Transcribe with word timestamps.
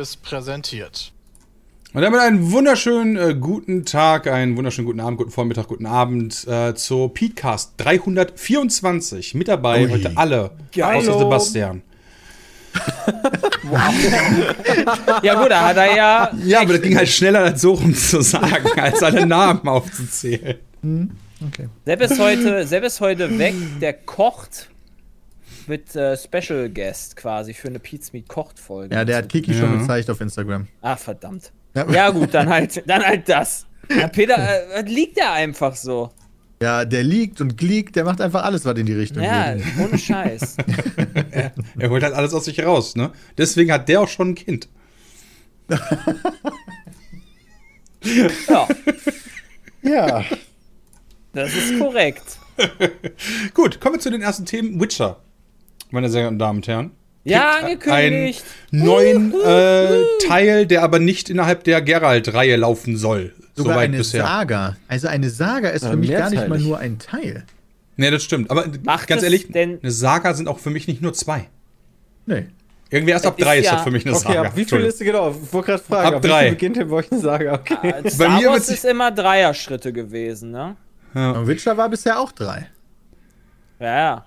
Seriös 0.00 0.16
präsentiert. 0.16 1.12
Und 1.92 2.02
damit 2.02 2.20
einen 2.20 2.52
wunderschönen 2.52 3.16
äh, 3.16 3.34
guten 3.34 3.84
Tag, 3.84 4.28
einen 4.28 4.56
wunderschönen 4.56 4.86
guten 4.86 5.00
Abend, 5.00 5.18
guten 5.18 5.30
Vormittag, 5.30 5.66
guten 5.66 5.86
Abend 5.86 6.46
äh, 6.46 6.74
zur 6.74 7.12
Podcast 7.12 7.74
324. 7.78 9.34
Mit 9.34 9.48
dabei 9.48 9.84
Ui. 9.84 9.90
heute 9.90 10.12
alle, 10.16 10.52
Geil. 10.72 10.96
außer 10.98 11.18
Sebastian. 11.18 11.82
Ja 15.22 15.34
gut, 15.34 15.50
da 15.50 15.68
hat 15.68 15.76
er 15.76 15.94
ja. 15.94 16.30
Ja, 16.44 16.60
aber 16.62 16.74
das 16.74 16.82
ging 16.82 16.96
halt 16.96 17.08
schneller, 17.08 17.40
als 17.40 17.60
so 17.60 17.74
rum 17.74 17.94
zu 17.94 18.22
sagen, 18.22 18.68
als 18.76 19.02
alle 19.02 19.26
Namen 19.26 19.68
aufzuzählen. 19.68 20.56
Okay. 20.82 21.68
Sepp 21.84 22.00
ist 22.00 22.18
heute, 22.18 22.66
Sepp 22.66 22.84
ist 22.84 23.00
heute 23.00 23.38
weg, 23.38 23.54
der 23.80 23.92
kocht 23.92 24.69
mit 25.68 25.94
äh, 25.96 26.16
Special 26.16 26.68
Guest 26.70 27.16
quasi 27.16 27.54
für 27.54 27.68
eine 27.68 27.78
Pizza 27.78 28.10
Meat 28.12 28.28
Kocht 28.28 28.58
Folge. 28.58 28.94
Ja, 28.94 29.04
der 29.04 29.18
hat 29.18 29.28
Kiki 29.28 29.54
schon 29.54 29.72
Ja. 29.74 29.78
gezeigt 29.80 30.10
auf 30.10 30.20
Instagram. 30.20 30.66
Ah, 30.82 30.96
verdammt. 30.96 31.52
Ja. 31.74 31.88
Ja 31.90 32.10
gut, 32.10 32.34
dann 32.34 32.48
halt, 32.48 32.82
dann 32.88 33.02
halt 33.04 33.28
das. 33.28 33.66
Ja, 33.88 34.08
Peter, 34.08 34.36
äh, 34.74 34.82
liegt 34.82 35.16
der 35.16 35.32
einfach 35.32 35.74
so. 35.74 36.10
Ja, 36.62 36.84
der 36.84 37.02
liegt 37.02 37.40
und 37.40 37.56
gliegt, 37.56 37.96
der 37.96 38.04
macht 38.04 38.20
einfach 38.20 38.44
alles, 38.44 38.64
was 38.66 38.76
in 38.78 38.84
die 38.86 38.92
Richtung 38.92 39.22
Ja, 39.22 39.54
geht. 39.54 39.64
ohne 39.78 39.96
Scheiß. 39.98 40.56
Er 41.78 41.88
holt 41.88 42.02
halt 42.02 42.14
alles 42.14 42.34
aus 42.34 42.44
sich 42.44 42.62
raus, 42.62 42.96
ne? 42.96 43.12
Deswegen 43.38 43.72
hat 43.72 43.88
der 43.88 44.02
auch 44.02 44.08
schon 44.08 44.30
ein 44.30 44.34
Kind. 44.34 44.68
Ja, 48.48 48.68
Ja. 49.82 50.24
das 51.32 51.54
ist 51.54 51.78
korrekt. 51.78 52.38
Gut, 53.54 53.80
kommen 53.80 53.94
wir 53.96 54.00
zu 54.00 54.10
den 54.10 54.20
ersten 54.22 54.44
Themen. 54.44 54.78
Witcher, 54.80 55.18
meine 55.92 56.08
sehr 56.08 56.22
geehrten 56.22 56.38
Damen 56.38 56.58
und 56.58 56.68
Herren. 56.68 56.90
Ja, 57.24 57.58
angekündigt. 57.60 58.44
Einen 58.72 58.84
neuen 58.84 59.34
äh, 59.44 60.02
Teil, 60.26 60.66
der 60.66 60.82
aber 60.82 60.98
nicht 60.98 61.28
innerhalb 61.28 61.64
der 61.64 61.82
Geralt-Reihe 61.82 62.56
laufen 62.56 62.96
soll. 62.96 63.34
Sogar 63.54 63.74
Soweit 63.74 63.88
eine 63.88 63.98
bisher. 63.98 64.22
Saga. 64.24 64.76
Also 64.88 65.08
eine 65.08 65.28
Saga 65.28 65.68
ist 65.68 65.82
Ja, 65.84 65.90
für 65.90 65.96
mich 65.96 66.10
gar 66.10 66.30
nicht 66.30 66.48
mal 66.48 66.58
nur 66.58 66.78
ein 66.78 66.98
Teil. 66.98 67.44
Nee, 67.96 68.10
das 68.10 68.22
stimmt. 68.22 68.50
Aber 68.50 68.64
Macht 68.84 69.06
ganz 69.06 69.22
ehrlich, 69.22 69.48
denn- 69.52 69.78
eine 69.82 69.90
Saga 69.92 70.32
sind 70.32 70.48
auch 70.48 70.58
für 70.58 70.70
mich 70.70 70.88
nicht 70.88 71.02
nur 71.02 71.12
zwei. 71.12 71.48
Nee. 72.24 72.46
Irgendwie 72.88 73.12
erst 73.12 73.26
ab 73.26 73.36
drei 73.36 73.56
ist 73.58 73.64
ist 73.64 73.66
ja- 73.66 73.74
das 73.74 73.84
für 73.84 73.90
mich 73.90 74.06
eine 74.06 74.16
Okay, 74.16 74.28
Saga. 74.28 74.42
ab 74.48 74.56
wie 74.56 74.64
viel 74.64 74.80
ist 74.80 74.98
genau? 74.98 75.30
Ich 75.30 75.52
wollte 75.52 75.66
gerade 75.72 75.82
fragen, 75.82 76.16
Ab 76.16 76.24
wie 76.24 76.28
drei. 76.28 76.50
beginnt 76.50 76.76
denn 76.76 76.88
bei 76.88 76.96
euch 76.96 77.12
eine 77.12 77.20
Saga? 77.20 77.54
Okay. 77.54 77.94
Äh, 78.02 78.10
Star 78.10 78.40
mir 78.40 78.48
Wars 78.48 78.68
ist 78.70 78.84
immer 78.84 79.10
Dreier-Schritte 79.12 79.92
gewesen, 79.92 80.50
ne? 80.52 80.74
Und 81.14 81.46
Witcher 81.46 81.76
war 81.76 81.88
bisher 81.88 82.18
auch 82.18 82.32
drei. 82.32 82.66
Ja, 83.78 83.86
ja. 83.98 84.26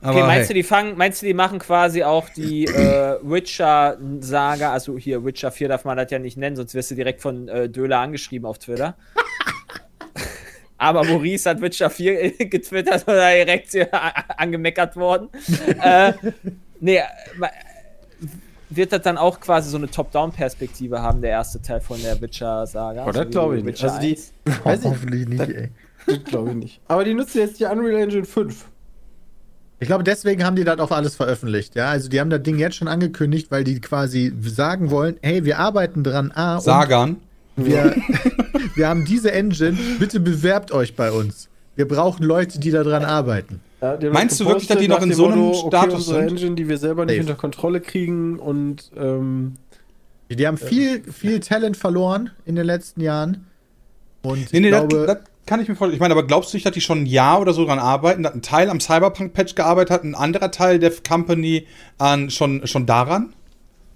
Aber 0.00 0.18
Okay, 0.18 0.26
meinst 0.26 0.50
du, 0.50 0.54
hey, 0.54 0.62
die 0.62 0.62
fangen, 0.62 0.96
meinst 0.96 1.22
du, 1.22 1.26
die 1.26 1.34
machen 1.34 1.58
quasi 1.58 2.04
auch 2.04 2.28
die 2.28 2.66
äh, 2.66 3.18
Witcher-Saga, 3.22 4.72
also 4.72 4.96
hier 4.96 5.24
Witcher 5.24 5.50
4 5.50 5.68
darf 5.68 5.84
man 5.84 5.96
das 5.96 6.10
ja 6.10 6.20
nicht 6.20 6.36
nennen, 6.36 6.54
sonst 6.54 6.74
wirst 6.74 6.92
du 6.92 6.94
direkt 6.94 7.20
von 7.20 7.48
äh, 7.48 7.68
Döler 7.68 7.98
angeschrieben 7.98 8.46
auf 8.46 8.58
Twitter. 8.58 8.96
Aber 10.78 11.02
Maurice 11.02 11.50
hat 11.50 11.60
Witcher 11.60 11.90
4 11.90 12.30
getwittert 12.38 13.08
und 13.08 13.14
da 13.14 13.32
direkt 13.32 13.74
äh, 13.74 13.88
angemeckert 14.36 14.94
worden. 14.94 15.30
äh, 15.82 16.12
nee, 16.78 17.00
wird 18.70 18.92
das 18.92 19.02
dann 19.02 19.18
auch 19.18 19.40
quasi 19.40 19.70
so 19.70 19.78
eine 19.78 19.90
Top-Down-Perspektive 19.90 21.02
haben, 21.02 21.20
der 21.20 21.30
erste 21.30 21.60
Teil 21.60 21.80
von 21.80 22.00
der 22.00 22.20
Witcher-Saga? 22.20 23.04
Oh, 23.04 23.10
das 23.10 23.28
glaube 23.30 23.58
ich 23.58 23.64
nicht. 23.64 23.82
Witcher 23.82 23.92
Also 23.94 24.00
die, 24.00 24.10
1? 24.10 24.32
weiß 24.62 24.78
ich, 24.80 24.84
Hoffentlich 24.86 25.28
nicht, 25.28 25.48
ey. 25.48 25.70
das 26.06 26.22
glaube 26.22 26.50
ich 26.50 26.56
nicht. 26.56 26.80
Aber 26.86 27.02
die 27.02 27.14
nutzen 27.14 27.38
jetzt 27.38 27.58
die 27.58 27.64
Unreal 27.64 28.00
Engine 28.00 28.24
5. 28.24 28.66
Ich 29.80 29.86
glaube, 29.86 30.02
deswegen 30.04 30.44
haben 30.44 30.56
die 30.56 30.64
das 30.64 30.78
auch 30.80 30.90
alles 30.90 31.14
veröffentlicht. 31.14 31.76
Ja, 31.76 31.88
also 31.90 32.08
die 32.08 32.18
haben 32.20 32.30
das 32.30 32.42
Ding 32.42 32.58
jetzt 32.58 32.76
schon 32.76 32.88
angekündigt, 32.88 33.50
weil 33.50 33.62
die 33.64 33.80
quasi 33.80 34.32
sagen 34.42 34.90
wollen, 34.90 35.16
hey, 35.22 35.44
wir 35.44 35.58
arbeiten 35.58 36.02
dran, 36.02 36.32
A, 36.34 36.60
Sagan. 36.60 37.16
wir, 37.56 37.94
wir 38.74 38.88
haben 38.88 39.04
diese 39.04 39.30
Engine, 39.32 39.76
bitte 40.00 40.18
bewerbt 40.20 40.72
euch 40.72 40.96
bei 40.96 41.12
uns. 41.12 41.48
Wir 41.76 41.86
brauchen 41.86 42.24
Leute, 42.24 42.58
die 42.58 42.72
daran 42.72 43.04
arbeiten. 43.04 43.60
Ja, 43.80 43.96
Meinst 44.10 44.40
du 44.40 44.46
wirklich, 44.46 44.66
dass 44.66 44.78
die 44.78 44.88
noch 44.88 45.00
in 45.02 45.12
so 45.12 45.26
einem 45.28 45.38
Motto, 45.38 45.68
Status 45.68 45.84
okay, 45.84 45.94
unsere 45.94 46.18
sind? 46.22 46.28
Engine, 46.30 46.54
die 46.56 46.68
wir 46.68 46.78
selber 46.78 47.04
nicht 47.04 47.14
Safe. 47.14 47.28
unter 47.30 47.40
Kontrolle 47.40 47.80
kriegen 47.80 48.40
und 48.40 48.90
ähm, 48.96 49.54
Die 50.28 50.44
haben 50.44 50.56
viel, 50.56 51.04
viel 51.12 51.38
Talent 51.38 51.76
verloren 51.76 52.30
in 52.44 52.56
den 52.56 52.66
letzten 52.66 53.00
Jahren. 53.00 53.46
Und 54.22 54.52
Nee, 54.52 54.58
nee, 54.58 54.66
ich 54.66 54.72
das, 54.72 54.88
glaube, 54.88 55.06
das 55.06 55.18
kann 55.48 55.60
ich 55.60 55.68
mir 55.68 55.74
vorstellen. 55.74 55.94
Ich 55.94 56.00
meine, 56.00 56.12
aber 56.12 56.26
glaubst 56.26 56.52
du 56.52 56.56
nicht, 56.56 56.64
dass 56.66 56.72
die 56.74 56.80
schon 56.80 57.02
ein 57.02 57.06
Jahr 57.06 57.40
oder 57.40 57.52
so 57.52 57.64
dran 57.64 57.78
arbeiten, 57.80 58.22
dass 58.22 58.34
ein 58.34 58.42
Teil 58.42 58.70
am 58.70 58.78
Cyberpunk-Patch 58.80 59.54
gearbeitet 59.56 59.90
hat, 59.90 60.04
ein 60.04 60.14
anderer 60.14 60.50
Teil 60.52 60.78
der 60.78 60.92
Company 61.06 61.66
an, 61.98 62.30
schon, 62.30 62.66
schon 62.66 62.86
daran? 62.86 63.32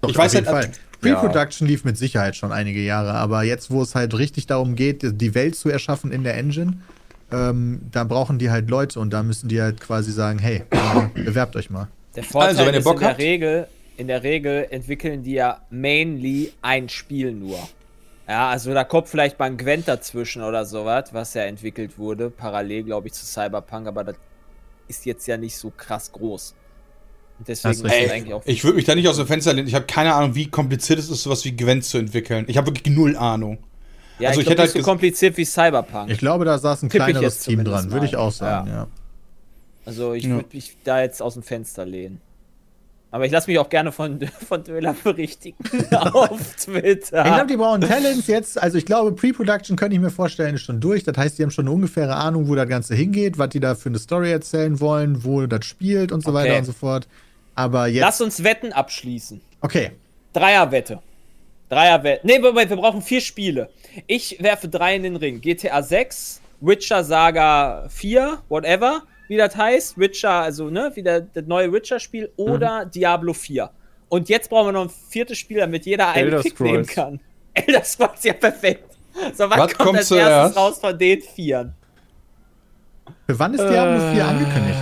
Doch, 0.01 0.09
ich 0.09 0.17
weiß 0.17 0.31
auf 0.35 0.41
jeden 0.41 0.47
halt- 0.53 0.65
Fall. 0.65 0.73
Pre-Production 0.99 1.67
lief 1.67 1.83
mit 1.83 1.97
Sicherheit 1.97 2.35
schon 2.37 2.51
einige 2.53 2.79
Jahre, 2.81 3.13
aber 3.13 3.43
jetzt, 3.43 3.71
wo 3.71 3.81
es 3.81 3.93
halt 3.93 4.17
richtig 4.17 4.47
darum 4.47 4.75
geht, 4.75 5.01
die 5.21 5.35
Welt 5.35 5.55
zu 5.55 5.69
erschaffen 5.69 6.11
in 6.13 6.23
der 6.23 6.35
Engine, 6.37 6.77
ähm, 7.31 7.81
da 7.91 8.05
brauchen 8.05 8.39
die 8.39 8.49
halt 8.51 8.69
Leute 8.69 8.99
und 9.01 9.11
da 9.11 9.21
müssen 9.21 9.49
die 9.49 9.61
halt 9.61 9.81
quasi 9.81 10.11
sagen, 10.13 10.39
hey, 10.39 10.63
äh, 10.69 10.77
bewerbt 11.25 11.55
euch 11.57 11.69
mal. 11.69 11.89
Der 12.15 12.23
Vorteil 12.23 12.49
Also, 12.51 12.65
wenn 12.65 12.73
ihr 12.73 12.79
ist 12.79 12.83
Bock 12.85 12.93
in 12.95 12.99
der 13.01 13.09
habt- 13.09 13.19
Regel, 13.19 13.67
in 13.97 14.07
der 14.07 14.23
Regel 14.23 14.65
entwickeln 14.69 15.23
die 15.23 15.33
ja 15.33 15.59
mainly 15.69 16.53
ein 16.61 16.87
Spiel 16.89 17.33
nur. 17.33 17.59
Ja, 18.33 18.49
also 18.49 18.73
da 18.73 18.83
kommt 18.83 19.07
vielleicht 19.09 19.37
mal 19.37 19.45
ein 19.45 19.57
Gwent 19.57 19.87
dazwischen 19.87 20.41
oder 20.41 20.65
sowas, 20.65 21.13
was 21.13 21.35
ja 21.35 21.43
entwickelt 21.43 21.99
wurde, 21.99 22.31
parallel, 22.31 22.81
glaube 22.85 23.05
ich, 23.05 23.13
zu 23.13 23.27
Cyberpunk, 23.27 23.85
aber 23.87 24.03
das 24.03 24.15
ist 24.87 25.05
jetzt 25.05 25.27
ja 25.27 25.37
nicht 25.37 25.55
so 25.55 25.69
krass 25.77 26.11
groß. 26.11 26.55
Und 27.37 27.47
deswegen 27.47 27.85
Ey, 27.85 28.09
eigentlich 28.09 28.33
auch. 28.33 28.41
ich 28.47 28.63
würde 28.63 28.77
mich 28.77 28.85
da 28.85 28.95
nicht 28.95 29.07
aus 29.07 29.17
dem 29.17 29.27
Fenster 29.27 29.53
lehnen. 29.53 29.67
Ich 29.67 29.75
habe 29.75 29.85
keine 29.85 30.15
Ahnung, 30.15 30.33
wie 30.33 30.47
kompliziert 30.49 30.97
es 30.97 31.11
ist, 31.11 31.21
sowas 31.21 31.45
wie 31.45 31.55
Gwent 31.55 31.85
zu 31.85 31.99
entwickeln. 31.99 32.45
Ich 32.47 32.57
habe 32.57 32.65
wirklich 32.71 32.95
null 32.95 33.15
Ahnung. 33.17 33.59
ja, 34.17 34.29
also 34.29 34.41
ich 34.41 34.47
ich 34.47 34.55
glaube, 34.55 34.61
hätte 34.61 34.61
nicht 34.63 34.71
so 34.71 34.75
halt 34.77 34.83
ges- 34.83 34.89
kompliziert 34.89 35.37
wie 35.37 35.45
Cyberpunk. 35.45 36.09
Ich 36.09 36.17
glaube, 36.17 36.43
da 36.45 36.57
saß 36.57 36.81
ein 36.81 36.89
Tipp 36.89 37.03
kleineres 37.03 37.37
Team 37.37 37.63
dran, 37.63 37.91
würde 37.91 38.07
ich 38.07 38.15
auch 38.15 38.31
sagen, 38.31 38.67
ja. 38.67 38.87
Also 39.85 40.13
ich 40.13 40.23
Ja. 40.23 40.37
würde 40.37 40.49
mich 40.53 40.75
da 40.83 41.01
jetzt 41.03 41.21
aus 41.21 41.35
dem 41.35 41.43
Fenster 41.43 41.85
lehnen. 41.85 42.19
Aber 43.13 43.27
ich 43.27 43.31
lasse 43.31 43.47
mich 43.49 43.59
auch 43.59 43.69
gerne 43.69 43.91
von, 43.91 44.19
von 44.49 44.63
Döler 44.63 44.95
berichtigen 45.03 45.55
auf 45.91 46.55
Twitter. 46.55 47.19
Ich 47.25 47.31
glaube, 47.33 47.47
die 47.47 47.57
brauchen 47.57 47.81
Talents 47.81 48.25
jetzt. 48.25 48.59
Also 48.61 48.79
ich 48.79 48.87
glaube, 48.87 49.11
Pre-Production 49.11 49.77
könnte 49.77 49.95
ich 49.95 50.01
mir 50.01 50.09
vorstellen, 50.09 50.55
ist 50.55 50.61
schon 50.63 50.79
durch. 50.81 51.03
Das 51.03 51.15
heißt, 51.15 51.37
die 51.37 51.43
haben 51.43 51.51
schon 51.51 51.65
eine 51.67 51.75
ungefähre 51.75 52.15
Ahnung, 52.15 52.47
wo 52.47 52.55
das 52.55 52.67
Ganze 52.67 52.95
hingeht, 52.95 53.37
was 53.37 53.49
die 53.49 53.59
da 53.59 53.75
für 53.75 53.89
eine 53.89 53.99
Story 53.99 54.31
erzählen 54.31 54.79
wollen, 54.79 55.23
wo 55.23 55.45
das 55.45 55.63
spielt 55.65 56.11
und 56.11 56.23
so 56.23 56.31
Okay. 56.31 56.37
weiter 56.39 56.57
und 56.57 56.65
so 56.65 56.73
fort. 56.73 57.07
Aber 57.53 57.85
jetzt. 57.85 58.01
Lass 58.01 58.19
uns 58.19 58.43
Wetten 58.43 58.73
abschließen. 58.73 59.39
okay. 59.61 59.91
Dreierwette. 60.33 60.99
Dreierwette. 61.69 62.25
Nee, 62.25 62.39
Moment, 62.39 62.71
wir 62.71 62.77
brauchen 62.77 63.03
vier 63.03 63.21
Spiele. 63.21 63.69
Ich 64.07 64.37
werfe 64.41 64.67
drei 64.67 64.95
in 64.95 65.03
den 65.03 65.15
Ring. 65.15 65.39
GTA 65.41 65.83
6, 65.83 66.41
Witcher 66.61 67.03
Saga 67.03 67.85
4, 67.89 68.39
whatever, 68.49 69.03
wie 69.33 69.37
das 69.37 69.55
heißt. 69.55 69.97
Witcher, 69.97 70.29
also, 70.31 70.69
ne, 70.69 70.91
wieder 70.93 71.21
das 71.21 71.45
neue 71.47 71.73
Witcher-Spiel 71.73 72.31
oder 72.37 72.85
Diablo 72.85 73.33
4. 73.33 73.69
Und 74.09 74.29
jetzt 74.29 74.49
brauchen 74.49 74.67
wir 74.67 74.71
noch 74.73 74.83
ein 74.83 74.91
viertes 75.09 75.39
Spiel, 75.39 75.57
damit 75.57 75.85
jeder 75.87 76.09
einen 76.09 76.25
Elder 76.25 76.41
Pick 76.41 76.59
nehmen 76.59 76.83
Scrolls. 76.85 76.95
kann. 76.95 77.19
Elder 77.55 77.83
Scrolls, 77.83 78.23
ja, 78.23 78.33
perfekt. 78.33 78.95
So, 79.35 79.49
was, 79.49 79.57
Was 79.57 79.57
kommt 79.73 79.77
kommt 79.77 79.97
als 79.99 80.07
zuerst? 80.07 80.29
erstes 80.29 80.57
raus 80.57 80.79
von 80.79 80.97
den 80.97 81.21
Vieren? 81.21 81.73
Für 83.27 83.39
wann 83.39 83.53
ist 83.53 83.61
Diablo 83.63 84.11
4 84.13 84.25
angekündigt? 84.25 84.79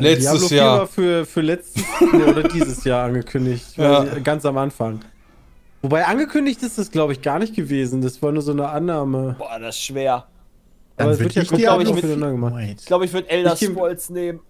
Letztes 0.00 0.30
Diablo 0.30 0.48
4 0.48 0.56
Jahr. 0.58 0.78
war 0.80 0.86
für, 0.86 1.24
für 1.26 1.40
letztes 1.40 1.82
nee, 2.12 2.22
oder 2.24 2.42
dieses 2.48 2.84
Jahr 2.84 3.04
angekündigt. 3.06 3.76
Ja. 3.76 4.00
weil- 4.12 4.20
Ganz 4.22 4.44
am 4.44 4.58
Anfang. 4.58 5.00
Wobei 5.82 6.04
angekündigt 6.06 6.62
ist 6.62 6.78
das, 6.78 6.90
glaube 6.90 7.12
ich, 7.12 7.22
gar 7.22 7.38
nicht 7.38 7.54
gewesen. 7.54 8.02
Das 8.02 8.20
war 8.22 8.32
nur 8.32 8.42
so 8.42 8.50
eine 8.52 8.68
Annahme. 8.68 9.36
Boah, 9.38 9.58
das 9.60 9.76
ist 9.76 9.82
schwer. 9.84 10.26
Dann 10.96 11.08
Aber 11.08 11.18
wird 11.18 11.34
ja 11.34 11.42
ich 11.42 11.48
glaub 11.48 11.60
Diablo 11.60 11.96
ich, 11.96 12.02
mit-. 12.02 12.20
Wait. 12.54 12.80
Ich 12.80 12.86
glaube, 12.86 13.04
ich 13.04 13.12
würde 13.12 13.28
Elder 13.28 13.54
Ich 13.54 13.68
Scrolls 13.68 14.10
nehmen. 14.10 14.40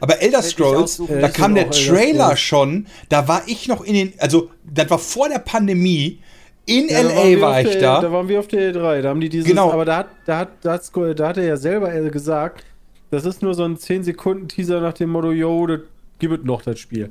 Aber 0.00 0.20
Elder 0.20 0.40
ich 0.40 0.46
Scrolls, 0.46 1.00
da 1.08 1.28
kam 1.28 1.54
der 1.54 1.70
Trailer 1.70 2.36
schon, 2.36 2.86
da 3.08 3.28
war 3.28 3.42
ich 3.46 3.68
noch 3.68 3.84
in 3.84 3.94
den, 3.94 4.12
also 4.18 4.50
das 4.64 4.90
war 4.90 4.98
vor 4.98 5.28
der 5.28 5.38
Pandemie, 5.38 6.18
in 6.66 6.88
Ja, 6.88 7.02
LA 7.02 7.40
war 7.40 7.60
ich 7.60 7.72
der, 7.72 7.80
da. 7.80 8.00
Da 8.00 8.12
waren 8.12 8.26
wir 8.26 8.40
auf 8.40 8.48
der 8.48 8.74
E3. 8.74 9.02
Da 9.02 9.10
haben 9.10 9.20
die 9.20 9.28
dieses. 9.28 9.46
Genau. 9.48 9.70
Aber 9.70 9.84
da 9.84 9.98
hat, 9.98 10.08
da 10.24 10.38
hat, 10.38 10.48
da, 10.62 10.72
hat's- 10.72 10.90
da 11.16 11.28
hat 11.28 11.36
er 11.36 11.44
ja 11.44 11.56
selber 11.56 11.94
äh, 11.94 12.08
gesagt, 12.10 12.64
das 13.10 13.24
ist 13.26 13.42
nur 13.42 13.54
so 13.54 13.64
ein 13.64 13.76
10 13.76 14.02
Sekunden 14.02 14.48
Teaser 14.48 14.80
nach 14.80 14.94
dem 14.94 15.10
Motto, 15.10 15.30
yo, 15.30 15.66
das 15.66 15.80
gibt 16.18 16.38
es 16.40 16.44
noch 16.44 16.62
das 16.62 16.78
Spiel. 16.78 17.10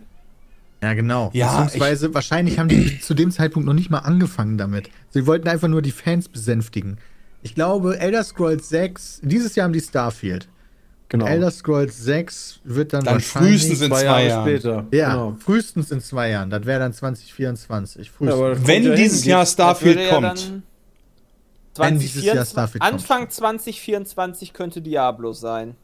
Ja, 0.82 0.94
genau. 0.96 1.30
Ja, 1.34 1.62
Beziehungsweise, 1.62 2.14
wahrscheinlich 2.14 2.60
haben 2.60 2.68
die 2.68 3.00
zu 3.00 3.14
dem 3.14 3.32
Zeitpunkt 3.32 3.66
noch 3.68 3.74
nicht 3.74 3.90
mal 3.90 4.00
angefangen 4.00 4.58
damit. 4.58 4.90
Sie 5.12 5.26
wollten 5.28 5.48
einfach 5.48 5.70
nur 5.70 5.82
die 5.82 5.92
Fans 5.92 6.28
besänftigen. 6.28 6.98
Ich 7.44 7.56
glaube, 7.56 8.00
Elder 8.00 8.24
Scrolls 8.24 8.70
6, 8.70 9.20
dieses 9.24 9.56
Jahr 9.56 9.66
haben 9.66 9.74
die 9.74 9.82
Starfield. 9.82 10.48
Genau. 11.10 11.26
Elder 11.28 11.52
Scrolls 11.52 11.98
6 12.04 12.62
wird 12.64 12.94
dann, 12.94 13.04
Dann 13.04 13.16
wahrscheinlich... 13.16 13.52
frühestens 13.62 13.82
in 13.82 13.88
zwei 13.92 14.00
zwei 14.00 14.06
Jahre 14.06 14.28
Jahren. 14.28 14.48
später. 14.50 14.86
Ja, 14.92 15.10
Genau. 15.12 15.38
frühestens 15.40 15.92
in 15.92 16.02
zwei 16.02 16.30
Jahren. 16.32 16.50
Das 16.50 16.66
wäre 16.66 16.80
dann 16.80 16.94
2024. 16.94 18.12
Ja, 18.20 18.66
Wenn 18.66 18.84
kommt 18.86 18.98
dieses. 18.98 19.26
Jahr 19.26 19.46
Starfield 19.46 20.00
ja 20.00 20.10
kommt. 20.10 20.52
Wenn 21.76 22.00
dieses 22.00 22.24
Jahr 22.24 22.36
2024 22.46 22.52
Starfield 22.52 22.82
kommt. 22.82 22.94
Anfang 22.94 23.30
2024 23.30 24.54
könnte 24.54 24.82
Diablo 24.82 25.34
sein. 25.34 25.76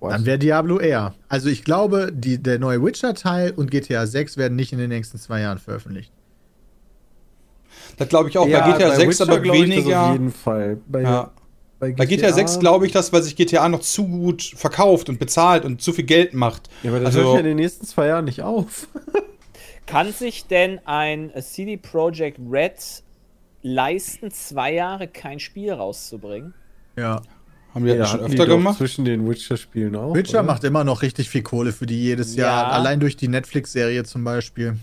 Dann 0.00 0.26
wäre 0.26 0.38
Diablo 0.38 0.80
eher. 0.80 1.14
Also 1.28 1.48
ich 1.48 1.62
glaube, 1.62 2.10
die, 2.12 2.42
der 2.42 2.58
neue 2.58 2.82
Witcher-Teil 2.84 3.52
und 3.52 3.70
GTA 3.70 4.06
6 4.06 4.36
werden 4.36 4.56
nicht 4.56 4.72
in 4.72 4.78
den 4.80 4.88
nächsten 4.88 5.18
zwei 5.18 5.40
Jahren 5.42 5.58
veröffentlicht. 5.58 6.10
Das 7.96 8.08
glaube 8.08 8.28
ich 8.28 8.38
auch. 8.38 8.46
Ja, 8.46 8.66
bei 8.66 8.72
GTA 8.72 8.94
6 8.94 9.20
Witcher 9.20 9.32
aber 9.32 9.40
glaub 9.40 9.56
ich 9.56 9.62
das 9.62 9.70
weniger. 9.70 10.06
auf 10.06 10.12
jeden 10.12 10.30
Fall. 10.32 10.78
Bei, 10.88 11.02
Ja. 11.02 11.30
bei, 11.78 11.92
Bei 11.92 12.06
GTA 12.06 12.32
6 12.32 12.58
glaube 12.60 12.86
ich 12.86 12.92
das, 12.92 13.12
weil 13.12 13.22
sich 13.22 13.36
GTA 13.36 13.68
noch 13.68 13.80
zu 13.80 14.06
gut 14.06 14.42
verkauft 14.56 15.08
und 15.08 15.18
bezahlt 15.18 15.64
und 15.64 15.82
zu 15.82 15.92
viel 15.92 16.04
Geld 16.04 16.34
macht. 16.34 16.68
Ja, 16.82 16.90
aber 16.90 17.00
das 17.00 17.06
also, 17.16 17.20
hört 17.24 17.34
ja 17.34 17.40
in 17.40 17.46
den 17.46 17.56
nächsten 17.56 17.86
zwei 17.86 18.06
Jahren 18.06 18.24
nicht 18.24 18.42
auf. 18.42 18.88
Kann 19.86 20.12
sich 20.12 20.46
denn 20.46 20.80
ein 20.86 21.32
CD 21.40 21.76
Projekt 21.76 22.38
Red 22.50 23.02
leisten, 23.62 24.30
zwei 24.30 24.72
Jahre 24.74 25.08
kein 25.08 25.38
Spiel 25.40 25.72
rauszubringen? 25.72 26.54
Ja. 26.96 27.20
haben 27.74 27.84
wir 27.84 27.96
das 27.96 28.08
Ja, 28.12 28.12
schon 28.12 28.20
hatten 28.24 28.32
die 28.32 28.38
öfter 28.40 28.46
gemacht? 28.54 28.78
Zwischen 28.78 29.04
den 29.04 29.28
Witcher-Spielen 29.28 29.96
auch. 29.96 30.14
Witcher 30.14 30.38
oder? 30.40 30.42
macht 30.44 30.64
immer 30.64 30.84
noch 30.84 31.02
richtig 31.02 31.30
viel 31.30 31.42
Kohle 31.42 31.72
für 31.72 31.86
die 31.86 32.00
jedes 32.00 32.36
Ja. 32.36 32.44
Jahr. 32.46 32.72
Allein 32.72 33.00
durch 33.00 33.16
die 33.16 33.28
Netflix-Serie 33.28 34.04
zum 34.04 34.24
Beispiel. 34.24 34.76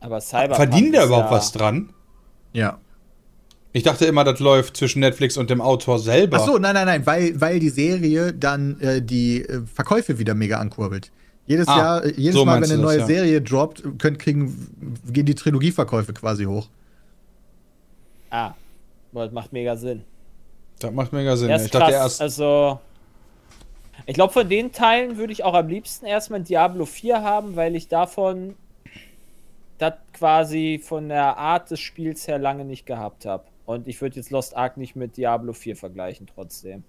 Aber 0.00 0.20
Cyberpunk 0.20 0.56
Verdienen 0.56 0.92
der 0.92 1.02
ist 1.02 1.06
überhaupt 1.08 1.30
ja, 1.30 1.36
was 1.36 1.52
dran? 1.52 1.92
Ja. 2.52 2.78
Ich 3.74 3.82
dachte 3.82 4.04
immer, 4.04 4.22
das 4.24 4.38
läuft 4.38 4.76
zwischen 4.76 5.00
Netflix 5.00 5.38
und 5.38 5.48
dem 5.48 5.62
Autor 5.62 5.98
selber. 5.98 6.36
Ach 6.40 6.46
so, 6.46 6.58
nein, 6.58 6.74
nein, 6.74 6.86
nein, 6.86 7.06
weil, 7.06 7.40
weil 7.40 7.58
die 7.58 7.70
Serie 7.70 8.34
dann 8.34 8.78
äh, 8.80 9.00
die 9.00 9.42
äh, 9.42 9.62
Verkäufe 9.66 10.18
wieder 10.18 10.34
mega 10.34 10.58
ankurbelt. 10.58 11.10
Jedes 11.46 11.68
Ah, 11.68 11.78
Jahr, 11.78 12.04
äh, 12.04 12.12
jedes 12.16 12.34
so 12.34 12.44
Mal, 12.44 12.56
wenn 12.60 12.64
eine 12.64 12.76
du 12.76 12.82
das, 12.82 12.90
neue 12.92 12.98
ja. 13.00 13.06
Serie 13.06 13.40
droppt, 13.40 13.98
können, 13.98 14.18
kriegen, 14.18 15.00
gehen 15.10 15.24
die 15.24 15.34
Trilogieverkäufe 15.34 16.12
quasi 16.12 16.44
hoch. 16.44 16.68
Ah, 18.30 18.52
das 19.12 19.32
macht 19.32 19.52
mega 19.52 19.76
Sinn. 19.76 20.02
Das 20.78 20.92
macht 20.92 21.12
mega 21.12 21.36
Sinn. 21.36 21.50
Ich 21.50 21.70
dachte 21.70 21.92
erst, 21.92 22.20
Also, 22.20 22.78
ich 24.06 24.14
glaube, 24.14 24.32
von 24.32 24.48
den 24.48 24.72
Teilen 24.72 25.16
würde 25.16 25.32
ich 25.32 25.44
auch 25.44 25.54
am 25.54 25.68
liebsten 25.68 26.06
erstmal 26.06 26.42
Diablo 26.42 26.84
4 26.86 27.22
haben, 27.22 27.56
weil 27.56 27.74
ich 27.76 27.88
davon 27.88 28.54
das 29.82 29.94
quasi 30.12 30.80
von 30.82 31.08
der 31.08 31.36
Art 31.36 31.70
des 31.70 31.80
Spiels 31.80 32.26
her 32.28 32.38
lange 32.38 32.64
nicht 32.64 32.86
gehabt 32.86 33.26
habe. 33.26 33.44
Und 33.66 33.88
ich 33.88 34.00
würde 34.00 34.16
jetzt 34.16 34.30
Lost 34.30 34.56
Ark 34.56 34.76
nicht 34.76 34.96
mit 34.96 35.16
Diablo 35.16 35.52
4 35.52 35.76
vergleichen, 35.76 36.26
trotzdem. 36.32 36.84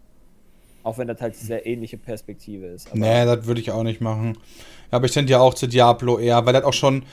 Auch 0.83 0.97
wenn 0.97 1.07
das 1.07 1.21
halt 1.21 1.35
diese 1.39 1.57
ähnliche 1.59 1.97
Perspektive 1.97 2.65
ist. 2.67 2.87
Aber 2.87 2.99
nee, 2.99 3.25
das 3.25 3.45
würde 3.45 3.61
ich 3.61 3.71
auch 3.71 3.83
nicht 3.83 4.01
machen. 4.01 4.37
Ja, 4.91 4.97
aber 4.97 5.05
ich 5.05 5.11
tendiere 5.11 5.39
auch 5.39 5.53
zu 5.53 5.67
Diablo 5.67 6.19
eher, 6.19 6.45
weil 6.45 6.53
das 6.53 6.63
auch 6.65 6.73
schon, 6.73 7.03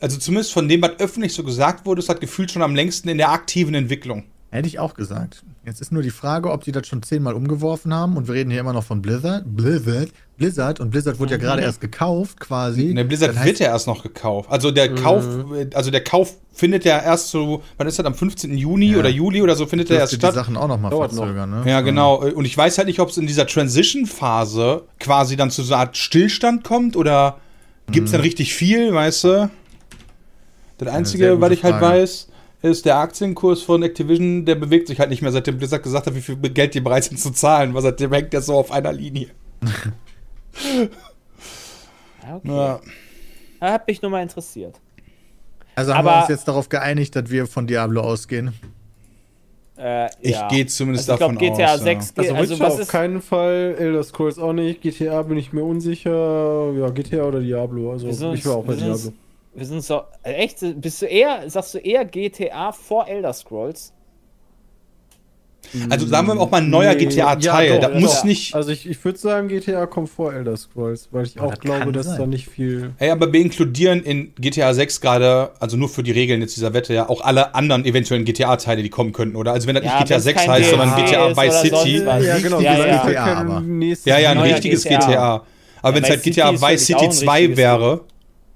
also 0.00 0.18
zumindest 0.18 0.52
von 0.52 0.68
dem, 0.68 0.82
was 0.82 1.00
öffentlich 1.00 1.34
so 1.34 1.42
gesagt 1.42 1.84
wurde, 1.84 1.98
ist 1.98 2.08
das 2.08 2.20
gefühlt 2.20 2.50
schon 2.50 2.62
am 2.62 2.74
längsten 2.74 3.08
in 3.08 3.18
der 3.18 3.30
aktiven 3.30 3.74
Entwicklung. 3.74 4.24
Hätte 4.54 4.68
ich 4.68 4.78
auch 4.78 4.92
gesagt. 4.92 5.44
Jetzt 5.64 5.80
ist 5.80 5.92
nur 5.92 6.02
die 6.02 6.10
Frage, 6.10 6.50
ob 6.50 6.62
die 6.62 6.72
das 6.72 6.86
schon 6.86 7.02
zehnmal 7.02 7.32
umgeworfen 7.32 7.94
haben. 7.94 8.18
Und 8.18 8.26
wir 8.28 8.34
reden 8.34 8.50
hier 8.50 8.60
immer 8.60 8.74
noch 8.74 8.84
von 8.84 9.00
Blizzard. 9.00 9.44
Blizzard, 9.46 10.10
Blizzard. 10.36 10.78
Und 10.78 10.90
Blizzard 10.90 11.18
wurde 11.18 11.30
ja 11.32 11.36
gerade 11.38 11.62
erst 11.62 11.80
gekauft, 11.80 12.38
quasi. 12.38 12.90
In 12.90 12.96
der 12.96 13.04
Blizzard 13.04 13.30
Das 13.30 13.36
heißt, 13.38 13.46
wird 13.46 13.58
ja 13.60 13.68
erst 13.68 13.86
noch 13.86 14.02
gekauft. 14.02 14.50
Also 14.50 14.70
der 14.70 14.94
Kauf, 14.94 15.24
also 15.72 15.90
der 15.90 16.04
Kauf 16.04 16.34
findet 16.52 16.84
ja 16.84 16.98
erst 16.98 17.30
so, 17.30 17.62
wann 17.78 17.86
ist 17.86 17.98
das, 17.98 18.04
am 18.04 18.14
15. 18.14 18.54
Juni 18.54 18.92
Ja. 18.92 18.98
oder 18.98 19.08
Juli 19.08 19.40
oder 19.40 19.56
so 19.56 19.64
findet 19.64 19.88
der 19.88 20.00
erst 20.00 20.12
die 20.12 20.16
statt. 20.16 20.34
Sachen 20.34 20.58
auch 20.58 20.68
noch 20.68 20.78
mal 20.78 20.90
Dauert 20.90 21.12
noch. 21.14 21.20
verzögern, 21.24 21.48
ne? 21.48 21.62
Ja, 21.70 21.80
genau. 21.80 22.16
Und 22.16 22.44
ich 22.44 22.54
weiß 22.56 22.76
halt 22.76 22.88
nicht, 22.88 23.00
ob 23.00 23.08
es 23.08 23.16
in 23.16 23.26
dieser 23.26 23.46
Transition-Phase 23.46 24.82
quasi 25.00 25.36
dann 25.36 25.50
zu 25.50 25.62
so 25.62 25.72
einer 25.72 25.80
Art 25.84 25.96
Stillstand 25.96 26.62
kommt 26.62 26.94
oder 26.96 27.38
gibt 27.90 28.06
es 28.06 28.12
dann 28.12 28.20
richtig 28.20 28.54
viel, 28.54 28.92
weißt 28.92 29.24
du? 29.24 29.50
Das 30.78 30.88
Einzige, 30.92 31.40
was 31.40 31.52
ich 31.52 31.64
halt 31.64 31.76
Frage. 31.78 32.00
weiß, 32.00 32.28
ist, 32.62 32.84
der 32.86 32.96
Aktienkurs 32.98 33.62
von 33.62 33.82
Activision, 33.82 34.44
der 34.44 34.54
bewegt 34.54 34.88
sich 34.88 34.98
halt 35.00 35.10
nicht 35.10 35.20
mehr, 35.22 35.32
seitdem 35.32 35.58
Blizzard 35.58 35.82
gesagt 35.82 36.06
hat, 36.06 36.14
wie 36.14 36.20
viel 36.20 36.36
Geld 36.36 36.74
die 36.74 36.80
bereit 36.80 37.04
sind 37.04 37.18
zu 37.18 37.30
zahlen, 37.30 37.74
weil 37.74 37.82
seitdem 37.82 38.12
hängt 38.12 38.32
der 38.32 38.40
so 38.42 38.54
auf 38.54 38.70
einer 38.70 38.92
Linie. 38.92 39.28
Ja, 42.24 42.36
okay. 42.36 42.48
Ja. 42.48 42.80
Da 43.60 43.72
hat 43.72 43.86
mich 43.86 44.00
nur 44.02 44.10
mal 44.10 44.22
interessiert. 44.22 44.80
Also 45.74 45.94
haben 45.94 46.04
wir 46.04 46.10
Aber- 46.12 46.20
uns 46.22 46.28
jetzt 46.28 46.46
darauf 46.46 46.68
geeinigt, 46.68 47.16
dass 47.16 47.30
wir 47.30 47.46
von 47.46 47.66
Diablo 47.66 48.00
ausgehen. 48.02 48.52
Äh, 49.76 50.08
Ich 50.20 50.32
ja. 50.32 50.48
gehe 50.48 50.66
zumindest 50.66 51.08
also 51.10 51.14
ich 51.14 51.18
davon 51.20 51.38
glaub, 51.38 51.56
GTA 51.56 51.74
aus. 51.74 51.80
6 51.80 52.12
Also, 52.16 52.22
geht, 52.30 52.38
also 52.40 52.52
Witcher 52.54 52.64
was 52.64 52.74
auf 52.74 52.80
ist, 52.80 52.88
keinen 52.90 53.22
Fall, 53.22 53.74
Elder 53.78 54.04
Scrolls 54.04 54.38
auch 54.38 54.52
nicht, 54.52 54.82
GTA 54.82 55.22
bin 55.22 55.38
ich 55.38 55.52
mir 55.52 55.64
unsicher, 55.64 56.72
ja, 56.78 56.90
GTA 56.90 57.24
oder 57.24 57.40
Diablo, 57.40 57.90
also 57.92 58.06
Wir 58.06 58.34
ich 58.34 58.44
war 58.46 58.56
auch 58.56 58.64
bei 58.64 58.76
wir 58.78 58.84
Diablo. 58.84 59.12
Wir 59.54 59.66
sind 59.66 59.82
so, 59.82 60.02
äh, 60.22 60.32
echt, 60.32 60.58
bist 60.80 61.02
du 61.02 61.06
eher, 61.06 61.48
sagst 61.50 61.74
du 61.74 61.78
eher 61.78 62.04
GTA 62.04 62.72
vor 62.72 63.06
Elder 63.08 63.32
Scrolls? 63.32 63.92
Ja. 65.72 65.86
Also 65.90 66.06
sagen 66.06 66.26
wir 66.26 66.38
auch 66.38 66.50
mal 66.50 66.60
ein 66.60 66.68
neuer 66.70 66.92
Nee, 66.94 67.06
GTA-Teil. 67.06 67.70
ja, 67.70 67.78
doch, 67.78 67.92
das 67.92 68.00
muss 68.00 68.16
doch. 68.16 68.24
nicht. 68.24 68.54
Also 68.54 68.70
ich, 68.72 68.86
ich 68.86 69.02
würde 69.04 69.18
sagen, 69.18 69.48
GTA 69.48 69.86
kommt 69.86 70.10
vor 70.10 70.34
Elder 70.34 70.56
Scrolls, 70.56 71.08
weil 71.12 71.24
ich 71.24 71.36
Ja, 71.36 71.42
auch 71.42 71.50
das 71.50 71.60
glaube, 71.60 71.92
dass 71.92 72.06
sein. 72.06 72.18
da 72.18 72.26
nicht 72.26 72.46
viel... 72.48 72.92
Ey, 72.98 73.10
aber 73.10 73.32
wir 73.32 73.40
inkludieren 73.40 74.02
in 74.02 74.34
GTA 74.34 74.74
6 74.74 75.00
gerade, 75.00 75.52
also 75.60 75.76
nur 75.78 75.88
für 75.88 76.02
die 76.02 76.10
Regeln 76.10 76.42
jetzt 76.42 76.56
dieser 76.56 76.74
Wette, 76.74 76.92
ja, 76.92 77.08
auch 77.08 77.22
alle 77.22 77.54
anderen 77.54 77.86
eventuellen 77.86 78.24
GTA-Teile, 78.26 78.82
die 78.82 78.90
kommen 78.90 79.12
könnten, 79.12 79.36
oder? 79.36 79.52
Also 79.52 79.66
wenn 79.66 79.76
das 79.76 79.84
Ja, 79.84 79.92
nicht 80.00 80.08
GTA 80.08 80.14
wenn's 80.16 80.24
6 80.24 80.40
kein 80.40 80.50
heißt, 80.50 80.70
sondern 80.70 80.94
GTA 80.96 81.30
Vice 81.36 81.38
oder 81.38 81.78
City. 81.78 81.96
Ja, 81.98 82.38
genau, 82.38 82.60
ja, 82.60 82.74
dieser 82.74 82.88
ja. 82.88 83.06
GTA 83.06 83.34
aber. 83.40 83.60
nächstes 83.60 84.04
Ja, 84.06 84.18
ja, 84.18 84.30
ein 84.32 84.38
richtiges 84.40 84.82
GTA. 84.82 84.98
GTA. 84.98 85.46
Aber 85.80 85.94
wenn 85.96 86.02
es 86.02 86.08
Ja, 86.08 86.14
halt 86.16 86.22
GTA 86.24 86.52
Vice 86.60 86.86
City 86.86 86.94
auch 86.94 87.02
ein 87.04 87.12
2 87.12 87.38
richtiges 87.38 87.56
wäre, 87.56 88.00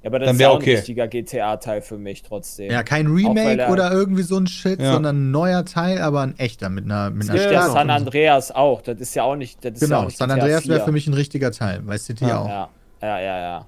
Ja, 0.06 0.10
aber 0.10 0.20
das 0.20 0.26
Dann 0.28 0.36
ist 0.36 0.40
ja 0.42 0.48
auch 0.50 0.56
okay. 0.56 0.70
ein 0.70 0.76
richtiger 0.76 1.08
GTA-Teil 1.08 1.82
für 1.82 1.98
mich 1.98 2.22
trotzdem. 2.22 2.70
Ja, 2.70 2.84
kein 2.84 3.08
weil 3.08 3.26
Remake 3.26 3.62
er- 3.62 3.72
oder 3.72 3.90
irgendwie 3.90 4.22
so 4.22 4.36
ein 4.36 4.46
Shit, 4.46 4.80
Ja. 4.80 4.92
sondern 4.92 5.16
ein 5.16 5.30
neuer 5.32 5.64
Teil, 5.64 6.00
aber 6.00 6.20
ein 6.20 6.38
echter 6.38 6.68
mit 6.68 6.84
einer, 6.84 7.10
mit 7.10 7.28
einer 7.28 7.40
Ja, 7.42 7.48
der 7.48 7.60
genau. 7.62 7.72
San 7.72 7.90
Andreas 7.90 8.52
auch, 8.52 8.82
das 8.82 9.00
ist 9.00 9.16
ja 9.16 9.24
auch 9.24 9.34
nicht, 9.34 9.64
das 9.64 9.72
ist 9.74 9.80
ja 9.80 9.86
auch 9.86 9.90
Genau, 9.90 10.04
nicht 10.04 10.16
San 10.16 10.28
GTA 10.28 10.34
Andreas 10.34 10.68
wäre 10.68 10.78
4. 10.78 10.84
für 10.84 10.92
mich 10.92 11.06
ein 11.08 11.14
richtiger 11.14 11.50
Teil, 11.50 11.82
Vice 11.84 12.04
City 12.06 12.24
Ja. 12.24 12.38
auch. 12.40 12.48
Ja, 12.48 12.68
ja, 13.02 13.20
ja, 13.20 13.38
ja. 13.40 13.66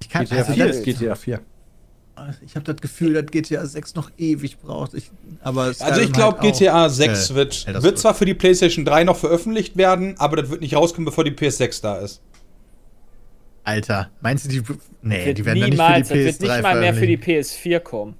Ich, 0.00 0.08
kann- 0.08 0.24
GTA 0.24 0.36
also 0.38 0.52
4 0.54 0.66
das- 0.66 0.76
ist 0.78 0.84
GTA 0.84 1.14
4. 1.14 1.40
ich 2.44 2.54
habe 2.56 2.64
das 2.64 2.76
Gefühl, 2.82 3.12
dass 3.14 3.26
GTA 3.26 3.64
6 3.64 3.94
noch 3.94 4.10
ewig 4.18 4.58
braucht. 4.58 4.94
Ich, 4.94 5.10
aber 5.42 5.72
Also 5.78 6.00
ich 6.00 6.12
glaube, 6.12 6.40
halt. 6.40 6.52
GTA 6.58 6.88
6 6.88 7.30
Äh, 7.30 7.34
wird, 7.36 7.82
wird 7.82 7.96
zwar 7.98 8.14
für 8.14 8.24
die 8.24 8.34
PlayStation 8.34 8.84
3 8.84 9.04
noch 9.04 9.16
veröffentlicht 9.16 9.76
werden, 9.76 10.16
aber 10.18 10.36
das 10.36 10.50
wird 10.50 10.62
nicht 10.62 10.74
rauskommen, 10.74 11.04
bevor 11.04 11.22
die 11.22 11.30
PS6 11.30 11.80
da 11.80 11.98
ist. 11.98 12.20
Alter, 13.70 14.10
meinst 14.20 14.44
du, 14.44 14.48
die. 14.48 14.62
Nee, 15.02 15.26
Wird 15.26 15.38
die 15.38 15.44
werden 15.44 15.60
dann 15.60 15.70
nicht 15.70 15.78
niemals, 15.78 16.08
für 16.08 16.14
die 16.14 16.24
das 16.26 16.36
PS3 16.36 16.40
wird 16.40 16.52
nicht 16.52 16.62
mal 16.62 16.80
mehr 16.80 16.94
für 16.94 17.06
die 17.06 17.16
veröffentlichen. 17.16 17.76
PS4 17.76 17.80
kommen. 17.80 18.14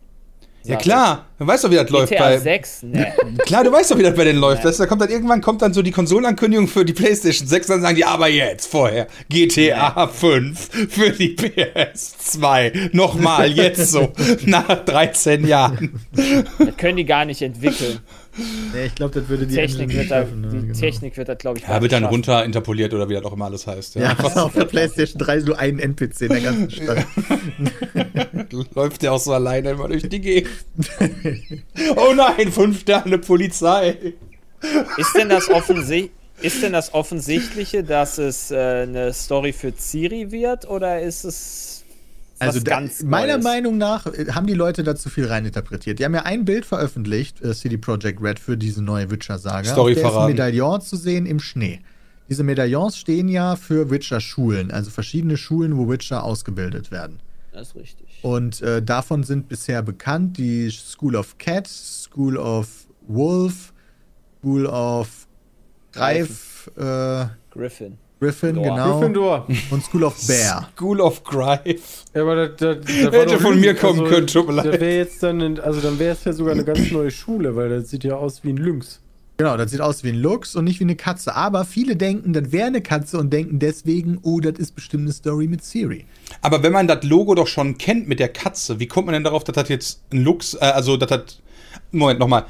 Ja 0.63 0.77
klar, 0.77 1.27
du 1.39 1.47
weißt 1.47 1.65
doch, 1.65 1.71
wie 1.71 1.77
das 1.77 1.87
ich. 1.87 1.91
läuft 1.91 2.13
GTA 2.13 2.25
bei. 2.25 2.39
6? 2.39 2.83
Ne. 2.83 3.13
Klar, 3.47 3.65
du 3.65 3.73
weißt 3.73 3.91
doch, 3.91 3.99
wie 3.99 4.03
das 4.03 4.15
bei 4.15 4.25
denen 4.25 4.39
läuft. 4.39 4.63
Das, 4.63 4.77
da 4.77 4.85
kommt 4.85 5.01
dann 5.01 5.09
irgendwann 5.09 5.41
kommt 5.41 5.63
dann 5.63 5.73
so 5.73 5.81
die 5.81 5.91
Konsolenankündigung 5.91 6.69
für 6.69 6.85
die 6.85 6.93
PlayStation 6.93 7.49
6, 7.49 7.67
dann 7.67 7.81
sagen 7.81 7.97
die, 7.97 8.05
aber 8.05 8.29
jetzt 8.29 8.71
vorher 8.71 9.07
GTA 9.31 10.07
5 10.07 10.89
für 10.91 11.11
die 11.11 11.35
PS2. 11.35 12.95
Nochmal, 12.95 13.51
jetzt 13.51 13.91
so, 13.91 14.13
nach 14.45 14.85
13 14.85 15.47
Jahren. 15.47 16.01
das 16.13 16.77
können 16.77 16.99
die 16.99 17.07
gar 17.07 17.25
nicht 17.25 17.41
entwickeln. 17.41 18.01
Nee, 18.37 18.87
ich 18.87 18.95
glaube, 18.95 19.19
das 19.19 19.29
würde 19.29 19.47
die 19.47 19.55
Technik 19.55 19.93
wird 19.93 20.11
da, 20.11 20.21
schaffen, 20.23 20.41
ne? 20.43 20.49
die 20.53 20.61
Genau. 20.69 20.79
Technik 20.79 21.17
wird 21.17 21.29
da, 21.29 21.35
glaube 21.35 21.59
ich, 21.59 21.67
Ja, 21.67 21.83
wird 21.83 21.91
dann 21.93 22.03
schaffen. 22.03 22.13
runter 22.15 22.45
interpoliert 22.45 22.95
oder 22.95 23.09
wie 23.09 23.15
das 23.15 23.25
auch 23.25 23.33
immer 23.33 23.47
alles 23.47 23.67
heißt. 23.67 23.97
Ja. 23.97 24.17
Ja, 24.19 24.43
auf 24.45 24.53
der 24.55 24.65
PlayStation 24.67 25.19
3 25.19 25.41
so 25.41 25.55
ein 25.55 25.79
NPC 25.79 26.21
in 26.23 26.29
der 26.29 26.41
ganzen 26.41 26.71
Stadt. 26.71 27.07
Läuft 28.75 29.03
der 29.03 29.13
auch 29.13 29.21
so 29.21 29.33
alleine 29.33 29.71
immer 29.71 29.89
durch 29.89 30.09
die 30.09 30.21
Gegend. 30.21 30.51
oh 31.97 32.13
nein, 32.15 32.51
fünf 32.53 32.81
Sterne 32.81 33.19
Polizei. 33.19 34.15
Ist 34.97 35.17
denn 35.17 35.29
das 35.29 35.49
offensichtlich? 35.49 36.11
Ist 36.43 36.63
denn 36.63 36.73
das 36.73 36.95
Offensichtliche, 36.95 37.85
dass 37.85 38.17
es 38.17 38.51
äh, 38.51 38.57
eine 38.89 39.13
Story 39.13 39.53
für 39.53 39.75
Ciri 39.77 40.31
wird 40.33 40.67
oder 40.67 41.03
ist 41.03 41.25
es 41.25 41.80
Also 42.41 42.61
da, 42.61 42.71
ganz 42.71 43.03
meiner 43.03 43.35
Neues? 43.35 43.45
Meinung 43.45 43.79
nach 43.79 44.07
äh, 44.07 44.27
haben 44.33 44.47
die 44.47 44.55
Leute 44.55 44.83
da 44.83 44.97
zu 44.97 45.11
viel 45.11 45.27
reininterpretiert. 45.27 45.99
Die 45.99 46.05
haben 46.05 46.15
ja 46.15 46.23
ein 46.23 46.45
Bild 46.45 46.65
veröffentlicht, 46.65 47.43
äh, 47.43 47.55
CD 47.55 47.77
Projekt 47.77 48.23
Red, 48.23 48.39
für 48.39 48.57
diese 48.57 48.83
neue 48.83 49.11
Witcher-Saga. 49.11 49.71
Story 49.71 49.93
Auf 49.93 49.95
der 49.95 50.03
ist 50.03 50.05
ein 50.05 50.13
verraten. 50.13 50.33
Medaillon 50.33 50.81
zu 50.81 50.97
sehen 50.97 51.27
im 51.27 51.39
Schnee. 51.39 51.81
Diese 52.29 52.43
Medaillons 52.45 52.97
stehen 52.97 53.29
ja 53.29 53.57
für 53.57 53.91
Witcher-Schulen, 53.91 54.71
also 54.71 54.91
verschiedene 54.91 55.37
Schulen, 55.37 55.77
wo 55.77 55.89
Witcher 55.89 56.23
ausgebildet 56.23 56.91
werden. 56.91 57.19
Das 57.53 57.69
ist 57.69 57.77
richtig. 57.77 58.21
Und 58.23 58.63
äh, 58.63 58.83
davon 58.83 59.25
sind 59.25 59.49
bisher 59.49 59.83
bekannt 59.83 60.39
die 60.39 60.71
School 60.71 61.17
of 61.17 61.39
Cat, 61.39 61.67
School 61.67 62.37
of 62.37 62.69
Wolf, 63.09 63.73
School 64.39 64.67
of 64.67 65.27
Greif, 65.93 66.71
äh, 66.77 67.27
Griffin. 67.51 67.99
Griffin, 68.21 68.55
Gryffindor. 68.57 68.65
genau. 68.77 68.99
Gryffindor. 68.99 69.47
Und 69.71 69.83
School 69.85 70.05
of 70.05 70.27
Bear. 70.27 70.69
School 70.77 71.01
of 71.01 71.25
Grife. 71.25 71.81
Ja, 72.15 72.23
aber 72.23 72.49
das, 72.49 72.57
das, 72.59 72.77
das 72.87 73.05
war 73.13 73.21
Hätte 73.21 73.39
von 73.39 73.59
mir 73.59 73.75
kommen 73.75 74.05
können, 74.07 74.27
tut 74.27 74.47
mir 74.49 74.57
Das 74.57 74.65
leid. 74.67 74.81
wäre 74.81 74.97
jetzt 74.97 75.23
dann, 75.23 75.41
ein- 75.41 75.59
also 75.61 75.81
dann 75.81 75.99
wäre 75.99 76.13
es 76.13 76.25
ja 76.25 76.33
sogar 76.33 76.53
eine 76.55 76.65
ganz 76.65 76.91
neue 76.91 77.11
Schule, 77.11 77.57
weil 77.57 77.71
das 77.71 77.89
sieht 77.91 78.05
ja 78.05 78.15
aus 78.17 78.45
wie 78.45 78.51
ein 78.51 78.57
Lynx. 78.59 79.01
Genau, 79.39 79.57
das 79.57 79.71
sieht 79.71 79.81
aus 79.81 80.05
wie 80.05 80.11
ein 80.11 80.17
Luchs 80.21 80.55
und 80.55 80.65
nicht 80.65 80.81
wie 80.81 80.85
eine 80.85 80.97
Katze. 80.97 81.35
Aber 81.35 81.65
viele 81.65 81.97
denken, 81.97 82.35
das 82.35 82.53
wäre 82.53 82.67
eine 82.67 82.83
Katze 82.83 83.17
und 83.17 83.33
denken 83.33 83.59
deswegen, 83.59 84.19
oh, 84.23 84.39
das 84.41 84.59
ist 84.59 84.75
bestimmt 84.75 85.05
eine 85.05 85.13
Story 85.15 85.47
mit 85.47 85.65
Siri. 85.65 86.05
Aber 86.43 86.63
wenn 86.63 86.73
man 86.73 86.87
das 86.87 87.03
Logo 87.05 87.35
doch 87.35 87.47
schon 87.47 87.79
kennt 87.79 88.07
mit 88.07 88.21
der 88.21 88.29
Katze, 88.29 88.81
wie 88.81 88.87
kommt 88.87 89.07
man 89.07 89.15
denn 89.15 89.25
darauf, 89.25 89.43
dass 89.45 89.55
das 89.55 89.71
jetzt 89.71 90.03
ein 90.13 90.23
Lux, 90.23 90.53
äh, 90.53 90.59
also 90.59 90.99
das 90.99 91.11
hat. 91.11 91.41
Moment, 91.91 92.21
nochmal. 92.21 92.45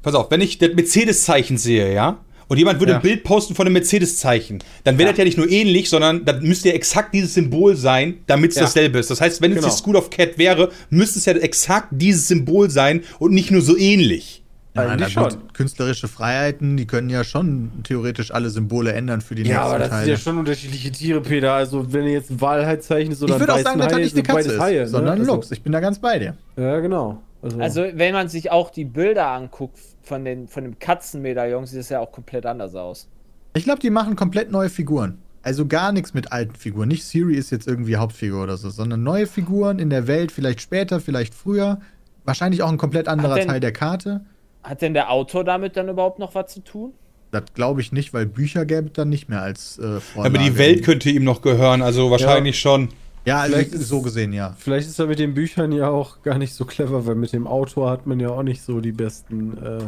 Pass 0.00 0.14
auf, 0.14 0.30
wenn 0.30 0.40
ich 0.40 0.56
das 0.56 0.70
Mercedes-Zeichen 0.74 1.58
sehe, 1.58 1.92
ja, 1.92 2.16
und 2.50 2.58
jemand 2.58 2.80
würde 2.80 2.92
Ja. 2.92 2.98
ein 2.98 3.02
Bild 3.02 3.24
posten 3.24 3.54
von 3.54 3.64
einem 3.66 3.74
Mercedes-Zeichen, 3.74 4.58
dann 4.84 4.98
wäre 4.98 5.10
das 5.10 5.18
ja 5.18 5.24
nicht 5.24 5.38
nur 5.38 5.48
ähnlich, 5.48 5.88
sondern 5.88 6.24
das 6.24 6.42
müsste 6.42 6.68
ja 6.68 6.74
exakt 6.74 7.14
dieses 7.14 7.32
Symbol 7.34 7.76
sein, 7.76 8.18
damit 8.26 8.50
es 8.50 8.56
Ja. 8.56 8.62
dasselbe 8.64 8.98
ist. 8.98 9.10
Das 9.10 9.20
heißt, 9.20 9.40
wenn 9.40 9.52
es 9.52 9.58
Genau. 9.58 9.68
die 9.68 9.74
School 9.78 9.96
of 9.96 10.10
Cat 10.10 10.36
wäre, 10.36 10.70
müsste 10.90 11.18
es 11.20 11.24
ja 11.24 11.32
exakt 11.34 11.88
dieses 11.92 12.28
Symbol 12.28 12.68
sein 12.68 13.02
und 13.18 13.32
nicht 13.32 13.50
nur 13.50 13.62
so 13.62 13.76
ähnlich. 13.78 14.42
Ja, 14.76 14.84
na 14.96 15.04
gut, 15.06 15.10
schon. 15.12 15.52
künstlerische 15.52 16.06
Freiheiten, 16.06 16.76
die 16.76 16.86
können 16.86 17.10
ja 17.10 17.24
schon 17.24 17.70
theoretisch 17.82 18.30
alle 18.32 18.50
Symbole 18.50 18.92
ändern 18.92 19.20
für 19.20 19.34
die 19.34 19.42
Ja, 19.42 19.62
aber 19.62 19.78
nächsten 19.78 19.80
das 19.80 19.88
sind 19.90 19.98
Teile. 19.98 20.10
ja 20.12 20.16
schon 20.16 20.38
unterschiedliche 20.38 20.92
Tiere, 20.92 21.20
Peter. 21.20 21.52
Also, 21.54 21.92
wenn 21.92 22.04
du 22.04 22.12
jetzt 22.12 22.30
ein 22.30 22.40
Walhai-Zeichen 22.40 23.10
ist 23.12 23.20
oder 23.22 23.34
ich 23.34 23.40
würde 23.40 23.52
ein 23.54 23.60
auch 23.60 23.64
sagen, 23.64 23.78
dass 23.80 23.86
weißen 23.86 23.98
das 23.98 24.12
Hai, 24.12 24.20
nicht 24.20 24.30
eine 24.30 24.36
Katze 24.44 24.52
ist, 24.54 24.60
Haie, 24.60 24.80
ne? 24.82 24.88
sondern 24.88 25.14
ein 25.14 25.20
Also- 25.20 25.34
Luchs. 25.34 25.50
Ich 25.50 25.62
bin 25.62 25.72
da 25.72 25.80
ganz 25.80 25.98
bei 25.98 26.18
dir. 26.20 26.36
Ja, 26.56 26.78
genau. 26.78 27.20
Also, 27.42 27.60
Also, 27.60 27.84
wenn 27.94 28.12
man 28.12 28.28
sich 28.28 28.50
auch 28.50 28.70
die 28.70 28.84
Bilder 28.84 29.28
anguckt 29.28 29.78
von, 30.02 30.24
den, 30.24 30.48
von 30.48 30.64
dem 30.64 30.78
Katzenmedaillon, 30.78 31.66
sieht 31.66 31.80
es 31.80 31.88
ja 31.88 32.00
auch 32.00 32.12
komplett 32.12 32.46
anders 32.46 32.74
aus. 32.74 33.08
Ich 33.54 33.64
glaube, 33.64 33.80
die 33.80 33.90
machen 33.90 34.16
komplett 34.16 34.50
neue 34.50 34.68
Figuren. 34.68 35.18
Also 35.42 35.66
gar 35.66 35.92
nichts 35.92 36.12
mit 36.12 36.32
alten 36.32 36.54
Figuren. 36.54 36.88
Nicht 36.88 37.04
Siri 37.04 37.34
ist 37.34 37.50
jetzt 37.50 37.66
irgendwie 37.66 37.96
Hauptfigur 37.96 38.42
oder 38.42 38.56
so, 38.58 38.68
sondern 38.68 39.02
neue 39.02 39.26
Figuren 39.26 39.78
in 39.78 39.88
der 39.88 40.06
Welt, 40.06 40.32
vielleicht 40.32 40.60
später, 40.60 41.00
vielleicht 41.00 41.34
früher. 41.34 41.80
Wahrscheinlich 42.24 42.62
auch 42.62 42.68
ein 42.68 42.76
komplett 42.76 43.08
anderer 43.08 43.36
denn- 43.36 43.48
Teil 43.48 43.60
der 43.60 43.72
Karte. 43.72 44.20
Hat 44.62 44.82
denn 44.82 44.92
der 44.92 45.10
Autor 45.10 45.42
damit 45.42 45.78
dann 45.78 45.88
überhaupt 45.88 46.18
noch 46.18 46.34
was 46.34 46.52
zu 46.52 46.60
tun? 46.60 46.92
Das 47.30 47.44
glaube 47.54 47.80
ich 47.80 47.92
nicht, 47.92 48.12
weil 48.12 48.26
Bücher 48.26 48.66
gäbe 48.66 48.88
es 48.88 48.92
dann 48.92 49.08
nicht 49.08 49.30
mehr 49.30 49.40
als 49.40 49.78
äh, 49.78 50.00
Vorlage. 50.00 50.34
Aber 50.38 50.44
die 50.44 50.58
Welt 50.58 50.84
könnte 50.84 51.08
ihm 51.08 51.24
noch 51.24 51.40
gehören, 51.40 51.80
also 51.80 52.10
wahrscheinlich 52.10 52.58
schon. 52.60 52.90
Ja, 53.26 53.40
also 53.40 53.54
Vielleicht 53.54 53.72
ist- 53.74 53.88
so 53.88 54.00
gesehen, 54.02 54.32
ja. 54.32 54.54
vielleicht 54.58 54.88
ist 54.88 54.98
er 54.98 55.06
mit 55.06 55.18
den 55.18 55.34
Büchern 55.34 55.72
ja 55.72 55.88
auch 55.88 56.22
gar 56.22 56.38
nicht 56.38 56.54
so 56.54 56.64
clever, 56.64 57.06
weil 57.06 57.14
mit 57.16 57.32
dem 57.32 57.46
Autor 57.46 57.90
hat 57.90 58.06
man 58.06 58.18
ja 58.20 58.30
auch 58.30 58.42
nicht 58.42 58.62
so 58.62 58.80
die 58.80 58.92
besten 58.92 59.58
äh, 59.58 59.78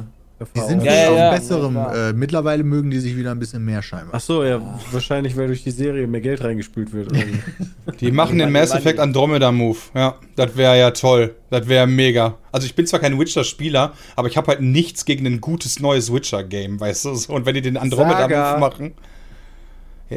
Die 0.55 0.61
sind 0.61 0.85
Erfahrungen. 0.85 0.85
Ja, 0.85 1.11
auf 1.11 1.17
ja, 1.19 1.31
besserem. 1.31 1.75
ja, 1.77 2.09
äh, 2.09 2.13
mittlerweile 2.13 2.63
mögen 2.65 2.91
die 2.91 2.99
sich 3.01 3.17
wieder 3.17 3.31
ein 3.31 3.39
bisschen 3.39 3.65
mehr 3.65 3.81
scheinbar. 3.81 4.11
Ach 4.17 4.21
so, 4.21 4.45
ja, 4.45 4.61
wahrscheinlich, 4.91 5.37
weil 5.37 5.47
durch 5.47 5.63
die 5.65 5.71
Serie 5.71 6.07
mehr 6.07 6.21
Geld 6.21 6.43
reingespült 6.45 6.93
wird. 6.93 7.11
Die 8.01 8.11
machen 8.13 8.39
den 8.39 8.51
Mass. 8.53 8.73
Effect 8.73 8.99
Andromeda 8.99 9.51
Move. 9.53 9.79
Ja, 9.95 10.17
das 10.37 10.57
wäre 10.57 10.79
ja 10.79 10.91
toll. 10.91 11.35
Das 11.51 11.69
wäre 11.69 11.87
mega. 11.87 12.35
Also 12.51 12.67
ich 12.67 12.75
bin 12.75 12.87
zwar 12.87 13.01
kein 13.01 13.19
Witcher-Spieler, 13.19 13.93
aber 14.17 14.29
ich 14.29 14.37
habe 14.37 14.49
halt 14.49 14.61
nichts 14.61 15.05
gegen 15.05 15.27
ein 15.27 15.41
gutes 15.41 15.79
neues 15.81 16.13
Witcher-Game, 16.13 16.81
weißt 16.81 17.05
du? 17.07 17.15
So, 17.15 17.33
Und 17.33 17.47
wenn 17.47 17.55
die 17.55 17.63
den 17.63 17.77
Andromeda 17.77 18.19
Saga. 18.21 18.51
Move 18.53 18.61
machen. 18.61 18.95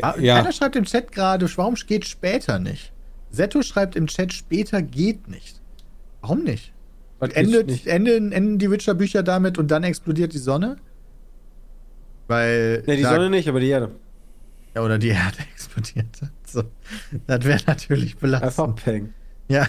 Ah, 0.01 0.15
Ja, 0.19 0.37
Keiner 0.37 0.51
schreibt 0.51 0.75
im 0.75 0.83
Chat 0.85 1.11
gerade, 1.11 1.47
warum 1.55 1.75
geht 1.75 2.05
später 2.05 2.59
nicht? 2.59 2.91
Setto 3.35 3.61
schreibt 3.61 3.95
im 3.95 4.07
Chat, 4.07 4.33
später 4.33 4.81
geht 4.81 5.27
nicht. 5.27 5.61
Warum 6.21 6.43
nicht? 6.43 6.73
Was 7.19 7.29
Endet, 7.31 7.67
nicht? 7.67 7.87
enden, 7.87 8.31
enden 8.31 8.57
die 8.57 8.69
Witcher-Bücher 8.71 9.23
damit 9.23 9.57
und 9.57 9.69
dann 9.71 9.83
explodiert 9.83 10.33
die 10.33 10.37
Sonne? 10.39 10.77
Weil. 12.27 12.83
Ne, 12.87 12.95
die 12.97 13.03
da- 13.03 13.13
Sonne 13.13 13.29
nicht, 13.29 13.47
aber 13.47 13.59
die 13.59 13.69
Erde. 13.69 13.91
Ja, 14.75 14.81
oder 14.83 14.97
die 14.97 15.09
Erde 15.09 15.37
explodiert. 15.53 16.07
So. 16.45 16.63
Das 17.27 17.43
wäre 17.45 17.59
natürlich 17.67 18.15
Einfach 18.15 18.19
belastend. 18.21 18.75
Peng. 18.83 19.13
Ja. 19.47 19.67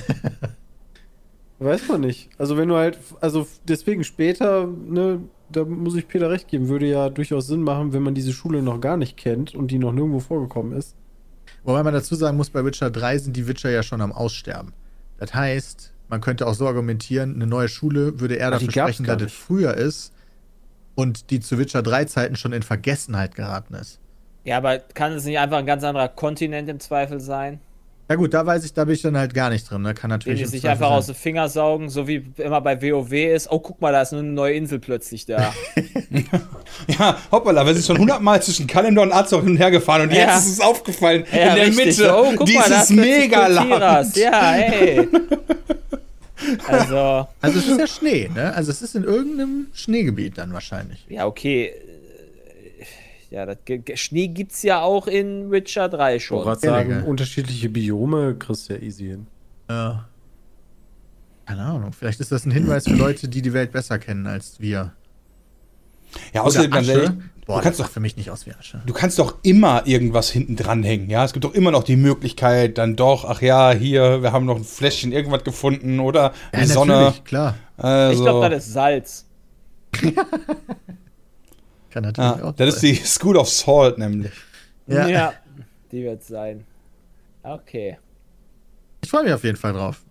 Weiß 1.59 1.89
man 1.89 2.01
nicht. 2.03 2.29
Also 2.39 2.57
wenn 2.57 2.69
du 2.69 2.77
halt, 2.77 2.99
also 3.21 3.47
deswegen 3.67 4.05
später, 4.05 4.67
ne, 4.67 5.21
da 5.51 5.65
muss 5.65 5.95
ich 5.97 6.07
Peter 6.09 6.31
recht 6.31 6.49
geben, 6.49 6.69
würde 6.69 6.87
ja 6.87 7.09
durchaus 7.09 7.47
Sinn 7.47 7.63
machen, 7.63 7.93
wenn 7.93 8.03
man 8.03 8.15
diese 8.15 8.33
Schule 8.33 8.63
noch 8.63 8.81
gar 8.81 8.97
nicht 8.97 9.17
kennt 9.17 9.55
und 9.55 9.71
die 9.71 9.79
noch 9.79 9.93
nirgendwo 9.93 10.21
vorgekommen 10.21 10.77
ist. 10.77 10.97
Wobei 11.67 11.83
man 11.83 11.93
dazu 11.93 12.15
sagen 12.15 12.37
muss, 12.37 12.49
bei 12.49 12.65
Witcher 12.65 12.91
3 12.91 13.19
sind 13.19 13.37
die 13.37 13.49
Witcher 13.49 13.71
ja 13.71 13.83
schon 13.83 14.01
am 14.01 14.13
Aussterben. 14.13 14.73
Das 15.19 15.35
heißt, 15.35 15.93
man 16.09 16.21
könnte 16.21 16.47
auch 16.47 16.55
so 16.55 16.69
argumentieren, 16.69 17.35
eine 17.35 17.49
neue 17.49 17.69
Schule 17.69 18.21
würde 18.21 18.37
eher 18.37 18.49
Ach, 18.49 18.53
dafür 18.53 18.71
sprechen, 18.71 19.05
dass 19.05 19.21
es 19.21 19.33
früher 19.33 19.75
ist 19.75 20.13
und 20.95 21.31
die 21.31 21.41
zu 21.41 21.59
Witcher 21.59 21.83
3 21.83 22.05
Zeiten 22.05 22.37
schon 22.37 22.53
in 22.53 22.63
Vergessenheit 22.63 23.35
geraten 23.35 23.75
ist. 23.75 23.99
Ja, 24.45 24.59
aber 24.59 24.79
kann 24.79 25.13
es 25.13 25.25
nicht 25.25 25.41
einfach 25.41 25.59
ein 25.59 25.67
ganz 25.67 25.83
anderer 25.83 26.07
Kontinent 26.07 26.69
im 26.69 26.79
Zweifel 26.79 27.19
sein? 27.19 27.59
Ja 28.09 28.15
gut, 28.15 28.33
da 28.35 28.47
weiß 28.47 28.65
ich, 28.65 28.73
da 28.73 28.85
bin 28.85 28.95
ich 28.95 29.03
dann 29.03 29.17
halt 29.17 29.35
gar 29.35 29.51
nicht 29.51 29.69
drin. 29.69 29.83
Da 29.83 29.93
kann 29.93 30.11
Den 30.11 30.15
natürlich. 30.19 30.39
die 30.39 30.45
im 30.45 30.51
sich 30.51 30.61
Zweifel 30.61 30.73
einfach 30.75 30.89
sein. 30.91 30.99
aus 30.99 31.07
den 31.07 31.15
Finger 31.17 31.49
saugen, 31.49 31.89
so 31.89 32.07
wie 32.07 32.25
immer 32.37 32.61
bei 32.61 32.81
WoW 32.81 33.13
ist. 33.13 33.51
Oh, 33.51 33.59
guck 33.59 33.81
mal, 33.81 33.91
da 33.93 34.03
ist 34.03 34.13
eine 34.13 34.23
neue 34.23 34.55
Insel 34.55 34.79
plötzlich 34.79 35.27
da. 35.27 35.53
ja, 36.99 37.17
hoppala, 37.33 37.67
wir 37.67 37.75
sind 37.75 37.85
schon 37.85 37.99
hundertmal 37.99 38.41
zwischen 38.43 38.67
Kalendor 38.69 39.05
und 39.05 39.13
Azor 39.13 39.41
hin 39.43 39.51
und 39.51 39.57
her 39.57 39.71
gefahren 39.73 40.03
und 40.03 40.13
Ja. 40.13 40.27
jetzt 40.37 40.47
ist 40.47 40.53
es 40.53 40.61
aufgefallen, 40.61 41.25
Ja, 41.33 41.49
in 41.51 41.55
der 41.57 41.67
richtig. 41.67 41.99
Mitte, 41.99 42.15
Oh, 42.17 42.33
guck 42.37 42.49
mal, 42.53 42.69
da 42.69 42.69
dieses 42.69 42.91
ist 42.91 42.97
plötzlich 42.97 43.31
Kultiras. 43.33 43.65
Megaland. 43.65 44.17
Ja, 44.17 44.51
hey. 44.53 45.09
Also, 46.69 47.27
Also 47.41 47.59
es 47.59 47.67
ist 47.67 47.81
ja 47.81 47.87
Schnee, 47.87 48.31
ne? 48.33 48.55
Also 48.55 48.71
es 48.71 48.83
ist 48.83 48.95
in 48.95 49.03
irgendeinem 49.05 49.67
Schneegebiet 49.75 50.39
dann 50.39 50.53
wahrscheinlich. 50.53 51.05
ja, 51.09 51.27
okay. 51.27 51.73
Ja, 53.37 53.45
das, 53.45 53.59
Schnee 54.01 54.29
gibt's 54.29 54.63
ja 54.63 54.81
auch 54.81 55.07
in 55.07 55.51
Witcher 55.51 55.91
3 55.91 56.17
Ich 56.17 56.31
wollte 56.31 56.43
schon. 56.43 56.43
gerade 56.43 56.61
sagen, 56.61 56.89
Billige. 56.89 57.07
unterschiedliche 57.11 57.69
Biome 57.69 58.35
kriegst 58.37 58.71
du 58.71 58.75
ja 58.75 58.81
easy 58.81 59.05
hin. 59.09 59.27
Ja. 59.69 60.09
Keine 61.45 61.61
Ahnung. 61.63 61.93
Vielleicht 61.93 62.19
ist 62.21 62.33
das 62.33 62.47
ein 62.47 62.51
Hinweis 62.51 62.85
für 62.85 62.95
Leute, 62.97 63.29
die 63.29 63.43
die 63.43 63.53
Welt 63.53 63.73
besser 63.73 63.99
kennen 63.99 64.27
als 64.27 64.59
wir. 64.59 64.93
Ja, 66.33 66.43
außerdem, 66.45 66.71
ganz 66.71 66.89
Asche. 66.89 66.99
ehrlich, 66.99 67.11
Boah, 67.45 67.59
du 67.59 67.63
kannst 67.65 67.79
doch 67.79 67.91
für 67.91 68.01
mich 68.01 68.17
nicht 68.17 68.31
aus 68.31 68.47
wie 68.47 68.53
Asche. 68.55 68.81
Du 68.87 68.95
kannst 68.95 69.19
doch 69.19 69.37
immer 69.43 69.87
irgendwas 69.87 70.31
hinten 70.31 70.57
dranhängen, 70.57 71.11
ja? 71.11 71.23
Es 71.25 71.35
gibt 71.35 71.45
doch 71.45 71.53
immer 71.53 71.71
noch 71.71 71.85
die 71.85 71.97
Möglichkeit, 71.97 72.79
dann 72.79 72.97
doch, 72.97 73.27
ach 73.27 73.43
ja, 73.43 73.71
hier, 73.73 74.23
wir 74.23 74.33
haben 74.33 74.47
noch 74.47 74.57
ein 74.57 74.65
Fläschchen 74.65 75.13
irgendwas 75.13 75.45
gefunden 75.45 76.01
oder 76.01 76.33
die 76.55 76.61
Ja, 76.61 76.67
Sonne. 76.67 76.93
natürlich, 76.95 77.25
klar. 77.25 77.55
Also, 77.77 78.15
Ich 78.19 78.25
glaube, 78.25 78.49
das 78.49 78.67
ist 78.67 78.73
Salz. 78.73 79.27
Kann 81.97 82.03
natürlich 82.03 82.37
ja, 82.37 82.45
auch 82.45 82.53
das 82.53 82.75
ist 82.75 82.83
die 82.83 82.95
School 82.95 83.39
of 83.39 83.49
Salt 83.49 83.97
nämlich. 83.97 84.31
Ja. 84.87 85.33
die 85.91 86.05
wird 86.05 86.23
sein. 86.23 86.67
Okay. 87.43 87.97
Ich 89.03 89.09
freue 89.09 89.25
mich 89.25 89.33
auf 89.33 89.45
jeden 89.45 89.57
Fall 89.57 89.73
drauf. 89.73 90.03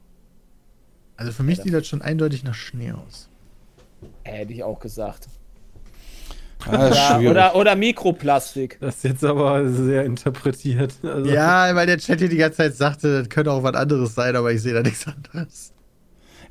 Also 1.15 1.31
für 1.31 1.43
mich 1.43 1.61
sieht 1.61 1.75
das 1.75 1.85
schon 1.85 2.01
eindeutig 2.01 2.43
nach 2.43 2.55
Schnee 2.55 2.91
aus. 2.91 3.29
Hätte 4.23 4.51
ich 4.53 4.63
auch 4.63 4.79
gesagt. 4.79 5.27
Ja, 6.65 6.87
Ja, 6.89 7.17
schwierig. 7.17 7.29
oder, 7.29 7.55
oder 7.55 7.75
Mikroplastik. 7.75 8.79
Das 8.81 8.95
ist 8.95 9.03
jetzt 9.03 9.23
aber 9.23 9.69
sehr 9.69 10.05
interpretiert. 10.05 10.95
Also, 11.03 11.29
Ja, 11.29 11.75
weil 11.75 11.85
der 11.85 11.99
Chat 11.99 12.17
hier 12.17 12.29
die 12.29 12.37
ganze 12.37 12.57
Zeit 12.57 12.75
sagte, 12.75 13.19
das 13.19 13.29
könnte 13.29 13.51
auch 13.51 13.61
was 13.61 13.75
anderes 13.75 14.15
sein, 14.15 14.35
aber 14.35 14.51
ich 14.51 14.63
sehe 14.63 14.73
da 14.73 14.81
nichts 14.81 15.05
anderes. 15.05 15.71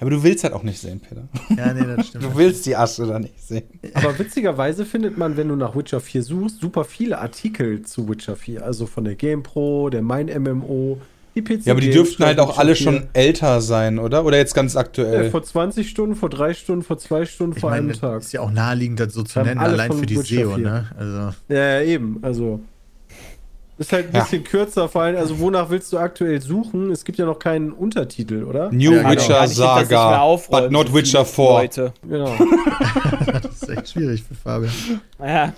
Aber 0.01 0.11
du 0.11 0.23
willst 0.23 0.45
halt 0.45 0.53
auch 0.55 0.63
nicht 0.63 0.79
sehen, 0.81 1.01
Peter. 1.01 1.29
Ja, 1.57 1.73
nee, 1.73 1.85
das 1.97 2.07
stimmt. 2.09 2.25
Du 2.25 2.37
willst 2.37 2.67
die 2.67 2.77
Asche 2.77 3.07
da 3.07 3.19
nicht 3.19 3.41
sehen. 3.43 3.65
Aber 3.95 4.19
witzigerweise 4.19 4.85
findet 4.85 5.17
man, 5.19 5.37
wenn 5.37 5.49
du 5.49 5.57
nach 5.57 5.77
Witcher 5.77 6.01
4 6.01 6.23
suchst, 6.23 6.61
super 6.61 6.85
viele 6.85 7.19
Artikel 7.19 7.83
zu 7.83 8.09
Witcher 8.09 8.37
4. 8.37 8.65
Also 8.65 8.87
von 8.87 9.05
der 9.05 9.15
GamePro, 9.15 9.91
der 9.91 10.03
Mein 10.03 10.27
MMO, 10.27 10.99
die 11.35 11.43
PC. 11.43 11.67
Ja, 11.67 11.73
aber 11.73 11.81
die 11.81 11.91
dürften 11.91 12.25
halt 12.25 12.39
auch 12.41 12.59
alle 12.59 12.73
Witcher 12.73 12.91
4. 12.93 13.01
schon 13.01 13.09
älter 13.13 13.61
sein, 13.61 13.99
oder? 13.99 14.25
Oder 14.25 14.37
jetzt 14.39 14.55
ganz 14.55 14.75
Ja, 14.75 14.81
aktuell? 14.81 15.31
vor 15.31 15.43
20 15.43 15.89
Stunden, 15.91 16.15
vor 16.15 16.29
3 16.31 16.55
Stunden, 16.55 16.83
vor 16.83 16.99
2 16.99 17.25
Stunden, 17.27 17.55
Ich 17.57 17.61
vor 17.61 17.71
meine, 17.71 17.91
einem 17.91 17.99
Tag. 18.01 18.21
ist 18.21 18.33
ja 18.33 18.41
auch 18.41 18.51
naheliegend, 18.51 19.01
das 19.01 19.13
so 19.15 19.23
zu 19.23 19.41
nennen, 19.43 19.59
alle 19.59 19.73
allein 19.75 19.93
für 19.93 20.07
die 20.07 20.17
Witcher 20.17 20.37
SEO, 20.45 20.55
4. 20.57 20.65
ne? 20.65 20.87
Also, 20.99 21.19
Ja, 21.49 21.57
ja, 21.57 21.83
eben. 21.83 22.19
Also. 22.23 22.61
Ist 23.77 23.93
halt 23.93 24.07
ein 24.09 24.15
Ja. 24.15 24.21
bisschen 24.23 24.45
kürzer, 24.45 24.89
vor 24.89 25.03
allem, 25.03 25.17
also 25.17 25.39
wonach 25.41 25.69
willst 25.69 25.93
du 25.93 25.99
aktuell 25.99 26.41
suchen? 26.41 26.93
Es 26.93 27.05
gibt 27.05 27.19
ja 27.19 27.27
noch 27.27 27.41
keinen 27.41 27.73
Untertitel, 27.73 28.45
oder? 28.45 28.71
New 28.71 28.93
Ja, 28.93 28.99
genau. 28.99 29.11
Witcher 29.11 29.39
mehr 29.41 29.49
Saga, 29.49 30.19
aufräumen, 30.21 30.63
but 30.65 30.73
not 30.73 30.89
so 30.89 30.95
Witcher 30.95 31.25
viele 31.25 31.47
4. 31.49 31.55
Leute. 31.59 31.93
Genau. 32.09 32.37
das 33.43 33.63
ist 33.63 33.69
echt 33.69 33.89
schwierig 33.91 34.23
für 34.23 34.35
Fabian. 34.37 34.73
Ja. 35.19 35.53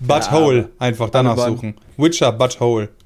Butthole, 0.00 0.70
einfach 0.78 1.10
danach 1.10 1.36
Alle 1.38 1.52
suchen. 1.52 1.76
Witcher 1.96 2.32
Butthole. 2.32 2.88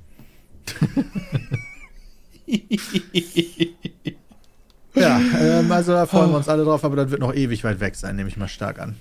Ja, 4.97 5.21
ähm, 5.41 5.73
also 5.73 5.93
da 5.93 6.07
freuen 6.07 6.31
wir 6.31 6.37
uns 6.37 6.49
alle 6.49 6.65
drauf, 6.65 6.85
aber 6.85 6.95
das 6.97 7.11
wird 7.11 7.21
noch 7.21 7.35
ewig 7.35 7.65
weit 7.65 7.81
weg 7.81 7.97
sein, 7.97 8.15
nehme 8.15 8.29
ich 8.29 8.37
mal 8.37 8.47
stark 8.47 8.79
an. 8.81 8.95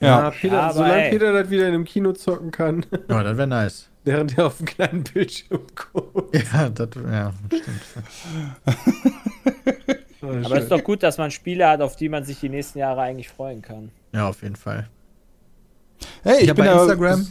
Ja. 0.00 0.30
Peter, 0.30 0.54
Ja, 0.54 0.60
aber 0.64 0.74
solange 0.74 1.04
ey. 1.04 1.10
Peter 1.10 1.32
das 1.32 1.48
wieder 1.50 1.66
in 1.68 1.74
einem 1.74 1.84
Kino 1.84 2.12
zocken 2.12 2.50
kann, 2.50 2.84
Ja, 3.08 3.22
das 3.22 3.36
wäre 3.38 3.46
nice. 3.48 3.88
Während 4.04 4.38
er 4.38 4.46
auf 4.46 4.58
einem 4.58 4.66
kleinen 4.66 5.04
Bildschirm 5.04 5.60
guckt. 5.74 6.34
Ja, 6.34 6.68
das, 6.68 6.88
ja, 6.94 7.32
stimmt. 7.48 7.82
Aber 10.44 10.56
es 10.56 10.64
ist 10.64 10.70
doch 10.70 10.84
gut, 10.84 11.02
dass 11.02 11.18
man 11.18 11.30
Spiele 11.30 11.66
hat, 11.66 11.80
auf 11.80 11.96
die 11.96 12.08
man 12.08 12.24
sich 12.24 12.40
die 12.40 12.48
nächsten 12.48 12.78
Jahre 12.78 13.00
eigentlich 13.02 13.28
freuen 13.28 13.62
kann. 13.62 13.90
Ja, 14.12 14.28
auf 14.28 14.42
jeden 14.42 14.56
Fall. 14.56 14.88
Hey, 16.22 16.36
Ich, 16.36 16.42
ich, 16.42 16.48
habe 16.50 16.62
bin 16.62 16.70
bei 16.70 16.74
da, 16.74 16.82
Instagram. 16.82 17.26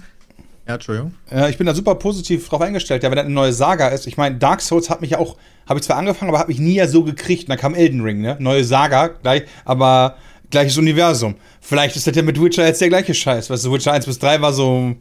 Ja, 0.67 0.73
Entschuldigung. 0.75 1.13
Ja, 1.31 1.49
ich 1.49 1.57
bin 1.57 1.65
da 1.65 1.73
super 1.73 1.95
positiv 1.95 2.47
drauf 2.47 2.61
eingestellt, 2.61 3.03
ja, 3.03 3.09
wenn 3.09 3.15
das 3.15 3.25
eine 3.25 3.33
neue 3.33 3.53
Saga 3.53 3.88
ist. 3.89 4.05
Ich 4.07 4.17
meine, 4.17 4.38
Dark 4.38 4.61
Souls 4.61 4.89
hat 4.89 5.01
mich 5.01 5.11
ja 5.11 5.17
auch, 5.19 5.38
habe 5.67 5.79
ich 5.79 5.85
zwar 5.85 5.97
angefangen, 5.97 6.29
aber 6.29 6.39
hat 6.39 6.47
mich 6.47 6.59
nie 6.59 6.75
ja 6.75 6.88
so 6.88 7.03
gekriegt. 7.03 7.43
Und 7.43 7.49
dann 7.49 7.57
kam 7.57 7.73
Elden 7.73 8.01
Ring, 8.01 8.21
ne? 8.21 8.38
Neue 8.39 8.63
Saga, 8.63 9.07
gleich, 9.07 9.43
aber 9.65 10.15
gleiches 10.49 10.77
Universum. 10.77 11.35
Vielleicht 11.61 11.95
ist 11.95 12.07
das 12.07 12.15
ja 12.15 12.21
mit 12.21 12.41
Witcher 12.41 12.65
jetzt 12.65 12.81
der 12.81 12.89
gleiche 12.89 13.13
Scheiß. 13.13 13.49
Weißt 13.49 13.65
du, 13.65 13.73
Witcher 13.73 13.93
1 13.93 14.05
bis 14.05 14.19
3 14.19 14.41
war 14.41 14.53
so, 14.53 14.95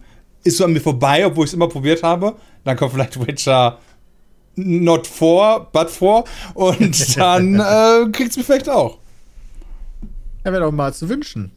ist 0.45 0.57
so 0.57 0.65
an 0.65 0.73
mir 0.73 0.81
vorbei, 0.81 1.27
obwohl 1.27 1.45
ich 1.45 1.51
es 1.51 1.55
immer 1.55 1.69
probiert 1.69 2.03
habe. 2.03 2.37
Dann 2.65 2.77
kommt 2.77 2.93
vielleicht 2.93 3.27
Witcher 3.27 3.79
not 4.57 5.07
for, 5.07 5.69
but 5.73 5.91
for. 5.91 6.25
Und 6.55 7.17
dann 7.17 7.61
äh, 7.61 8.11
kriegt's 8.11 8.37
mich 8.37 8.47
vielleicht 8.47 8.69
auch. 8.69 8.99
Ja, 10.45 10.53
wäre 10.53 10.65
doch 10.65 10.73
mal 10.73 10.93
zu 10.93 11.09
wünschen. 11.09 11.53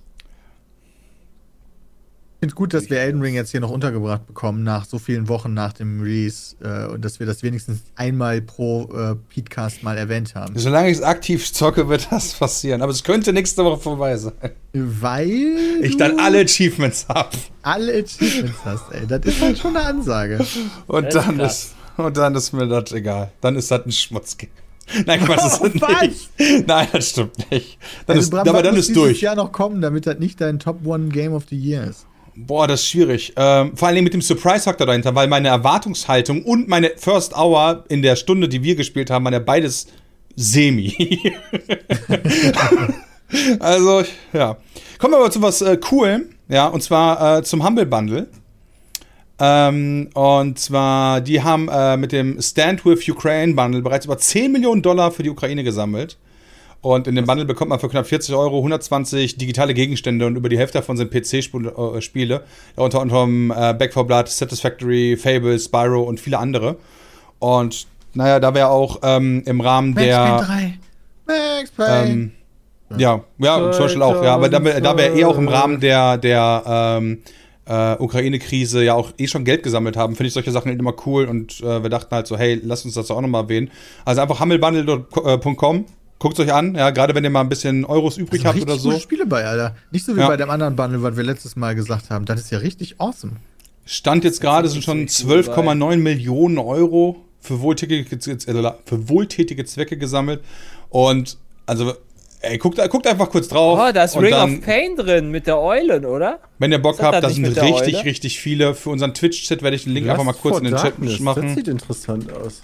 Finde 2.41 2.55
gut, 2.55 2.73
dass 2.73 2.89
wir 2.89 2.99
Elden 2.99 3.21
Ring 3.21 3.35
jetzt 3.35 3.51
hier 3.51 3.59
noch 3.61 3.69
untergebracht 3.69 4.25
bekommen, 4.27 4.63
nach 4.63 4.85
so 4.85 4.97
vielen 4.99 5.29
Wochen 5.29 5.53
nach 5.53 5.73
dem 5.73 6.01
Release. 6.01 6.55
Äh, 6.63 6.87
und 6.91 7.05
dass 7.05 7.19
wir 7.19 7.27
das 7.27 7.43
wenigstens 7.43 7.79
einmal 7.95 8.41
pro 8.41 8.89
äh, 8.93 9.15
Podcast 9.33 9.83
mal 9.83 9.97
erwähnt 9.97 10.35
haben. 10.35 10.57
Solange 10.57 10.89
ich 10.89 10.97
es 10.97 11.03
aktiv 11.03 11.53
zocke, 11.53 11.87
wird 11.87 12.07
das 12.11 12.33
passieren. 12.33 12.81
Aber 12.81 12.91
es 12.91 13.03
könnte 13.03 13.31
nächste 13.31 13.63
Woche 13.63 13.79
vorbei 13.79 14.17
sein. 14.17 14.33
Weil 14.73 15.79
Ich 15.81 15.97
dann 15.97 16.19
alle 16.19 16.41
Achievements 16.41 17.07
habe. 17.07 17.29
alle 17.61 17.93
Achievements 18.03 18.57
hast, 18.65 18.91
ey. 18.91 19.05
Das 19.07 19.21
ist 19.25 19.41
halt 19.41 19.57
schon 19.57 19.75
eine 19.77 19.85
Ansage. 19.85 20.43
Und 20.87 21.05
Das 21.13 21.13
dann 21.25 21.39
ist, 21.39 21.75
und 21.97 22.17
dann 22.17 22.35
ist 22.35 22.51
mir 22.53 22.67
das 22.67 22.91
egal. 22.91 23.31
Dann 23.41 23.55
ist 23.55 23.69
das 23.71 23.85
ein 23.85 23.91
Schmutzgame. 23.91 24.51
Nein, 25.05 25.21
Quatsch, 25.23 25.37
das 25.39 25.61
Oh, 25.61 25.65
ist 25.65 25.79
was? 25.81 26.01
nicht. 26.01 26.67
Nein, 26.67 26.87
das 26.91 27.09
stimmt 27.09 27.51
nicht. 27.51 27.77
Dann 28.07 28.17
Also, 28.17 28.21
ist, 28.27 28.29
Bram, 28.31 28.47
aber 28.49 28.61
dann 28.63 28.73
muss 28.75 28.81
ist 28.85 28.89
dieses 28.89 29.01
durch. 29.03 29.21
Jahr 29.21 29.35
noch 29.35 29.51
kommen, 29.51 29.79
damit 29.79 30.05
das 30.07 30.17
nicht 30.19 30.41
dein 30.41 30.59
Top 30.59 30.85
One 30.85 31.09
Game 31.09 31.33
of 31.33 31.43
the 31.49 31.55
Year 31.55 31.83
ist. 31.85 32.07
Boah, 32.35 32.67
das 32.67 32.81
ist 32.81 32.89
schwierig. 32.89 33.33
Ähm, 33.35 33.75
vor 33.75 33.89
allem 33.89 34.03
mit 34.03 34.13
dem 34.13 34.21
Surprise-Faktor 34.21 34.87
dahinter, 34.87 35.13
weil 35.15 35.27
meine 35.27 35.49
Erwartungshaltung 35.49 36.43
und 36.43 36.67
meine 36.67 36.91
First 36.95 37.35
Hour 37.35 37.83
in 37.89 38.01
der 38.01 38.15
Stunde, 38.15 38.47
die 38.47 38.63
wir 38.63 38.75
gespielt 38.75 39.09
haben, 39.09 39.25
waren 39.25 39.33
ja 39.33 39.39
beides 39.39 39.87
semi. 40.35 40.95
also, 43.59 44.03
ja. 44.31 44.57
Kommen 44.97 45.13
wir 45.13 45.17
aber 45.17 45.31
zu 45.31 45.41
was 45.41 45.61
äh, 45.61 45.77
Coolem, 45.77 46.29
ja, 46.47 46.67
und 46.67 46.81
zwar 46.81 47.39
äh, 47.39 47.43
zum 47.43 47.65
Humble 47.65 47.85
Bundle. 47.85 48.27
Ähm, 49.39 50.09
und 50.13 50.59
zwar, 50.59 51.19
die 51.19 51.41
haben 51.41 51.67
äh, 51.67 51.97
mit 51.97 52.11
dem 52.11 52.39
Stand 52.41 52.85
with 52.85 53.09
Ukraine 53.09 53.55
Bundle 53.55 53.81
bereits 53.81 54.05
über 54.05 54.17
10 54.17 54.51
Millionen 54.51 54.81
Dollar 54.81 55.11
für 55.11 55.23
die 55.23 55.31
Ukraine 55.31 55.63
gesammelt. 55.63 56.17
Und 56.81 57.07
in 57.07 57.13
dem 57.15 57.25
Bundle 57.27 57.45
bekommt 57.45 57.69
man 57.69 57.79
für 57.79 57.89
knapp 57.89 58.07
40 58.07 58.33
Euro 58.33 58.57
120 58.57 59.37
digitale 59.37 59.73
Gegenstände 59.75 60.25
und 60.25 60.35
über 60.35 60.49
die 60.49 60.57
Hälfte 60.57 60.79
davon 60.79 60.97
sind 60.97 61.11
PC-Spiele. 61.11 62.41
Ja, 62.77 62.83
unter 62.83 63.01
anderem 63.01 63.51
äh, 63.51 63.73
Back 63.75 63.93
4 63.93 64.03
Blood, 64.03 64.27
Satisfactory, 64.29 65.15
Fable, 65.15 65.59
Spyro 65.59 66.01
und 66.01 66.19
viele 66.19 66.39
andere. 66.39 66.77
Und 67.39 67.85
naja, 68.13 68.39
da 68.39 68.53
wäre 68.55 68.69
auch 68.69 68.99
ähm, 69.03 69.43
im 69.45 69.61
Rahmen 69.61 69.93
der. 69.95 70.25
3. 70.39 70.73
Max 71.27 71.71
Payne. 71.71 72.09
Ähm, 72.11 72.31
ja, 72.97 73.23
ja, 73.37 73.71
zum 73.71 73.83
Beispiel 73.83 74.01
auch, 74.01 74.21
ja, 74.23 74.33
aber 74.35 74.49
da, 74.49 74.61
wär- 74.63 74.81
da 74.81 74.97
wäre 74.97 75.17
eh 75.17 75.23
auch 75.23 75.37
im 75.37 75.47
Rahmen 75.47 75.79
der, 75.79 76.17
der 76.17 76.63
ähm, 76.97 77.19
äh, 77.65 77.93
Ukraine-Krise 77.99 78.83
ja 78.83 78.95
auch 78.95 79.11
eh 79.17 79.27
schon 79.27 79.45
Geld 79.45 79.63
gesammelt 79.63 79.95
haben, 79.95 80.15
finde 80.15 80.27
ich 80.27 80.33
solche 80.33 80.51
Sachen 80.51 80.77
immer 80.77 80.93
cool 81.05 81.25
und 81.25 81.61
äh, 81.61 81.83
wir 81.83 81.89
dachten 81.89 82.13
halt 82.13 82.27
so, 82.27 82.37
hey, 82.37 82.59
lasst 82.61 82.83
uns 82.83 82.95
das 82.95 83.09
auch 83.11 83.21
nochmal 83.21 83.43
erwähnen. 83.43 83.71
Also 84.03 84.19
einfach 84.19 84.41
hammelbundle.com, 84.41 85.85
guckt 86.21 86.39
euch 86.39 86.53
an, 86.53 86.75
ja, 86.75 86.91
gerade 86.91 87.15
wenn 87.15 87.23
ihr 87.23 87.31
mal 87.31 87.41
ein 87.41 87.49
bisschen 87.49 87.83
Euros 87.83 88.17
übrig 88.17 88.43
Da 88.43 88.49
habt 88.49 88.61
oder 88.61 88.73
richtig 88.73 88.83
so. 88.83 88.89
gute 88.91 89.01
Spiele 89.01 89.25
bei, 89.25 89.43
Alter. 89.43 89.75
Nicht 89.91 90.05
so 90.05 90.15
wie 90.15 90.19
Ja. 90.19 90.27
bei 90.27 90.37
dem 90.37 90.51
anderen 90.51 90.75
Bundle, 90.75 91.01
was 91.01 91.17
wir 91.17 91.23
letztes 91.23 91.55
Mal 91.55 91.73
gesagt 91.73 92.11
haben. 92.11 92.25
Das 92.25 92.39
ist 92.39 92.51
ja 92.51 92.59
richtig 92.59 93.01
awesome. 93.01 93.33
Stand 93.85 94.23
jetzt 94.23 94.39
gerade 94.39 94.69
sind 94.69 94.83
schon 94.83 94.99
richtig 94.99 95.25
cool 95.25 95.39
12,9 95.39 95.97
Millionen 95.97 96.59
Euro 96.59 97.17
für 97.39 97.59
wohltätige, 97.61 98.05
äh, 98.15 98.71
für 98.85 99.09
wohltätige 99.09 99.65
Zwecke 99.65 99.97
gesammelt 99.97 100.41
und 100.89 101.37
also 101.65 101.93
Ey, 102.43 102.57
guckt, 102.57 102.79
guckt 102.89 103.05
einfach 103.05 103.29
kurz 103.29 103.47
drauf. 103.49 103.79
Oh, 103.79 103.91
da 103.93 104.03
ist 104.03 104.17
Ring 104.17 104.31
dann, 104.31 104.55
of 104.57 104.65
Pain 104.65 104.95
drin 104.95 105.29
mit 105.29 105.45
der 105.45 105.59
Eulen, 105.59 106.05
oder? 106.05 106.39
Wenn 106.57 106.71
ihr 106.71 106.79
Bock 106.81 106.99
habt, 106.99 107.13
das 107.13 107.21
da 107.21 107.29
sind 107.29 107.45
richtig, 107.45 108.03
richtig 108.03 108.39
viele. 108.39 108.73
Für 108.73 108.89
unseren 108.89 109.13
Twitch-Chat 109.13 109.61
werde 109.61 109.75
ich 109.75 109.83
den 109.83 109.93
Link 109.93 110.09
einfach 110.09 110.23
mal 110.23 110.33
kurz 110.33 110.57
in 110.57 110.63
den 110.63 110.73
Chat 110.73 110.85
Darkness, 110.85 111.11
Das 111.13 111.19
machen. 111.19 111.53
sieht 111.53 111.67
interessant 111.67 112.33
aus. 112.33 112.63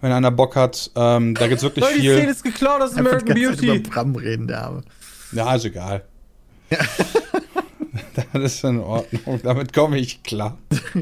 Wenn 0.00 0.12
einer 0.12 0.30
Bock 0.30 0.56
hat, 0.56 0.90
ähm, 0.94 1.34
da 1.34 1.46
gibt's 1.48 1.62
wirklich 1.62 1.84
Leute, 1.84 2.00
die 2.00 2.06
Szene 2.08 2.20
viel. 2.22 2.30
ist 2.30 2.44
geklaut 2.44 2.82
aus 2.82 2.96
American 2.96 3.28
Zeit 3.28 3.36
Beauty. 3.36 3.76
über 3.76 3.90
Bram 3.90 4.14
reden, 4.16 4.46
der 4.46 4.62
Arme. 4.64 4.82
Ja, 5.32 5.54
ist 5.54 5.64
egal. 5.64 6.02
das 8.32 8.42
ist 8.42 8.64
in 8.64 8.80
Ordnung. 8.80 9.40
Damit 9.42 9.72
komme 9.72 9.98
ich 9.98 10.22
klar. 10.22 10.56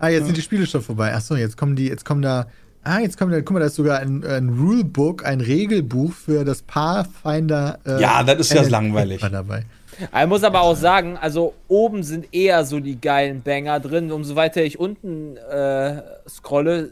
Ah, 0.00 0.10
jetzt 0.10 0.26
sind 0.26 0.36
die 0.36 0.42
Spiele 0.42 0.64
schon 0.64 0.80
vorbei. 0.80 1.12
Achso, 1.12 1.34
jetzt 1.34 1.56
kommen 1.56 1.74
die, 1.74 1.88
jetzt 1.88 2.04
kommen 2.04 2.22
da. 2.22 2.46
Ah, 2.84 3.00
jetzt 3.00 3.18
kommt 3.18 3.32
da, 3.32 3.40
guck 3.40 3.50
mal, 3.54 3.58
da 3.58 3.66
ist 3.66 3.74
sogar 3.74 3.98
ein, 3.98 4.24
ein 4.24 4.48
Rulebook, 4.48 5.24
ein 5.26 5.40
Regelbuch 5.40 6.12
für 6.12 6.44
das 6.44 6.62
Pathfinder. 6.62 7.80
äh, 7.84 8.00
Ja, 8.00 8.22
das 8.22 8.38
ist 8.38 8.52
ja 8.52 8.62
langweilig. 8.62 9.20
dabei. 9.20 9.64
Ich 9.98 10.26
muss 10.28 10.44
aber 10.44 10.60
auch 10.60 10.76
sagen, 10.76 11.16
also 11.16 11.52
oben 11.66 12.04
sind 12.04 12.32
eher 12.32 12.64
so 12.64 12.78
die 12.78 13.00
geilen 13.00 13.42
Banger 13.42 13.80
drin. 13.80 14.12
Umso 14.12 14.36
weiter 14.36 14.62
ich 14.62 14.78
unten 14.78 15.36
äh, 15.36 16.00
scrolle, 16.28 16.90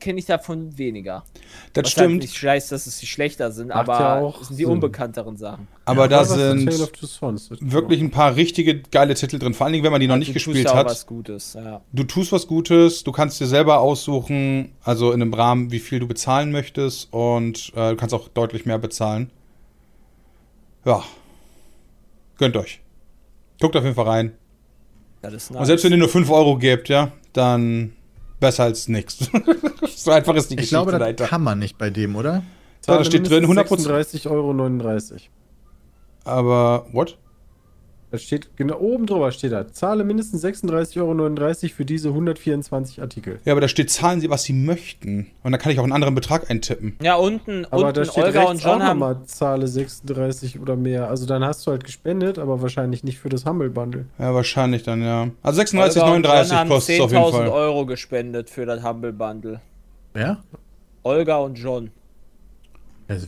kenne 0.00 0.18
ich 0.18 0.26
davon 0.26 0.76
weniger. 0.78 1.24
Das 1.72 1.84
Was 1.86 1.96
halt 1.96 2.06
stimmt. 2.08 2.22
nicht 2.22 2.42
heißt, 2.42 2.72
dass 2.72 2.86
es 2.86 2.98
die 2.98 3.06
schlechter 3.06 3.50
sind, 3.52 3.68
Macht 3.68 3.88
aber 3.88 4.00
ja 4.00 4.20
auch 4.20 4.40
es 4.40 4.48
sind 4.48 4.58
die 4.58 4.64
Sinn. 4.64 4.72
unbekannteren 4.72 5.36
Sachen. 5.36 5.68
aber 5.84 6.08
da 6.08 6.22
ist 6.22 6.28
Tale 6.30 6.56
sind 6.56 7.72
wirklich 7.72 8.00
ein 8.00 8.10
paar 8.10 8.36
richtige 8.36 8.80
geile 8.80 9.14
Titel 9.14 9.38
drin. 9.38 9.54
Vor 9.54 9.66
allen 9.66 9.72
Dingen, 9.72 9.84
wenn 9.84 9.92
man 9.92 10.00
die 10.00 10.06
noch 10.08 10.16
nicht 10.16 10.28
Du 10.28 10.32
tust 10.34 10.44
gespielt 10.46 10.66
ja 10.66 10.72
auch 10.72 10.76
hat. 10.76 10.86
was 10.86 11.06
Gutes, 11.06 11.54
ja. 11.54 11.80
Du 11.92 12.04
tust 12.04 12.32
was 12.32 12.46
Gutes, 12.46 13.04
du 13.04 13.12
kannst 13.12 13.40
dir 13.40 13.46
selber 13.46 13.80
aussuchen, 13.80 14.72
also 14.82 15.12
in 15.12 15.22
einem 15.22 15.34
Rahmen, 15.34 15.70
wie 15.72 15.78
viel 15.78 15.98
du 16.00 16.06
bezahlen 16.06 16.52
möchtest 16.52 17.12
und 17.12 17.72
äh, 17.74 17.90
du 17.90 17.96
kannst 17.96 18.14
auch 18.14 18.28
deutlich 18.28 18.66
mehr 18.66 18.78
bezahlen. 18.78 19.30
Ja. 20.84 21.02
Gönnt 22.38 22.56
euch. 22.56 22.80
Guckt 23.60 23.74
auf 23.76 23.82
jeden 23.82 23.96
Fall 23.96 24.04
rein. 24.06 24.32
Das 25.22 25.32
ist 25.32 25.50
Und 25.50 25.64
selbst 25.64 25.84
wenn 25.84 25.92
ihr 25.92 25.98
nur 25.98 26.08
5 26.10 26.30
Euro 26.30 26.58
gebt, 26.58 26.88
ja, 26.88 27.10
dann 27.32 27.95
besser 28.40 28.64
als 28.64 28.88
nichts. 28.88 29.30
so 29.96 30.10
einfach 30.10 30.34
ist 30.34 30.50
die 30.50 30.54
Ich 30.54 30.58
Geschichte 30.58 30.74
glaube, 30.76 30.92
das 30.92 31.00
dahinter. 31.00 31.26
kann 31.26 31.42
man 31.42 31.58
nicht 31.58 31.78
bei 31.78 31.90
dem, 31.90 32.16
oder? 32.16 32.42
Da 32.86 33.04
steht 33.04 33.28
drin 33.28 33.44
100%. 33.46 33.66
36,39 33.86 34.30
Euro. 34.30 34.52
Aber, 36.24 36.86
what? 36.92 37.18
Da 38.16 38.20
steht, 38.20 38.56
genau 38.56 38.78
oben 38.78 39.04
drüber 39.04 39.30
steht 39.30 39.52
da, 39.52 39.70
zahle 39.70 40.02
mindestens 40.02 40.42
36,39 40.42 41.00
Euro 41.02 41.74
für 41.74 41.84
diese 41.84 42.08
124 42.08 43.02
Artikel. 43.02 43.40
Ja, 43.44 43.52
aber 43.52 43.60
da 43.60 43.68
steht, 43.68 43.90
zahlen 43.90 44.22
Sie, 44.22 44.30
was 44.30 44.44
Sie 44.44 44.54
möchten. 44.54 45.26
Und 45.42 45.52
dann 45.52 45.60
kann 45.60 45.70
ich 45.70 45.78
auch 45.78 45.82
einen 45.82 45.92
anderen 45.92 46.14
Betrag 46.14 46.50
eintippen. 46.50 46.96
Ja, 47.02 47.16
unten, 47.16 47.66
Aber 47.66 47.92
da 47.92 48.00
unten 48.00 48.10
steht 48.10 48.24
Olga 48.24 48.38
rechts 48.38 48.50
und 48.52 48.62
John 48.62 48.80
auch 48.80 48.86
haben. 48.86 48.98
nochmal, 49.00 49.24
zahle 49.26 49.68
36 49.68 50.58
oder 50.60 50.76
mehr. 50.76 51.10
Also 51.10 51.26
dann 51.26 51.44
hast 51.44 51.66
du 51.66 51.72
halt 51.72 51.84
gespendet, 51.84 52.38
aber 52.38 52.62
wahrscheinlich 52.62 53.04
nicht 53.04 53.18
für 53.18 53.28
das 53.28 53.44
Humble 53.44 53.68
Bundle. 53.68 54.06
Ja, 54.18 54.32
wahrscheinlich 54.32 54.82
dann, 54.82 55.02
ja. 55.02 55.28
Also 55.42 55.60
Olga 55.60 56.14
und 56.14 56.24
John 56.24 56.24
36,39 56.24 56.54
haben 56.54 56.68
kostet 56.70 56.94
es 56.94 57.00
auf 57.02 57.12
jeden 57.12 57.22
10.000 57.22 57.30
Fall. 57.32 57.48
Euro 57.48 57.84
gespendet 57.84 58.48
für 58.48 58.64
das 58.64 58.82
Humble 58.82 59.12
Bundle. 59.12 59.60
Ja? 60.16 60.42
Olga 61.02 61.36
und 61.36 61.58
John. 61.58 61.90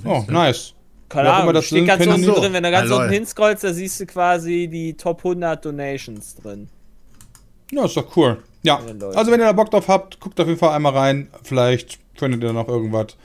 Oh, 0.07 0.25
nice. 0.31 0.73
Keine 1.09 1.33
Ahnung, 1.33 1.55
das 1.55 1.65
steht 1.67 1.87
ganz 1.87 2.07
unten 2.07 2.27
drin. 2.27 2.53
Wenn 2.53 2.63
du 2.63 2.71
ganz 2.71 2.91
unten 2.91 3.11
hinscrollst, 3.11 3.65
da 3.65 3.73
siehst 3.73 4.01
du 4.01 4.07
quasi 4.07 4.69
die 4.69 4.95
Top 4.95 5.19
100 5.19 5.65
Donations 5.65 6.37
drin. 6.37 6.69
Ja, 7.71 7.85
ist 7.85 7.97
doch 7.97 8.17
cool. 8.17 8.43
Ja, 8.63 8.81
also 9.15 9.31
wenn 9.31 9.41
ihr 9.41 9.47
da 9.47 9.53
Bock 9.53 9.71
drauf 9.71 9.89
habt, 9.89 10.21
guckt 10.21 10.41
auf 10.41 10.47
jeden 10.47 10.59
Fall 10.59 10.75
einmal 10.75 10.93
rein. 10.93 11.29
Vielleicht 11.43 11.99
findet 12.15 12.43
ihr 12.43 12.53
noch 12.53 12.69
irgendwas, 12.69 13.17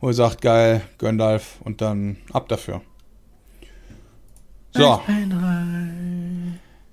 wo 0.00 0.08
ihr 0.08 0.14
sagt, 0.14 0.40
geil, 0.40 0.82
Gandalf 0.98 1.58
und 1.64 1.80
dann 1.80 2.16
ab 2.32 2.48
dafür. 2.48 2.80
So, 4.72 5.00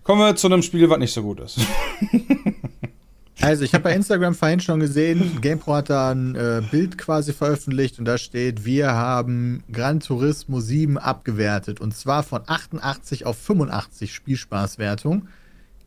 kommen 0.03 0.19
wir 0.19 0.35
zu 0.35 0.47
einem 0.47 0.63
Spiel, 0.63 0.89
was 0.89 0.97
nicht 0.97 1.13
so 1.13 1.21
gut 1.21 1.39
ist. 1.39 1.59
Also, 3.39 3.63
ich 3.63 3.73
habe 3.73 3.83
bei 3.83 3.93
Instagram 3.93 4.33
vorhin 4.33 4.59
schon 4.59 4.79
gesehen, 4.79 5.39
GamePro 5.41 5.75
hat 5.75 5.91
da 5.91 6.11
ein 6.11 6.35
äh, 6.35 6.63
Bild 6.71 6.97
quasi 6.97 7.33
veröffentlicht 7.33 7.99
und 7.99 8.05
da 8.05 8.17
steht, 8.17 8.65
wir 8.65 8.93
haben 8.93 9.63
Gran 9.71 9.99
Turismo 9.99 10.59
7 10.59 10.97
abgewertet 10.97 11.79
und 11.79 11.95
zwar 11.95 12.23
von 12.23 12.41
88 12.47 13.25
auf 13.25 13.37
85 13.37 14.13
Spielspaßwertung. 14.13 15.27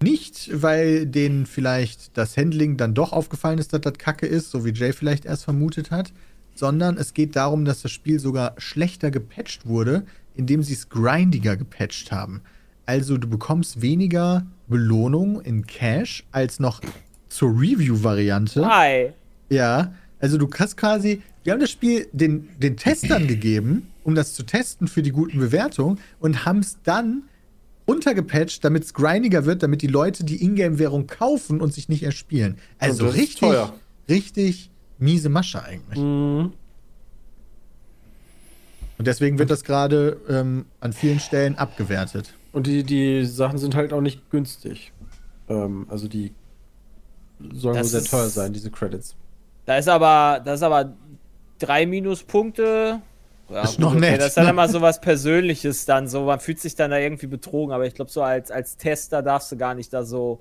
Nicht, 0.03 0.51
weil 0.63 1.07
denen 1.07 1.45
vielleicht 1.45 2.17
das 2.17 2.37
Handling 2.37 2.77
dann 2.77 2.95
doch 2.95 3.13
aufgefallen 3.13 3.59
ist, 3.59 3.73
dass 3.73 3.83
das 3.83 3.99
Kacke 3.99 4.27
ist, 4.27 4.51
so 4.51 4.65
wie 4.65 4.73
Jay 4.73 4.93
vielleicht 4.93 5.27
erst 5.27 5.45
vermutet 5.45 5.91
hat, 5.91 6.13
sondern 6.55 6.97
es 6.97 7.15
geht 7.15 7.37
darum, 7.37 7.65
dass 7.65 7.83
das 7.83 7.91
Spiel 7.91 8.21
sogar 8.21 8.55
schlechter 8.59 9.11
gepatcht 9.11 9.67
wurde, 9.67 10.05
indem 10.35 10.63
sie 10.63 10.75
es 10.75 10.89
grindiger 10.89 11.57
gepatcht 11.57 12.13
haben. 12.13 12.43
Also 12.87 13.19
du 13.19 13.29
bekommst 13.29 13.83
weniger 13.83 14.47
Belohnung 14.69 15.41
in 15.43 15.67
Cash 15.67 16.25
als 16.33 16.61
noch 16.61 16.81
zur 17.31 17.51
Review-Variante. 17.51 18.67
Hi. 18.67 19.13
Ja, 19.49 19.95
also 20.19 20.37
du 20.37 20.47
kannst 20.47 20.77
quasi, 20.77 21.23
wir 21.45 21.55
haben 21.55 21.61
das 21.61 21.71
Spiel 21.71 22.07
den, 22.13 22.49
den 22.59 22.77
Testern 22.77 23.27
gegeben, 23.27 23.89
um 24.05 24.15
das 24.15 24.35
zu 24.35 24.43
testen 24.43 24.89
für 24.89 25.03
die 25.03 25.13
guten 25.13 25.39
Bewertungen 25.39 25.99
und 26.19 26.45
haben 26.45 26.59
es 26.59 26.79
dann 26.83 27.23
runtergepatcht, 27.89 28.65
damit 28.65 28.85
es 28.85 28.95
grindiger 28.95 29.47
wird, 29.47 29.63
damit 29.63 29.83
die 29.83 29.87
Leute 29.87 30.25
die 30.25 30.45
Ingame-Währung 30.45 31.07
kaufen 31.07 31.61
und 31.61 31.73
sich 31.73 31.89
nicht 31.89 32.03
erspielen. 32.03 32.59
Also 32.79 33.09
richtig, 33.09 33.41
teuer. 33.41 33.73
richtig 34.09 34.71
miese 34.99 35.29
Masche 35.29 35.63
eigentlich. 35.65 35.99
Mhm. 35.99 36.53
Und 38.99 39.07
deswegen 39.07 39.39
wird 39.39 39.51
das 39.51 39.65
gerade 39.65 40.21
ähm, 40.29 40.67
an 40.81 40.93
vielen 40.93 41.21
Stellen 41.21 41.57
abgewertet. 41.57 42.35
Und 42.53 42.67
die, 42.67 42.83
die 42.85 43.25
Sachen 43.25 43.59
sind 43.59 43.75
halt 43.75 43.95
auch 43.95 44.03
nicht 44.03 44.31
günstig. 44.31 44.93
Ähm, 45.49 45.87
also 45.89 46.07
die 46.07 46.33
sollen 47.53 47.75
wohl 47.75 47.81
Das 47.83 47.91
sehr 47.91 48.01
ist- 48.01 48.11
teuer 48.11 48.29
sein, 48.29 48.53
diese 48.53 48.71
Credits. 48.71 49.15
Da 49.67 49.77
ist 49.77 49.89
aber, 49.89 50.41
da 50.45 50.55
ist 50.55 50.63
aber 50.63 50.93
drei 51.59 51.87
Minuspunkte 51.87 53.01
Ja, 53.51 53.63
Ist 53.65 53.79
noch 53.81 53.91
okay, 53.93 54.01
nett, 54.01 54.21
Das 54.21 54.29
ist 54.29 54.37
dann 54.37 54.45
ne? 54.45 54.51
immer 54.51 54.69
so 54.69 54.81
was 54.81 55.01
Persönliches 55.01 55.85
dann, 55.85 56.07
so 56.09 56.25
man 56.25 56.39
fühlt 56.39 56.61
sich 56.61 56.77
dann 56.77 56.93
da 56.93 56.99
irgendwie 56.99 57.27
betrogen, 57.27 57.75
aber 57.75 57.85
ich 57.87 57.95
glaube, 57.95 58.11
so 58.11 58.23
als, 58.23 58.51
als 58.53 58.77
Tester 58.77 59.23
darfst 59.23 59.51
du 59.51 59.57
gar 59.57 59.75
nicht 59.75 59.93
da 59.93 60.05
so, 60.05 60.39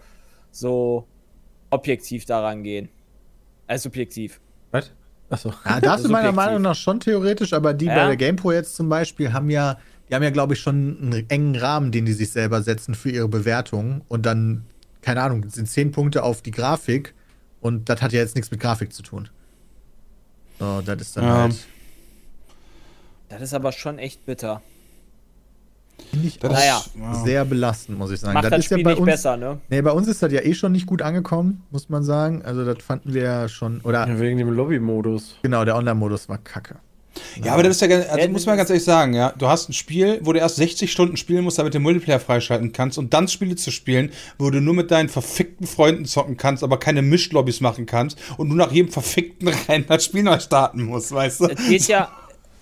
so 0.52 1.06
objektiv 1.72 2.26
daran 2.26 2.62
gehen. 2.64 2.90
Als 3.68 3.84
subjektiv. 3.84 4.40
Was? 4.72 4.92
Achso. 5.30 5.52
Ja, 5.66 5.80
darfst 5.82 6.06
du 6.06 6.10
meiner 6.12 6.28
Subjektiv. 6.30 6.36
Meinung 6.36 6.62
nach 6.62 6.76
schon 6.76 7.00
theoretisch, 7.00 7.54
aber 7.54 7.74
die 7.74 7.86
Ja. 7.86 7.96
bei 7.96 8.06
der 8.08 8.18
GamePro 8.18 8.52
jetzt 8.52 8.76
zum 8.76 8.90
Beispiel 8.90 9.34
haben 9.34 9.50
ja, 9.50 9.78
die 10.10 10.16
haben 10.16 10.24
ja, 10.24 10.30
glaube 10.32 10.54
ich, 10.54 10.60
schon 10.60 10.98
einen 11.02 11.26
engen 11.30 11.56
Rahmen, 11.56 11.92
den 11.92 12.06
die 12.06 12.14
sich 12.14 12.32
selber 12.32 12.62
setzen 12.62 12.94
für 12.96 13.10
ihre 13.10 13.28
Bewertung. 13.28 14.02
Und 14.08 14.26
dann, 14.28 14.66
keine 15.02 15.22
Ahnung, 15.22 15.48
sind 15.50 15.68
zehn 15.68 15.92
Punkte 15.92 16.24
auf 16.24 16.42
die 16.42 16.52
Grafik 16.52 17.14
und 17.62 17.90
das 17.90 18.02
hat 18.02 18.12
ja 18.14 18.20
jetzt 18.20 18.36
nichts 18.36 18.52
mit 18.52 18.60
Grafik 18.60 18.94
zu 18.94 19.02
tun. 19.04 19.30
So, 20.60 20.82
das 20.82 21.02
ist 21.02 21.18
dann 21.18 21.24
Ja. 21.24 21.34
halt. 21.44 21.56
Das 23.30 23.42
ist 23.42 23.54
aber 23.54 23.72
schon 23.72 24.00
echt 24.00 24.26
bitter. 24.26 24.62
Ich 26.14 26.40
Das 26.40 26.52
Naja. 26.52 26.82
ja. 26.98 27.14
sehr 27.24 27.46
belastend, 27.46 27.98
muss 27.98 28.10
ich 28.12 28.20
sagen. 28.22 28.34
Macht 28.34 28.46
das, 28.46 28.60
ist 28.60 28.66
Spiel 28.66 28.80
ja 28.80 28.84
bei 28.86 28.92
nicht 28.92 29.00
uns, 29.02 29.06
besser, 29.12 29.38
ne? 29.38 29.60
Nee, 29.70 29.82
bei 29.82 29.92
uns 29.92 30.08
ist 30.08 30.24
das 30.24 30.32
ja 30.32 30.42
eh 30.42 30.54
schon 30.54 30.72
nicht 30.72 30.86
gut 30.88 31.02
angekommen, 31.02 31.64
muss 31.72 31.90
man 31.90 32.04
sagen. 32.04 32.42
Also, 32.44 32.66
das 32.66 32.82
fanden 32.84 33.14
wir 33.14 33.24
ja 33.24 33.50
schon. 33.50 33.82
Oder, 33.82 34.08
Ja, 34.08 34.20
wegen 34.20 34.38
dem 34.38 34.50
Lobby-Modus. 34.50 35.36
genau, 35.44 35.66
der 35.66 35.76
Online-Modus 35.76 36.28
war 36.30 36.38
kacke. 36.40 36.78
Ja, 37.44 37.54
aber 37.54 37.64
das 37.64 37.82
ist 37.82 37.90
ja, 37.90 37.98
also 37.98 38.18
Ja, 38.18 38.28
muss 38.28 38.46
man 38.46 38.58
ganz 38.58 38.70
ehrlich 38.70 38.84
sagen, 38.84 39.14
ja, 39.14 39.34
du 39.38 39.48
hast 39.48 39.70
ein 39.70 39.74
Spiel, 39.74 40.20
wo 40.24 40.34
du 40.34 40.40
erst 40.40 40.58
60 40.58 40.92
Stunden 40.92 41.18
spielen 41.18 41.44
musst, 41.44 41.58
damit 41.58 41.74
du 41.74 41.78
den 41.78 41.84
Multiplayer 41.84 42.20
freischalten 42.20 42.72
kannst 42.72 42.98
und 42.98 43.14
dann 43.14 43.28
Spiele 43.28 43.56
zu 43.56 43.72
spielen, 43.72 44.12
wo 44.38 44.50
du 44.50 44.62
nur 44.62 44.74
mit 44.74 44.92
deinen 44.92 45.10
verfickten 45.10 45.68
Freunden 45.68 46.06
zocken 46.06 46.38
kannst, 46.38 46.64
aber 46.64 46.80
keine 46.80 47.02
Mischlobbys 47.02 47.62
machen 47.62 47.86
kannst 47.86 48.18
und 48.38 48.50
du 48.50 48.56
nach 48.56 48.72
jedem 48.72 48.92
verfickten 48.92 49.48
Rennen 49.68 49.86
das 49.88 50.06
Spiel 50.06 50.24
neu 50.24 50.40
starten 50.40 50.84
musst, 50.84 51.12
weißt 51.12 51.42
du? 51.42 51.46
Es 51.48 51.68
geht 51.68 51.88
ja, 51.88 52.10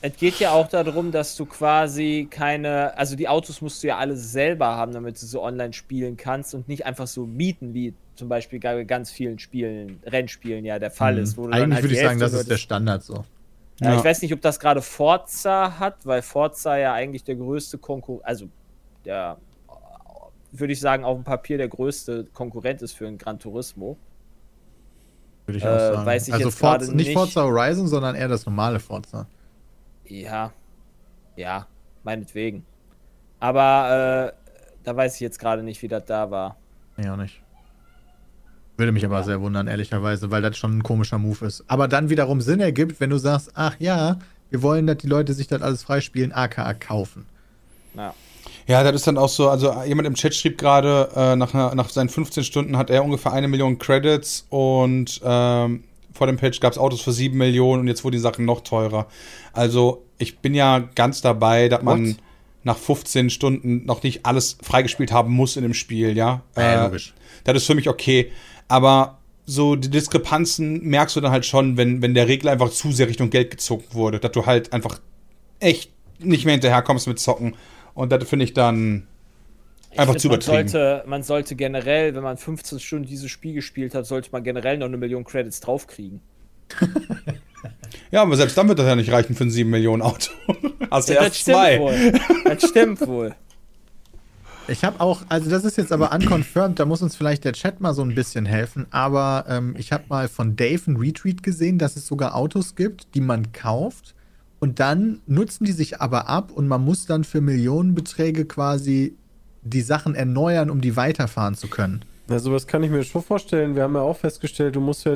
es 0.01 0.15
geht 0.15 0.39
ja 0.39 0.51
auch 0.51 0.67
darum, 0.67 1.11
dass 1.11 1.35
du 1.35 1.45
quasi 1.45 2.27
keine, 2.29 2.97
also 2.97 3.15
die 3.15 3.27
Autos 3.27 3.61
musst 3.61 3.83
du 3.83 3.87
ja 3.87 3.97
alle 3.97 4.15
selber 4.15 4.67
haben, 4.67 4.93
damit 4.93 5.21
du 5.21 5.25
so 5.25 5.43
online 5.43 5.73
spielen 5.73 6.17
kannst 6.17 6.53
und 6.53 6.67
nicht 6.67 6.85
einfach 6.85 7.07
so 7.07 7.25
mieten, 7.25 7.73
wie 7.73 7.93
zum 8.15 8.29
Beispiel 8.29 8.59
bei 8.59 8.83
ganz 8.83 9.11
vielen 9.11 9.39
Spielen, 9.39 9.99
Rennspielen 10.05 10.65
ja 10.65 10.79
der 10.79 10.91
Fall 10.91 11.17
ist. 11.17 11.37
Wo 11.37 11.43
du 11.43 11.51
dann 11.51 11.59
Mhm. 11.59 11.63
Eigentlich 11.63 11.75
halt 11.75 11.83
würde 11.83 11.95
ich 11.95 12.01
sagen, 12.01 12.19
das 12.19 12.33
ist 12.33 12.49
der 12.49 12.57
Standard 12.57 13.03
so. 13.03 13.25
Ja, 13.79 13.91
Ja. 13.91 13.97
Ich 13.99 14.03
weiß 14.03 14.21
nicht, 14.21 14.33
ob 14.33 14.41
das 14.41 14.59
gerade 14.59 14.81
Forza 14.81 15.79
hat, 15.79 16.05
weil 16.05 16.21
Forza 16.21 16.77
ja 16.77 16.93
eigentlich 16.93 17.23
der 17.23 17.35
größte 17.35 17.77
Konkurrent, 17.77 18.25
also 18.25 18.47
der, 19.05 19.37
würde 20.51 20.73
ich 20.73 20.79
sagen, 20.79 21.03
auf 21.03 21.17
dem 21.17 21.23
Papier 21.23 21.57
der 21.57 21.67
größte 21.67 22.25
Konkurrent 22.33 22.81
ist 22.81 22.93
für 22.93 23.07
ein 23.07 23.17
Gran 23.17 23.37
Turismo. 23.39 23.97
Würde 25.45 25.59
ich 25.59 25.63
Äh, 25.63 25.67
auch 25.67 25.79
sagen. 25.79 26.05
weiß 26.05 26.27
ich 26.27 26.33
also 26.33 26.45
jetzt 26.49 26.57
Forza, 26.59 26.91
nicht 26.91 27.07
nicht. 27.07 27.13
Forza 27.17 27.43
Horizon, 27.43 27.87
sondern 27.87 28.15
eher 28.15 28.27
das 28.27 28.45
normale 28.45 28.79
Forza. 28.79 29.27
Ja, 30.05 30.51
ja, 31.35 31.67
meinetwegen. 32.03 32.65
Aber 33.39 34.33
äh, 34.33 34.51
da 34.83 34.95
weiß 34.95 35.15
ich 35.15 35.21
jetzt 35.21 35.37
gerade 35.39 35.61
nicht, 35.63 35.81
wie 35.81 35.87
das 35.87 36.05
da 36.05 36.31
war. 36.31 36.55
Nee, 36.97 37.09
auch 37.09 37.15
nicht. 37.17 37.41
Würde 38.77 38.91
mich 38.91 39.03
aber 39.05 39.23
sehr 39.23 39.41
wundern, 39.41 39.67
ehrlicherweise, 39.67 40.29
weil 40.31 40.41
das 40.41 40.55
schon 40.57 40.77
ein 40.77 40.83
komischer 40.83 41.17
Move 41.17 41.45
ist. 41.45 41.63
Aber 41.67 41.87
dann 41.87 42.09
wiederum 42.09 42.41
Sinn 42.41 42.59
ergibt, 42.59 42.99
wenn 42.99 43.09
du 43.09 43.17
sagst, 43.17 43.51
ach 43.55 43.75
ja, 43.79 44.19
wir 44.49 44.61
wollen, 44.61 44.87
dass 44.87 44.97
die 44.97 45.07
Leute 45.07 45.33
sich 45.33 45.47
das 45.47 45.61
alles 45.61 45.83
freispielen, 45.83 46.31
aka 46.31 46.73
kaufen. 46.75 47.25
Ja. 47.95 48.13
Ja, 48.67 48.83
das 48.83 48.95
ist 48.95 49.07
dann 49.07 49.17
auch 49.17 49.29
so, 49.29 49.49
also 49.49 49.73
jemand 49.85 50.07
im 50.07 50.13
Chat 50.15 50.35
schrieb 50.35 50.57
gerade, 50.57 51.09
äh, 51.15 51.35
nach, 51.37 51.53
nach 51.53 51.89
seinen 51.89 52.09
15 52.09 52.43
Stunden 52.43 52.77
hat 52.77 52.89
er 52.89 53.03
ungefähr 53.03 53.31
eine 53.31 53.47
Million 53.47 53.79
Credits 53.79 54.45
und 54.49 55.21
ähm, 55.23 55.83
vor 56.13 56.27
dem 56.27 56.35
Patch 56.35 56.59
gab 56.59 56.73
es 56.73 56.77
Autos 56.77 56.99
für 57.01 57.13
7 57.13 57.37
Millionen 57.37 57.81
und 57.81 57.87
jetzt 57.87 58.03
wurden 58.03 58.13
die 58.13 58.19
Sachen 58.19 58.43
noch 58.43 58.61
teurer. 58.61 59.07
Also 59.53 60.03
ich 60.17 60.39
bin 60.39 60.53
ja 60.53 60.79
ganz 60.95 61.21
dabei, 61.21 61.69
dass 61.69 61.81
man 61.81 62.09
What? 62.09 62.15
nach 62.63 62.77
15 62.77 63.29
Stunden 63.29 63.85
noch 63.85 64.03
nicht 64.03 64.25
alles 64.25 64.57
freigespielt 64.61 65.11
haben 65.13 65.31
muss 65.31 65.55
in 65.55 65.63
dem 65.63 65.73
Spiel, 65.73 66.17
ja. 66.17 66.41
Ja, 66.57 66.61
Äh, 66.61 66.83
logisch. 66.85 67.13
Das 67.45 67.55
ist 67.55 67.65
für 67.67 67.75
mich 67.75 67.87
okay. 67.87 68.31
Aber 68.67 69.19
so 69.45 69.75
die 69.75 69.89
Diskrepanzen 69.89 70.83
merkst 70.83 71.15
du 71.15 71.21
dann 71.21 71.31
halt 71.31 71.45
schon, 71.45 71.77
wenn, 71.77 72.01
wenn 72.01 72.13
der 72.13 72.27
Regler 72.27 72.51
einfach 72.51 72.69
zu 72.69 72.91
sehr 72.91 73.07
Richtung 73.07 73.29
Geld 73.29 73.49
gezogen 73.51 73.85
wurde, 73.91 74.19
dass 74.19 74.31
du 74.33 74.45
halt 74.45 74.73
einfach 74.73 74.99
echt 75.59 75.91
nicht 76.19 76.45
mehr 76.45 76.53
hinterherkommst 76.53 77.07
mit 77.07 77.19
Zocken. 77.19 77.55
Und 77.93 78.11
das 78.11 78.27
finde 78.27 78.45
ich 78.45 78.53
dann 78.53 79.07
Ich 79.91 79.99
einfach 79.99 80.13
find, 80.13 80.21
zu 80.21 80.27
man 80.27 80.39
übertrieben. 80.39 80.67
sollte, 80.67 81.03
man 81.07 81.23
sollte 81.23 81.55
generell, 81.55 82.13
wenn 82.15 82.23
man 82.23 82.37
15 82.37 82.79
Stunden 82.79 83.07
dieses 83.07 83.31
Spiel 83.31 83.53
gespielt 83.53 83.95
hat, 83.95 84.05
sollte 84.05 84.29
man 84.31 84.43
generell 84.43 84.77
noch 84.77 84.87
eine 84.87 84.97
Million 84.97 85.23
Credits 85.23 85.59
draufkriegen. 85.61 86.21
Ja, 88.11 88.21
aber 88.21 88.35
selbst 88.37 88.57
dann 88.57 88.67
wird 88.67 88.79
das 88.79 88.85
ja 88.85 88.95
nicht 88.95 89.11
reichen 89.11 89.35
für 89.35 89.43
ein 89.45 89.49
7 89.49 89.69
Millionen 89.69 90.01
Auto. 90.01 90.31
Hast 90.91 91.09
du 91.09 91.13
Ja, 91.13 91.23
erst 91.23 91.31
das 91.31 91.39
stimmt 91.41 91.57
zwei. 91.57 91.79
wohl. 91.79 92.13
Das 92.45 92.69
stimmt 92.69 93.07
wohl. 93.07 93.35
Ich 94.69 94.83
habe 94.83 94.99
auch, 94.99 95.21
also 95.29 95.49
das 95.49 95.63
ist 95.63 95.77
jetzt 95.77 95.93
aber 95.93 96.11
unconfirmed, 96.11 96.77
da 96.77 96.85
muss 96.85 97.01
uns 97.01 97.15
vielleicht 97.15 97.45
der 97.45 97.53
Chat 97.53 97.79
mal 97.79 97.93
so 97.93 98.01
ein 98.01 98.13
bisschen 98.13 98.45
helfen, 98.45 98.85
aber 98.91 99.45
ähm, 99.47 99.75
ich 99.77 99.93
habe 99.93 100.03
mal 100.09 100.27
von 100.27 100.57
Dave 100.57 100.81
einen 100.87 100.97
Retweet 100.97 101.41
gesehen, 101.41 101.77
dass 101.77 101.95
es 101.95 102.05
sogar 102.05 102.35
Autos 102.35 102.75
gibt, 102.75 103.15
die 103.15 103.21
man 103.21 103.53
kauft 103.53 104.13
und 104.59 104.81
dann 104.81 105.21
nutzen 105.25 105.63
die 105.63 105.71
sich 105.71 106.01
aber 106.01 106.27
ab 106.27 106.51
und 106.51 106.67
man 106.67 106.83
muss 106.83 107.05
dann 107.05 107.23
für 107.23 107.39
Millionenbeträge 107.39 108.43
quasi 108.43 109.15
die 109.63 109.81
Sachen 109.81 110.15
erneuern, 110.15 110.69
um 110.69 110.81
die 110.81 110.97
weiterfahren 110.97 111.55
zu 111.55 111.69
können. 111.69 112.03
Ja, 112.29 112.39
sowas 112.39 112.67
kann 112.67 112.83
ich 112.83 112.91
mir 112.91 113.03
schon 113.03 113.23
vorstellen. 113.23 113.75
Wir 113.75 113.83
haben 113.83 113.95
ja 113.95 114.01
auch 114.01 114.17
festgestellt, 114.17 114.75
du 114.75 114.81
musst 114.81 115.05
ja, 115.05 115.15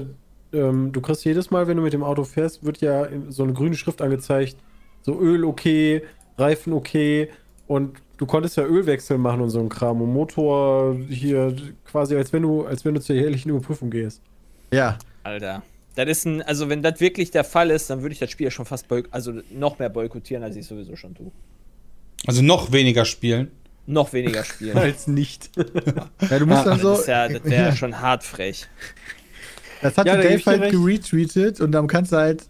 ähm, 0.53 0.93
du 0.93 1.01
kriegst 1.01 1.25
jedes 1.25 1.51
Mal, 1.51 1.67
wenn 1.67 1.75
du 1.75 1.83
mit 1.83 1.91
dem 1.91 2.03
Auto 2.03 2.23
fährst, 2.23 2.63
wird 2.63 2.79
ja 2.79 3.05
so 3.27 3.43
eine 3.43 3.51
grüne 3.51 3.75
Schrift 3.75 4.01
angezeigt. 4.01 4.55
So 5.01 5.19
Öl 5.19 5.43
okay, 5.43 6.03
Reifen 6.37 6.71
okay 6.71 7.29
und 7.67 7.97
du 8.21 8.27
konntest 8.27 8.55
ja 8.55 8.63
Ölwechsel 8.63 9.17
machen 9.17 9.41
und 9.41 9.49
so 9.49 9.60
ein 9.60 9.67
Kram 9.67 9.99
und 9.99 10.13
Motor 10.13 10.95
hier 11.10 11.55
quasi, 11.86 12.15
als 12.15 12.31
wenn 12.31 12.43
du, 12.43 12.65
als 12.67 12.86
wenn 12.86 12.93
du 12.93 13.01
zur 13.01 13.15
jährlichen 13.15 13.49
Überprüfung 13.49 13.89
gehst. 13.89 14.21
Ja, 14.71 14.99
Alter. 15.23 15.63
Das 15.95 16.07
ist 16.07 16.25
ein, 16.25 16.43
also 16.43 16.69
wenn 16.69 16.84
das 16.84 16.99
wirklich 16.99 17.31
der 17.31 17.43
Fall 17.43 17.71
ist, 17.71 17.89
dann 17.89 18.03
würde 18.03 18.13
ich 18.13 18.19
das 18.19 18.29
Spiel 18.29 18.45
ja 18.45 18.51
schon 18.51 18.67
fast 18.67 18.86
also 19.10 19.34
noch 19.51 19.79
mehr 19.79 19.89
boykottieren, 19.89 20.43
als 20.43 20.55
ich 20.55 20.67
sowieso 20.67 20.95
schon 20.95 21.15
tue. 21.15 21.31
Also 22.27 22.43
noch 22.43 22.71
weniger 22.71 23.05
spielen. 23.05 23.49
Noch 23.88 24.13
weniger 24.13 24.43
spielen. 24.43 24.77
Als 24.77 25.07
nicht. 25.07 25.49
ja 25.57 26.38
du 26.39 26.45
musst 26.45 26.60
Ja, 26.60 26.63
dann 26.65 26.79
so. 26.79 26.91
das 26.91 26.99
ist 27.01 27.07
ja, 27.07 27.27
das 27.27 27.43
wäre 27.43 27.63
Ja. 27.69 27.75
schon 27.75 27.99
hart 27.99 28.23
frech. 28.23 28.67
Das 29.81 29.97
hat 29.97 30.05
Ja, 30.05 30.15
da 30.15 30.21
Dave 30.21 30.45
halt 30.45 30.71
geretweetet 30.71 31.60
und 31.60 31.71
dann 31.71 31.88
kannst 31.88 32.12
du 32.12 32.17
halt, 32.17 32.45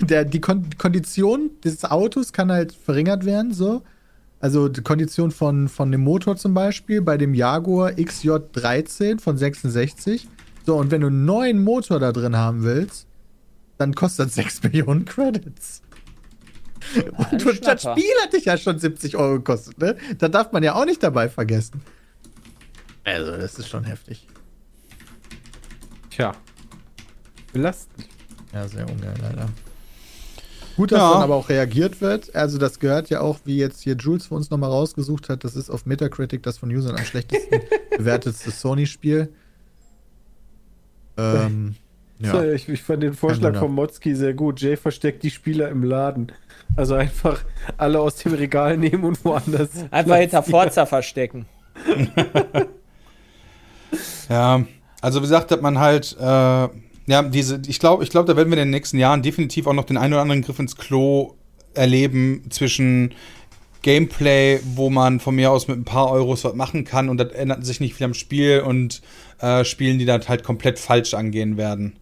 der, 0.00 0.24
die 0.24 0.40
Kon 0.40 0.70
Kondition 0.78 1.50
des 1.64 1.84
Autos 1.84 2.32
kann 2.32 2.52
halt 2.52 2.72
verringert 2.72 3.24
werden, 3.24 3.52
so. 3.52 3.82
Also 4.40 4.68
die 4.68 4.82
Kondition 4.82 5.30
von, 5.30 5.68
von 5.68 5.90
dem 5.90 6.02
Motor 6.02 6.36
zum 6.36 6.54
Beispiel 6.54 7.02
bei 7.02 7.16
dem 7.16 7.34
Jaguar 7.34 7.90
XJ13 7.90 9.20
von 9.20 9.36
66. 9.36 10.28
So, 10.64 10.76
und 10.76 10.90
wenn 10.90 11.00
du 11.00 11.08
einen 11.08 11.24
neuen 11.24 11.64
Motor 11.64 11.98
da 11.98 12.12
drin 12.12 12.36
haben 12.36 12.62
willst, 12.62 13.06
dann 13.78 13.94
kostet 13.94 14.26
das 14.26 14.34
6 14.36 14.62
Millionen 14.64 15.04
Credits. 15.04 15.82
Und 17.16 17.42
du, 17.44 17.52
das. 17.52 17.82
Spiel 17.82 18.14
hat 18.22 18.32
dich 18.32 18.44
ja 18.44 18.56
schon 18.56 18.78
70 18.78 19.16
Euro 19.16 19.34
gekostet, 19.34 19.78
ne? 19.78 19.96
Da 20.18 20.28
darf 20.28 20.52
man 20.52 20.62
ja 20.62 20.74
auch 20.74 20.84
nicht 20.84 21.02
dabei 21.02 21.28
vergessen. 21.28 21.82
Also, 23.04 23.36
das 23.36 23.58
ist 23.58 23.68
schon 23.68 23.84
heftig. 23.84 24.28
Tja. 26.10 26.32
Belastend. 27.52 28.06
Ja, 28.52 28.68
sehr 28.68 28.88
ungeil, 28.88 29.14
leider. 29.20 29.48
Gut, 30.78 30.92
dass 30.92 31.00
Ja. 31.00 31.12
dann 31.14 31.22
aber 31.22 31.34
auch 31.34 31.48
reagiert 31.50 32.00
wird. 32.00 32.34
Also, 32.34 32.56
das 32.56 32.78
gehört 32.78 33.10
ja 33.10 33.20
auch, 33.20 33.40
wie 33.44 33.58
jetzt 33.58 33.82
hier 33.82 33.96
Jules 33.96 34.26
für 34.28 34.34
uns 34.36 34.48
nochmal 34.48 34.70
rausgesucht 34.70 35.28
hat, 35.28 35.44
das 35.44 35.56
ist 35.56 35.68
auf 35.70 35.84
Metacritic 35.84 36.42
das 36.42 36.56
von 36.56 36.70
Usern 36.70 36.96
am 36.96 37.04
schlechtesten 37.04 37.60
bewertetste 37.98 38.50
Sony-Spiel. 38.52 39.28
Ähm, 41.18 41.74
Ja. 42.20 42.42
Ich, 42.44 42.68
ich 42.68 42.82
fand 42.82 43.02
den 43.02 43.14
Vorschlag 43.14 43.56
von 43.58 43.72
Motzki 43.74 44.14
sehr 44.14 44.34
gut. 44.34 44.60
Jay 44.60 44.76
versteckt 44.76 45.22
die 45.24 45.30
Spieler 45.30 45.68
im 45.68 45.82
Laden. 45.84 46.32
Also 46.76 46.94
einfach 46.94 47.40
alle 47.76 48.00
aus 48.00 48.16
dem 48.16 48.34
Regal 48.34 48.76
nehmen 48.76 49.04
und 49.04 49.24
woanders. 49.24 49.70
Einfach 49.90 50.16
hinter 50.16 50.42
Forza 50.42 50.86
verstecken. 50.86 51.46
Ja, 54.28 54.62
also 55.00 55.20
wie 55.20 55.22
gesagt, 55.22 55.50
hat 55.50 55.62
man 55.62 55.78
halt, 55.78 56.14
äh, 56.20 56.68
ja, 57.08 57.22
diese, 57.22 57.60
ich 57.66 57.80
glaube, 57.80 58.04
ich 58.04 58.10
glaube, 58.10 58.26
da 58.26 58.36
werden 58.36 58.50
wir 58.50 58.58
in 58.58 58.66
den 58.66 58.70
nächsten 58.70 58.98
Jahren 58.98 59.22
definitiv 59.22 59.66
auch 59.66 59.72
noch 59.72 59.84
den 59.84 59.96
einen 59.96 60.12
oder 60.12 60.22
anderen 60.22 60.42
Griff 60.42 60.58
ins 60.58 60.76
Klo 60.76 61.34
erleben 61.74 62.44
zwischen 62.50 63.14
Gameplay, 63.82 64.60
wo 64.74 64.90
man 64.90 65.18
von 65.18 65.34
mir 65.34 65.50
aus 65.50 65.68
mit 65.68 65.78
ein 65.78 65.84
paar 65.84 66.10
Euros 66.10 66.44
was 66.44 66.54
machen 66.54 66.84
kann 66.84 67.08
und 67.08 67.16
das 67.16 67.32
ändert 67.32 67.64
sich 67.64 67.80
nicht 67.80 67.94
viel 67.94 68.04
am 68.04 68.14
Spiel 68.14 68.60
und 68.60 69.00
äh, 69.40 69.64
Spielen, 69.64 69.98
die 69.98 70.04
das 70.04 70.28
halt 70.28 70.44
komplett 70.44 70.78
falsch 70.78 71.14
angehen 71.14 71.56
werden. 71.56 71.96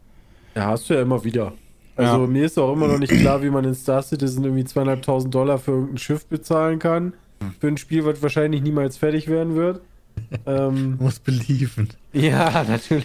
Ja, 0.56 0.66
hast 0.66 0.90
du 0.90 0.94
ja 0.94 1.02
immer 1.02 1.22
wieder. 1.22 1.52
Also 1.94 2.22
Ja. 2.22 2.26
mir 2.26 2.44
ist 2.44 2.58
auch 2.58 2.72
immer 2.72 2.88
noch 2.88 2.98
nicht 2.98 3.12
klar, 3.12 3.42
wie 3.42 3.50
man 3.50 3.64
in 3.64 3.74
Star 3.74 4.02
Citizen 4.02 4.42
irgendwie 4.42 4.64
zweieinhalbtausend 4.64 5.32
Dollar 5.34 5.58
für 5.58 5.72
irgendein 5.72 5.98
Schiff 5.98 6.26
bezahlen 6.26 6.78
kann. 6.78 7.12
Für 7.60 7.68
ein 7.68 7.76
Spiel, 7.76 8.04
was 8.04 8.22
wahrscheinlich 8.22 8.62
niemals 8.62 8.96
fertig 8.96 9.28
werden 9.28 9.54
wird. 9.54 9.82
Ähm, 10.46 10.96
Muss 11.00 11.18
believen. 11.18 11.88
ja, 12.12 12.64
natürlich. 12.64 13.04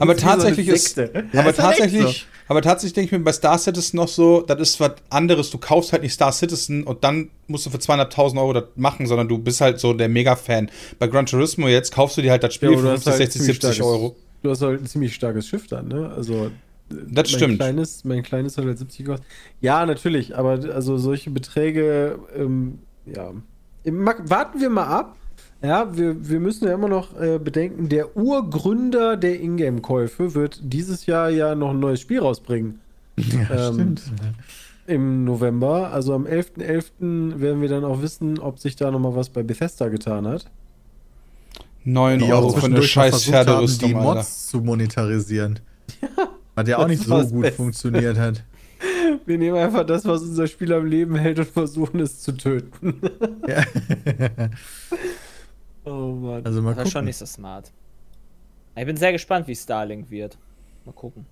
Aber 0.00 0.16
tatsächlich 0.16 0.68
ist, 0.68 0.96
Ja, 0.96 1.06
aber 1.34 1.50
ist 1.50 1.58
halt 1.62 1.78
tatsächlich, 1.78 2.26
aber 2.48 2.62
tatsächlich 2.62 2.92
denke 2.94 3.06
ich 3.14 3.18
mir 3.18 3.24
bei 3.24 3.32
Star 3.32 3.58
Citizen 3.58 3.96
noch 3.96 4.08
so, 4.08 4.40
das 4.42 4.60
ist 4.60 4.80
was 4.80 4.92
anderes. 5.10 5.50
Du 5.50 5.58
kaufst 5.58 5.92
halt 5.92 6.02
nicht 6.02 6.12
Star 6.12 6.32
Citizen 6.32 6.84
und 6.84 7.04
dann 7.04 7.30
musst 7.46 7.66
du 7.66 7.70
für 7.70 7.78
200.000 7.78 8.38
Euro 8.38 8.52
das 8.52 8.64
machen, 8.76 9.06
sondern 9.06 9.28
du 9.28 9.38
bist 9.38 9.60
halt 9.60 9.78
so 9.80 9.92
der 9.92 10.08
Mega-Fan. 10.08 10.70
Bei 10.98 11.06
Gran 11.06 11.26
Turismo 11.26 11.68
jetzt 11.68 11.92
kaufst 11.92 12.16
du 12.16 12.22
dir 12.22 12.30
halt 12.32 12.42
das 12.42 12.54
Spiel 12.54 12.70
Ja, 12.72 12.78
für 12.78 12.80
aber 12.80 12.88
du 12.90 12.94
hast 12.96 13.04
50, 13.04 13.10
halt 13.20 13.32
60, 13.32 13.40
ziemlich 13.42 13.54
70 13.60 13.76
starkes- 13.76 13.92
Euro. 13.92 14.16
Du 14.42 14.50
hast 14.50 14.60
halt 14.62 14.80
ein 14.82 14.86
ziemlich 14.86 15.14
starkes 15.14 15.48
Schiff 15.48 15.66
dann, 15.68 15.88
ne? 15.88 16.12
Also. 16.14 16.50
Das 16.90 17.06
mein 17.14 17.26
stimmt. 17.26 17.56
Kleines, 17.60 18.04
mein 18.04 18.22
kleines 18.22 18.58
hat 18.58 18.66
halt 18.66 18.76
70 18.78 19.06
gekostet. 19.06 19.26
Ja, 19.62 19.86
natürlich, 19.86 20.36
aber 20.36 20.50
also 20.74 20.98
solche 20.98 21.30
Beträge, 21.30 22.18
ähm, 22.36 22.78
ja. 23.06 23.32
Warten 23.86 24.60
wir 24.60 24.68
mal 24.68 24.86
ab. 24.86 25.16
Ja, 25.62 25.96
wir, 25.96 26.28
wir 26.28 26.40
müssen 26.40 26.66
ja 26.66 26.74
immer 26.74 26.88
noch 26.88 27.18
äh, 27.18 27.38
bedenken, 27.38 27.88
der 27.88 28.16
Urgründer 28.16 29.16
der 29.16 29.40
Ingame-Käufe 29.40 30.34
wird 30.34 30.60
dieses 30.62 31.06
Jahr 31.06 31.30
ja 31.30 31.54
noch 31.54 31.70
ein 31.70 31.80
neues 31.80 32.00
Spiel 32.00 32.20
rausbringen. 32.20 32.80
Ja, 33.16 33.68
Ähm, 33.68 33.74
stimmt. 33.74 34.02
Im 34.86 35.24
November. 35.24 35.90
Also 35.92 36.12
am 36.12 36.26
11.11. 36.26 37.40
werden 37.40 37.62
wir 37.62 37.68
dann 37.70 37.84
auch 37.84 38.02
wissen, 38.02 38.38
ob 38.38 38.58
sich 38.58 38.76
da 38.76 38.90
nochmal 38.90 39.16
was 39.16 39.30
bei 39.30 39.42
Bethesda 39.42 39.88
getan 39.88 40.26
hat. 40.26 40.50
9 41.84 42.18
Die 42.18 42.32
Euro 42.32 42.50
für 42.50 42.66
eine 42.66 42.82
scheiß 42.82 43.12
haben, 43.12 43.20
die 43.20 43.30
Pferderüstung, 43.30 43.96
Alter. 43.96 44.14
Mods 44.14 44.46
zu 44.48 44.58
monetarisieren. 44.60 45.60
Was 46.54 46.68
ja 46.68 46.78
auch 46.78 46.88
nicht 46.88 47.02
so 47.02 47.14
gut 47.28 47.42
Beste. 47.42 47.56
funktioniert 47.56 48.18
hat. 48.18 48.44
Wir 49.26 49.38
nehmen 49.38 49.56
einfach 49.56 49.84
das, 49.86 50.04
was 50.04 50.22
unser 50.22 50.46
Spiel 50.46 50.72
am 50.72 50.86
Leben 50.86 51.16
hält 51.16 51.38
und 51.38 51.48
versuchen 51.48 52.00
es 52.00 52.20
zu 52.20 52.32
töten. 52.32 53.00
Ja. 53.48 53.62
oh 55.84 56.12
Mann. 56.14 56.44
Also 56.44 56.62
mal 56.62 56.70
Das 56.70 56.78
war 56.78 56.84
schon 56.86 56.92
gucken. 56.92 57.04
nicht 57.06 57.16
so 57.16 57.26
smart. 57.26 57.70
Ich 58.76 58.86
bin 58.86 58.96
sehr 58.96 59.12
gespannt, 59.12 59.46
wie 59.46 59.54
Starlink 59.54 60.10
wird. 60.10 60.36
Mal 60.84 60.92
gucken. 60.92 61.26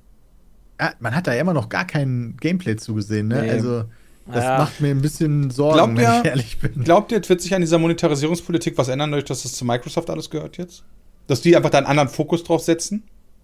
Ah, 0.79 0.93
man 1.01 1.15
hat 1.15 1.27
da 1.27 1.35
ja 1.35 1.41
immer 1.41 1.53
noch 1.55 1.69
gar 1.69 1.87
kein 1.87 2.37
Gameplay 2.41 2.77
zugesehen, 2.77 3.29
ne? 3.29 3.43
Nee. 3.43 3.51
Also, 3.51 3.85
das 4.27 4.45
Ja. 4.45 4.59
macht 4.59 4.81
mir 4.81 4.91
ein 4.91 5.03
bisschen 5.03 5.51
Sorgen, 5.51 5.75
Glaubt 5.77 5.97
wenn 5.97 6.05
ihr- 6.05 6.19
ich 6.21 6.25
ehrlich 6.25 6.59
bin. 6.59 6.85
Glaubt 6.85 7.13
ihr, 7.13 7.21
es 7.21 7.29
wird 7.29 7.41
sich 7.41 7.55
an 7.55 7.61
dieser 7.61 7.79
Monetarisierungspolitik 7.79 8.79
was 8.79 8.89
ändern, 8.89 9.11
dadurch, 9.11 9.25
dass 9.27 9.43
das 9.43 9.53
zu 9.53 9.65
Microsoft 9.65 10.09
alles 10.11 10.31
gehört 10.31 10.57
jetzt? 10.59 10.85
Dass 11.27 11.41
die 11.41 11.57
einfach 11.57 11.71
da 11.71 11.79
einen 11.79 11.87
anderen 11.89 12.09
Fokus 12.09 12.43
drauf 12.45 12.63
setzen? 12.63 13.03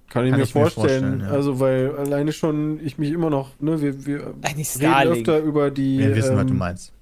Kann 0.08 0.24
ich 0.24 0.30
Kann 0.30 0.40
mir 0.40 0.44
ich 0.46 0.54
mir 0.54 0.60
vorstellen. 0.62 0.88
vorstellen, 0.88 1.20
ja. 1.20 1.30
Also, 1.30 1.60
weil 1.60 1.94
alleine 1.96 2.32
schon 2.32 2.80
ich 2.84 2.96
mich 2.98 3.10
immer 3.12 3.28
noch, 3.30 3.50
ne, 3.60 3.80
wir, 3.82 4.06
wir 4.06 4.34
Eigentlich 4.42 4.74
reden 4.80 5.12
öfter 5.12 5.38
über 5.40 5.70
die, 5.70 5.98
Wir 5.98 6.16
wissen, 6.16 6.36
was 6.36 6.46
du 6.46 6.52
ähm, 6.52 6.58
meinst. 6.58 6.92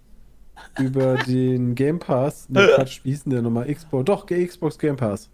Über 0.78 1.14
den 1.26 1.74
Game 1.74 1.98
Pass. 1.98 2.48
Ne, 2.48 2.68
Quatsch, 2.74 3.00
wie 3.04 3.10
hieß 3.10 3.24
denn 3.24 3.32
der 3.32 3.42
nochmal? 3.42 3.72
Xbox, 3.72 4.04
doch, 4.04 4.26
Xbox 4.26 4.78
Game 4.78 4.96
Pass. 4.96 5.28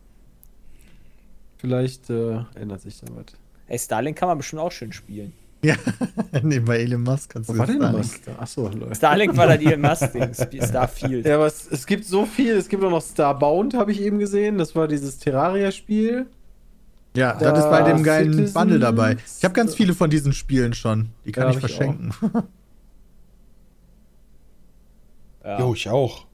Vielleicht 1.58 2.10
äh, 2.10 2.38
ändert 2.54 2.80
sich 2.80 3.00
da 3.00 3.06
was. 3.14 3.26
Ey, 3.68 3.78
Starlink 3.78 4.18
kann 4.18 4.28
man 4.28 4.38
bestimmt 4.38 4.60
auch 4.62 4.72
schön 4.72 4.92
spielen. 4.92 5.32
Ja, 5.64 5.76
nee, 6.42 6.58
bei 6.58 6.78
Elon 6.80 7.02
Musk 7.04 7.30
kannst 7.30 7.48
du 7.48 7.54
Wo 7.54 7.58
war 7.58 7.66
denn 7.68 7.80
sagen. 7.80 7.96
was? 7.98 8.20
Achso, 8.38 8.68
Leute. 8.68 8.96
Starlink 8.96 9.36
war 9.36 9.46
da 9.46 9.56
die 9.56 9.76
Musk-Ding, 9.76 10.34
Starfield. 10.64 11.24
Ja, 11.24 11.36
aber 11.36 11.46
es, 11.46 11.68
es 11.70 11.86
gibt 11.86 12.04
so 12.04 12.26
viel. 12.26 12.54
Es 12.56 12.68
gibt 12.68 12.82
auch 12.82 12.90
noch 12.90 13.00
Starbound, 13.02 13.74
habe 13.74 13.92
ich 13.92 14.00
eben 14.00 14.18
gesehen. 14.18 14.58
Das 14.58 14.74
war 14.74 14.88
dieses 14.88 15.18
Terraria-Spiel. 15.18 16.26
Ja, 17.14 17.34
Da 17.34 17.52
das 17.52 17.60
ist 17.64 17.70
bei 17.70 17.82
dem 17.82 18.02
geilen 18.02 18.32
Citizens- 18.32 18.54
Bundle 18.54 18.80
dabei. 18.80 19.18
Ich 19.38 19.44
habe 19.44 19.54
ganz 19.54 19.74
viele 19.76 19.94
von 19.94 20.10
diesen 20.10 20.32
Spielen 20.32 20.74
schon. 20.74 21.10
Die 21.24 21.30
kann 21.30 21.44
Ja, 21.44 21.50
ich 21.50 21.56
hab 21.62 21.64
ich 21.70 21.76
verschenken. 21.76 22.12
Ja. 25.44 25.58
Jo, 25.58 25.74
ich 25.74 25.88
auch. 25.88 26.26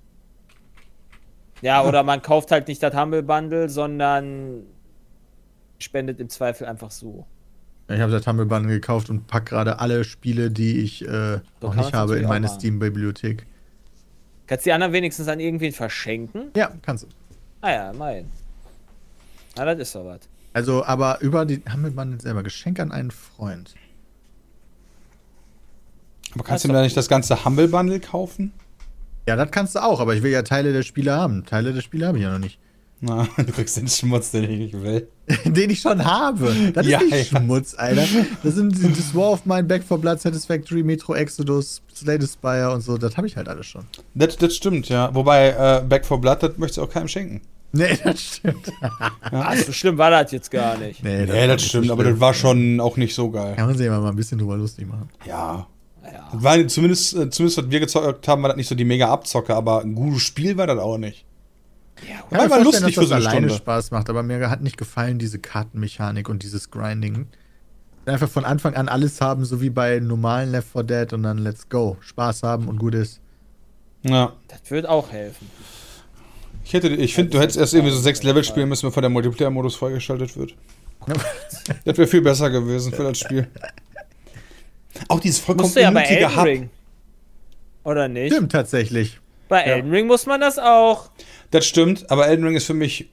ja, 1.63 1.83
oder 1.85 2.03
man 2.03 2.23
kauft 2.23 2.51
halt 2.51 2.69
nicht 2.69 2.83
das 2.83 2.95
Humble 2.95 3.23
Bundle, 3.23 3.69
sondern 3.69 4.65
spendet 5.79 6.21
im 6.21 6.29
Zweifel 6.29 6.67
einfach 6.67 6.91
so. 6.91 7.27
Ich 7.89 8.01
habe 8.01 8.13
das 8.13 8.27
Humble 8.27 8.45
Bundle 8.45 8.73
gekauft 8.73 9.09
und 9.09 9.27
pack 9.27 9.47
gerade 9.47 9.79
alle 9.79 10.05
Spiele, 10.05 10.51
die 10.51 10.81
ich 10.81 11.07
äh, 11.09 11.41
noch 11.63 11.75
nicht 11.75 11.95
habe, 11.95 12.19
in 12.19 12.29
meine. 12.29 12.49
Steam-Bibliothek. 12.49 13.47
Kannst 14.47 14.67
die 14.67 14.73
anderen 14.73 14.93
wenigstens 14.93 15.29
an 15.29 15.41
irgendwen 15.41 15.73
verschenken? 15.73 16.51
Ja, 16.55 16.71
kannst 16.83 17.05
du. 17.05 17.09
Ah 17.63 17.71
ja, 17.71 17.93
mein. 17.93 18.31
Na, 19.57 19.65
das 19.65 19.79
ist 19.79 19.95
doch 19.95 20.05
was. 20.05 20.21
Also, 20.53 20.85
aber 20.85 21.21
über 21.21 21.47
die 21.47 21.63
Humble 21.73 21.91
Bundle 21.91 22.21
selber. 22.21 22.43
Geschenk 22.43 22.79
an 22.79 22.93
einen 22.93 23.11
Freund. 23.11 23.75
Aber 26.35 26.45
kannst 26.45 26.65
du 26.65 26.69
mir 26.69 26.75
da 26.75 26.83
nicht 26.83 26.97
das 26.97 27.09
ganze 27.09 27.45
Humble 27.45 27.69
Bundle 27.69 28.01
kaufen? 28.01 28.53
Ja, 29.29 29.37
das 29.37 29.51
kannst 29.51 29.75
du 29.75 29.83
auch, 29.85 30.01
aber 30.01 30.15
ich 30.15 30.23
will 30.23 30.31
ja 30.33 30.43
Teile 30.43 30.73
der 30.73 30.83
Spiele 30.83 31.13
haben. 31.13 31.45
Teile 31.45 31.73
der 31.75 31.83
Spiele 31.83 32.07
habe 32.07 32.17
ich 32.19 32.25
ja 32.25 32.33
noch 32.33 32.39
nicht. 32.39 32.59
Na, 33.01 33.29
du 33.37 33.45
kriegst 33.53 33.77
den 33.77 33.87
Schmutz, 33.87 34.31
den 34.31 34.45
ich 34.45 34.59
nicht 34.59 34.83
will. 34.83 35.07
Den 35.45 35.69
ich 35.69 35.81
schon 35.81 36.03
habe. 36.05 36.57
Das 36.73 36.87
Ja, 36.87 36.99
ist 37.01 37.11
nicht 37.13 37.33
ja. 37.33 37.39
Schmutz, 37.41 37.75
Alter. 37.77 38.07
Das 38.43 38.55
sind 38.55 38.77
die- 38.79 38.89
das 38.89 39.15
War 39.15 39.33
of 39.33 39.45
Mine, 39.45 39.65
Back 39.65 39.85
for 39.85 39.99
Blood, 40.01 40.19
Satisfactory, 40.21 40.83
Metro 40.83 41.15
Exodus, 41.15 41.83
Slay 41.95 42.19
Spire 42.27 42.73
und 42.73 42.81
so. 42.81 42.97
Das 42.97 43.17
habe 43.19 43.27
ich 43.27 43.37
halt 43.37 43.47
alles 43.49 43.67
schon. 43.67 43.85
Das, 44.15 44.37
das 44.39 44.57
stimmt, 44.57 44.89
ja. 44.89 45.15
Wobei, 45.15 45.51
äh, 45.51 45.85
Back 45.87 46.07
for 46.07 46.19
Blood, 46.21 46.43
das 46.43 46.57
möchtest 46.57 46.79
du 46.79 46.83
auch 46.85 46.91
keinem 46.91 47.09
schenken. 47.09 47.43
Nee, 47.73 47.99
das 48.05 48.21
stimmt. 48.23 48.73
Ah, 49.31 49.55
so 49.55 49.71
schlimm 49.73 49.99
war 49.99 50.11
das 50.11 50.33
jetzt 50.33 50.51
gar 50.51 50.79
nicht. 50.79 51.05
Nee, 51.05 51.25
Ja, 51.27 51.29
war 51.29 51.47
das 51.49 51.57
nicht 51.61 51.61
so 51.61 51.69
stimmt, 51.79 51.91
aber 51.91 52.05
das 52.05 52.19
war 52.19 52.33
schon 52.33 52.81
auch 52.81 52.97
nicht 52.97 53.15
so 53.15 53.31
geil. 53.31 53.55
Kann 53.55 53.67
man 53.67 53.77
sich 53.77 53.87
aber 53.87 54.01
mal 54.01 54.09
ein 54.09 54.17
bisschen 54.17 54.39
drüber 54.39 54.57
lustig 54.57 54.89
machen. 54.89 55.11
Ja. 55.27 55.67
Ja. 56.13 56.29
War 56.33 56.67
zumindest, 56.69 57.15
äh, 57.15 57.31
zumindest, 57.31 57.59
was 57.59 57.71
wir 57.71 57.81
gezockt 57.81 58.29
haben, 58.29 58.43
war 58.43 58.49
das 58.49 58.57
nicht 58.57 58.69
so 58.69 58.75
die 58.75 58.85
mega 58.85 59.09
Abzocke, 59.09 59.55
aber 59.55 59.83
ein 59.83 59.95
gutes 59.95 60.23
Spiel 60.23 60.57
war 60.57 60.67
das 60.67 60.79
auch 60.79 60.99
nicht. 60.99 61.25
Ja, 62.09 62.23
Kann 62.31 62.45
mir 62.45 62.51
war 62.51 62.63
lustig 62.63 62.95
dass 62.95 63.05
für 63.05 63.07
so 63.09 63.15
eine 63.15 63.25
alleine 63.25 63.49
Stunde. 63.49 63.55
Spaß 63.63 63.91
macht, 63.91 64.09
aber 64.09 64.23
mir 64.23 64.51
hat 64.51 64.63
nicht 64.63 64.77
gefallen 64.77 65.19
diese 65.19 65.39
Kartenmechanik 65.39 66.29
und 66.29 66.43
dieses 66.43 66.71
Grinding. 66.71 67.27
Einfach 68.07 68.29
von 68.29 68.45
Anfang 68.45 68.75
an 68.75 68.89
alles 68.89 69.21
haben, 69.21 69.45
so 69.45 69.61
wie 69.61 69.71
bei 69.71 69.99
normalen 69.99 70.51
Left 70.53 70.69
4 70.73 70.83
Dead 70.85 71.13
und 71.13 71.25
dann 71.25 71.39
let's 71.39 71.69
go. 71.69 71.97
Spaß 72.01 72.43
haben 72.43 72.69
und 72.69 72.79
gut 72.79 72.95
ist. 72.95 73.21
Ja. 74.03 74.33
das 74.47 74.71
wird 74.71 74.87
auch 74.87 75.11
helfen. 75.11 75.51
Ich 76.65 76.73
hätte, 76.73 76.89
ich 76.89 77.15
finde, 77.15 77.31
du 77.31 77.41
hättest 77.41 77.59
erst 77.59 77.75
irgendwie 77.75 77.93
so 77.93 78.01
sechs 78.01 78.23
Level 78.23 78.45
spielen 78.45 78.69
müssen, 78.69 78.87
bevor 78.87 79.01
der 79.01 79.11
Multiplayer-Modus 79.11 79.77
freigeschaltet 79.77 80.37
wird. 80.37 80.55
Das 81.85 81.97
wäre 81.97 82.07
viel 82.07 82.21
besser 82.23 82.51
gewesen 82.51 82.93
für 82.93 83.05
das 83.05 83.19
Spiel. 83.19 83.49
Auch 85.09 85.21
dieses 85.21 85.39
vollkommen 85.39 85.67
Musst 85.67 85.77
du 85.77 85.81
ja 85.83 85.91
bei 85.91 86.01
unnötige 86.03 86.21
Elden 86.25 86.37
Hub. 86.37 86.45
Ring. 86.45 86.71
Oder 87.85 88.09
nicht? 88.09 88.33
Stimmt 88.35 88.53
tatsächlich. 88.53 89.19
Bei 89.49 89.61
Elden 89.63 89.91
Ring 89.91 90.07
muss 90.07 90.27
man 90.27 90.41
das 90.41 90.59
auch. 90.59 91.11
Das 91.51 91.67
stimmt, 91.67 92.11
aber 92.11 92.27
Elden 92.29 92.45
Ring 92.45 92.57
ist 92.57 92.67
für 92.67 92.75
mich 92.75 93.09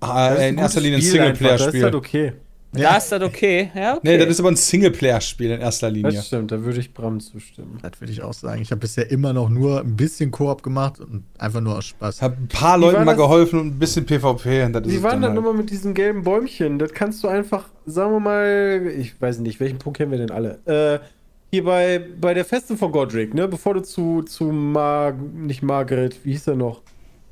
Das 0.00 0.08
ist 0.10 0.14
äh, 0.38 0.42
ein 0.44 0.54
in 0.54 0.58
erster 0.58 0.80
Linie 0.80 0.98
ein 0.98 1.02
Spiel 1.02 1.20
einfach, 1.20 1.38
Das 1.48 1.60
ist 1.60 1.72
Singleplayer-Spiel. 1.72 1.82
halt 1.84 1.94
okay. 1.94 2.32
Da 2.74 2.96
ist 2.96 3.12
das 3.12 3.20
okay. 3.22 3.70
Ja, 3.74 3.96
okay. 3.96 4.00
Nee, 4.02 4.16
das 4.18 4.28
ist 4.28 4.40
aber 4.40 4.50
ein 4.50 4.56
Singleplayer-Spiel 4.56 5.50
in 5.50 5.60
erster 5.60 5.90
Linie. 5.90 6.12
Das 6.12 6.28
stimmt, 6.28 6.52
da 6.52 6.62
würde 6.64 6.80
ich 6.80 6.94
Bram 6.94 7.20
zustimmen. 7.20 7.78
Das 7.82 8.00
würde 8.00 8.12
ich 8.12 8.22
auch 8.22 8.32
sagen. 8.32 8.62
Ich 8.62 8.70
habe 8.70 8.80
bisher 8.80 9.10
immer 9.10 9.34
noch 9.34 9.50
nur 9.50 9.80
ein 9.80 9.94
bisschen 9.94 10.30
Koop 10.30 10.62
gemacht 10.62 10.98
und 10.98 11.24
einfach 11.38 11.60
nur 11.60 11.76
aus 11.76 11.84
Spaß. 11.86 12.22
Hab 12.22 12.38
ein 12.38 12.48
paar 12.48 12.78
Wie 12.78 12.84
Leuten 12.84 13.04
mal 13.04 13.12
geholfen 13.14 13.60
und 13.60 13.66
ein 13.66 13.78
bisschen 13.78 14.06
PvP. 14.06 14.62
Und 14.64 14.72
das 14.72 14.84
Wie 14.88 15.02
waren 15.02 15.20
dann 15.20 15.32
halt. 15.32 15.34
nochmal 15.34 15.52
mit 15.52 15.68
diesen 15.68 15.92
gelben 15.92 16.22
Bäumchen? 16.22 16.78
Das 16.78 16.94
kannst 16.94 17.22
du 17.22 17.28
einfach, 17.28 17.66
sagen 17.84 18.12
wir 18.12 18.20
mal, 18.20 18.90
ich 18.96 19.20
weiß 19.20 19.40
nicht, 19.40 19.60
welchen 19.60 19.78
Punkt 19.78 19.98
kennen 19.98 20.10
wir 20.10 20.18
denn 20.18 20.30
alle? 20.30 20.60
Äh, 20.64 21.04
hier 21.52 21.64
bei, 21.64 22.00
bei 22.18 22.32
der 22.32 22.46
Festung 22.46 22.78
von 22.78 22.90
Godric, 22.90 23.34
ne? 23.34 23.46
Bevor 23.46 23.74
du 23.74 23.80
zu, 23.82 24.22
zu 24.22 24.44
Mar 24.46 25.12
nicht 25.12 25.62
Margaret, 25.62 26.16
wie 26.24 26.32
hieß 26.32 26.46
er 26.48 26.54
noch? 26.56 26.80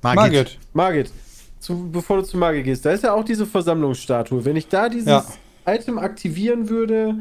Margit. 0.02 0.58
Margit, 0.74 1.10
zu, 1.58 1.90
bevor 1.90 2.18
du 2.18 2.22
zu 2.24 2.36
Margit 2.36 2.64
gehst, 2.64 2.84
da 2.84 2.90
ist 2.92 3.02
ja 3.02 3.14
auch 3.14 3.24
diese 3.24 3.46
Versammlungsstatue. 3.46 4.44
Wenn 4.44 4.56
ich 4.56 4.68
da 4.68 4.90
dieses 4.90 5.06
Ja. 5.08 5.24
Item 5.66 5.98
aktivieren 5.98 6.68
würde, 6.68 7.14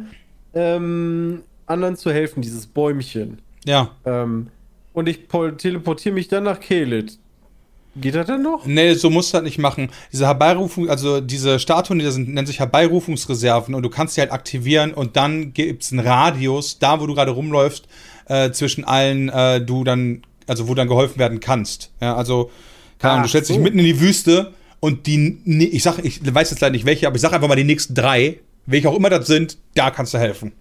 ähm, 0.54 1.44
anderen 1.68 1.96
zu 1.96 2.12
helfen, 2.12 2.42
dieses 2.42 2.68
Bäumchen, 2.68 3.42
Ja. 3.64 3.92
ähm, 4.06 4.48
und 4.92 5.08
ich 5.08 5.28
teleportiere 5.58 6.14
mich 6.16 6.28
dann 6.28 6.44
nach 6.44 6.60
Kelit, 6.60 7.18
geht 7.95 8.15
das 8.15 8.28
dann 8.28 8.41
noch? 8.41 8.65
Nee, 8.65 8.93
so 8.93 9.10
musst 9.10 9.34
du 9.34 9.38
das 9.38 9.43
nicht 9.43 9.58
machen. 9.58 9.89
Diese 10.12 10.25
Herbeirufung, 10.25 10.89
also 10.89 11.21
diese 11.21 11.60
Statuen, 11.60 11.99
die 11.99 12.12
sind, 12.12 12.30
nennen 12.30 12.47
sich 12.47 12.60
Herbeirufungsreserven 12.60 13.75
und 13.75 13.84
du 13.84 13.89
kannst 13.89 14.17
die 14.17 14.21
halt 14.21 14.32
aktivieren 14.32 14.93
und 14.93 15.15
dann 15.15 15.54
gibt 15.54 15.84
es 15.84 15.91
einen 15.91 16.06
Radius, 16.06 16.80
da 16.80 16.99
wo 16.99 17.08
du 17.08 17.15
gerade 17.15 17.32
rumläufst, 17.32 17.88
äh, 18.28 18.52
zwischen 18.52 18.84
allen 18.84 19.30
äh, 19.30 19.62
du 19.62 19.84
dann, 19.84 20.21
also 20.47 20.67
wo 20.67 20.75
dann 20.75 20.88
geholfen 20.88 21.19
werden 21.19 21.39
kannst. 21.39 21.91
Ja, 22.02 22.15
also, 22.15 22.52
keine 22.99 23.13
Ahnung, 23.13 23.23
du 23.23 23.30
stellst 23.30 23.49
dich 23.49 23.58
so. 23.58 23.63
mitten 23.63 23.80
in 23.80 23.86
die 23.86 23.99
Wüste 23.99 24.54
und 24.80 25.08
die, 25.08 25.41
ich 25.71 25.84
sag, 25.84 25.99
ich 26.04 26.21
weiß 26.34 26.52
jetzt 26.52 26.60
leider 26.62 26.73
nicht 26.73 26.86
welche, 26.86 27.08
aber 27.08 27.15
ich 27.15 27.21
sag 27.21 27.34
einfach 27.34 27.47
mal 27.47 27.56
die 27.56 27.63
nächsten 27.63 27.95
drei, 27.95 28.39
welche 28.65 28.89
auch 28.89 28.95
immer 28.95 29.10
das 29.10 29.28
sind, 29.28 29.58
da 29.75 29.91
kannst 29.91 30.13
du 30.13 30.17
helfen. 30.17 30.54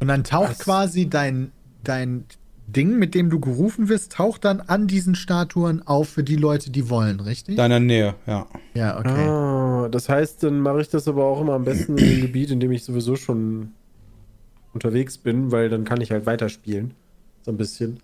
Und 0.00 0.08
dann 0.08 0.24
taucht 0.24 0.50
Was? 0.50 0.58
quasi 0.58 1.08
dein, 1.08 1.52
dein 1.84 2.24
Ding, 2.68 2.98
mit 2.98 3.14
dem 3.14 3.30
du 3.30 3.40
gerufen 3.40 3.88
wirst, 3.88 4.12
taucht 4.12 4.44
dann 4.44 4.60
an 4.60 4.86
diesen 4.86 5.14
Statuen 5.14 5.86
auf 5.86 6.10
für 6.10 6.22
die 6.22 6.36
Leute, 6.36 6.70
die 6.70 6.90
wollen, 6.90 7.20
richtig? 7.20 7.56
Deiner 7.56 7.80
Nähe, 7.80 8.14
ja. 8.26 8.46
ja, 8.74 8.98
okay. 8.98 9.26
Ah, 9.26 9.88
das 9.90 10.10
heißt, 10.10 10.42
dann 10.42 10.60
mache 10.60 10.82
ich 10.82 10.90
das 10.90 11.08
aber 11.08 11.24
auch 11.24 11.40
immer 11.40 11.54
am 11.54 11.64
besten 11.64 11.96
in 11.96 12.08
dem 12.08 12.20
Gebiet, 12.20 12.50
in 12.50 12.60
dem 12.60 12.70
ich 12.70 12.84
sowieso 12.84 13.16
schon 13.16 13.72
unterwegs 14.74 15.16
bin, 15.16 15.50
weil 15.50 15.70
dann 15.70 15.84
kann 15.84 16.02
ich 16.02 16.10
halt 16.10 16.26
weiterspielen. 16.26 16.92
So 17.42 17.52
ein 17.52 17.56
bisschen. 17.56 18.00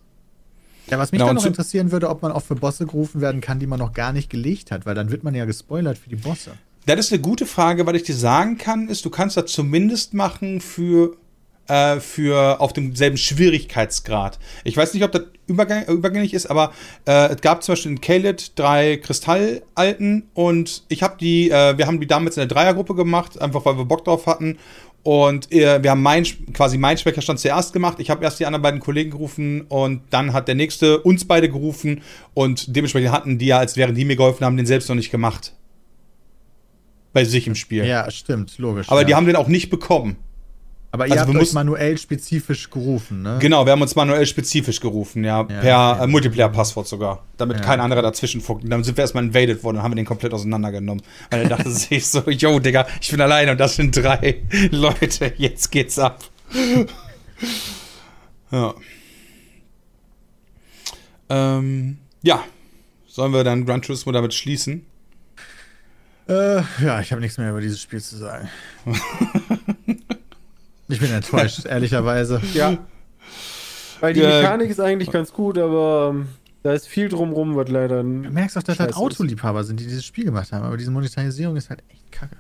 Ja, 0.90 0.98
was 0.98 1.12
mich 1.12 1.18
Genau, 1.18 1.29
dann 1.29 1.37
noch 1.37 1.46
interessieren 1.46 1.92
würde, 1.92 2.09
ob 2.09 2.22
man 2.22 2.33
auch 2.33 2.42
für 2.42 2.55
Bosse 2.55 2.87
gerufen 2.87 3.20
werden 3.20 3.40
kann, 3.40 3.59
die 3.59 3.66
man 3.66 3.79
noch 3.79 3.92
gar 3.92 4.12
nicht 4.12 4.31
gelegt 4.31 4.70
hat, 4.70 4.87
weil 4.87 4.94
dann 4.94 5.11
wird 5.11 5.24
man 5.24 5.35
ja 5.35 5.44
gespoilert 5.44 5.98
für 5.98 6.09
die 6.09 6.16
Bosse. 6.16 6.53
Das 6.87 6.98
ist 6.98 7.12
eine 7.12 7.22
gute 7.22 7.46
Frage. 7.46 7.87
Was 7.87 7.94
ich 7.94 8.03
dir 8.03 8.14
sagen 8.14 8.59
kann, 8.59 8.88
ist, 8.88 9.05
du 9.05 9.11
kannst 9.11 9.37
das 9.37 9.46
zumindest 9.46 10.12
machen 10.12 10.61
für, 10.61 11.16
äh, 11.68 12.00
für 12.00 12.61
auf 12.61 12.72
demselben 12.72 13.16
Schwierigkeitsgrad. 13.16 14.38
Ich 14.64 14.77
weiß 14.77 14.94
nicht, 14.94 15.03
ob 15.05 15.12
das 15.12 15.22
übergang, 15.46 15.85
übergängig 15.87 16.35
ist, 16.35 16.46
aber 16.46 16.72
äh, 17.07 17.33
es 17.33 17.40
gab 17.40 17.62
zum 17.62 17.72
Beispiel 17.72 17.92
in 17.92 18.00
Kaled 18.00 18.59
drei 18.59 18.96
Kristallalten 18.96 20.29
und 20.35 20.85
ich 20.88 21.03
habe 21.03 21.16
die, 21.20 21.50
äh, 21.50 21.77
wir 21.79 21.87
haben 21.87 22.00
die 22.00 22.07
damals 22.07 22.37
in 22.37 22.42
der 22.42 22.48
Dreiergruppe 22.48 22.94
gemacht, 22.94 23.40
einfach 23.40 23.64
weil 23.64 23.77
wir 23.77 23.85
Bock 23.85 24.05
drauf 24.05 24.27
hatten. 24.27 24.59
Und 25.03 25.53
äh, 25.53 25.83
wir 25.83 25.90
haben 25.90 26.03
mein, 26.03 26.24
quasi 26.55 26.79
meinen 26.79 26.96
Speicherstand 26.96 27.38
zuerst 27.38 27.74
gemacht. 27.74 28.00
Ich 28.00 28.09
habe 28.09 28.24
erst 28.24 28.40
die 28.40 28.46
anderen 28.46 28.62
beiden 28.62 28.81
Kollegen 28.81 29.11
gerufen 29.11 29.61
und 29.68 30.00
dann 30.09 30.33
hat 30.33 30.48
der 30.48 30.55
nächste 30.55 30.98
uns 30.98 31.27
beide 31.27 31.50
gerufen 31.50 32.00
und 32.33 32.74
dementsprechend 32.74 33.12
hatten 33.12 33.37
die 33.37 33.46
ja, 33.46 33.59
als 33.59 33.77
wären 33.77 33.94
die 33.94 34.07
mir 34.07 34.16
geholfen 34.16 34.46
haben, 34.46 34.57
den 34.57 34.64
selbst 34.64 34.88
noch 34.88 34.96
nicht 34.96 35.11
gemacht. 35.11 35.53
Bei 37.12 37.24
sich 37.24 37.46
im 37.46 37.55
Spiel. 37.55 37.85
Ja, 37.85 38.11
stimmt, 38.11 38.57
logisch. 38.57 38.88
Aber 38.88 39.03
ja. 39.03 39.07
die 39.07 39.14
haben 39.14 39.27
den 39.27 39.37
auch 39.37 39.46
nicht 39.46 39.68
bekommen. 39.68 40.16
Aber 40.94 41.09
ihr 41.09 41.14
also 41.14 41.24
habt 41.24 41.35
wir 41.35 41.40
euch 41.40 41.52
manuell 41.54 41.98
spezifisch 41.98 42.70
gerufen, 42.70 43.22
ne? 43.22 43.38
Genau, 43.40 43.66
wir 43.66 43.72
haben 43.72 43.83
uns 43.83 43.96
manuell 43.96 44.24
spezifisch 44.26 44.78
gerufen, 44.78 45.24
ja, 45.24 45.42
per 45.42 45.64
ja. 45.64 46.04
äh, 46.04 46.07
Multiplayer-Passwort 46.07 46.87
sogar, 46.87 47.24
damit 47.37 47.57
Ja. 47.57 47.64
kein 47.64 47.80
anderer 47.80 48.00
dazwischen 48.00 48.40
funkt. 48.40 48.62
Und 48.62 48.70
dann 48.70 48.85
sind 48.85 48.96
wir 48.96 49.02
erstmal 49.02 49.24
invaded 49.24 49.64
worden 49.64 49.78
und 49.78 49.83
haben 49.83 49.90
wir 49.90 49.96
den 49.96 50.07
komplett 50.07 50.33
auseinandergenommen. 50.33 51.02
Weil 51.33 51.42
er 51.42 51.48
dachte 51.48 51.68
sich 51.72 52.07
so, 52.07 52.30
yo, 52.30 52.61
Digga, 52.61 52.87
ich 53.00 53.11
bin 53.11 53.20
alleine 53.20 53.50
und 53.50 53.59
das 53.59 53.74
sind 53.74 53.96
drei 53.96 54.44
Leute, 54.70 55.33
jetzt 55.37 55.72
geht's 55.72 55.98
ab. 55.98 56.22
ja. 58.52 58.74
Ähm, 61.28 61.98
ja. 62.22 62.44
Sollen 63.09 63.33
wir 63.33 63.42
dann 63.42 63.66
Gran 63.66 63.83
Turismo 63.83 64.12
damit 64.12 64.33
schließen? 64.33 64.87
Äh, 66.28 66.62
ja, 66.85 67.00
ich 67.00 67.11
habe 67.11 67.20
nichts 67.20 67.37
mehr 67.37 67.50
über 67.50 67.61
dieses 67.61 67.80
Spiel 67.83 68.00
zu 68.00 68.16
sagen. 68.16 68.48
Ich 70.94 71.00
bin 71.00 71.12
enttäuscht, 71.12 71.64
ehrlicherweise. 71.66 72.40
Ja. 72.54 72.78
Weil 74.00 74.14
die 74.14 74.20
Ja. 74.20 74.28
Mechanik 74.28 74.70
ist 74.70 74.80
eigentlich 74.80 75.11
ganz 75.11 75.33
gut, 75.33 75.59
aber 75.59 76.11
ähm, 76.14 76.28
da 76.62 76.72
ist 76.72 76.88
viel 76.88 77.09
drumrum, 77.09 77.57
was 77.57 77.68
leider. 77.68 78.02
Du 78.02 78.09
merkst 78.09 78.57
auch, 78.59 78.62
dass 78.62 78.78
halt 78.80 78.90
Scheiße 78.90 79.00
Autoliebhaber 79.00 79.64
sind, 79.64 79.80
die 79.80 79.85
dieses 79.85 80.04
Spiel 80.04 80.24
gemacht 80.24 80.52
haben. 80.52 80.64
Aber 80.64 80.76
diese 80.76 80.90
Monetarisierung 80.90 81.57
ist 81.57 81.70
halt 81.70 81.83
echt 81.90 82.11
kacke. 82.12 82.37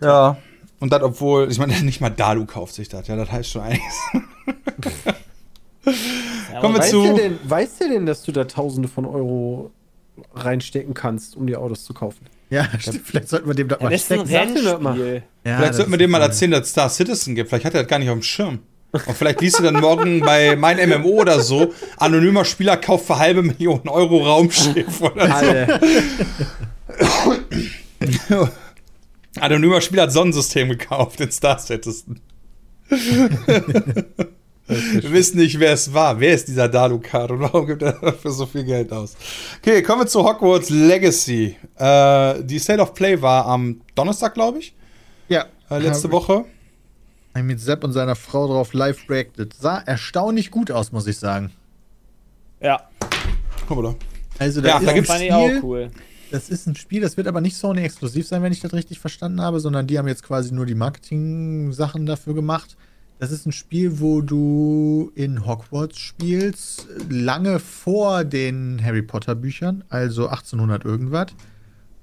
Ja. 0.00 0.36
Und 0.78 0.92
das, 0.92 1.02
obwohl, 1.02 1.50
ich 1.50 1.58
meine, 1.58 1.72
nicht 1.82 2.00
mal 2.00 2.10
Dalu 2.10 2.44
kauft 2.46 2.74
sich 2.74 2.88
das, 2.88 3.06
ja, 3.08 3.16
das 3.16 3.30
heißt 3.32 3.50
schon 3.50 3.62
einiges. 3.62 3.94
Ja, 6.52 6.60
Kommen 6.60 6.74
wir 6.74 6.80
Weißt 6.80 6.90
zu- 6.90 7.02
du 7.06 7.14
denn, 7.14 7.38
weißt 7.44 7.80
du 7.80 7.88
denn, 7.88 8.06
dass 8.06 8.24
du 8.24 8.32
da 8.32 8.44
Tausende 8.44 8.88
von 8.88 9.04
Euro 9.06 9.70
reinstecken 10.34 10.94
kannst, 10.94 11.36
um 11.36 11.46
die 11.46 11.54
Autos 11.56 11.84
zu 11.84 11.94
kaufen? 11.94 12.26
Ja, 12.50 12.68
stimmt. 12.78 13.02
Vielleicht 13.04 13.28
sollten 13.28 13.48
wir 13.48 13.54
dem 13.54 13.68
Ja, 13.68 13.76
mal 13.80 13.90
das 13.90 14.02
ist 14.02 14.12
ein 14.12 14.26
stecken. 14.26 14.36
Rennspiel. 14.66 15.22
Ja, 15.44 15.56
vielleicht 15.58 15.74
sollten 15.74 15.90
wir 15.90 15.98
dem 15.98 16.10
mal 16.10 16.22
erzählen, 16.22 16.50
dass 16.52 16.62
es 16.62 16.70
Star 16.70 16.88
Citizen 16.88 17.34
gibt. 17.34 17.48
Vielleicht 17.50 17.64
hat 17.64 17.74
er 17.74 17.82
das 17.82 17.90
gar 17.90 17.98
nicht 17.98 18.08
auf 18.08 18.16
dem 18.16 18.22
Schirm. 18.22 18.60
Und 18.92 19.16
vielleicht 19.16 19.40
liest 19.40 19.58
du 19.58 19.62
dann 19.64 19.80
morgen 19.80 20.20
bei 20.24 20.56
mein 20.56 20.78
MMO 20.88 21.08
oder 21.20 21.40
so, 21.40 21.74
anonymer 21.98 22.44
Spieler 22.44 22.76
kauft 22.76 23.06
für 23.06 23.18
halbe 23.18 23.42
Millionen 23.42 23.88
Euro 23.88 24.18
Raumschiff 24.24 25.00
oder 25.00 25.76
so. 28.28 28.48
Anonymer 29.40 29.80
Spieler 29.80 30.04
hat 30.04 30.12
Sonnensystem 30.12 30.68
gekauft 30.70 31.20
in 31.20 31.30
Star 31.30 31.58
Citizen. 31.58 32.20
Wir 34.68 35.12
wissen 35.12 35.38
nicht, 35.38 35.58
wer 35.60 35.72
es 35.72 35.92
war. 35.94 36.18
Wer 36.18 36.34
ist 36.34 36.48
dieser 36.48 36.68
Dalukat 36.68 37.30
und 37.30 37.40
warum 37.40 37.66
gibt 37.66 37.82
er 37.82 37.92
dafür 37.92 38.30
so 38.32 38.46
viel 38.46 38.64
Geld 38.64 38.92
aus? 38.92 39.16
Okay, 39.60 39.82
kommen 39.82 40.02
wir 40.02 40.06
zu 40.06 40.24
Hogwarts 40.24 40.70
Legacy. 40.70 41.56
Äh, 41.76 42.42
die 42.42 42.58
State 42.58 42.80
of 42.80 42.92
Play 42.94 43.20
war 43.22 43.46
am 43.46 43.80
Donnerstag, 43.94 44.34
glaube 44.34 44.58
ich, 44.58 44.74
Ja, 45.28 45.46
äh, 45.70 45.78
letzte 45.78 46.10
Woche. 46.10 46.44
ich 47.36 47.42
mit 47.44 47.60
Sepp 47.60 47.84
und 47.84 47.92
seiner 47.92 48.16
Frau 48.16 48.46
drauf 48.48 48.72
live 48.72 49.08
reacted. 49.08 49.54
Sah 49.54 49.78
erstaunlich 49.78 50.50
gut 50.50 50.70
aus, 50.72 50.90
muss 50.90 51.06
ich 51.06 51.16
sagen. 51.18 51.52
Ja, 52.60 52.80
Guck 53.68 53.82
mal 53.82 53.92
da. 53.92 53.94
Also, 54.38 54.60
Ja, 54.60 54.74
das 54.78 54.84
da 54.84 54.90
ist 54.90 54.94
gibt's 54.94 55.20
ich 55.20 55.32
auch 55.32 55.46
Spiel, 55.48 55.60
cool. 55.62 55.90
Das 56.32 56.48
ist 56.48 56.66
ein 56.66 56.74
Spiel, 56.74 57.00
das 57.02 57.16
wird 57.16 57.28
aber 57.28 57.40
nicht 57.40 57.56
Sony 57.56 57.82
exklusiv 57.82 58.26
sein, 58.26 58.42
wenn 58.42 58.52
ich 58.52 58.60
das 58.60 58.72
richtig 58.72 58.98
verstanden 58.98 59.40
habe, 59.40 59.60
sondern 59.60 59.86
die 59.86 59.96
haben 59.98 60.08
jetzt 60.08 60.24
quasi 60.24 60.52
nur 60.52 60.66
die 60.66 60.74
Marketing-Sachen 60.74 62.04
dafür 62.04 62.34
gemacht. 62.34 62.76
Das 63.18 63.30
ist 63.30 63.46
ein 63.46 63.52
Spiel, 63.52 63.98
wo 64.00 64.20
du 64.20 65.10
in 65.14 65.46
Hogwarts 65.46 65.98
spielst, 65.98 66.86
lange 67.08 67.58
vor 67.60 68.24
den 68.24 68.78
Harry 68.84 69.00
Potter 69.00 69.34
Büchern, 69.34 69.84
also 69.88 70.28
1800 70.28 70.84
irgendwas. 70.84 71.28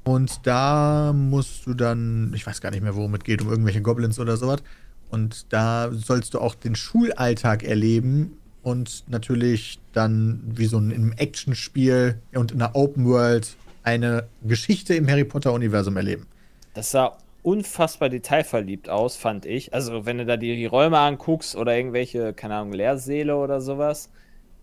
Und 0.03 0.45
da 0.47 1.13
musst 1.13 1.67
du 1.67 1.75
dann, 1.75 2.33
ich 2.35 2.47
weiß 2.47 2.61
gar 2.61 2.71
nicht 2.71 2.81
mehr, 2.81 2.95
worum 2.95 3.13
es 3.13 3.23
geht, 3.23 3.43
um 3.43 3.49
irgendwelche 3.49 3.81
Goblins 3.81 4.19
oder 4.19 4.37
sowas. 4.37 4.63
Und 5.09 5.53
da 5.53 5.91
sollst 5.91 6.33
du 6.33 6.39
auch 6.39 6.55
den 6.55 6.75
Schulalltag 6.75 7.61
erleben 7.61 8.37
und 8.63 9.03
natürlich 9.07 9.79
dann 9.93 10.41
wie 10.45 10.65
so 10.65 10.79
ein 10.79 10.89
im 10.89 11.11
Actionspiel 11.13 12.19
und 12.33 12.51
in 12.51 12.61
einer 12.61 12.75
Open 12.75 13.05
World 13.05 13.55
eine 13.83 14.27
Geschichte 14.43 14.95
im 14.95 15.07
Harry 15.07 15.25
Potter 15.25 15.53
Universum 15.53 15.95
erleben. 15.95 16.25
Das 16.73 16.89
sah 16.89 17.15
unfassbar 17.43 18.09
detailverliebt 18.09 18.89
aus, 18.89 19.15
fand 19.15 19.45
ich. 19.45 19.73
Also, 19.73 20.05
wenn 20.05 20.17
du 20.17 20.25
da 20.25 20.37
die, 20.37 20.55
die 20.55 20.65
Räume 20.65 20.97
anguckst 20.97 21.55
oder 21.55 21.75
irgendwelche, 21.75 22.33
keine 22.33 22.55
Ahnung, 22.55 22.73
Lehrsäle 22.73 23.35
oder 23.35 23.61
sowas. 23.61 24.09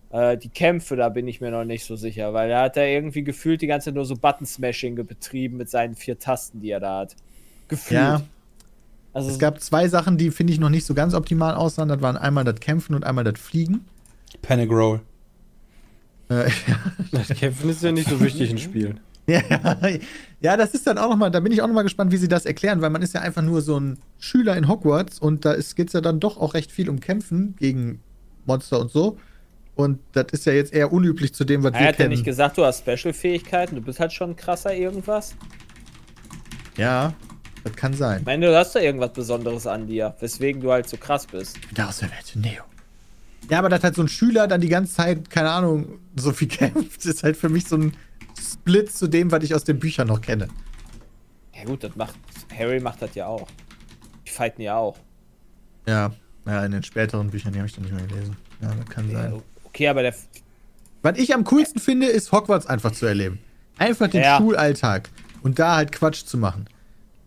Äh, 0.09 0.37
die 0.37 0.49
Kämpfe, 0.49 0.95
da 0.95 1.09
bin 1.09 1.27
ich 1.27 1.39
mir 1.39 1.51
noch 1.51 1.63
nicht 1.63 1.85
so 1.85 1.95
sicher, 1.95 2.33
weil 2.33 2.49
da 2.49 2.63
hat 2.63 2.75
er 2.77 2.87
irgendwie 2.87 3.23
gefühlt 3.23 3.61
die 3.61 3.67
ganze 3.67 3.85
Zeit 3.85 3.95
nur 3.95 4.05
so 4.05 4.15
Button-Smashing 4.15 4.95
betrieben 5.05 5.57
mit 5.57 5.69
seinen 5.69 5.95
vier 5.95 6.19
Tasten, 6.19 6.59
die 6.59 6.71
er 6.71 6.81
da 6.81 6.99
hat. 6.99 7.15
Gefühlt. 7.69 8.01
Ja, 8.01 8.21
also, 9.13 9.29
es 9.29 9.39
gab 9.39 9.59
zwei 9.61 9.87
Sachen, 9.87 10.17
die 10.17 10.31
finde 10.31 10.53
ich 10.53 10.59
noch 10.59 10.69
nicht 10.69 10.85
so 10.85 10.93
ganz 10.93 11.13
optimal 11.13 11.55
aussahen. 11.55 11.89
Das 11.89 12.01
waren 12.01 12.17
einmal 12.17 12.43
das 12.43 12.59
Kämpfen 12.59 12.95
und 12.95 13.03
einmal 13.03 13.23
das 13.23 13.39
Fliegen. 13.39 13.85
Panic 14.41 14.69
Roll. 14.69 15.01
Äh, 16.29 16.49
Das 17.11 17.27
Kämpfen 17.27 17.69
ist 17.69 17.83
ja 17.83 17.91
nicht 17.91 18.09
so 18.09 18.21
wichtig 18.21 18.51
in 18.51 18.57
Spielen. 18.57 18.99
Ja, 19.27 19.41
ja, 20.41 20.57
das 20.57 20.73
ist 20.73 20.87
dann 20.87 20.97
auch 20.97 21.09
nochmal, 21.09 21.31
da 21.31 21.39
bin 21.39 21.51
ich 21.51 21.61
auch 21.61 21.67
nochmal 21.67 21.83
gespannt, 21.83 22.11
wie 22.11 22.17
sie 22.17 22.27
das 22.27 22.45
erklären, 22.45 22.81
weil 22.81 22.89
man 22.89 23.01
ist 23.01 23.13
ja 23.13 23.21
einfach 23.21 23.41
nur 23.41 23.61
so 23.61 23.79
ein 23.79 23.99
Schüler 24.19 24.55
in 24.57 24.67
Hogwarts 24.67 25.19
und 25.19 25.45
da 25.45 25.55
geht 25.55 25.87
es 25.87 25.93
ja 25.93 26.01
dann 26.01 26.19
doch 26.19 26.37
auch 26.37 26.53
recht 26.53 26.71
viel 26.71 26.89
um 26.89 26.99
Kämpfen 26.99 27.55
gegen 27.57 28.01
Monster 28.45 28.79
und 28.79 28.91
so. 28.91 29.17
Und 29.75 29.99
das 30.11 30.27
ist 30.31 30.45
ja 30.45 30.53
jetzt 30.53 30.73
eher 30.73 30.91
unüblich 30.91 31.33
zu 31.33 31.45
dem, 31.45 31.63
was 31.63 31.73
er 31.73 31.79
wir 31.79 31.87
hat 31.87 31.93
ja 31.93 31.97
kennen. 31.97 32.09
nicht 32.09 32.25
gesagt, 32.25 32.57
du 32.57 32.65
hast 32.65 32.79
Special-Fähigkeiten, 32.79 33.75
du 33.75 33.81
bist 33.81 33.99
halt 33.99 34.11
schon 34.11 34.35
krasser 34.35 34.75
irgendwas. 34.75 35.35
ja, 36.77 37.13
das 37.63 37.73
kann 37.73 37.93
sein. 37.93 38.19
Ich 38.19 38.25
meine, 38.25 38.47
du 38.47 38.57
hast 38.57 38.75
da 38.75 38.79
irgendwas 38.79 39.13
Besonderes 39.13 39.67
an 39.67 39.87
dir, 39.87 40.15
weswegen 40.19 40.61
du 40.61 40.71
halt 40.71 40.89
so 40.89 40.97
krass 40.97 41.27
bist. 41.27 41.57
Daraus 41.73 41.99
der 41.99 42.09
Welt, 42.09 42.33
Neo. 42.35 42.63
Ja, 43.49 43.59
aber 43.59 43.69
dass 43.69 43.83
halt 43.83 43.95
so 43.95 44.01
ein 44.01 44.07
Schüler 44.07 44.47
dann 44.47 44.61
die 44.61 44.69
ganze 44.69 44.93
Zeit, 44.93 45.29
keine 45.29 45.51
Ahnung, 45.51 45.99
so 46.15 46.31
viel 46.31 46.47
kämpft, 46.49 47.05
ist 47.05 47.23
halt 47.23 47.37
für 47.37 47.49
mich 47.49 47.67
so 47.67 47.77
ein 47.77 47.93
Split 48.53 48.91
zu 48.91 49.07
dem, 49.07 49.31
was 49.31 49.43
ich 49.43 49.53
aus 49.55 49.63
den 49.63 49.79
Büchern 49.79 50.07
noch 50.07 50.21
kenne. 50.21 50.47
Ja 51.55 51.63
gut, 51.65 51.83
das 51.83 51.95
macht, 51.95 52.15
Harry 52.57 52.79
macht 52.79 53.01
das 53.01 53.13
ja 53.15 53.27
auch. 53.27 53.47
Die 54.25 54.31
fighten 54.31 54.61
ja 54.61 54.77
auch. 54.77 54.97
Ja, 55.87 56.11
ja, 56.45 56.65
in 56.65 56.71
den 56.71 56.83
späteren 56.83 57.29
Büchern, 57.29 57.53
die 57.53 57.59
habe 57.59 57.67
ich 57.67 57.75
dann 57.75 57.83
nicht 57.83 57.93
mehr 57.95 58.05
gelesen. 58.07 58.35
Ja, 58.61 58.73
das 58.73 58.85
kann 58.89 59.09
sein. 59.11 59.33
Ja, 59.33 59.39
okay, 59.65 59.87
aber 59.87 60.01
der, 60.03 60.15
Was 61.01 61.17
ich 61.17 61.33
am 61.33 61.43
coolsten 61.45 61.79
finde, 61.81 62.07
ist 62.07 62.31
Hogwarts 62.31 62.65
einfach 62.67 62.91
zu 62.91 63.05
erleben. 63.05 63.39
Einfach 63.77 64.07
den 64.07 64.21
Ja. 64.21 64.37
Schulalltag 64.37 65.09
und 65.43 65.57
da 65.59 65.75
halt 65.75 65.91
Quatsch 65.91 66.23
zu 66.25 66.37
machen. 66.37 66.65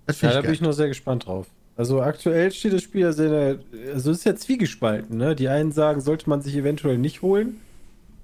Das 0.07 0.21
Ja, 0.21 0.31
da 0.31 0.39
ich 0.39 0.45
bin 0.45 0.53
ich 0.55 0.61
geil. 0.61 0.69
noch 0.69 0.75
sehr 0.75 0.89
gespannt 0.89 1.27
drauf. 1.27 1.47
Also 1.77 2.01
aktuell 2.03 2.53
steht 2.53 2.73
das 2.73 2.83
Spiel 2.83 3.01
ja 3.01 3.13
sehr, 3.13 3.59
also 3.93 4.13
es 4.13 4.19
ist 4.19 4.25
ja 4.25 4.37
zwiegespalten, 4.37 5.17
ne? 5.17 5.35
Die 5.35 5.49
einen 5.49 5.73
sagen, 5.73 6.01
sollte 6.01 6.29
man 6.31 6.41
sich 6.41 6.55
eventuell 6.55 6.99
nicht 6.99 7.23
holen, 7.23 7.61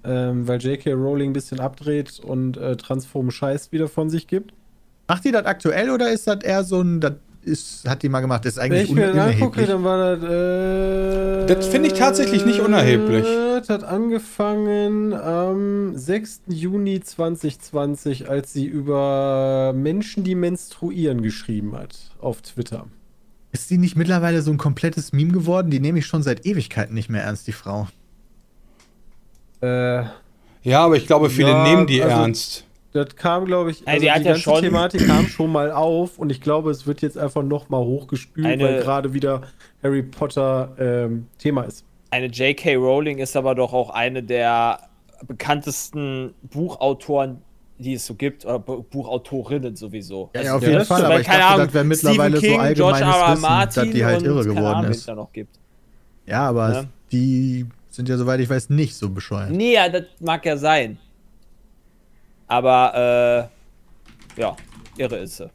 ähm, 0.05 0.47
weil 0.49 0.61
J.K. 0.61 0.93
Rowling 0.93 1.31
ein 1.31 1.33
bisschen 1.35 1.61
abdreht 1.61 2.21
und 2.21 2.57
äh, 2.57 2.77
transphoben 2.77 3.31
Scheiß 3.31 3.73
wieder 3.73 3.89
von 3.89 4.11
sich 4.11 4.27
gibt. 4.27 4.53
Macht 5.09 5.25
die 5.25 5.33
das 5.33 5.45
aktuell 5.47 5.91
oder 5.91 6.11
ist 6.11 6.27
das 6.27 6.43
eher 6.43 6.63
so 6.65 6.81
ein, 6.81 7.01
das 7.01 7.15
ist, 7.43 7.89
hat 7.89 8.03
die 8.03 8.09
mal 8.11 8.21
gemacht, 8.21 8.45
ist 8.47 8.57
Wenn 8.59 8.65
eigentlich 8.65 8.85
ich 8.85 8.91
un 8.91 8.97
mir 8.97 9.13
das 9.13 9.17
angucke, 9.35 9.61
unerheblich. 9.63 9.67
dann 9.69 9.85
war 9.85 10.17
das. 10.17 11.45
Äh, 11.51 11.55
Das 11.55 11.67
finde 11.69 11.89
ich 11.89 11.95
tatsächlich 11.95 12.45
nicht 12.47 12.61
unerheblich. 12.61 13.25
Das 13.25 13.69
hat 13.71 13.85
angefangen 13.85 15.13
am 15.15 15.97
6. 15.97 16.43
Juni 16.49 17.01
2020, 17.01 18.29
als 18.29 18.53
sie 18.53 18.67
über 18.67 19.73
Menschen, 19.75 20.23
die 20.25 20.35
menstruieren, 20.35 21.23
geschrieben 21.23 21.75
hat 21.77 21.97
auf 22.21 22.43
Twitter. 22.43 22.87
Ist 23.53 23.71
die 23.71 23.79
nicht 23.79 23.97
mittlerweile 23.97 24.43
so 24.43 24.51
ein 24.53 24.59
komplettes 24.59 25.13
Meme 25.13 25.33
geworden? 25.33 25.71
Die 25.71 25.81
nehme 25.81 25.99
ich 25.99 26.07
schon 26.07 26.23
seit 26.23 26.47
Ewigkeiten 26.47 26.95
nicht 26.95 27.09
mehr 27.11 27.25
ernst, 27.25 27.47
die 27.49 27.53
Frau. 27.53 27.89
Äh, 29.63 30.03
Ja, 30.63 30.85
aber 30.85 30.97
ich 30.97 31.07
glaube, 31.07 31.31
viele 31.31 31.51
Ja, 31.51 31.63
nehmen 31.65 31.87
die 31.87 32.03
also- 32.03 32.17
ernst. 32.17 32.67
das 32.93 33.17
kam, 33.17 33.45
glaube 33.47 33.71
ich, 33.71 33.87
also 33.89 34.01
die 34.03 34.11
hat 34.11 34.19
ja 34.19 34.25
ganze 34.33 34.41
schon- 34.43 34.61
Thematik 34.63 35.07
kam 35.07 35.27
schon 35.27 35.51
mal 35.53 35.71
auf 35.73 36.19
und 36.19 36.31
ich 36.31 36.41
glaube, 36.43 36.71
es 36.71 36.87
wird 36.87 37.01
jetzt 37.03 37.17
einfach 37.17 37.43
noch 37.43 37.69
mal 37.71 37.79
hochgespült, 37.79 38.47
Eine- 38.47 38.65
weil 38.65 38.83
gerade 38.83 39.15
wieder 39.15 39.43
Harry 39.83 40.03
Potter 40.03 40.73
ähm, 40.79 41.27
Thema 41.39 41.63
ist. 41.63 41.85
Eine 42.11 42.27
J.K. 42.27 42.75
Rowling 42.77 43.19
ist 43.19 43.37
aber 43.37 43.55
doch 43.55 43.73
auch 43.73 43.91
eine 43.91 44.23
der 44.23 44.81
bekanntesten 45.27 46.35
Buchautoren, 46.43 47.39
die 47.79 47.95
es 47.95 48.05
so 48.05 48.15
gibt, 48.15 48.45
oder 48.45 48.59
Bu- 48.59 48.83
Buchautorinnen 48.83 49.77
sowieso. 49.77 50.29
Ja, 50.35 50.41
Also, 50.41 50.49
ja, 50.51 50.57
auf 50.57 50.63
ja, 50.63 50.69
jeden 50.71 50.85
Fall, 50.85 51.05
aber 51.05 51.21
ich 51.21 51.27
keine 51.27 51.39
dachte, 51.39 51.55
Ahnung, 51.55 51.67
das 51.67 51.75
wäre 51.75 51.85
mittlerweile 51.85 52.39
King, 52.41 52.51
so 52.55 52.59
allgemeines 52.61 52.77
George 52.79 53.01
R. 53.01 53.07
R. 53.27 53.33
Wissen, 53.33 53.43
Martin 53.43 53.83
dass 53.85 53.93
die 53.95 54.05
halt 54.05 54.23
irre 54.23 54.45
geworden 54.45 54.67
Ahnung, 54.67 54.91
ist. 54.91 55.09
da 55.09 55.15
noch 55.15 55.33
gibt. 55.33 55.59
Ja, 56.27 56.49
aber 56.49 56.73
Ja. 56.73 56.85
die 57.13 57.67
sind 57.91 58.09
ja, 58.09 58.17
soweit 58.17 58.41
ich 58.41 58.49
weiß, 58.49 58.71
nicht 58.71 58.95
so 58.97 59.11
bescheuert. 59.11 59.51
Nee, 59.51 59.75
ja, 59.75 59.89
das 59.89 60.05
mag 60.21 60.45
ja 60.47 60.57
sein. 60.57 60.99
Aber, 62.47 63.51
äh, 64.37 64.41
ja, 64.41 64.57
irre 64.97 65.19
ist 65.19 65.37
sie. 65.37 65.51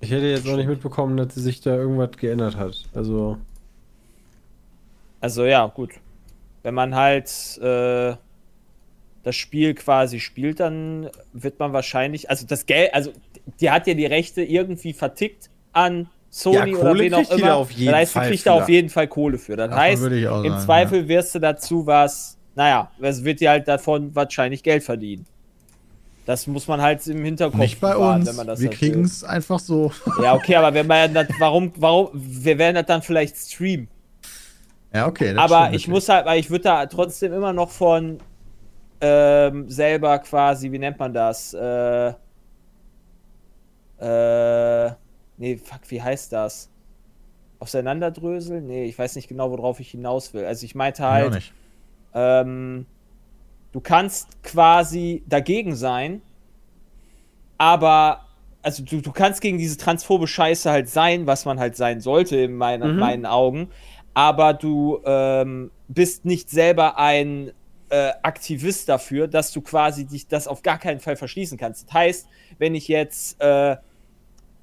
Ich 0.00 0.10
hätte 0.10 0.26
jetzt 0.26 0.48
auch 0.48 0.56
nicht 0.56 0.68
mitbekommen, 0.68 1.16
dass 1.16 1.34
sich 1.34 1.60
da 1.60 1.76
irgendwas 1.76 2.16
geändert 2.16 2.56
hat. 2.56 2.74
Also, 2.94 3.38
Also 5.20 5.44
ja, 5.44 5.66
gut. 5.66 5.92
Wenn 6.62 6.74
man 6.74 6.94
halt 6.94 7.58
äh, 7.58 8.14
das 9.22 9.36
Spiel 9.36 9.74
quasi 9.74 10.18
spielt, 10.18 10.60
dann 10.60 11.08
wird 11.32 11.58
man 11.60 11.72
wahrscheinlich, 11.72 12.28
also 12.30 12.46
das 12.46 12.66
Geld, 12.66 12.92
also 12.94 13.12
die 13.60 13.70
hat 13.70 13.86
ja 13.86 13.94
die 13.94 14.06
Rechte 14.06 14.42
irgendwie 14.42 14.92
vertickt 14.92 15.50
an 15.72 16.08
Sony 16.34 16.72
Ja, 16.72 16.78
oder 16.78 16.94
wen 16.98 17.12
auch 17.12 17.30
immer. 17.30 17.56
auf 17.56 17.70
jeden 17.72 17.92
das 17.92 18.00
heißt, 18.00 18.12
Fall 18.12 18.22
du 18.24 18.30
kriegst 18.30 18.46
da 18.46 18.52
auf 18.54 18.68
jeden 18.68 18.88
Fall 18.88 19.06
Kohle 19.06 19.36
für. 19.36 19.54
Das 19.54 19.68
Davon 19.68 19.82
heißt, 19.82 20.02
im 20.02 20.22
sagen, 20.22 20.60
Zweifel 20.60 21.06
wirst 21.06 21.34
du 21.34 21.38
dazu 21.40 21.86
was, 21.86 22.38
naja, 22.54 22.90
es 23.02 23.22
wird 23.22 23.40
dir 23.40 23.50
halt 23.50 23.68
davon 23.68 24.14
wahrscheinlich 24.14 24.62
Geld 24.62 24.82
verdienen. 24.82 25.26
Das 26.24 26.46
muss 26.46 26.66
man 26.66 26.80
halt 26.80 27.06
im 27.06 27.22
Hinterkopf 27.22 27.60
Nicht 27.60 27.80
bei 27.80 27.92
bewahren, 27.92 28.20
uns. 28.20 28.28
wenn 28.30 28.36
man 28.36 28.46
das 28.46 28.60
Wir 28.60 28.70
halt 28.70 28.78
kriegen 28.78 29.04
es 29.04 29.22
einfach 29.24 29.58
so. 29.58 29.92
Ja, 30.22 30.34
okay, 30.34 30.56
aber 30.56 30.72
wenn 30.72 30.86
man 30.86 31.12
das, 31.12 31.26
warum, 31.38 31.70
warum, 31.76 32.08
wir 32.14 32.56
werden 32.56 32.76
das 32.76 32.86
dann 32.86 33.02
vielleicht 33.02 33.36
streamen. 33.36 33.88
ja, 34.94 35.06
okay. 35.06 35.34
aber 35.36 35.74
ich 35.74 35.86
muss 35.86 36.08
halt, 36.08 36.24
weil 36.24 36.40
ich 36.40 36.48
würde 36.48 36.64
da 36.64 36.86
trotzdem 36.86 37.34
immer 37.34 37.52
noch 37.52 37.70
von 37.70 38.18
ähm, 39.02 39.68
selber 39.68 40.18
quasi, 40.20 40.72
wie 40.72 40.78
nennt 40.78 40.98
man 40.98 41.12
das? 41.12 41.52
Äh, 41.52 42.14
äh, 43.98 44.92
nee, 45.36 45.56
fuck, 45.56 45.80
wie 45.90 46.02
heißt 46.02 46.32
das? 46.32 46.70
Auseinanderdröseln? 47.58 48.66
Nee, 48.66 48.84
ich 48.86 48.98
weiß 48.98 49.16
nicht 49.16 49.28
genau, 49.28 49.50
worauf 49.50 49.80
ich 49.80 49.90
hinaus 49.90 50.34
will. 50.34 50.44
Also 50.44 50.64
ich 50.64 50.74
meinte 50.74 51.02
Ich 51.02 51.08
halt, 51.08 51.34
nicht. 51.34 51.52
ähm, 52.14 52.86
du 53.72 53.80
kannst 53.80 54.42
quasi 54.42 55.22
dagegen 55.28 55.76
sein, 55.76 56.22
aber 57.58 58.26
also 58.62 58.84
du, 58.84 59.00
du 59.00 59.12
kannst 59.12 59.40
gegen 59.40 59.58
diese 59.58 59.76
transphobe 59.76 60.26
Scheiße 60.26 60.70
halt 60.70 60.88
sein, 60.88 61.26
was 61.26 61.44
man 61.44 61.58
halt 61.58 61.76
sein 61.76 62.00
sollte 62.00 62.36
in 62.36 62.54
meinen, 62.54 62.94
Mhm. 62.94 62.98
meinen 62.98 63.26
Augen, 63.26 63.70
aber 64.14 64.54
du 64.54 65.00
ähm, 65.04 65.70
bist 65.88 66.24
nicht 66.24 66.50
selber 66.50 66.96
ein 66.98 67.52
äh, 67.90 68.12
Aktivist 68.22 68.88
dafür, 68.88 69.28
dass 69.28 69.52
du 69.52 69.60
quasi 69.62 70.06
dich 70.06 70.28
das 70.28 70.48
auf 70.48 70.62
gar 70.62 70.78
keinen 70.78 71.00
Fall 71.00 71.16
verschließen 71.16 71.58
kannst. 71.58 71.88
Das 71.88 71.94
heißt, 71.94 72.28
wenn 72.58 72.74
ich 72.74 72.88
jetzt 72.88 73.40
äh, 73.40 73.76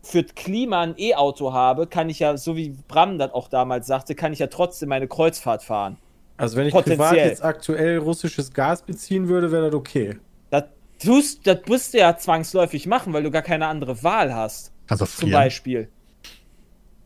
für 0.09 0.23
das 0.23 0.35
Klima 0.35 0.81
ein 0.81 0.95
E-Auto 0.97 1.53
habe, 1.53 1.87
kann 1.87 2.09
ich 2.09 2.19
ja, 2.19 2.35
so 2.37 2.55
wie 2.55 2.75
Bram 2.87 3.17
das 3.17 3.31
auch 3.33 3.47
damals 3.47 3.87
sagte, 3.87 4.15
kann 4.15 4.33
ich 4.33 4.39
ja 4.39 4.47
trotzdem 4.47 4.89
meine 4.89 5.07
Kreuzfahrt 5.07 5.63
fahren. 5.63 5.97
also 6.37 6.57
wenn 6.57 6.67
ich 6.67 6.73
privat 6.73 6.87
Potenziell. 6.87 7.27
jetzt 7.27 7.43
aktuell 7.43 7.97
russisches 7.99 8.51
Gas 8.53 8.81
beziehen 8.81 9.27
würde, 9.27 9.51
wäre 9.51 9.65
das 9.67 9.75
okay. 9.75 10.17
Das, 10.49 10.63
tust, 11.01 11.45
das 11.45 11.59
musst 11.67 11.93
du 11.93 11.99
ja 11.99 12.17
zwangsläufig 12.17 12.87
machen, 12.87 13.13
weil 13.13 13.23
du 13.23 13.31
gar 13.31 13.41
keine 13.41 13.67
andere 13.67 14.03
Wahl 14.03 14.33
hast. 14.33 14.71
Kannst 14.87 15.01
du 15.01 15.05
Zum 15.05 15.15
frieren. 15.15 15.31
Beispiel. 15.31 15.89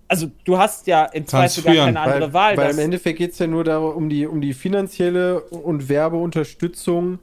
Also, 0.08 0.28
du 0.45 0.58
hast 0.58 0.86
ja 0.88 1.06
im 1.06 1.26
Zweifel 1.26 1.64
gar 1.64 1.74
frieren, 1.74 1.95
keine 1.95 1.99
andere 2.01 2.34
Weil, 2.34 2.56
Wahl. 2.56 2.66
weil 2.66 2.74
im 2.74 2.80
Endeffekt 2.80 3.18
geht 3.18 3.32
es 3.32 3.39
ja 3.39 3.47
nur 3.47 3.64
darum, 3.64 3.95
um 3.95 4.10
die, 4.10 4.28
um 4.28 4.41
die 4.41 4.54
finanzielle 4.54 5.41
und 5.41 5.89
Werbeunterstützung 5.89 7.20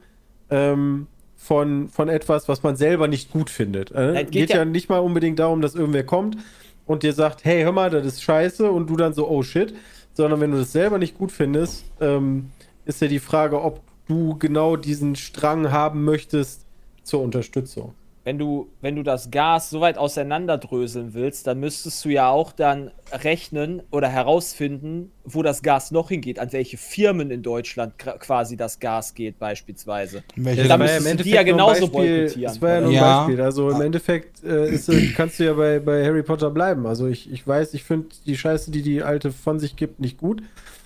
ähm, 0.49 1.07
von, 1.41 1.89
von 1.89 2.07
etwas, 2.07 2.47
was 2.47 2.61
man 2.61 2.75
selber 2.75 3.07
nicht 3.07 3.31
gut 3.31 3.49
findet. 3.49 3.91
Äh? 3.91 4.13
Geht, 4.25 4.31
geht 4.31 4.49
ja, 4.51 4.57
ja- 4.57 4.65
nicht 4.65 4.89
mal 4.89 4.99
unbedingt 4.99 5.39
darum, 5.39 5.61
dass 5.61 5.73
irgendwer 5.73 6.03
kommt 6.05 6.37
und 6.85 7.01
dir 7.01 7.13
sagt, 7.13 7.43
hey, 7.43 7.63
hör 7.63 7.71
mal, 7.71 7.89
das 7.89 8.05
ist 8.05 8.21
scheiße 8.23 8.71
und 8.71 8.89
du 8.89 8.95
dann 8.95 9.13
so, 9.13 9.27
oh 9.27 9.41
shit. 9.41 9.73
Sondern 10.13 10.39
wenn 10.39 10.51
du 10.51 10.57
das 10.57 10.71
selber 10.71 10.97
nicht 10.99 11.17
gut 11.17 11.31
findest, 11.31 11.85
ähm, 11.99 12.51
ist 12.85 13.01
ja 13.01 13.07
die 13.07 13.19
Frage, 13.19 13.61
ob 13.61 13.81
du 14.07 14.37
genau 14.37 14.75
diesen 14.75 15.15
Strang 15.15 15.71
haben 15.71 16.03
möchtest 16.03 16.65
zur 17.03 17.21
Unterstützung. 17.21 17.95
Wenn, 18.23 18.37
du, 18.37 18.69
wenn 18.81 18.95
du 18.95 19.03
das 19.03 19.31
Gas 19.31 19.69
so 19.71 19.81
weit 19.81 19.97
auseinanderdröseln 19.97 21.13
willst, 21.13 21.47
dann 21.47 21.59
müsstest 21.59 22.05
du 22.05 22.09
ja 22.09 22.29
auch 22.29 22.51
dann 22.51 22.91
rechnen 23.11 23.81
oder 23.91 24.09
herausfinden, 24.09 25.11
wo 25.23 25.41
das 25.43 25.61
Gas 25.63 25.91
noch 25.91 26.09
hingeht, 26.09 26.39
an 26.39 26.51
welche 26.53 26.77
Firmen 26.77 27.31
in 27.31 27.41
Deutschland 27.43 27.97
quasi 27.97 28.57
das 28.57 28.79
Gas 28.79 29.13
geht, 29.13 29.39
beispielsweise. 29.39 30.23
Welche 30.35 30.61
Ja, 30.63 30.67
da 30.67 30.77
müsstest 30.77 31.19
du 31.19 31.23
die 31.23 31.29
ja 31.31 31.43
genauso 31.43 31.87
Beispiel- 31.87 32.19
boykottieren, 32.21 32.43
Das 32.53 32.61
war 32.61 32.69
ja 32.69 32.81
nur 32.81 32.89
ein 32.89 32.95
Ja. 32.95 33.17
Beispiel. 33.19 33.41
Also 33.41 33.69
im 33.69 33.81
Endeffekt 33.81 34.43
äh, 34.43 34.69
ist, 34.69 34.89
kannst 35.15 35.39
du 35.39 35.45
ja 35.45 35.53
bei, 35.53 35.79
bei 35.79 36.05
Harry 36.05 36.23
Potter 36.23 36.49
bleiben. 36.49 36.85
Also 36.85 37.07
ich, 37.07 37.31
ich 37.31 37.45
weiß, 37.47 37.73
ich 37.73 37.83
finde 37.83 38.07
die 38.25 38.37
Scheiße, 38.37 38.71
die 38.71 38.81
die 38.81 39.03
Alte 39.03 39.31
von 39.31 39.59
sich 39.59 39.75
gibt, 39.75 39.99
nicht 39.99 40.17
gut. 40.17 40.41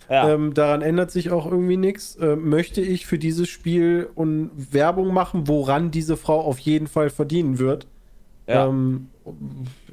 Ja. 0.09 0.29
Ähm, 0.29 0.53
daran 0.53 0.81
ändert 0.81 1.11
sich 1.11 1.31
auch 1.31 1.49
irgendwie 1.49 1.77
nichts. 1.77 2.17
Ähm, 2.21 2.49
möchte 2.49 2.81
ich 2.81 3.05
für 3.05 3.17
dieses 3.17 3.49
Spiel 3.49 4.09
und 4.15 4.51
Werbung 4.71 5.13
machen, 5.13 5.47
woran 5.47 5.91
diese 5.91 6.17
Frau 6.17 6.41
auf 6.41 6.59
jeden 6.59 6.87
Fall 6.87 7.09
verdienen 7.09 7.59
wird? 7.59 7.87
ja. 8.47 8.67
Ähm, 8.67 9.09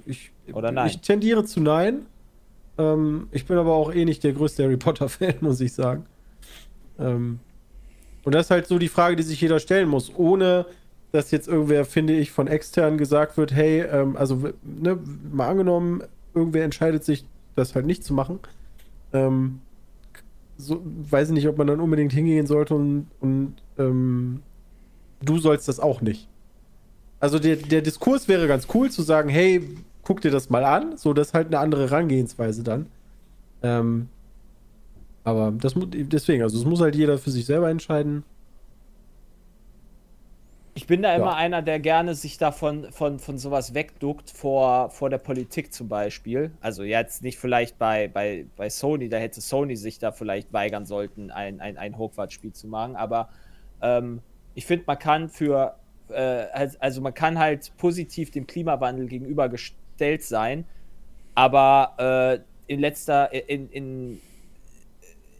ich, 0.04 0.32
Oder 0.52 0.72
nein. 0.72 0.88
Ich 0.88 1.00
tendiere 1.00 1.44
zu 1.44 1.60
nein. 1.60 2.06
Ähm, 2.78 3.28
ich 3.30 3.46
bin 3.46 3.56
aber 3.56 3.72
auch 3.72 3.94
eh 3.94 4.04
nicht 4.04 4.24
der 4.24 4.32
größte 4.32 4.64
Harry 4.64 4.76
Potter-Fan, 4.76 5.36
muss 5.40 5.60
ich 5.60 5.72
sagen. 5.72 6.06
Ähm, 6.98 7.40
und 8.24 8.34
das 8.34 8.46
ist 8.46 8.50
halt 8.50 8.66
so 8.66 8.78
die 8.78 8.88
Frage, 8.88 9.16
die 9.16 9.22
sich 9.22 9.40
jeder 9.40 9.58
stellen 9.58 9.88
muss, 9.88 10.12
ohne 10.14 10.66
dass 11.12 11.30
jetzt 11.30 11.48
irgendwer, 11.48 11.84
finde 11.84 12.14
ich, 12.14 12.30
von 12.30 12.46
extern 12.46 12.96
gesagt 12.96 13.36
wird, 13.36 13.52
hey, 13.52 13.82
ähm, 13.82 14.16
also 14.16 14.50
ne, 14.62 14.98
mal 15.30 15.48
angenommen, 15.48 16.02
irgendwer 16.34 16.64
entscheidet 16.64 17.04
sich, 17.04 17.26
das 17.54 17.74
halt 17.74 17.84
nicht 17.84 18.02
zu 18.02 18.14
machen. 18.14 18.38
Ähm, 19.12 19.60
so, 20.57 20.82
weiß 20.84 21.28
ich 21.28 21.34
nicht, 21.34 21.48
ob 21.48 21.59
man 21.59 21.66
dann 21.66 21.80
unbedingt 21.80 22.12
hingehen 22.12 22.46
sollte 22.46 22.74
und, 22.74 23.07
und 23.20 23.55
ähm, 23.78 24.42
du 25.24 25.38
sollst 25.38 25.68
das 25.68 25.80
auch 25.80 26.00
nicht. 26.00 26.28
Also 27.20 27.38
der, 27.38 27.57
der 27.57 27.82
Diskurs 27.82 28.28
wäre 28.28 28.48
ganz 28.48 28.66
cool 28.74 28.90
zu 28.90 29.03
sagen, 29.03 29.28
hey, 29.28 29.62
guck 30.03 30.20
dir 30.20 30.30
das 30.30 30.50
mal 30.50 30.64
an. 30.64 30.96
So, 30.96 31.12
das 31.12 31.28
ist 31.28 31.34
halt 31.34 31.48
eine 31.48 31.59
andere 31.59 31.88
Herangehensweise 31.88 32.62
dann. 32.62 32.86
Ähm, 33.62 34.09
aber 35.24 35.53
das 35.53 35.74
deswegen, 35.76 36.42
also 36.42 36.59
es 36.59 36.64
muss 36.64 36.80
halt 36.80 36.96
jeder 36.96 37.18
für 37.18 37.30
sich 37.30 37.46
selber 37.46 37.70
entscheiden. 37.70 38.24
Ich 40.74 40.86
bin 40.86 41.02
da 41.02 41.10
Ja. 41.10 41.16
immer 41.16 41.36
einer, 41.36 41.60
der 41.60 41.80
gerne 41.80 42.14
sich 42.14 42.38
davon 42.38 42.90
von, 42.92 43.18
von 43.18 43.36
sowas 43.36 43.74
wegduckt, 43.74 44.30
vor, 44.30 44.88
vor 44.88 45.10
der 45.10 45.18
Politik 45.18 45.72
zum 45.72 45.88
Beispiel. 45.88 46.50
Also 46.62 46.82
jetzt 46.82 47.22
nicht 47.22 47.38
vielleicht 47.38 47.78
bei, 47.78 48.08
bei, 48.08 48.46
bei 48.56 48.70
Sony, 48.70 49.10
da 49.10 49.18
hätte 49.18 49.42
Sony 49.42 49.76
sich 49.76 49.98
da 49.98 50.12
vielleicht 50.12 50.52
weigern 50.52 50.86
sollten, 50.86 51.30
ein, 51.30 51.60
ein, 51.60 51.76
ein 51.76 51.98
Hogwarts-Spiel 51.98 52.54
zu 52.54 52.68
machen. 52.68 52.96
Aber 52.96 53.28
ähm, 53.82 54.22
ich 54.54 54.64
finde, 54.64 54.84
man 54.86 54.98
kann 54.98 55.28
für, 55.28 55.76
äh, 56.08 56.14
als- 56.52 56.80
also 56.80 57.02
man 57.02 57.12
kann 57.12 57.38
halt 57.38 57.70
positiv 57.76 58.30
dem 58.30 58.46
Klimawandel 58.46 59.08
gegenübergestellt 59.08 60.22
sein, 60.22 60.64
aber 61.34 62.40
äh, 62.68 62.72
in 62.72 62.80
letzter, 62.80 63.30
in, 63.48 63.68
in 63.70 64.20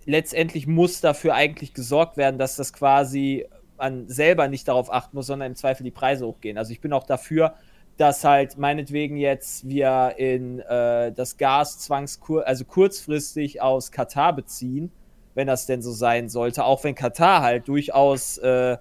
letztendlich 0.05 0.67
muss 0.67 1.01
dafür 1.01 1.35
eigentlich 1.35 1.73
gesorgt 1.73 2.19
werden, 2.19 2.37
dass 2.39 2.57
das 2.57 2.73
quasi 2.75 3.47
man 3.83 4.09
selber 4.09 4.47
nicht 4.49 4.69
darauf 4.69 4.93
achten 4.93 5.17
muss, 5.17 5.27
sondern 5.27 5.51
im 5.53 5.57
Zweifel 5.57 5.83
die 5.83 5.91
Preise 5.91 6.25
hochgehen. 6.27 6.57
Also 6.57 6.71
ich 6.71 6.81
bin 6.81 6.93
auch 6.93 7.03
dafür, 7.05 7.55
dass 7.97 8.23
halt 8.25 8.57
meinetwegen 8.57 9.17
jetzt 9.17 9.69
wir 9.69 10.15
in 10.17 10.61
äh, 10.61 11.11
das 11.13 11.37
Gas 11.37 11.81
zwangskur 11.81 12.47
also 12.47 12.65
kurzfristig 12.65 13.61
aus 13.61 13.91
Katar 13.91 14.35
beziehen, 14.35 14.93
wenn 15.35 15.49
das 15.49 15.67
denn 15.67 15.83
so 15.83 15.91
sein 15.91 16.29
sollte, 16.29 16.65
auch 16.65 16.85
wenn 16.85 16.95
Katar 16.95 17.43
halt 17.43 17.67
durchaus 17.67 18.39
äh, 18.39 18.77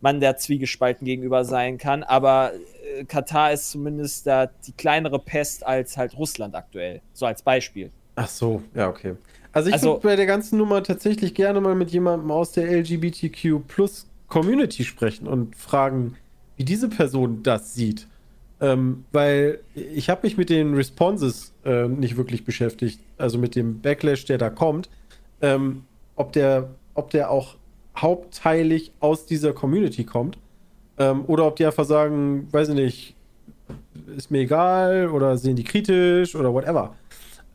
man 0.00 0.20
der 0.20 0.38
Zwiegespalten 0.38 1.04
gegenüber 1.04 1.44
sein 1.44 1.76
kann, 1.76 2.02
aber 2.02 2.52
äh, 2.98 3.04
Katar 3.04 3.52
ist 3.52 3.70
zumindest 3.70 4.26
da 4.26 4.46
die 4.46 4.72
kleinere 4.72 5.18
Pest 5.18 5.66
als 5.66 5.98
halt 5.98 6.16
Russland 6.16 6.54
aktuell, 6.54 7.02
so 7.12 7.26
als 7.26 7.42
Beispiel. 7.42 7.90
Ach 8.16 8.28
so, 8.28 8.62
ja, 8.74 8.88
okay. 8.88 9.16
Also 9.52 9.68
ich 9.68 9.74
Also- 9.74 9.90
würde 9.94 10.08
bei 10.08 10.16
der 10.16 10.26
ganzen 10.26 10.56
Nummer 10.58 10.82
tatsächlich 10.82 11.34
gerne 11.34 11.60
mal 11.60 11.74
mit 11.74 11.90
jemandem 11.90 12.30
aus 12.30 12.52
der 12.52 12.70
LGBTQ 12.70 13.66
Plus 13.68 14.06
Community 14.30 14.84
sprechen 14.84 15.28
und 15.28 15.54
fragen, 15.54 16.16
wie 16.56 16.64
diese 16.64 16.88
Person 16.88 17.42
das 17.42 17.74
sieht. 17.74 18.06
Ähm, 18.62 19.04
weil 19.12 19.60
ich 19.74 20.08
habe 20.08 20.22
mich 20.22 20.38
mit 20.38 20.48
den 20.48 20.72
Responses 20.74 21.52
äh, 21.64 21.86
nicht 21.88 22.16
wirklich 22.16 22.44
beschäftigt, 22.46 23.00
also 23.18 23.36
mit 23.36 23.54
dem 23.54 23.80
Backlash, 23.82 24.24
der 24.24 24.38
da 24.38 24.48
kommt, 24.48 24.88
ähm, 25.42 25.84
ob, 26.16 26.32
der, 26.32 26.70
ob 26.94 27.10
der 27.10 27.30
auch 27.30 27.56
hauptteilig 27.96 28.92
aus 29.00 29.26
dieser 29.26 29.52
Community 29.52 30.04
kommt 30.04 30.38
ähm, 30.96 31.24
oder 31.26 31.46
ob 31.46 31.56
die 31.56 31.66
einfach 31.66 31.84
sagen, 31.84 32.48
weiß 32.50 32.70
ich 32.70 32.74
nicht, 32.74 33.14
ist 34.16 34.30
mir 34.30 34.40
egal 34.40 35.08
oder 35.08 35.36
sehen 35.36 35.56
die 35.56 35.64
kritisch 35.64 36.34
oder 36.34 36.52
whatever. 36.54 36.94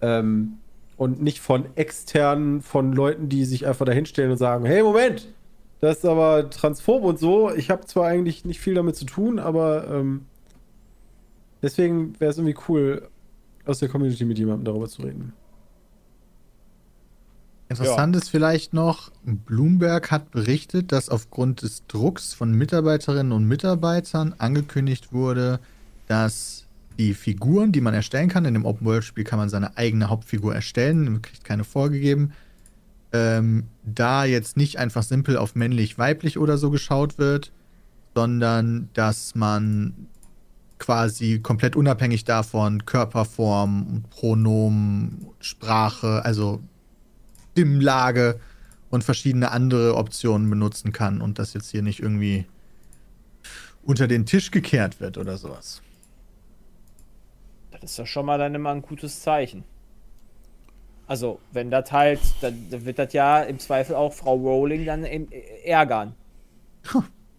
Ähm, 0.01 0.57
Und 0.97 1.21
nicht 1.21 1.39
von 1.39 1.65
externen, 1.75 2.61
von 2.61 2.93
Leuten, 2.93 3.27
die 3.27 3.43
sich 3.45 3.67
einfach 3.67 3.85
dahinstellen 3.85 4.31
und 4.31 4.37
sagen, 4.37 4.65
hey, 4.65 4.81
Moment, 4.81 5.27
das 5.85 5.97
ist 5.99 6.05
aber 6.05 6.49
transphob 6.49 7.03
und 7.03 7.19
so. 7.19 7.53
Ich 7.53 7.69
habe 7.69 7.85
zwar 7.85 8.07
eigentlich 8.07 8.43
nicht 8.43 8.59
viel 8.59 8.73
damit 8.73 8.95
zu 8.95 9.05
tun, 9.05 9.39
aber 9.39 9.87
ähm, 9.87 10.25
deswegen 11.61 12.19
wäre 12.19 12.31
es 12.31 12.37
irgendwie 12.37 12.57
cool, 12.67 13.07
aus 13.65 13.79
der 13.79 13.89
Community 13.89 14.25
mit 14.25 14.37
jemandem 14.37 14.65
darüber 14.65 14.87
zu 14.87 15.03
reden. 15.03 15.33
Interessant 17.67 18.15
ist 18.15 18.29
vielleicht 18.29 18.73
noch, 18.73 19.11
Bloomberg 19.23 20.11
hat 20.11 20.31
berichtet, 20.31 20.91
dass 20.91 21.09
aufgrund 21.09 21.61
des 21.61 21.85
Drucks 21.87 22.33
von 22.33 22.51
Mitarbeiterinnen 22.51 23.31
und 23.31 23.45
Mitarbeitern 23.45 24.35
angekündigt 24.37 25.13
wurde, 25.13 25.59
dass 26.07 26.65
die 26.97 27.13
Figuren, 27.13 27.71
die 27.71 27.81
man 27.81 27.93
erstellen 27.93 28.29
kann, 28.29 28.45
in 28.45 28.53
dem 28.53 28.65
Open-World-Spiel 28.65 29.23
kann 29.23 29.39
man 29.39 29.49
seine 29.49 29.77
eigene 29.77 30.09
Hauptfigur 30.09 30.53
erstellen, 30.53 31.03
man 31.05 31.21
kriegt 31.21 31.43
keine 31.43 31.63
vorgegeben, 31.63 32.33
ähm, 33.13 33.67
da 33.83 34.25
jetzt 34.25 34.57
nicht 34.57 34.77
einfach 34.79 35.03
simpel 35.03 35.37
auf 35.37 35.55
männlich, 35.55 35.97
weiblich 35.97 36.37
oder 36.37 36.57
so 36.57 36.69
geschaut 36.69 37.17
wird, 37.17 37.51
sondern 38.13 38.89
dass 38.93 39.35
man 39.35 40.07
quasi 40.79 41.39
komplett 41.39 41.75
unabhängig 41.75 42.25
davon 42.25 42.85
Körperform, 42.85 44.03
Pronomen, 44.09 45.27
Sprache, 45.39 46.23
also 46.25 46.61
Stimmlage 47.51 48.39
und 48.89 49.03
verschiedene 49.03 49.51
andere 49.51 49.95
Optionen 49.95 50.49
benutzen 50.49 50.91
kann 50.91 51.21
und 51.21 51.39
das 51.39 51.53
jetzt 51.53 51.71
hier 51.71 51.81
nicht 51.81 52.01
irgendwie 52.01 52.45
unter 53.83 54.07
den 54.07 54.25
Tisch 54.25 54.51
gekehrt 54.51 54.99
wird 54.99 55.17
oder 55.17 55.37
sowas. 55.37 55.81
Das 57.71 57.83
ist 57.83 57.99
doch 57.99 58.07
schon 58.07 58.25
mal 58.25 58.37
dann 58.37 58.55
immer 58.55 58.71
ein 58.71 58.81
gutes 58.81 59.21
Zeichen. 59.21 59.63
Also, 61.07 61.39
wenn 61.51 61.69
das 61.69 61.91
halt, 61.91 62.19
dann 62.41 62.67
dann 62.71 62.85
wird 62.85 62.97
das 62.97 63.13
ja 63.13 63.41
im 63.43 63.59
Zweifel 63.59 63.95
auch 63.95 64.11
Frau 64.13 64.33
Rowling 64.35 64.85
dann 64.85 65.03
im- 65.05 65.27
ärgern. 65.63 66.13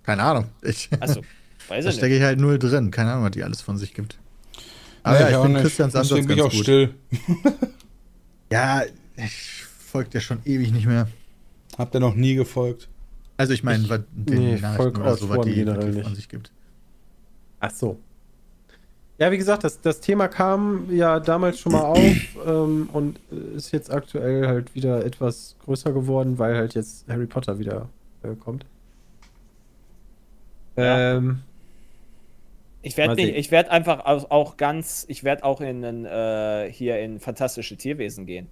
Keine 0.04 0.22
Ahnung. 0.22 0.46
Ich, 0.62 0.88
Also, 1.00 1.20
weiß 1.68 1.84
da 1.84 1.90
ich 1.90 1.96
stecke 1.96 2.16
ich 2.16 2.22
halt 2.22 2.38
null 2.38 2.58
drin. 2.58 2.90
Keine 2.92 3.12
Ahnung, 3.12 3.24
was 3.24 3.32
die 3.32 3.42
alles 3.42 3.60
von 3.60 3.76
sich 3.76 3.92
gibt. 3.94 4.18
Aber 5.02 5.16
Nee, 5.16 5.22
ja, 5.22 5.28
ich 5.30 5.34
auch 5.36 5.42
finde 5.42 5.54
nicht. 5.58 5.62
Christians 5.66 5.94
Ansatz 5.96 6.08
Deswegen 6.08 6.26
bin 6.28 6.36
ich 6.38 6.42
auch 6.44 6.50
gut. 6.52 6.62
still. 6.62 6.94
Ja, 8.52 8.82
ich 9.16 9.64
folge 9.64 10.10
dir 10.10 10.20
schon 10.20 10.38
ewig 10.44 10.70
nicht 10.72 10.86
mehr. 10.86 11.08
Habt 11.78 11.94
ihr 11.96 12.00
noch 12.00 12.14
nie 12.14 12.36
gefolgt? 12.36 12.88
Also 13.36 13.52
ich 13.52 13.64
meine, 13.64 13.82
Ich- 13.82 13.90
was 13.90 14.00
den 14.12 14.38
nee, 14.38 14.54
ich 14.54 14.62
Nachrichten 14.62 15.00
oder 15.00 15.16
so, 15.16 15.28
was 15.28 15.44
die, 15.44 15.66
was 15.66 15.84
die 15.84 16.02
von 16.02 16.14
sich 16.14 16.28
gibt. 16.28 16.52
Ach 17.60 17.70
so. 17.72 17.98
Ja, 19.18 19.30
wie 19.32 19.38
gesagt, 19.38 19.64
das, 19.64 19.80
das 19.80 20.00
Thema 20.00 20.28
kam 20.28 20.88
ja 20.90 21.20
damals 21.20 21.58
schon 21.58 21.72
mal 21.72 21.82
auf 21.84 22.36
ähm, 22.46 22.88
und 22.92 23.18
ist 23.56 23.72
jetzt 23.72 23.90
aktuell 23.90 24.46
halt 24.46 24.74
wieder 24.74 25.04
etwas 25.04 25.56
größer 25.64 25.92
geworden, 25.92 26.38
weil 26.38 26.54
halt 26.56 26.74
jetzt 26.74 27.08
Harry 27.08 27.26
Potter 27.26 27.58
wieder 27.58 27.88
äh, 28.22 28.34
kommt. 28.34 28.66
Ja. 30.76 31.16
Ähm, 31.16 31.42
Ich 32.82 32.96
werde 32.96 33.10
Mal 33.10 33.14
nicht, 33.16 33.26
sehen. 33.26 33.34
ich 33.36 33.50
werde 33.50 33.70
einfach 33.70 34.04
auch, 34.04 34.30
auch 34.30 34.56
ganz, 34.58 35.06
ich 35.08 35.24
werde 35.24 35.44
auch 35.44 35.60
in 35.60 35.84
einen, 35.84 36.04
äh, 36.04 36.70
hier 36.70 36.98
in 37.00 37.18
fantastische 37.18 37.76
Tierwesen 37.76 38.26
gehen. 38.26 38.48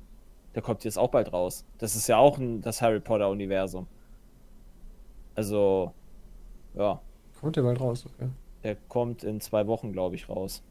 Der 0.54 0.62
kommt 0.62 0.84
jetzt 0.84 0.98
auch 0.98 1.10
bald 1.10 1.32
raus. 1.32 1.64
Das 1.78 1.94
ist 1.96 2.08
ja 2.08 2.16
auch 2.16 2.38
ein, 2.38 2.62
das 2.62 2.80
Harry 2.80 3.00
Potter 3.00 3.28
Universum. 3.28 3.86
Also, 5.34 5.92
ja, 6.74 7.00
kommt 7.40 7.56
der 7.56 7.62
bald 7.62 7.80
raus, 7.80 8.06
okay. 8.06 8.28
Der 8.64 8.76
kommt 8.88 9.22
in 9.24 9.40
zwei 9.40 9.66
Wochen, 9.66 9.92
glaube 9.92 10.16
ich, 10.16 10.28
raus. 10.28 10.62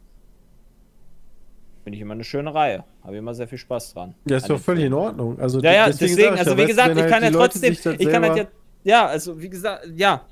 Finde 1.83 1.95
ich 1.97 2.01
immer 2.01 2.13
eine 2.13 2.23
schöne 2.23 2.53
Reihe. 2.53 2.83
Habe 3.03 3.17
immer 3.17 3.33
sehr 3.33 3.47
viel 3.47 3.57
Spaß 3.57 3.93
dran. 3.93 4.15
Ja, 4.25 4.37
ist 4.37 4.43
An 4.43 4.49
doch 4.49 4.59
völlig 4.59 4.85
in. 4.85 4.93
Ordnung. 4.93 5.39
Also 5.39 5.59
Ja, 5.59 5.71
ja, 5.73 5.85
deswegen 5.87 6.15
deswegen, 6.15 6.37
also 6.37 6.57
wie 6.57 6.65
gesagt, 6.65 6.95
ich 6.95 7.01
halt 7.01 7.11
kann 7.11 7.23
ja 7.23 7.31
trotzdem, 7.31 7.73
ich 7.73 7.81
kann 8.09 8.23
halt 8.23 8.37
ja, 8.37 8.47
ja, 8.83 9.05
also 9.07 9.39
wie 9.41 9.49
gesagt, 9.49 9.87
ja. 9.95 10.25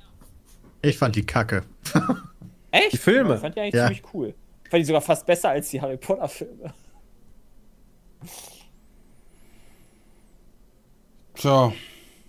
Ich 0.82 0.98
fand 0.98 1.14
die 1.14 1.24
Kacke. 1.24 1.62
Echt? 2.70 2.92
Die 2.94 2.96
Filme? 2.98 3.34
Ich 3.34 3.40
fand 3.40 3.54
die 3.56 3.60
eigentlich 3.60 3.74
Ja. 3.74 3.86
ziemlich 3.86 4.02
cool. 4.14 4.34
Ich 4.64 4.70
fand 4.70 4.80
die 4.80 4.86
sogar 4.86 5.02
fast 5.02 5.26
besser 5.26 5.50
als 5.50 5.68
die 5.70 5.80
Harry 5.80 5.98
Potter 5.98 6.28
Filme. 6.28 6.72
Tja, 11.34 11.72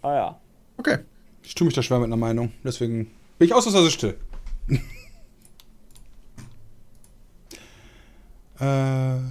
Ah 0.01 0.13
ja. 0.15 0.39
Okay. 0.77 0.97
ich 1.43 1.55
tue 1.55 1.65
mich 1.65 1.73
da 1.75 1.81
schwer 1.81 1.99
mit 1.99 2.07
einer 2.07 2.17
Meinung. 2.17 2.51
Deswegen 2.63 3.05
bin 3.37 3.47
ich 3.47 3.53
ausnahmsweise 3.53 3.91
still. 3.91 4.17
äh, 8.59 8.63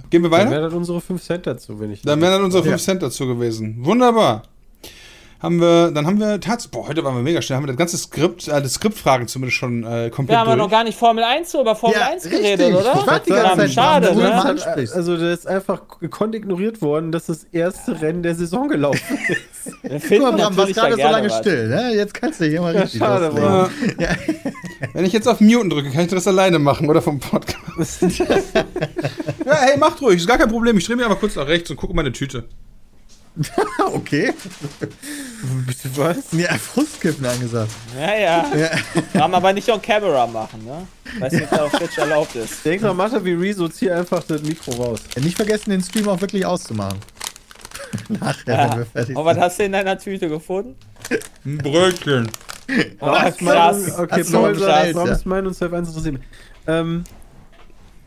gehen 0.09 0.21
wir 0.21 0.21
Dann 0.23 0.31
weiter? 0.31 0.51
wären 0.51 0.63
dann 0.63 0.73
unsere 0.73 1.01
5 1.01 1.21
Cent 1.21 1.47
dazu, 1.47 1.79
wenn 1.79 1.91
ich. 1.91 2.01
Dann 2.01 2.19
wären 2.21 2.33
dann 2.33 2.43
unsere 2.43 2.63
5 2.63 2.71
Ja. 2.73 2.77
Cent 2.77 3.01
dazu 3.03 3.25
gewesen. 3.27 3.77
Wunderbar. 3.79 4.43
Haben 5.43 5.59
wir, 5.59 5.91
dann 5.91 6.07
haben 6.07 6.21
wir 6.21 6.39
tatsächlich, 6.39 6.71
boah, 6.71 6.87
heute 6.87 7.03
waren 7.03 7.15
wir 7.15 7.21
mega 7.21 7.41
schnell, 7.41 7.57
haben 7.57 7.63
wir 7.63 7.67
das 7.67 7.75
ganze 7.75 7.97
Skript, 7.97 8.47
äh, 8.47 8.61
das 8.61 8.75
Skriptfragen 8.75 9.27
zumindest 9.27 9.57
schon 9.57 9.83
äh, 9.83 10.09
komplett 10.09 10.29
Wir 10.29 10.39
haben 10.39 10.47
ja 10.47 10.55
durch. 10.55 10.65
noch 10.65 10.71
gar 10.71 10.85
nicht 10.85 10.97
Formel 10.97 11.21
1 11.21 11.51
so 11.51 11.59
über 11.59 11.75
Formel 11.75 11.97
Ja, 11.99 12.07
1 12.11 12.23
richtig. 12.23 12.41
geredet, 12.41 12.73
oder? 12.73 12.93
Ich 12.97 13.05
warte 13.07 13.25
die 13.25 13.31
ganze 13.31 13.57
Zeit 13.57 13.71
schade, 13.71 14.07
dran, 14.07 14.15
wo 14.15 14.21
du 14.21 14.27
ne? 14.27 14.45
ansprichst. 14.45 14.95
Also, 14.95 15.17
der 15.17 15.33
ist 15.33 15.45
einfach 15.45 15.81
gekonnt 15.99 16.33
ignoriert 16.33 16.81
worden, 16.81 17.11
dass 17.11 17.25
das 17.25 17.43
erste 17.51 17.99
Rennen 18.01 18.23
der 18.23 18.35
Saison 18.35 18.69
gelaufen 18.69 19.17
ist. 19.27 19.83
Wir 19.83 19.89
Guck 19.91 20.01
finden 20.01 20.23
mal, 20.23 20.31
Bram, 20.31 20.55
warst 20.55 20.73
gerade 20.75 20.95
so 20.95 21.01
lange 21.01 21.29
was. 21.29 21.37
still. 21.39 21.67
Ne? 21.67 21.91
Jetzt 21.93 22.13
kannst 22.13 22.39
du 22.39 22.45
hier 22.45 22.61
mal 22.61 22.77
richtig 22.77 22.99
schade, 22.99 23.25
loslegen. 23.25 23.49
Bram. 23.49 23.69
Ja. 23.99 24.09
Wenn 24.93 25.03
ich 25.03 25.11
jetzt 25.11 25.27
auf 25.27 25.41
Muten 25.41 25.69
drücke, 25.69 25.91
kann 25.91 26.05
ich 26.05 26.07
das 26.11 26.25
alleine 26.25 26.57
machen 26.57 26.89
oder 26.89 27.01
vom 27.01 27.19
Podcast. 27.19 28.01
ja, 29.45 29.55
hey, 29.59 29.77
macht 29.77 30.01
ruhig, 30.01 30.17
ist 30.19 30.27
gar 30.27 30.37
kein 30.37 30.49
Problem. 30.49 30.77
Ich 30.77 30.85
drehe 30.85 30.95
mich 30.95 31.03
einfach 31.05 31.19
kurz 31.19 31.35
nach 31.35 31.47
rechts 31.47 31.69
und 31.69 31.75
gucke 31.75 31.93
meine 31.93 32.13
Tüte. 32.13 32.45
Okay. 33.93 34.33
Bitte 35.67 35.89
was? 35.97 36.31
Ja, 36.33 36.53
Frustkippen 36.53 37.25
angesagt. 37.25 37.71
Ja, 37.99 38.15
ja. 38.15 38.55
Ja. 38.55 38.69
Kann 39.11 39.31
man 39.31 39.35
aber 39.35 39.53
nicht 39.53 39.69
on 39.69 39.81
camera 39.81 40.25
machen, 40.27 40.63
ne? 40.65 40.87
Weiß 41.19 41.33
nicht, 41.33 41.43
ob 41.43 41.49
das 41.49 41.59
auf 41.59 41.71
Twitch 41.73 41.97
erlaubt 41.97 42.35
ist. 42.35 42.63
Denk 42.65 42.81
mal, 42.81 42.93
Mathe 42.93 43.23
wie 43.25 43.33
Rezo, 43.33 43.67
zieh 43.67 43.89
einfach 43.91 44.23
das 44.23 44.41
Mikro 44.43 44.71
raus. 44.71 44.99
Nicht 45.21 45.35
vergessen, 45.35 45.71
den 45.71 45.81
Stream 45.81 46.07
auch 46.09 46.19
wirklich 46.21 46.45
auszumachen. 46.45 46.99
Nachher, 48.09 48.45
wenn 48.45 48.55
Ja. 48.55 48.77
wir 48.77 48.85
fertig 48.85 49.15
Und 49.15 49.25
was 49.25 49.33
sind. 49.35 49.43
hast 49.43 49.59
du 49.59 49.63
in 49.63 49.71
deiner 49.71 49.97
Tüte 49.99 50.29
gefunden? 50.29 50.75
Ein 51.45 51.57
Brötchen. 51.57 52.29
Oh, 52.99 53.07
krass. 53.11 53.97
Okay, 53.99 54.21
Hast 54.21 54.33
du 54.33 54.37
Paul 54.37 54.57
sagt, 54.57 54.95
warum 54.95 55.07
ja. 55.09 55.13
ist 55.15 55.25
mein 55.25 55.45
und 55.45 55.53
Self 55.53 55.73
1 55.73 55.89
interessiert 55.89 56.13
mich? 56.15 56.23
Ähm, 56.65 57.03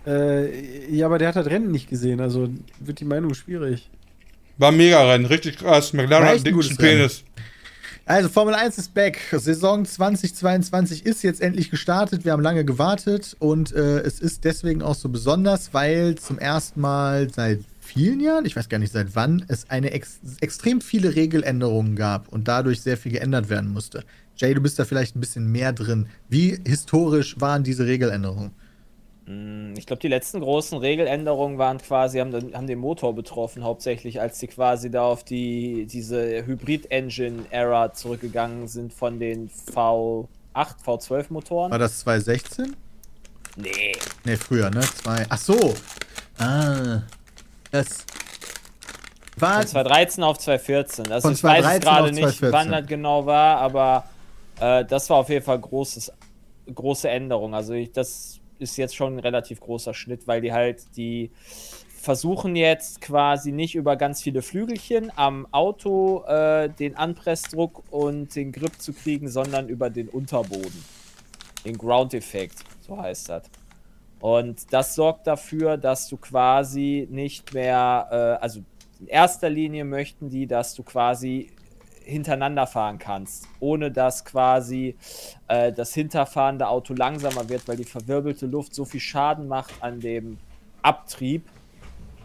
äh, 0.06 0.90
ja, 0.94 1.06
aber 1.06 1.18
der 1.18 1.28
hat 1.28 1.36
das 1.36 1.46
Rennen 1.46 1.70
nicht 1.70 1.88
gesehen, 1.90 2.20
also 2.20 2.48
wird 2.80 3.00
die 3.00 3.04
Meinung 3.04 3.34
schwierig. 3.34 3.90
War 4.58 4.72
mega 4.72 5.04
rein, 5.04 5.26
richtig 5.26 5.58
krass. 5.58 5.92
McLaren 5.92 6.26
hat 6.26 6.44
Rennen. 6.44 6.76
Penis. 6.76 7.24
Also, 8.08 8.28
Formel 8.28 8.54
1 8.54 8.78
ist 8.78 8.94
back. 8.94 9.18
Saison 9.32 9.84
2022 9.84 11.04
ist 11.04 11.22
jetzt 11.24 11.40
endlich 11.40 11.70
gestartet. 11.70 12.24
Wir 12.24 12.32
haben 12.32 12.42
lange 12.42 12.64
gewartet 12.64 13.36
und 13.40 13.74
äh, 13.74 13.98
es 13.98 14.20
ist 14.20 14.44
deswegen 14.44 14.80
auch 14.80 14.94
so 14.94 15.08
besonders, 15.08 15.74
weil 15.74 16.14
zum 16.14 16.38
ersten 16.38 16.80
Mal 16.80 17.28
seit 17.34 17.60
vielen 17.80 18.20
Jahren, 18.20 18.44
ich 18.44 18.54
weiß 18.54 18.68
gar 18.68 18.78
nicht 18.78 18.92
seit 18.92 19.16
wann, 19.16 19.44
es 19.48 19.68
eine 19.70 19.90
ex 19.90 20.20
extrem 20.40 20.80
viele 20.80 21.16
Regeländerungen 21.16 21.96
gab 21.96 22.28
und 22.28 22.46
dadurch 22.48 22.80
sehr 22.80 22.96
viel 22.96 23.12
geändert 23.12 23.48
werden 23.48 23.72
musste. 23.72 24.04
Jay, 24.36 24.54
du 24.54 24.60
bist 24.60 24.78
da 24.78 24.84
vielleicht 24.84 25.16
ein 25.16 25.20
bisschen 25.20 25.50
mehr 25.50 25.72
drin. 25.72 26.06
Wie 26.28 26.58
historisch 26.64 27.40
waren 27.40 27.64
diese 27.64 27.86
Regeländerungen? 27.86 28.52
Hm, 29.26 29.74
Ich 29.76 29.86
glaube, 29.86 30.00
die 30.00 30.08
letzten 30.08 30.40
großen 30.40 30.78
Regeländerungen 30.78 31.58
waren 31.58 31.78
quasi, 31.78 32.18
haben, 32.18 32.30
den- 32.30 32.54
haben 32.54 32.66
den 32.66 32.78
Motor 32.78 33.14
betroffen, 33.14 33.62
hauptsächlich, 33.64 34.20
als 34.20 34.38
sie 34.38 34.46
quasi 34.46 34.90
da 34.90 35.02
auf 35.04 35.24
die, 35.24 35.86
diese 35.86 36.46
Hybrid-Engine-Ära 36.46 37.92
zurückgegangen 37.92 38.68
sind 38.68 38.92
von 38.94 39.18
den 39.18 39.50
V8, 39.50 40.28
V12-Motoren. 40.84 41.70
War 41.72 41.78
das 41.78 41.98
2016? 42.00 42.74
Nee. 43.56 43.92
Ne, 44.24 44.36
früher, 44.36 44.70
ne? 44.70 44.80
Zwei. 44.80 45.24
Ach 45.28 45.38
so. 45.38 45.74
Ah. 46.38 47.02
Das 47.72 48.04
war. 49.38 49.58
Von 49.62 49.66
2013 49.66 50.24
auf 50.24 50.38
2014. 50.38 51.10
Also 51.12 51.30
ich 51.30 51.42
weiß 51.42 51.62
2013 51.64 51.78
es 51.78 51.84
gerade 51.84 52.12
nicht, 52.12 52.38
2014. 52.38 52.52
wann 52.52 52.70
das 52.72 52.86
genau 52.86 53.26
war, 53.26 53.58
aber 53.58 54.04
äh, 54.60 54.84
das 54.84 55.08
war 55.10 55.18
auf 55.18 55.28
jeden 55.30 55.44
Fall 55.44 55.58
großes, 55.58 56.12
große 56.74 57.08
Änderung. 57.08 57.54
Also 57.54 57.72
ich, 57.72 57.92
das 57.92 58.38
ist 58.58 58.76
jetzt 58.76 58.96
schon 58.96 59.16
ein 59.16 59.18
relativ 59.20 59.60
großer 59.60 59.94
Schnitt, 59.94 60.26
weil 60.26 60.40
die 60.40 60.52
halt 60.52 60.96
die 60.96 61.30
versuchen 62.06 62.54
jetzt 62.54 63.00
quasi 63.00 63.50
nicht 63.50 63.74
über 63.74 63.96
ganz 63.96 64.22
viele 64.22 64.40
Flügelchen 64.40 65.10
am 65.16 65.48
Auto 65.50 66.22
äh, 66.28 66.68
den 66.68 66.96
Anpressdruck 66.96 67.82
und 67.90 68.36
den 68.36 68.52
Grip 68.52 68.80
zu 68.80 68.92
kriegen, 68.92 69.28
sondern 69.28 69.68
über 69.68 69.90
den 69.90 70.08
Unterboden. 70.08 70.84
Den 71.64 71.76
Ground-Effekt, 71.76 72.58
so 72.86 72.96
heißt 72.96 73.30
das. 73.30 73.42
Und 74.20 74.72
das 74.72 74.94
sorgt 74.94 75.26
dafür, 75.26 75.76
dass 75.76 76.08
du 76.08 76.16
quasi 76.16 77.08
nicht 77.10 77.52
mehr, 77.54 78.06
äh, 78.10 78.42
also 78.42 78.60
in 79.00 79.08
erster 79.08 79.50
Linie 79.50 79.84
möchten 79.84 80.30
die, 80.30 80.46
dass 80.46 80.74
du 80.74 80.84
quasi 80.84 81.50
hintereinander 82.06 82.66
fahren 82.66 82.98
kannst, 82.98 83.48
ohne 83.60 83.90
dass 83.90 84.24
quasi 84.24 84.96
äh, 85.48 85.72
das 85.72 85.92
hinterfahrende 85.92 86.68
Auto 86.68 86.94
langsamer 86.94 87.48
wird, 87.48 87.66
weil 87.68 87.76
die 87.76 87.84
verwirbelte 87.84 88.46
Luft 88.46 88.74
so 88.74 88.84
viel 88.84 89.00
Schaden 89.00 89.48
macht 89.48 89.74
an 89.82 90.00
dem 90.00 90.38
Abtrieb, 90.82 91.50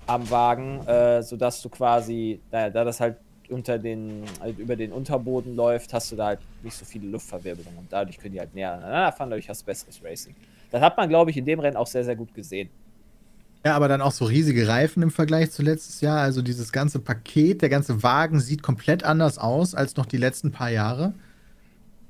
am 0.05 0.29
Wagen, 0.29 0.85
äh, 0.87 1.23
sodass 1.23 1.61
du 1.61 1.69
quasi, 1.69 2.41
da, 2.51 2.69
da 2.69 2.83
das 2.83 2.99
halt 2.99 3.17
unter 3.49 3.77
den, 3.77 4.23
halt 4.39 4.57
über 4.59 4.75
den 4.75 4.91
Unterboden 4.93 5.55
läuft, 5.55 5.93
hast 5.93 6.11
du 6.11 6.15
da 6.15 6.27
halt 6.27 6.39
nicht 6.63 6.75
so 6.75 6.85
viele 6.85 7.07
Luftverwirbelungen 7.07 7.79
und 7.79 7.91
dadurch 7.91 8.17
können 8.17 8.33
die 8.33 8.39
halt 8.39 8.53
näher 8.53 8.73
aneinander 8.73 9.11
fahren, 9.11 9.29
dadurch 9.29 9.49
hast 9.49 9.63
du 9.63 9.65
besseres 9.65 10.03
Racing. 10.03 10.35
Das 10.69 10.81
hat 10.81 10.95
man, 10.95 11.09
glaube 11.09 11.31
ich, 11.31 11.37
in 11.37 11.45
dem 11.45 11.59
Rennen 11.59 11.75
auch 11.75 11.87
sehr, 11.87 12.03
sehr 12.03 12.15
gut 12.15 12.33
gesehen. 12.33 12.69
Ja, 13.63 13.75
aber 13.75 13.87
dann 13.87 14.01
auch 14.01 14.11
so 14.11 14.25
riesige 14.25 14.67
Reifen 14.67 15.03
im 15.03 15.11
Vergleich 15.11 15.51
zu 15.51 15.61
letztes 15.61 16.01
Jahr. 16.01 16.19
Also 16.19 16.41
dieses 16.41 16.71
ganze 16.71 16.99
Paket, 16.99 17.61
der 17.61 17.69
ganze 17.69 18.01
Wagen 18.01 18.39
sieht 18.39 18.63
komplett 18.63 19.03
anders 19.03 19.37
aus 19.37 19.75
als 19.75 19.95
noch 19.97 20.07
die 20.07 20.17
letzten 20.17 20.51
paar 20.51 20.71
Jahre. 20.71 21.13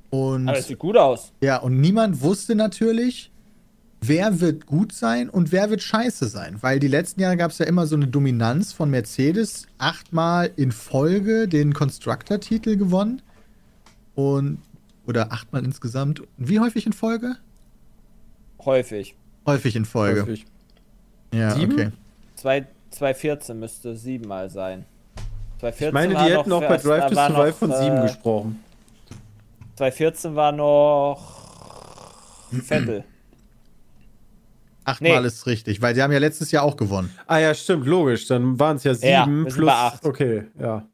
Und 0.09 0.47
Aber 0.47 0.57
es 0.57 0.67
sieht 0.67 0.79
gut 0.79 0.97
aus. 0.97 1.33
ja, 1.41 1.57
und 1.57 1.79
niemand 1.79 2.21
wusste 2.21 2.55
natürlich, 2.55 3.31
wer 4.01 4.39
wird 4.39 4.65
gut 4.65 4.93
sein 4.93 5.29
und 5.29 5.51
wer 5.51 5.69
wird 5.69 5.81
scheiße 5.81 6.27
sein. 6.27 6.57
Weil 6.61 6.79
die 6.79 6.87
letzten 6.87 7.21
Jahre 7.21 7.37
gab 7.37 7.51
es 7.51 7.57
ja 7.57 7.65
immer 7.65 7.85
so 7.85 7.95
eine 7.95 8.07
Dominanz 8.07 8.71
von 8.71 8.89
Mercedes. 8.89 9.67
Achtmal 9.77 10.51
in 10.55 10.71
Folge 10.71 11.47
den 11.49 11.73
Constructor-Titel 11.73 12.77
gewonnen. 12.77 13.21
Und, 14.15 14.59
oder 15.05 15.31
achtmal 15.33 15.65
insgesamt. 15.65 16.21
Wie 16.37 16.59
häufig 16.59 16.85
in 16.85 16.93
Folge? 16.93 17.35
Häufig. 18.63 19.15
Häufig 19.45 19.75
in 19.75 19.85
Folge. 19.85 20.21
Häufig. 20.21 20.45
Ja, 21.33 21.51
Sieben? 21.51 21.73
okay. 21.73 21.89
Zwei- 22.35 22.65
2014 22.91 23.57
müsste 23.59 23.95
siebenmal 23.95 24.49
sein. 24.49 24.85
2014 25.59 25.87
Ich 25.87 25.93
meine, 25.93 26.13
war 26.15 26.25
die 26.25 26.31
hätten 26.33 26.49
noch 26.49 26.61
noch 26.61 26.67
bei 26.67 26.77
Drive 26.77 27.07
to 27.07 27.15
Survive 27.15 27.47
noch, 27.49 27.55
von 27.55 27.71
sieben 27.73 27.97
äh, 27.97 28.01
gesprochen. 28.01 28.63
2014 29.75 30.35
war 30.35 30.51
noch 30.51 31.21
Vettel. 32.51 33.03
Achtmal 34.83 35.21
Nee. 35.21 35.27
ist 35.27 35.45
richtig, 35.45 35.81
weil 35.81 35.93
sie 35.95 36.01
haben 36.01 36.11
ja 36.11 36.17
letztes 36.19 36.51
Jahr 36.51 36.63
auch 36.63 36.75
gewonnen. 36.75 37.15
Ah 37.27 37.37
ja, 37.37 37.53
stimmt, 37.53 37.85
logisch. 37.85 38.27
Dann 38.27 38.59
waren 38.59 38.77
es 38.77 38.83
ja 38.83 38.93
sieben 38.95 39.45
Ja, 39.47 39.53
plus. 39.53 39.69
acht. 39.69 40.05
Okay, 40.05 40.45
ja. 40.59 40.85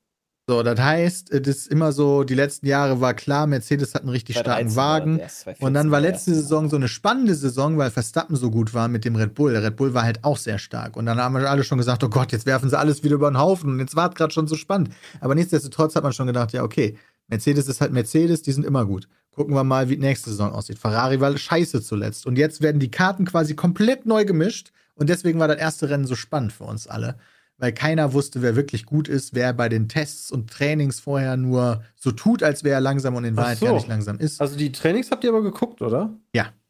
So, 0.50 0.64
das 0.64 0.80
heißt, 0.80 1.30
es 1.32 1.46
ist 1.46 1.68
immer 1.68 1.92
so, 1.92 2.24
die 2.24 2.34
letzten 2.34 2.68
Jahre 2.68 3.02
war 3.02 3.14
klar, 3.14 3.48
Mercedes 3.48 3.94
hat 3.94 4.04
einen 4.04 4.12
richtig 4.12 4.38
starken 4.38 4.70
2013 4.70 4.76
war 4.78 4.94
Wagen. 4.94 5.18
das, 5.18 5.40
2014 5.42 5.68
Und 5.68 5.74
dann 5.74 5.92
war 5.92 6.00
letzte. 6.00 6.34
Saison 6.36 6.70
so 6.70 6.78
eine 6.78 6.88
spannende 6.88 7.36
Saison, 7.36 7.78
weil 7.78 7.92
Verstappen 7.92 8.38
so 8.38 8.50
gut 8.50 8.74
war 8.74 8.88
mit 8.88 9.04
dem 9.04 9.18
Red 9.18 9.34
Bull. 9.34 9.52
Der 9.52 9.62
Red 9.62 9.76
Bull 9.76 9.94
war 9.94 10.04
halt 10.04 10.24
auch 10.24 10.38
sehr 10.38 10.58
stark. 10.58 10.96
Und 10.96 11.06
dann 11.06 11.20
haben 11.20 11.36
wir 11.36 11.50
alle 11.50 11.66
schon 11.66 11.78
gesagt, 11.78 12.02
oh 12.06 12.10
Gott, 12.10 12.32
jetzt 12.32 12.46
werfen 12.46 12.70
sie 12.70 12.80
alles 12.80 13.04
wieder 13.04 13.16
über 13.16 13.30
den 13.30 13.38
Haufen. 13.38 13.72
Und 13.72 13.80
jetzt 13.80 13.98
war 13.98 14.08
es 14.08 14.16
gerade 14.16 14.34
schon 14.34 14.48
so 14.48 14.56
spannend. 14.56 14.92
Aber 15.20 15.36
nichtsdestotrotz 15.36 15.98
hat 15.98 16.04
man 16.04 16.14
schon 16.14 16.28
gedacht, 16.28 16.54
ja, 16.54 16.64
okay, 16.64 16.98
Mercedes 17.28 17.68
ist 17.68 17.82
halt 17.82 17.92
Mercedes, 17.92 18.42
die 18.42 18.54
sind 18.54 18.66
immer 18.66 18.86
gut. 18.86 19.10
Gucken 19.32 19.54
wir 19.54 19.66
mal, 19.66 19.90
wie 19.90 19.98
die 19.98 20.02
nächste 20.02 20.30
Saison 20.30 20.54
aussieht. 20.54 20.80
Ferrari 20.80 21.20
war 21.20 21.38
scheiße 21.38 21.82
zuletzt. 21.82 22.26
Und 22.26 22.38
jetzt 22.38 22.62
werden 22.62 22.80
die 22.80 22.90
Karten 22.90 23.26
quasi 23.26 23.54
komplett 23.54 24.06
neu 24.06 24.24
gemischt. 24.24 24.72
Und 24.96 25.10
deswegen 25.10 25.40
war 25.40 25.50
das 25.50 25.58
erste 25.58 25.90
Rennen 25.90 26.06
so 26.06 26.16
spannend 26.16 26.54
für 26.54 26.64
uns 26.64 26.88
alle. 26.88 27.18
Weil 27.60 27.72
keiner 27.72 28.14
wusste, 28.14 28.42
wer 28.44 28.56
wirklich 28.56 28.86
gut 28.86 29.08
ist, 29.08 29.34
wer 29.34 29.52
bei 29.54 29.68
den 29.68 29.90
Tests 29.90 30.32
und 30.32 30.50
Trainings 30.52 31.00
vorher 31.00 31.38
nur 31.38 31.84
so 31.96 32.12
tut, 32.12 32.44
als 32.44 32.64
wäre 32.64 32.76
er 32.76 32.82
langsam 32.82 33.16
und 33.16 33.26
in 33.26 33.34
Ach 33.36 33.44
Wahrheit 33.44 33.58
so. 33.58 33.66
gar 33.66 33.74
nicht 33.74 33.88
langsam 33.88 34.20
ist. 34.20 34.40
Also 34.40 34.56
die 34.58 34.72
Trainings 34.72 35.10
habt 35.10 35.24
ihr 35.24 35.32
aber 35.32 35.42
geguckt, 35.42 35.82
oder? 35.82 36.12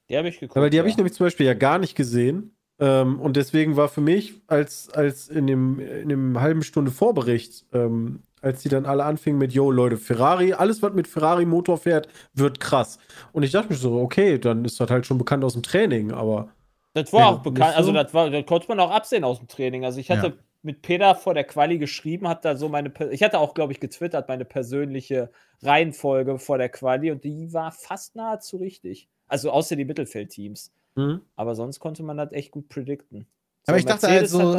Die 0.10 0.18
habe 0.18 0.30
ich 0.30 0.40
geguckt. 0.40 0.56
Ja, 0.56 0.62
weil 0.62 0.70
die 0.70 0.78
habe 0.80 0.88
ja. 0.88 0.92
ich 0.92 0.98
nämlich 0.98 1.14
zum 1.14 1.26
Beispiel 1.26 1.46
ja 1.46 1.54
gar 1.54 1.80
nicht 1.80 1.96
gesehen. 1.96 2.54
Ähm, 2.80 3.20
und 3.20 3.36
deswegen 3.36 3.76
war 3.76 3.90
für 3.90 4.02
mich, 4.02 4.36
als, 4.48 4.90
als 4.92 5.28
in, 5.28 5.48
dem, 5.48 5.80
in 5.80 6.10
dem 6.10 6.40
halben 6.40 6.62
Stunde 6.64 6.92
Vorbericht, 6.92 7.66
ähm, 7.74 8.22
als 8.42 8.62
die 8.62 8.70
dann 8.70 8.86
alle 8.86 9.04
anfingen 9.04 9.40
mit, 9.40 9.52
yo, 9.52 9.72
Leute, 9.72 9.98
Ferrari, 9.98 10.54
alles, 10.54 10.82
was 10.84 10.94
mit 10.94 11.08
Ferrari-Motor 11.08 11.78
fährt, 11.80 12.08
wird 12.34 12.60
krass. 12.60 13.00
Und 13.34 13.44
ich 13.44 13.52
dachte 13.52 13.70
mir 13.74 13.76
so, 13.78 14.00
okay, 14.00 14.38
dann 14.38 14.64
ist 14.64 14.80
das 14.80 14.90
halt 14.92 15.06
schon 15.08 15.18
bekannt 15.18 15.44
aus 15.44 15.54
dem 15.54 15.64
Training, 15.64 16.12
aber 16.12 16.50
Das 16.94 17.12
war 17.12 17.20
Ja, 17.22 17.30
auch 17.32 17.42
bekannt, 17.42 17.76
also 17.76 17.90
so? 17.90 17.94
das, 17.94 18.14
war, 18.14 18.30
das 18.30 18.46
konnte 18.46 18.68
man 18.70 18.80
auch 18.80 18.92
absehen 18.92 19.24
aus 19.24 19.40
dem 19.40 19.48
Training. 19.48 19.84
Also 19.84 20.00
ich 20.00 20.10
hatte 20.12 20.28
Ja. 20.28 20.34
Mit 20.68 20.84
Peter 20.84 21.16
vor 21.16 21.34
der 21.34 21.46
Quali 21.46 21.80
geschrieben, 21.80 22.28
hat 22.28 22.46
da 22.46 22.56
so 22.56 22.70
meine, 22.70 22.92
ich 23.12 23.24
hatte 23.24 23.40
auch, 23.40 23.56
glaube 23.56 23.72
ich, 23.74 23.80
getwittert, 23.80 24.28
meine 24.28 24.46
persönliche 24.46 25.32
Reihenfolge 25.64 26.38
vor 26.38 26.58
der 26.60 26.70
Quali 26.70 27.10
und 27.10 27.24
die 27.24 27.52
war 27.54 27.72
fast 27.72 28.16
nahezu 28.16 28.58
richtig. 28.58 29.08
Also 29.28 29.50
außer 29.52 29.76
die 29.76 29.86
Mittelfeldteams. 29.86 30.72
Aber 31.36 31.56
sonst 31.56 31.80
konnte 31.80 32.04
man 32.04 32.18
das 32.18 32.32
echt 32.32 32.52
gut 32.52 32.70
predikten. 32.70 33.26
Aber 33.70 33.78
ich 33.80 33.86
dachte 33.86 34.08
halt 34.08 34.30
so- 34.30 34.54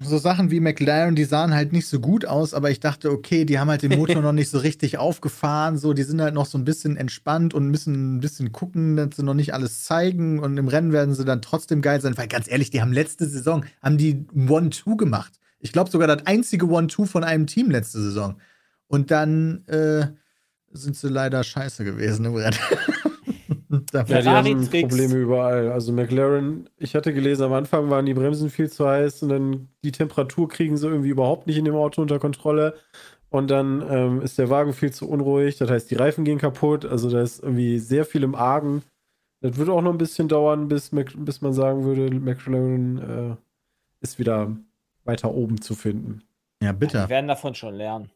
so 0.00 0.18
Sachen 0.18 0.50
wie 0.50 0.58
McLaren, 0.60 1.14
die 1.14 1.24
sahen 1.24 1.54
halt 1.54 1.72
nicht 1.72 1.86
so 1.86 2.00
gut 2.00 2.24
aus, 2.26 2.54
aber 2.54 2.70
ich 2.70 2.80
dachte, 2.80 3.10
okay, 3.12 3.44
die 3.44 3.58
haben 3.60 3.68
halt 3.70 3.82
den 3.82 3.96
Motor 3.96 4.20
noch 4.22 4.32
nicht 4.32 4.50
so 4.50 4.58
richtig 4.58 4.98
aufgefahren, 4.98 5.78
so, 5.78 5.92
die 5.92 6.02
sind 6.02 6.20
halt 6.20 6.34
noch 6.34 6.46
so 6.46 6.58
ein 6.58 6.64
bisschen 6.64 6.96
entspannt 6.96 7.54
und 7.54 7.68
müssen 7.68 8.16
ein 8.16 8.20
bisschen 8.20 8.50
gucken, 8.50 8.96
dass 8.96 9.10
sie 9.16 9.22
noch 9.22 9.34
nicht 9.34 9.54
alles 9.54 9.84
zeigen 9.84 10.40
und 10.40 10.56
im 10.58 10.66
Rennen 10.68 10.92
werden 10.92 11.14
sie 11.14 11.24
dann 11.24 11.40
trotzdem 11.40 11.82
geil 11.82 12.00
sein, 12.00 12.16
weil 12.18 12.26
ganz 12.28 12.48
ehrlich, 12.50 12.70
die 12.70 12.80
haben 12.80 12.92
letzte 12.92 13.26
Saison, 13.28 13.64
haben 13.80 13.96
die 13.96 14.24
One-Two 14.34 14.96
gemacht. 14.96 15.37
Ich 15.60 15.72
glaube 15.72 15.90
sogar 15.90 16.06
das 16.08 16.26
einzige 16.26 16.66
One-Two 16.68 17.04
von 17.06 17.24
einem 17.24 17.46
Team 17.46 17.70
letzte 17.70 18.00
Saison. 18.00 18.40
Und 18.86 19.10
dann 19.10 19.66
äh, 19.66 20.06
sind 20.72 20.96
sie 20.96 21.08
leider 21.08 21.42
scheiße 21.44 21.84
gewesen 21.84 22.24
im 22.26 22.34
Rennen. 22.34 22.56
Da- 23.92 24.04
Ja, 24.04 24.22
die 24.22 24.28
haben. 24.28 24.70
Probleme 24.70 25.14
überall. 25.16 25.70
Also 25.72 25.92
McLaren, 25.92 26.70
ich 26.78 26.94
hatte 26.94 27.12
gelesen, 27.12 27.42
am 27.44 27.52
Anfang 27.52 27.90
waren 27.90 28.06
die 28.06 28.14
Bremsen 28.14 28.48
viel 28.48 28.70
zu 28.70 28.88
heiß 28.88 29.22
und 29.22 29.28
dann 29.28 29.68
die 29.84 29.92
Temperatur 29.92 30.48
kriegen 30.48 30.76
sie 30.78 30.86
irgendwie 30.88 31.10
überhaupt 31.10 31.46
nicht 31.46 31.58
in 31.58 31.66
dem 31.66 31.74
Auto 31.74 32.00
unter 32.00 32.18
Kontrolle. 32.18 32.74
Und 33.28 33.50
dann 33.50 33.84
ähm, 33.90 34.22
ist 34.22 34.38
der 34.38 34.48
Wagen 34.48 34.72
viel 34.72 34.90
zu 34.92 35.06
unruhig. 35.06 35.58
Das 35.58 35.68
heißt, 35.70 35.90
die 35.90 35.96
Reifen 35.96 36.24
gehen 36.24 36.38
kaputt. 36.38 36.86
Also 36.86 37.10
da 37.10 37.20
ist 37.20 37.42
irgendwie 37.42 37.78
sehr 37.78 38.06
viel 38.06 38.22
im 38.22 38.34
Argen. 38.34 38.82
Das 39.42 39.58
wird 39.58 39.68
auch 39.68 39.82
noch 39.82 39.92
ein 39.92 39.98
bisschen 39.98 40.28
dauern, 40.28 40.68
bis, 40.68 40.90
Mac 40.92 41.12
bis 41.14 41.42
man 41.42 41.52
sagen 41.52 41.84
würde, 41.84 42.10
McLaren 42.14 42.98
äh, 42.98 43.36
ist 44.00 44.18
wieder 44.18 44.56
weiter 45.08 45.32
oben 45.34 45.60
zu 45.60 45.74
finden. 45.74 46.22
ja, 46.62 46.72
Die 46.72 46.78
bitter. 46.78 47.08
werden 47.08 47.26
davon 47.28 47.54
schon 47.54 47.74
lernen. 47.74 48.10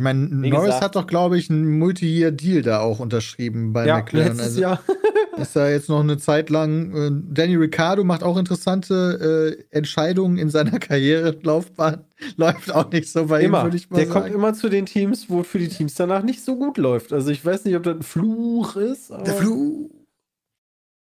Ich 0.00 0.04
meine, 0.04 0.20
Norris 0.28 0.66
gesagt- 0.66 0.84
hat 0.84 0.96
doch, 0.96 1.06
glaube 1.08 1.36
ich, 1.38 1.50
einen 1.50 1.78
Multi-Year-Deal 1.78 2.62
da 2.62 2.80
auch 2.80 3.00
unterschrieben 3.00 3.72
bei 3.72 3.84
McLaren. 3.86 4.28
letztes 4.28 4.40
Also, 4.46 4.60
Jahr. 4.60 4.80
Ist 5.38 5.54
da 5.54 5.68
jetzt 5.68 5.88
noch 5.88 6.00
eine 6.00 6.18
Zeit 6.18 6.50
lang. 6.50 6.92
Äh, 6.94 7.10
Danny 7.32 7.54
Ricciardo 7.54 8.02
macht 8.02 8.24
auch 8.24 8.36
interessante 8.36 9.56
äh, 9.70 9.76
Entscheidungen 9.76 10.36
in 10.36 10.50
seiner 10.50 10.78
Karrierelaufbahn. 10.80 12.04
Läuft 12.36 12.72
auch 12.74 12.90
nicht 12.90 13.08
so 13.08 13.26
bei 13.26 13.40
ihm, 13.40 13.46
Immer. 13.46 13.62
würde 13.64 13.76
ich 13.76 13.88
mal 13.90 13.98
Der 13.98 14.06
sagen. 14.08 14.20
kommt 14.22 14.34
immer 14.34 14.54
zu 14.54 14.68
den 14.68 14.86
Teams, 14.86 15.30
wo 15.30 15.42
für 15.44 15.58
die 15.60 15.68
Teams 15.68 15.94
danach 15.94 16.22
nicht 16.24 16.42
so 16.44 16.56
gut 16.56 16.76
läuft. 16.76 17.12
Also 17.12 17.30
ich 17.30 17.44
weiß 17.44 17.64
nicht, 17.66 17.76
ob 17.76 17.84
das 17.84 17.96
ein 17.96 18.02
Fluch 18.02 18.74
ist. 18.76 19.12
Aber 19.12 19.22
Der 19.24 19.34
Fluch. 19.34 19.90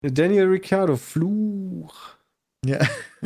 Daniel 0.03 0.47
Ricciardo, 0.49 0.97
Fluch. 0.97 2.16
Ja. 2.67 2.79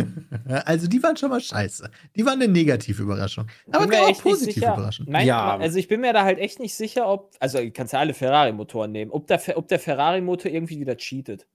also 0.65 0.87
die 0.87 1.03
waren 1.03 1.17
schon 1.17 1.31
mal 1.31 1.41
scheiße. 1.41 1.91
Die 2.17 2.25
waren 2.25 2.41
eine 2.41 2.51
negative 2.51 3.03
Überraschung. 3.03 3.47
Aber 3.73 3.85
es 3.85 3.91
gab 3.91 4.01
auch 4.09 4.23
positive. 4.23 4.67
Überraschungen. 4.67 5.13
Nein, 5.13 5.27
Ja. 5.27 5.57
also 5.57 5.79
ich 5.79 5.89
bin 5.89 6.01
mir 6.01 6.13
da 6.13 6.25
halt 6.25 6.39
echt 6.39 6.61
nicht 6.61 6.75
sicher, 6.75 7.09
ob, 7.09 7.35
also 7.41 7.59
du 7.59 7.71
kannst 7.71 7.93
ja 7.93 7.99
alle 8.01 8.15
Ferrari-Motoren 8.15 8.93
nehmen, 8.93 9.11
ob 9.11 9.27
der, 9.27 9.41
ob 9.57 9.69
der 9.69 9.79
Ferrari-Motor 9.79 10.51
irgendwie 10.51 10.81
wieder 10.81 10.97
cheatet. 10.97 11.47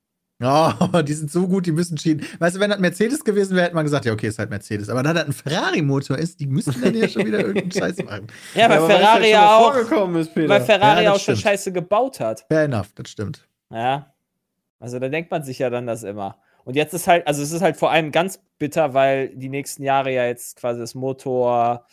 Oh, 0.44 0.70
die 1.02 1.14
sind 1.14 1.32
so 1.32 1.48
gut, 1.48 1.66
die 1.66 1.72
müssen 1.72 1.96
cheaten. 1.98 2.26
Weißt 2.40 2.58
du, 2.58 2.60
wenn 2.60 2.70
das 2.70 2.80
Mercedes 2.80 3.24
gewesen 3.24 3.56
wäre, 3.56 3.68
hätte 3.68 3.76
man 3.76 3.86
gesagt, 3.86 4.04
ja, 4.06 4.12
okay, 4.12 4.28
ist 4.28 4.38
halt 4.38 4.50
Mercedes. 4.50 4.90
Aber 4.90 5.02
da 5.02 5.14
das 5.14 5.26
ein 5.28 5.34
Ferrari-Motor 5.34 6.18
ist, 6.18 6.40
die 6.42 6.48
müssten 6.48 6.82
dann 6.82 6.94
ja 6.94 7.08
schon 7.08 7.26
wieder 7.26 7.40
irgendeinen 7.40 7.72
Scheiß 7.72 8.04
machen. 8.04 8.28
Ja, 8.54 8.70
weil 8.70 8.80
es 8.80 8.86
Ferrari 8.86 9.32
ja 9.32 9.58
auch, 9.58 9.76
ist, 10.16 10.34
Peter. 10.34 10.50
weil 10.50 10.62
Ferrari 10.62 11.04
Ja, 11.06 11.14
auch 11.14 11.20
schon. 11.20 11.38
Scheiße 11.38 11.72
gebaut 11.72 12.20
hat. 12.20 12.46
Fair 12.50 12.64
enough, 12.64 12.92
das 12.96 13.10
stimmt. 13.10 13.48
Ja. 13.72 14.14
Also 14.80 15.00
da 15.00 15.08
denkt 15.08 15.32
man 15.32 15.42
sich 15.42 15.60
ja 15.60 15.70
dann 15.70 15.88
das 15.88 16.04
immer. 16.04 16.38
Und 16.66 16.76
jetzt 16.76 16.94
ist 16.94 17.08
halt, 17.08 17.26
also 17.28 17.42
es 17.42 17.52
ist 17.52 17.62
halt 17.62 17.78
vor 17.78 17.92
allem 17.92 18.12
ganz 18.12 18.40
bitter, 18.58 18.94
weil 18.94 19.30
die 19.30 19.50
nächsten 19.50 19.84
Jahre 19.84 20.12
ja 20.12 20.26
jetzt 20.26 20.58
quasi 20.58 20.80
das 20.80 20.96
Motor, 20.96 21.86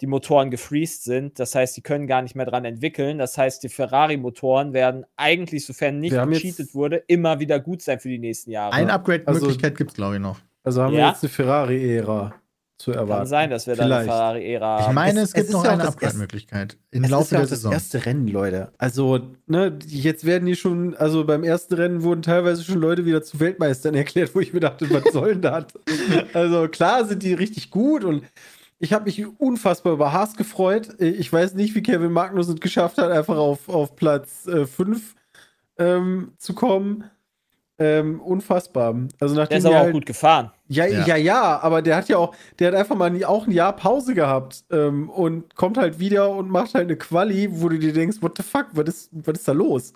die 0.00 0.06
Motoren 0.06 0.50
gefreezed 0.50 1.04
sind. 1.04 1.38
Das 1.38 1.54
heißt, 1.54 1.76
die 1.76 1.82
können 1.82 2.06
gar 2.06 2.22
nicht 2.22 2.34
mehr 2.34 2.46
dran 2.46 2.64
entwickeln. 2.64 3.18
Das 3.18 3.36
heißt, 3.38 3.62
die 3.62 3.68
Ferrari-Motoren 3.68 4.72
werden 4.72 5.04
eigentlich, 5.16 5.66
sofern 5.66 6.00
nicht 6.00 6.12
Wir 6.14 6.26
gecheatet 6.26 6.74
wurde, 6.74 6.96
immer 7.06 7.38
wieder 7.38 7.60
gut 7.60 7.82
sein 7.82 8.00
für 8.00 8.08
die 8.08 8.18
nächsten 8.18 8.50
Jahre. 8.50 8.72
Eine 8.72 8.92
Upgrade-Möglichkeit 8.94 9.64
Also- 9.72 9.76
gibt 9.76 9.90
es, 9.90 9.96
glaube 9.96 10.16
ich, 10.16 10.20
noch. 10.22 10.38
also 10.64 10.82
haben 10.82 10.92
wir 10.92 11.00
Ja? 11.00 11.08
jetzt 11.10 11.22
eine 11.22 11.30
Ferrari-Ära 11.30 12.34
zu 12.78 12.92
erwarten. 12.92 13.22
Kann 13.22 13.26
sein, 13.26 13.50
dass 13.50 13.66
wir 13.66 13.74
da 13.74 13.82
eine 13.84 13.94
Vielleicht. 13.94 14.10
Ferrari-Ära 14.10 14.86
Ich 14.88 14.92
meine, 14.94 15.20
es, 15.20 15.28
es 15.30 15.34
gibt 15.34 15.46
ist 15.48 15.52
noch 15.52 15.64
eine 15.64 15.82
das 15.82 15.94
Upgrade-Möglichkeit 15.94 16.76
im 16.92 17.04
Es 17.04 17.10
Laufe 17.10 17.24
ist 17.24 17.30
ja 17.32 17.36
der 17.38 17.44
auch 17.46 17.50
das 17.50 17.58
Saison. 17.58 17.72
erste 17.72 18.06
Rennen, 18.06 18.28
Leute. 18.28 18.72
Also, 18.78 19.20
ne, 19.46 19.78
jetzt 19.86 20.24
werden 20.24 20.46
die 20.46 20.54
schon, 20.56 20.94
also 20.96 21.24
beim 21.24 21.42
ersten 21.42 21.74
Rennen 21.74 22.02
wurden 22.02 22.22
teilweise 22.22 22.62
schon 22.62 22.80
Leute 22.80 23.04
wieder 23.04 23.22
zu 23.22 23.40
Weltmeistern 23.40 23.94
erklärt, 23.96 24.34
wo 24.34 24.40
ich 24.40 24.52
mir 24.52 24.60
dachte, 24.60 24.88
was 24.90 25.12
soll 25.12 25.36
denn 25.36 25.42
das? 25.42 25.64
Also 26.32 26.68
klar 26.68 27.04
sind 27.04 27.22
die 27.22 27.34
richtig 27.34 27.70
gut 27.70 28.04
und 28.04 28.22
ich 28.78 28.92
habe 28.92 29.06
mich 29.06 29.26
unfassbar 29.40 29.92
über 29.92 30.12
Haas 30.12 30.36
gefreut. 30.36 31.00
Ich 31.00 31.32
weiß 31.32 31.54
nicht, 31.54 31.74
wie 31.74 31.82
Kevin 31.82 32.12
Magnussen 32.12 32.54
es 32.54 32.60
geschafft 32.60 32.98
hat, 32.98 33.10
einfach 33.10 33.36
auf, 33.36 33.68
auf 33.68 33.96
Platz 33.96 34.48
5 34.48 35.16
ähm, 35.78 36.32
zu 36.38 36.54
kommen. 36.54 37.04
Ähm, 37.80 38.20
unfassbar. 38.20 38.94
Also 39.20 39.34
Der 39.36 39.44
nachdem 39.44 39.58
ist 39.58 39.62
die 39.64 39.68
aber 39.68 39.76
auch 39.76 39.82
halt, 39.84 39.92
gut 39.92 40.06
gefahren. 40.06 40.50
ja, 40.66 40.84
Ja. 40.86 41.06
ja, 41.06 41.16
ja, 41.16 41.60
aber 41.60 41.80
der 41.80 41.94
hat 41.96 42.08
ja 42.08 42.16
auch, 42.18 42.34
der 42.58 42.68
hat 42.68 42.74
einfach 42.74 42.96
mal 42.96 43.08
nie- 43.10 43.24
auch 43.24 43.46
ein 43.46 43.52
Jahr 43.52 43.74
Pause 43.76 44.14
gehabt 44.14 44.64
ähm, 44.70 45.08
und 45.10 45.54
kommt 45.54 45.78
halt 45.78 46.00
wieder 46.00 46.30
und 46.30 46.50
macht 46.50 46.74
halt 46.74 46.86
eine 46.88 46.96
Quali, 46.96 47.48
wo 47.52 47.68
du 47.68 47.78
dir 47.78 47.92
denkst, 47.92 48.18
what 48.20 48.36
the 48.36 48.42
fuck, 48.42 48.66
was 48.72 48.88
ist, 48.88 49.10
was 49.12 49.38
ist 49.38 49.46
da 49.48 49.52
los? 49.52 49.92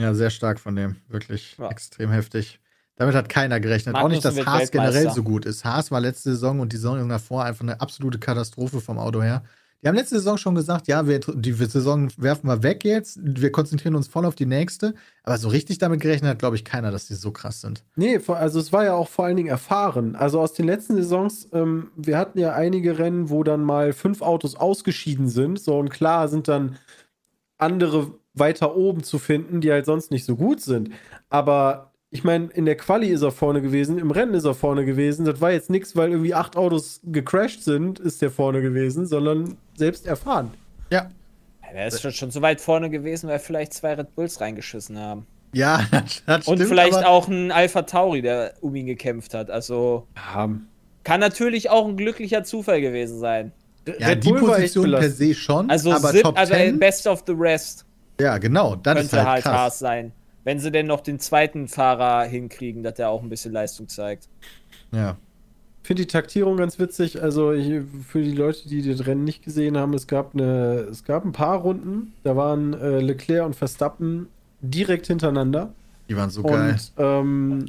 Ja, 0.00 0.12
sehr 0.14 0.30
stark 0.30 0.60
von 0.60 0.76
dem. 0.76 0.96
Wirklich 1.08 1.56
Ja. 1.58 1.70
extrem 1.70 2.10
heftig. 2.10 2.60
Damit 2.96 3.14
hat 3.14 3.28
keiner 3.28 3.58
gerechnet. 3.60 3.94
auch 3.94 4.08
nicht, 4.08 4.24
dass 4.24 4.44
Haas 4.44 4.70
generell 4.70 5.10
so 5.10 5.22
gut 5.22 5.46
ist. 5.46 5.64
Haas 5.64 5.90
war 5.90 6.00
letzte 6.00 6.30
Saison 6.32 6.60
und 6.60 6.72
die 6.72 6.76
Saison 6.76 7.08
davor 7.08 7.44
einfach 7.44 7.62
eine 7.62 7.80
absolute 7.80 8.18
Katastrophe 8.18 8.80
vom 8.80 8.98
Auto 8.98 9.22
her. 9.22 9.44
Die 9.82 9.86
haben 9.86 9.94
letzte 9.94 10.16
Saison 10.16 10.36
schon 10.38 10.56
gesagt, 10.56 10.88
ja, 10.88 11.06
wir, 11.06 11.20
die 11.20 11.52
Saison 11.52 12.08
werfen 12.16 12.48
wir 12.48 12.64
weg 12.64 12.84
jetzt. 12.84 13.20
Wir 13.22 13.52
konzentrieren 13.52 13.94
uns 13.94 14.08
voll 14.08 14.24
auf 14.24 14.34
die 14.34 14.46
nächste. 14.46 14.94
Aber 15.22 15.38
so 15.38 15.48
richtig 15.48 15.78
damit 15.78 16.00
gerechnet 16.00 16.30
hat, 16.30 16.38
glaube 16.40 16.56
ich, 16.56 16.64
keiner, 16.64 16.90
dass 16.90 17.06
die 17.06 17.14
so 17.14 17.30
krass 17.30 17.60
sind. 17.60 17.84
Nee, 17.94 18.18
also 18.26 18.58
es 18.58 18.72
war 18.72 18.84
ja 18.84 18.94
auch 18.94 19.08
vor 19.08 19.26
allen 19.26 19.36
Dingen 19.36 19.48
erfahren. 19.48 20.16
Also 20.16 20.40
aus 20.40 20.52
den 20.52 20.66
letzten 20.66 20.96
Saisons, 20.96 21.48
ähm, 21.52 21.92
wir 21.96 22.18
hatten 22.18 22.40
ja 22.40 22.54
einige 22.54 22.98
Rennen, 22.98 23.30
wo 23.30 23.44
dann 23.44 23.62
mal 23.62 23.92
fünf 23.92 24.20
Autos 24.20 24.56
ausgeschieden 24.56 25.28
sind. 25.28 25.60
So 25.60 25.78
und 25.78 25.90
klar 25.90 26.26
sind 26.26 26.48
dann 26.48 26.76
andere 27.56 28.14
weiter 28.34 28.76
oben 28.76 29.04
zu 29.04 29.18
finden, 29.18 29.60
die 29.60 29.70
halt 29.70 29.86
sonst 29.86 30.10
nicht 30.10 30.24
so 30.24 30.34
gut 30.34 30.60
sind. 30.60 30.90
Aber 31.28 31.87
ich 32.10 32.24
meine, 32.24 32.46
in 32.54 32.64
der 32.64 32.76
Quali 32.76 33.08
ist 33.08 33.22
er 33.22 33.30
vorne 33.32 33.60
gewesen, 33.60 33.98
im 33.98 34.10
Rennen 34.10 34.34
ist 34.34 34.44
er 34.44 34.54
vorne 34.54 34.84
gewesen. 34.84 35.24
Das 35.26 35.40
war 35.40 35.52
jetzt 35.52 35.68
nichts, 35.70 35.94
weil 35.94 36.10
irgendwie 36.10 36.34
acht 36.34 36.56
Autos 36.56 37.00
gecrashed 37.04 37.62
sind, 37.64 37.98
ist 38.00 38.22
der 38.22 38.30
vorne 38.30 38.62
gewesen, 38.62 39.06
sondern 39.06 39.56
selbst 39.76 40.06
erfahren. 40.06 40.50
Ja. 40.90 41.10
Er 41.72 41.86
ist 41.88 42.00
schon, 42.00 42.12
schon 42.12 42.30
so 42.30 42.40
weit 42.40 42.62
vorne 42.62 42.88
gewesen, 42.88 43.28
weil 43.28 43.38
vielleicht 43.38 43.74
zwei 43.74 43.92
Red 43.94 44.14
Bulls 44.14 44.40
reingeschissen 44.40 44.98
haben. 44.98 45.26
Ja, 45.52 45.82
das, 45.90 46.22
das 46.24 46.48
Und 46.48 46.56
stimmt, 46.56 46.70
vielleicht 46.70 46.94
aber- 46.94 47.08
auch 47.08 47.28
ein 47.28 47.52
Alpha 47.52 47.82
Tauri, 47.82 48.22
der 48.22 48.54
um 48.62 48.74
ihn 48.74 48.86
gekämpft 48.86 49.34
hat. 49.34 49.50
Also 49.50 50.06
Ja, 50.16 50.48
kann 51.04 51.20
natürlich 51.20 51.68
auch 51.68 51.86
ein 51.86 51.96
glücklicher 51.98 52.42
Zufall 52.44 52.80
gewesen 52.80 53.18
sein. 53.18 53.52
Ja, 53.98 54.14
die 54.14 54.32
Position 54.32 54.90
per 54.92 55.10
se 55.10 55.34
schon, 55.34 55.70
Also, 55.70 55.92
aber 55.92 56.08
Sip, 56.10 56.22
Top 56.22 56.38
also 56.38 56.52
10, 56.52 56.78
Best 56.78 57.06
of 57.06 57.22
the 57.26 57.32
Rest 57.36 57.84
ja, 58.20 58.36
genau, 58.38 58.74
das 58.76 59.04
ist 59.04 59.10
könnte 59.10 59.16
halt 59.18 59.28
halt 59.28 59.42
krass. 59.44 59.54
Haas 59.54 59.78
sein. 59.78 60.12
Wenn 60.48 60.60
sie 60.60 60.70
denn 60.70 60.86
noch 60.86 61.02
den 61.02 61.20
zweiten 61.20 61.68
Fahrer 61.68 62.24
hinkriegen, 62.24 62.82
dass 62.82 62.94
der 62.94 63.10
auch 63.10 63.22
ein 63.22 63.28
bisschen 63.28 63.52
Leistung 63.52 63.86
zeigt. 63.86 64.30
Ja. 64.92 65.18
finde 65.82 66.04
die 66.04 66.06
Taktierung 66.06 66.56
ganz 66.56 66.78
witzig. 66.78 67.20
Also 67.20 67.52
ich, 67.52 67.82
für 68.06 68.22
die 68.22 68.32
Leute, 68.32 68.66
die 68.66 68.80
das 68.80 69.06
Rennen 69.06 69.24
nicht 69.24 69.44
gesehen 69.44 69.76
haben, 69.76 69.92
es 69.92 70.06
gab 70.06 70.32
eine, 70.32 70.86
es 70.90 71.04
gab 71.04 71.26
ein 71.26 71.32
paar 71.32 71.58
Runden, 71.58 72.14
da 72.24 72.34
waren 72.34 72.72
äh, 72.72 72.98
Leclerc 73.00 73.44
und 73.44 73.56
Verstappen 73.56 74.28
direkt 74.62 75.08
hintereinander. 75.08 75.74
Die 76.08 76.16
waren 76.16 76.30
so 76.30 76.42
geil. 76.42 76.78
Und 76.96 77.04
ähm, 77.04 77.66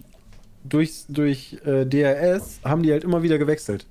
durch, 0.64 1.04
durch 1.10 1.58
äh, 1.66 1.84
DRS 1.84 2.62
haben 2.64 2.82
die 2.82 2.94
halt 2.94 3.04
immer 3.04 3.24
wieder 3.24 3.38
gewechselt. 3.38 3.88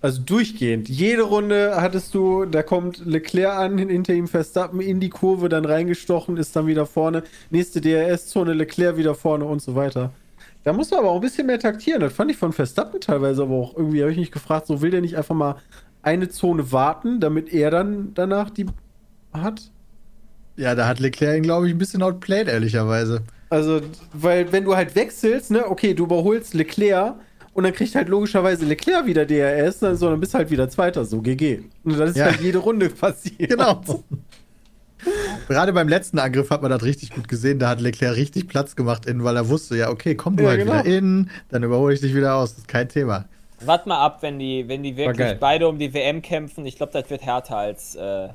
Also 0.00 0.22
durchgehend. 0.22 0.88
Jede 0.88 1.22
Runde 1.22 1.72
hattest 1.76 2.14
du, 2.14 2.44
da 2.44 2.62
kommt 2.62 3.04
Leclerc 3.04 3.58
an, 3.58 3.78
hinter 3.78 4.14
ihm 4.14 4.28
Verstappen 4.28 4.80
in 4.80 5.00
die 5.00 5.08
Kurve, 5.08 5.48
dann 5.48 5.64
reingestochen, 5.64 6.36
ist 6.36 6.54
dann 6.54 6.68
wieder 6.68 6.86
vorne. 6.86 7.24
Nächste 7.50 7.80
DRS-Zone, 7.80 8.52
Leclerc 8.52 8.96
wieder 8.96 9.16
vorne 9.16 9.44
und 9.44 9.60
so 9.60 9.74
weiter. 9.74 10.12
Da 10.62 10.72
musst 10.72 10.92
du 10.92 10.96
aber 10.96 11.10
auch 11.10 11.16
ein 11.16 11.20
bisschen 11.20 11.46
mehr 11.46 11.58
taktieren. 11.58 12.00
Das 12.00 12.12
fand 12.12 12.30
ich 12.30 12.36
von 12.36 12.52
Verstappen 12.52 13.00
teilweise 13.00 13.42
aber 13.42 13.54
auch 13.54 13.76
irgendwie, 13.76 14.02
habe 14.02 14.12
ich 14.12 14.18
mich 14.18 14.30
gefragt, 14.30 14.68
so 14.68 14.82
will 14.82 14.90
der 14.90 15.00
nicht 15.00 15.16
einfach 15.16 15.34
mal 15.34 15.56
eine 16.02 16.28
Zone 16.28 16.70
warten, 16.70 17.18
damit 17.18 17.52
er 17.52 17.70
dann 17.70 18.12
danach 18.14 18.50
die 18.50 18.66
hat? 19.32 19.72
Ja, 20.56 20.74
da 20.74 20.86
hat 20.86 21.00
Leclerc 21.00 21.36
ihn, 21.36 21.42
glaube 21.42 21.66
ich, 21.66 21.74
ein 21.74 21.78
bisschen 21.78 22.02
outplayed, 22.02 22.48
ehrlicherweise. 22.48 23.22
Also, 23.50 23.80
weil 24.12 24.52
wenn 24.52 24.64
du 24.64 24.76
halt 24.76 24.94
wechselst, 24.94 25.50
ne, 25.50 25.66
okay, 25.68 25.94
du 25.94 26.04
überholst 26.04 26.54
Leclerc 26.54 27.14
und 27.58 27.64
dann 27.64 27.72
kriegt 27.72 27.92
halt 27.96 28.08
logischerweise 28.08 28.64
Leclerc 28.64 29.04
wieder 29.04 29.26
DRS, 29.26 29.80
dann, 29.80 29.96
so, 29.96 30.08
dann 30.08 30.20
bist 30.20 30.32
halt 30.32 30.48
wieder 30.48 30.68
Zweiter, 30.68 31.04
so 31.04 31.20
GG. 31.20 31.62
Und 31.82 31.98
das 31.98 32.10
ist 32.10 32.16
Ja. 32.16 32.26
halt 32.26 32.40
jede 32.40 32.58
Runde 32.58 32.88
passiert. 32.88 33.50
Genau. 33.50 33.82
Gerade 35.48 35.72
beim 35.72 35.88
letzten 35.88 36.20
Angriff 36.20 36.50
hat 36.50 36.62
man 36.62 36.70
das 36.70 36.84
richtig 36.84 37.10
gut 37.10 37.26
gesehen. 37.26 37.58
Da 37.58 37.68
hat 37.70 37.80
Leclerc 37.80 38.14
richtig 38.14 38.46
Platz 38.46 38.76
gemacht 38.76 39.06
innen, 39.06 39.24
weil 39.24 39.34
er 39.34 39.48
wusste, 39.48 39.76
ja, 39.76 39.90
okay, 39.90 40.14
komm 40.14 40.36
du 40.36 40.44
Ja, 40.44 40.50
halt 40.50 40.60
genau. 40.60 40.72
wieder 40.72 40.86
innen, 40.86 41.30
dann 41.48 41.64
überhole 41.64 41.94
ich 41.94 42.00
dich 42.00 42.14
wieder 42.14 42.36
aus. 42.36 42.50
Das 42.50 42.58
ist 42.60 42.68
kein 42.68 42.88
Thema. 42.88 43.24
Wart 43.64 43.88
mal 43.88 43.98
ab, 44.04 44.18
wenn 44.22 44.38
die, 44.38 44.68
wenn 44.68 44.84
die 44.84 44.96
wirklich 44.96 45.36
beide 45.40 45.66
um 45.66 45.80
die 45.80 45.92
WM 45.92 46.22
kämpfen. 46.22 46.64
Ich 46.64 46.76
glaube, 46.76 46.92
das 46.92 47.10
wird 47.10 47.22
härter 47.22 47.56
als. 47.56 47.96
Äh, 47.96 48.28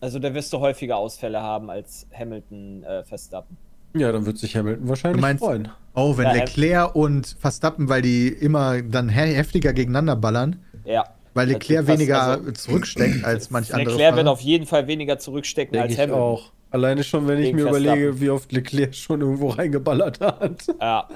also 0.00 0.18
da 0.18 0.32
wirst 0.32 0.50
du 0.54 0.60
häufiger 0.60 0.96
Ausfälle 0.96 1.42
haben 1.42 1.68
als 1.68 2.06
Hamilton 2.18 2.84
äh, 2.84 3.04
Verstappen. 3.04 3.58
Ja, 3.98 4.12
dann 4.12 4.26
wird 4.26 4.38
sich 4.38 4.56
Hamilton 4.56 4.88
wahrscheinlich 4.88 5.20
meinst- 5.20 5.42
freuen. 5.44 5.68
Oh, 5.94 6.16
wenn 6.18 6.26
Ja, 6.26 6.32
Leclerc 6.34 6.94
und 6.94 7.36
Verstappen, 7.40 7.88
weil 7.88 8.02
die 8.02 8.28
immer 8.28 8.82
dann 8.82 9.08
he- 9.08 9.34
heftiger 9.34 9.72
gegeneinander 9.72 10.16
ballern, 10.16 10.56
Ja. 10.84 11.04
weil 11.34 11.48
Leclerc 11.48 11.86
weniger 11.86 12.22
also- 12.22 12.52
zurücksteckt 12.52 13.24
als 13.24 13.50
manch 13.50 13.72
andere. 13.74 13.90
Leclerc 13.92 14.16
wird 14.16 14.28
auf 14.28 14.40
jeden 14.40 14.66
Fall 14.66 14.86
weniger 14.86 15.18
zurückstecken 15.18 15.72
Denke 15.72 15.84
als 15.84 15.92
ich 15.94 15.98
Hamilton. 16.00 16.20
auch. 16.22 16.52
Alleine 16.70 17.04
schon, 17.04 17.26
wenn 17.28 17.38
ich 17.38 17.46
Gegen 17.46 17.56
mir 17.58 17.68
überlege, 17.68 17.88
Verstappen. 17.94 18.20
wie 18.20 18.30
oft 18.30 18.52
Leclerc 18.52 18.94
schon 18.94 19.20
irgendwo 19.22 19.48
reingeballert 19.48 20.20
hat. 20.20 20.66
Ja. 20.80 21.08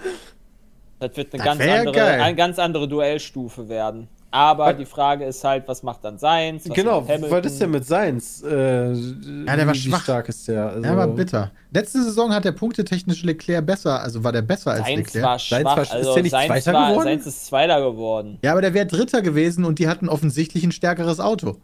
Das 0.99 1.17
wird 1.17 1.33
eine 1.35 1.43
Das 1.43 1.59
ganz 1.59 1.61
andere, 1.71 1.95
geil. 1.95 2.21
eine 2.21 2.37
ganz 2.37 2.59
andere 2.59 2.89
Duellstufe 2.89 3.69
werden. 3.69 4.09
Aber 4.33 4.67
Was- 4.67 4.77
die 4.77 4.85
Frage 4.87 5.25
ist 5.25 5.43
halt, 5.43 5.67
was 5.67 5.83
macht 5.83 6.05
dann 6.05 6.17
Seins? 6.19 6.63
Genau, 6.65 7.05
was 7.09 7.47
ist 7.47 7.61
denn 7.61 7.73
mit 7.73 7.85
Seins? 7.85 8.43
Äh, 8.43 8.93
Ja, 8.93 9.57
der 9.57 9.67
war 9.67 9.75
wie, 9.75 9.79
schwach. 9.79 9.99
Wie 9.99 10.03
stark 10.05 10.29
ist 10.29 10.47
der? 10.47 10.69
Also, 10.71 10.85
Ja, 10.89 10.97
war 10.97 11.09
bitter. 11.09 11.51
Letzte 11.73 12.03
Saison 12.05 12.33
hat 12.33 12.45
der 12.45 12.53
punktetechnische 12.53 13.27
Leclerc 13.27 13.67
besser, 13.67 14.01
also 14.01 14.23
war 14.23 14.31
der 14.31 14.43
besser 14.43 14.71
als 14.71 14.87
Seins 14.87 14.99
Leclerc. 14.99 15.25
war 15.25 15.39
Seins 15.41 15.49
schwach. 15.63 15.77
war- 15.77 15.83
ist 15.83 15.93
also 15.93 16.15
der 16.15 16.23
nicht 16.23 16.31
Seins, 16.33 16.47
Zweiter 16.47 16.73
war, 16.73 16.91
geworden? 16.91 17.05
Seins 17.09 17.27
ist 17.27 17.47
Zweiter 17.47 17.81
geworden. 17.81 18.39
Ja, 18.43 18.53
aber 18.53 18.61
der 18.61 18.73
wäre 18.75 18.87
Dritter 18.87 19.21
gewesen 19.23 19.65
und 19.65 19.81
die 19.81 19.89
hatten 19.89 20.09
offensichtlich 20.09 20.63
ein 20.63 20.73
stärkeres 20.73 21.19
Auto. 21.19 21.57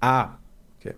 Ah, 0.00 0.30
okay. 0.78 0.94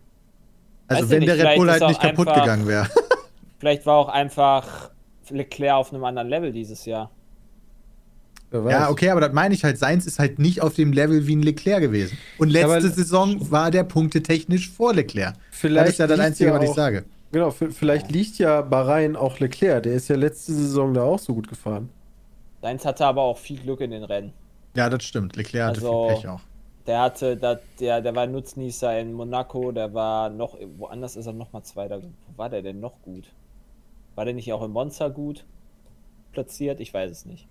Also 0.86 1.04
Weiß 1.04 1.10
wenn 1.10 1.22
ich 1.22 1.26
der 1.28 1.36
nicht, 1.36 1.46
Red 1.46 1.56
Bull 1.56 1.70
halt 1.70 1.82
ist 1.82 1.88
nicht 1.88 2.00
kaputt 2.02 2.28
einfach- 2.28 2.42
gegangen 2.42 2.66
wäre. 2.68 2.88
Vielleicht 3.58 3.86
war 3.86 3.96
auch 3.96 4.08
einfach 4.08 4.90
Leclerc 5.30 5.74
auf 5.76 5.92
einem 5.94 6.04
anderen 6.04 6.28
Level 6.28 6.52
dieses 6.52 6.84
Jahr. 6.84 7.10
Ja, 8.52 8.90
okay, 8.90 9.10
aber 9.10 9.20
das 9.20 9.32
meine 9.32 9.54
ich 9.54 9.64
halt. 9.64 9.78
Seins 9.78 10.06
ist 10.06 10.18
halt 10.18 10.38
nicht 10.38 10.60
auf 10.60 10.74
dem 10.74 10.92
Level 10.92 11.26
wie 11.26 11.34
ein 11.36 11.42
Leclerc 11.42 11.80
gewesen. 11.80 12.18
Und 12.38 12.50
letzte 12.50 12.70
aber- 12.70 12.80
Saison 12.80 13.50
war 13.50 13.70
der 13.70 13.84
punktetechnisch 13.84 14.70
vor 14.70 14.94
Leclerc. 14.94 15.34
Vielleicht 15.50 15.86
das 15.86 15.92
ist 15.94 15.98
ja 15.98 16.06
das 16.06 16.16
liegt 16.18 16.26
Einzige, 16.26 16.50
ja 16.50 16.56
was 16.56 16.64
ich 16.64 16.70
auch- 16.70 16.74
sage. 16.74 17.04
Genau, 17.32 17.50
vielleicht 17.50 18.10
liegt 18.12 18.36
ja 18.38 18.60
Bahrain 18.60 19.16
auch 19.16 19.38
Leclerc. 19.40 19.84
Der 19.84 19.94
ist 19.94 20.08
ja 20.08 20.16
letzte 20.16 20.52
Saison 20.52 20.92
da 20.92 21.02
auch 21.02 21.18
so 21.18 21.34
gut 21.34 21.48
gefahren. 21.48 21.88
Seins 22.60 22.84
hatte 22.84 23.06
aber 23.06 23.22
auch 23.22 23.38
viel 23.38 23.58
Glück 23.58 23.80
in 23.80 23.90
den 23.90 24.04
Rennen. 24.04 24.32
Ja, 24.76 24.90
das 24.90 25.02
stimmt. 25.04 25.36
Leclerc 25.36 25.68
hatte 25.70 25.80
Also- 25.80 26.08
viel 26.08 26.16
Pech 26.16 26.28
auch. 26.28 26.40
Der 26.86 27.00
hatte, 27.00 27.36
da, 27.36 27.58
der, 27.78 28.00
der 28.00 28.14
war 28.16 28.26
Nutznießer 28.26 28.98
in 28.98 29.12
Monaco, 29.12 29.70
der 29.70 29.94
war 29.94 30.28
noch, 30.30 30.56
woanders 30.78 31.14
ist 31.14 31.26
er 31.26 31.32
noch 31.32 31.52
mal 31.52 31.62
Zweiter. 31.62 32.02
Wo 32.02 32.08
war 32.36 32.50
der 32.50 32.60
denn 32.60 32.80
noch 32.80 33.00
gut? 33.02 33.24
War 34.16 34.24
der 34.24 34.34
nicht 34.34 34.52
auch 34.52 34.64
in 34.64 34.72
Monza 34.72 35.06
gut 35.08 35.44
platziert? 36.32 36.80
Ich 36.80 36.92
weiß 36.92 37.10
es 37.10 37.24
nicht. 37.24 37.46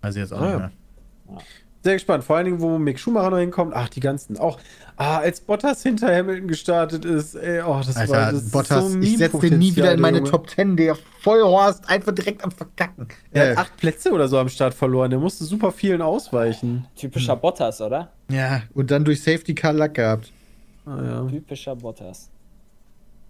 Also 0.00 0.18
jetzt 0.20 0.32
auch 0.32 0.40
Ah, 0.40 0.44
nicht 0.44 0.52
ja. 0.52 0.58
mehr. 0.58 1.40
Sehr 1.82 1.94
gespannt. 1.94 2.24
Vor 2.24 2.36
allen 2.36 2.44
Dingen, 2.44 2.60
wo 2.60 2.78
Mick 2.78 2.98
Schumacher 2.98 3.30
noch 3.30 3.38
hinkommt. 3.38 3.72
Ach, 3.74 3.88
die 3.88 4.00
ganzen. 4.00 4.36
Auch, 4.36 4.58
ah, 4.98 5.16
als 5.20 5.40
Bottas 5.40 5.82
hinter 5.82 6.14
Hamilton 6.14 6.46
gestartet 6.46 7.06
ist. 7.06 7.34
Ey, 7.36 7.62
oh, 7.62 7.80
das 7.86 7.96
Alter, 7.96 8.12
war 8.12 8.32
das 8.32 8.42
ist 8.42 8.52
Bottas, 8.52 8.92
so 8.92 8.98
ich 9.00 9.16
setze 9.16 9.38
den 9.38 9.58
nie 9.58 9.74
wieder 9.74 9.92
in 9.94 10.00
meine 10.00 10.22
Top 10.22 10.50
10. 10.50 10.76
Der 10.76 10.94
Vollhorst 11.22 11.88
einfach 11.88 12.12
direkt 12.12 12.44
am 12.44 12.50
Verkacken. 12.50 13.08
Er 13.30 13.52
Äh, 13.52 13.56
hat 13.56 13.58
acht 13.66 13.76
Plätze 13.78 14.12
oder 14.12 14.28
so 14.28 14.36
am 14.38 14.50
Start 14.50 14.74
verloren. 14.74 15.08
Der 15.10 15.18
musste 15.20 15.44
super 15.44 15.72
vielen 15.72 16.02
ausweichen. 16.02 16.86
Typischer 16.96 17.32
Hm. 17.34 17.40
Bottas, 17.40 17.80
oder? 17.80 18.12
ja, 18.30 18.60
und 18.74 18.90
dann 18.90 19.04
durch 19.06 19.22
Safety 19.22 19.54
Car 19.54 19.72
Lack 19.72 19.94
gehabt. 19.94 20.30
Ah, 20.84 21.02
ja. 21.02 21.24
Typischer 21.28 21.76
Bottas. 21.76 22.28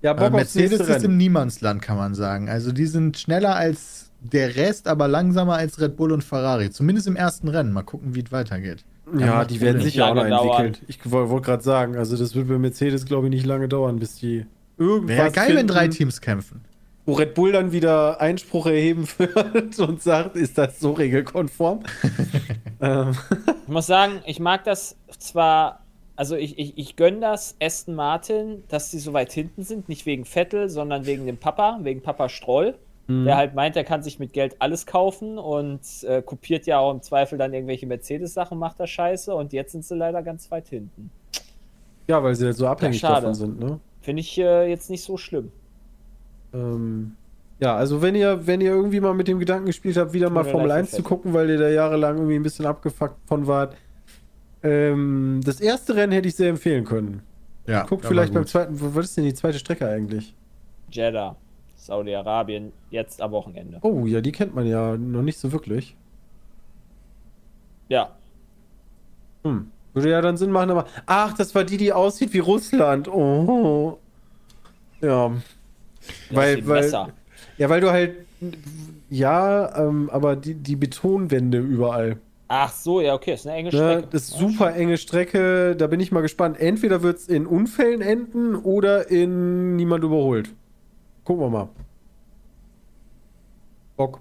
ja, 0.02 0.10
Aber 0.10 0.28
Bock 0.28 0.40
aufs 0.40 0.56
Mercedes 0.56 0.88
ist 0.88 1.04
im. 1.04 1.16
Niemandsland, 1.16 1.82
kann 1.82 1.96
man 1.96 2.16
sagen. 2.16 2.48
Also 2.48 2.72
die 2.72 2.86
sind 2.86 3.16
schneller 3.16 3.54
als 3.54 4.09
der 4.20 4.56
Rest, 4.56 4.86
aber 4.88 5.08
langsamer 5.08 5.54
als 5.54 5.80
Red 5.80 5.96
Bull 5.96 6.12
und 6.12 6.22
Ferrari. 6.24 6.70
Zumindest 6.70 7.06
im 7.06 7.16
ersten 7.16 7.48
Rennen. 7.48 7.72
Mal 7.72 7.82
gucken, 7.82 8.14
wie 8.14 8.20
es 8.22 8.30
weitergeht. 8.32 8.84
Ja, 9.18 9.38
macht 9.38 9.50
die 9.50 9.60
werden 9.60 9.80
sich 9.80 9.94
ja 9.96 10.10
auch 10.10 10.14
noch 10.14 10.28
dauern. 10.28 10.66
entwickeln. 10.66 10.86
Ich 10.88 11.10
wollte 11.10 11.30
wollt 11.30 11.44
gerade 11.44 11.62
sagen, 11.62 11.96
also 11.96 12.16
das 12.16 12.34
wird 12.34 12.48
bei 12.48 12.58
Mercedes, 12.58 13.06
glaube 13.06 13.26
ich, 13.26 13.30
nicht 13.32 13.46
lange 13.46 13.68
dauern, 13.68 13.98
bis 13.98 14.16
die 14.16 14.46
irgendwas 14.78 15.16
Wäre 15.16 15.30
geil, 15.32 15.48
wenn 15.48 15.56
finden, 15.56 15.72
drei 15.72 15.88
Teams 15.88 16.20
kämpfen. 16.20 16.60
wo 17.06 17.14
Red 17.14 17.34
Bull 17.34 17.50
dann 17.52 17.72
wieder 17.72 18.20
Einspruch 18.20 18.66
erheben 18.66 19.08
wird 19.18 19.78
und 19.80 20.00
sagt, 20.02 20.36
ist 20.36 20.56
das 20.58 20.78
so 20.78 20.92
regelkonform? 20.92 21.80
ähm, 22.80 23.16
Ich 23.62 23.68
muss 23.68 23.86
sagen, 23.86 24.20
ich 24.26 24.38
mag 24.38 24.62
das 24.64 24.96
zwar, 25.18 25.80
also 26.14 26.36
ich, 26.36 26.58
ich, 26.58 26.78
ich 26.78 26.94
gönne 26.96 27.20
das 27.20 27.56
Aston 27.60 27.94
Martin, 27.96 28.62
dass 28.68 28.90
sie 28.92 29.00
so 29.00 29.12
weit 29.12 29.32
hinten 29.32 29.64
sind, 29.64 29.88
nicht 29.88 30.06
wegen 30.06 30.24
Vettel, 30.24 30.68
sondern 30.68 31.04
wegen 31.06 31.26
dem 31.26 31.38
Papa, 31.38 31.80
wegen 31.82 32.00
Papa 32.02 32.28
Stroll, 32.28 32.74
Mhm. 33.10 33.24
der 33.24 33.36
halt 33.36 33.54
meint, 33.54 33.74
er 33.74 33.82
kann 33.82 34.02
sich 34.04 34.20
mit 34.20 34.32
Geld 34.32 34.56
alles 34.60 34.86
kaufen 34.86 35.36
und 35.36 35.80
äh, 36.04 36.22
kopiert 36.22 36.66
ja 36.66 36.78
auch 36.78 36.92
im 36.92 37.02
Zweifel 37.02 37.38
dann 37.38 37.52
irgendwelche 37.52 37.86
Mercedes-Sachen, 37.86 38.56
macht 38.56 38.78
er 38.78 38.86
Scheiße 38.86 39.34
und 39.34 39.52
jetzt 39.52 39.72
sind 39.72 39.84
sie 39.84 39.96
leider 39.96 40.22
ganz 40.22 40.48
weit 40.52 40.68
hinten. 40.68 41.10
ja, 42.06 42.22
weil 42.22 42.36
sie 42.36 42.46
halt 42.46 42.56
so 42.56 42.68
abhängig 42.68 43.00
schade. 43.00 43.14
davon 43.22 43.34
sind, 43.34 43.58
ne? 43.58 43.80
Finde 44.00 44.20
ich 44.20 44.38
äh, 44.38 44.70
jetzt 44.70 44.90
nicht 44.90 45.02
so 45.02 45.16
schlimm. 45.16 45.50
Ähm, 46.54 47.16
ja, 47.58 47.74
also 47.74 48.00
wenn 48.00 48.14
ihr, 48.14 48.46
wenn 48.46 48.60
ihr 48.60 48.70
irgendwie 48.70 49.00
mal 49.00 49.12
mit 49.12 49.26
dem 49.26 49.40
Gedanken 49.40 49.66
gespielt 49.66 49.96
habt, 49.96 50.12
wieder 50.12 50.30
mal 50.30 50.44
Formel 50.44 50.68
leid 50.68 50.86
für 50.86 50.96
1 50.96 50.96
zu 50.96 51.02
gucken, 51.02 51.34
weil 51.34 51.50
ihr 51.50 51.58
da 51.58 51.68
jahrelang 51.68 52.16
irgendwie 52.16 52.36
ein 52.36 52.42
bisschen 52.44 52.64
abgefuckt 52.64 53.16
von 53.26 53.46
wart. 53.48 53.76
Ähm, 54.62 55.40
das 55.44 55.60
erste 55.60 55.96
Rennen 55.96 56.12
hätte 56.12 56.28
ich 56.28 56.36
sehr 56.36 56.48
empfehlen 56.48 56.84
können. 56.84 57.22
Ja, 57.66 57.84
Guckt 57.84 58.06
vielleicht 58.06 58.32
beim 58.32 58.46
zweiten, 58.46 58.76
was 58.78 59.06
ist 59.06 59.16
denn 59.16 59.24
die 59.24 59.34
zweite 59.34 59.58
Strecke 59.58 59.86
eigentlich? 59.86 60.34
Jeddah. 60.90 61.36
Saudi-Arabien, 61.86 62.72
jetzt 62.90 63.20
am 63.22 63.30
Wochenende. 63.32 63.78
Oh, 63.82 64.04
ja, 64.06 64.20
die 64.20 64.32
kennt 64.32 64.54
man 64.54 64.66
ja 64.66 64.96
noch 64.96 65.22
nicht 65.22 65.38
so 65.38 65.50
wirklich. 65.52 65.96
Ja. 67.88 68.10
Hm. 69.44 69.70
Würde 69.94 70.10
ja 70.10 70.20
dann 70.20 70.36
Sinn 70.36 70.52
machen, 70.52 70.70
aber. 70.70 70.86
Ach, 71.06 71.32
das 71.34 71.54
war 71.54 71.64
die, 71.64 71.76
die 71.76 71.92
aussieht 71.92 72.32
wie 72.32 72.38
Russland. 72.38 73.08
Oh. 73.08 73.98
Ja. 75.00 75.30
Das 76.28 76.36
Weil- 76.36 76.66
weil- 76.68 76.82
besser. 76.82 77.08
Ja, 77.58 77.68
weil 77.68 77.80
du 77.80 77.90
halt. 77.90 78.14
Ja, 79.10 79.76
ähm, 79.88 80.08
aber 80.12 80.36
die, 80.36 80.54
die 80.54 80.76
Betonwände 80.76 81.58
überall. 81.58 82.16
Ach 82.48 82.72
so, 82.72 83.00
ja, 83.00 83.14
okay, 83.14 83.34
ist 83.34 83.46
eine 83.46 83.56
enge 83.56 83.70
Ne? 83.70 83.76
Strecke. 83.76 84.08
Das 84.10 84.22
ist 84.22 84.38
super 84.38 84.74
enge 84.74 84.96
Strecke. 84.98 85.76
Da 85.76 85.86
bin 85.86 86.00
ich 86.00 86.10
mal 86.12 86.20
gespannt. 86.20 86.58
Entweder 86.60 87.02
wird 87.02 87.18
es 87.18 87.28
in 87.28 87.46
Unfällen 87.46 88.00
enden 88.00 88.54
oder 88.56 89.10
in 89.10 89.76
niemand 89.76 90.04
überholt. 90.04 90.50
Gucken 91.24 91.44
wir 91.44 91.50
mal. 91.50 91.68
Bock. 93.96 94.20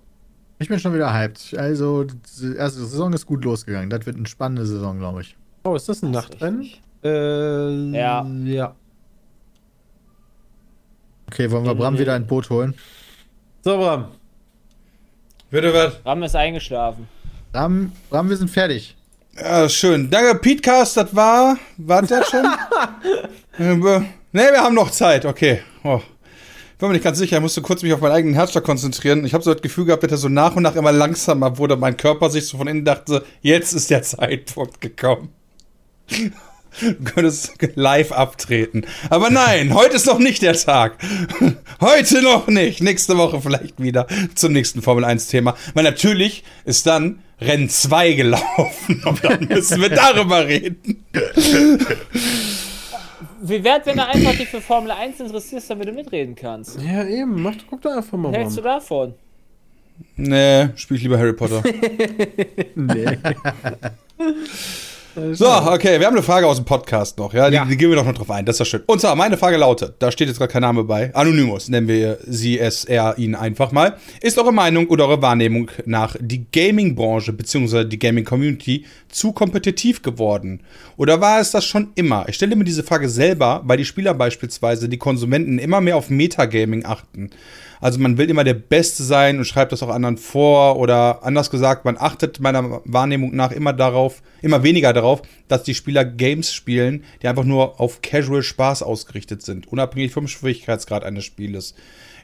Ich 0.60 0.68
bin 0.68 0.80
schon 0.80 0.94
wieder 0.94 1.14
hyped. 1.14 1.56
Also, 1.58 2.04
die 2.04 2.56
erste 2.56 2.80
Saison 2.82 3.14
ist 3.14 3.26
gut 3.26 3.44
losgegangen. 3.46 3.90
Das 3.90 4.06
wird 4.06 4.18
eine 4.18 4.28
spannende 4.28 4.66
Saison, 4.66 5.00
glaube 5.00 5.22
ich. 5.22 5.38
Oh, 5.64 5.76
ist 5.76 5.88
das 5.88 6.02
ein 6.04 6.12
Das 6.12 6.26
Nachtrennen? 6.30 6.68
Äh, 7.04 7.98
Ja. 7.98 8.26
Ja. 8.44 8.76
Okay, 11.28 11.50
wollen 11.52 11.64
wir 11.64 11.76
Bram 11.76 11.98
wieder 11.98 12.16
ein 12.16 12.26
Boot 12.28 12.50
holen? 12.50 12.74
So, 13.62 13.78
Bram. 13.78 14.06
Bitte 15.52 15.74
was? 15.74 16.00
Ram 16.06 16.24
ist 16.24 16.36
eingeschlafen. 16.36 17.08
Bram, 17.52 17.92
Bram 18.10 18.30
wir 18.30 18.36
sind 18.38 18.50
fertig. 18.50 18.96
Ja, 19.40 19.70
schön. 19.70 20.10
Danke, 20.10 20.36
Petecast, 20.40 20.98
das 20.98 21.16
war. 21.16 21.58
War 21.78 22.02
das 22.02 22.30
schon? 22.30 22.46
Ne, 24.32 24.44
wir 24.52 24.62
haben 24.62 24.76
noch 24.76 24.92
Zeit, 24.92 25.26
okay. 25.26 25.62
Oh. 25.84 26.00
Ich 26.80 26.82
war 26.82 26.88
mir 26.88 26.94
nicht 26.94 27.04
ganz 27.04 27.18
sicher, 27.18 27.36
ich 27.36 27.42
musste 27.42 27.62
kurz 27.62 27.84
mich 27.84 27.92
auf 27.92 28.00
meinen 28.00 28.14
eigenen 28.14 28.36
Herzschlag 28.36 28.64
konzentrieren. 28.64 29.26
Ich 29.26 29.34
habe 29.34 29.44
so 29.44 29.54
das 29.54 29.62
Gefühl 29.62 29.84
gehabt, 29.84 30.02
dass 30.02 30.12
er 30.12 30.18
so 30.18 30.30
nach 30.30 30.56
und 30.56 30.64
nach 30.64 30.78
immer 30.78 30.94
langsamer 30.94 31.58
wurde. 31.58 31.76
Mein 31.76 31.98
Körper 31.98 32.30
sich 32.30 32.48
so 32.48 32.58
von 32.58 32.70
innen 32.70 32.86
dachte, 32.86 33.26
jetzt 33.42 33.74
ist 33.74 33.90
der 33.90 34.02
Zeitpunkt 34.04 34.80
gekommen. 34.80 35.28
Du 36.08 37.04
könntest 37.04 37.52
live 37.76 38.14
abtreten. 38.14 38.86
Aber 39.10 39.30
nein, 39.30 39.74
heute 39.74 39.98
ist 39.98 40.06
noch 40.06 40.20
nicht 40.20 40.42
der 40.42 40.54
Tag. 40.54 40.98
Heute 41.82 42.22
noch 42.22 42.48
nicht. 42.48 42.82
Nächste 42.82 43.18
Woche 43.18 43.42
vielleicht 43.42 43.82
wieder 43.82 44.08
zum 44.36 44.54
nächsten 44.54 44.82
Formel 44.82 45.04
1-Thema. 45.04 45.58
Weil 45.74 45.84
natürlich 45.84 46.46
ist 46.64 46.88
dann 46.88 47.20
Rennen 47.42 47.68
2 47.68 48.14
gelaufen. 48.14 49.04
Und 49.06 49.22
dann 49.26 49.50
müssen 49.50 49.82
wir 49.82 49.90
darüber 49.90 50.48
reden. 50.48 51.04
Wie 53.42 53.64
wert, 53.64 53.86
wenn 53.86 53.98
du 53.98 54.06
einfach 54.06 54.36
dich 54.36 54.50
für 54.50 54.62
Formel 54.62 54.92
1 54.92 55.20
interessierst, 55.20 55.70
damit 55.70 55.88
du 55.88 55.92
mitreden 55.92 56.36
kannst? 56.36 56.80
Ja, 56.82 57.06
eben. 57.06 57.42
Mach, 57.42 57.54
guck 57.70 57.82
da 57.82 57.98
einfach 57.98 58.18
mal, 58.18 58.32
Was 58.32 58.38
hältst 58.38 58.58
du 58.58 58.62
davon? 58.62 59.14
Nee, 60.16 60.70
spiel 60.76 60.98
ich 60.98 61.04
lieber 61.04 61.18
Harry 61.18 61.34
Potter. 61.34 61.62
Nee. 62.76 63.06
So, 65.16 65.48
okay, 65.48 66.00
wir 66.00 66.06
haben 66.06 66.14
eine 66.14 66.24
Frage 66.24 66.46
aus 66.46 66.58
dem 66.58 66.66
Podcast 66.66 67.18
noch, 67.18 67.34
ja, 67.34 67.50
die, 67.50 67.60
die 67.68 67.78
gehen 67.78 67.90
wir 67.90 67.96
doch 67.96 68.06
noch 68.06 68.14
drauf 68.14 68.30
ein, 68.30 68.46
das 68.46 68.56
ist 68.56 68.60
ja 68.60 68.66
schön. 68.66 68.84
Und 68.86 69.02
zwar, 69.02 69.16
meine 69.16 69.38
Frage 69.38 69.58
lautet, 69.58 69.96
da 70.00 70.12
steht 70.12 70.28
jetzt 70.28 70.38
gerade 70.38 70.52
kein 70.52 70.62
Name 70.62 70.84
bei, 70.84 71.14
Anonymous, 71.16 71.68
nennen 71.68 71.88
wir 71.88 72.20
sie, 72.28 72.60
es, 72.60 72.86
er, 72.86 73.18
ihn 73.18 73.34
einfach 73.34 73.72
mal. 73.72 73.98
Ist 74.22 74.38
eure 74.38 74.54
Meinung 74.54 74.88
oder 74.88 75.08
eure 75.08 75.22
Wahrnehmung 75.22 75.72
nach 75.86 76.16
die 76.20 76.46
Gaming-Branche 76.52 77.34
bzw. 77.34 77.86
die 77.86 77.98
Gaming-Community 77.98 78.86
zu 79.10 79.32
kompetitiv 79.32 80.04
geworden? 80.04 80.62
Oder 80.96 81.20
war 81.20 81.40
es 81.40 81.52
das 81.52 81.66
schon 81.66 81.90
immer? 81.96 82.30
Ich 82.30 82.36
stelle 82.36 82.56
mir 82.56 82.64
diese 82.64 82.84
Frage 82.84 83.10
selber, 83.10 83.62
weil 83.64 83.78
die 83.78 83.86
Spieler 83.86 84.14
beispielsweise, 84.14 84.90
die 84.90 84.98
Konsumenten 84.98 85.58
immer 85.58 85.82
mehr 85.82 85.98
auf 85.98 86.10
Metagaming 86.10 86.86
achten. 86.86 87.32
Also 87.82 88.00
man 88.00 88.18
will 88.18 88.30
immer 88.30 88.44
der 88.44 88.56
Beste 88.56 89.04
sein 89.04 89.38
und 89.38 89.46
schreibt 89.46 89.72
das 89.72 89.82
auch 89.82 89.90
anderen 89.90 90.18
vor 90.18 90.78
oder 90.78 91.24
anders 91.24 91.50
gesagt, 91.50 91.86
man 91.86 91.98
achtet 91.98 92.40
meiner 92.40 92.82
Wahrnehmung 92.84 93.34
nach 93.36 93.52
immer 93.52 93.72
darauf, 93.72 94.22
immer 94.42 94.64
weniger 94.64 94.92
darauf, 94.92 94.99
dass 95.48 95.64
die 95.64 95.76
Spieler 95.76 96.06
Games 96.06 96.54
spielen, 96.54 97.04
die 97.22 97.28
einfach 97.28 97.44
nur 97.44 97.80
auf 97.80 98.02
Casual 98.02 98.44
Spaß 98.44 98.84
ausgerichtet 98.84 99.42
sind, 99.42 99.68
unabhängig 99.68 100.12
vom 100.12 100.28
Schwierigkeitsgrad 100.28 101.04
eines 101.04 101.26
Spieles. 101.26 101.76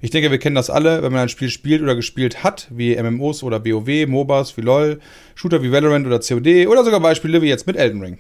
Ich 0.02 0.12
denke, 0.12 0.30
wir 0.30 0.38
kennen 0.38 0.56
das 0.56 0.70
alle, 0.70 1.02
wenn 1.02 1.12
man 1.12 1.22
ein 1.22 1.30
Spiel 1.30 1.50
spielt 1.50 1.82
oder 1.82 1.96
gespielt 1.96 2.44
hat, 2.44 2.68
wie 2.70 3.02
MMOs 3.02 3.44
oder 3.44 3.66
WoW, 3.66 4.08
MOBAs 4.08 4.56
wie 4.58 4.62
LoL, 4.62 5.00
Shooter 5.34 5.64
wie 5.64 5.72
Valorant 5.72 6.06
oder 6.06 6.20
COD 6.20 6.68
oder 6.68 6.84
sogar 6.84 7.00
Beispiele 7.00 7.42
wie 7.42 7.48
jetzt 7.48 7.66
mit 7.66 7.76
Elden 7.76 8.02
Ring. 8.02 8.18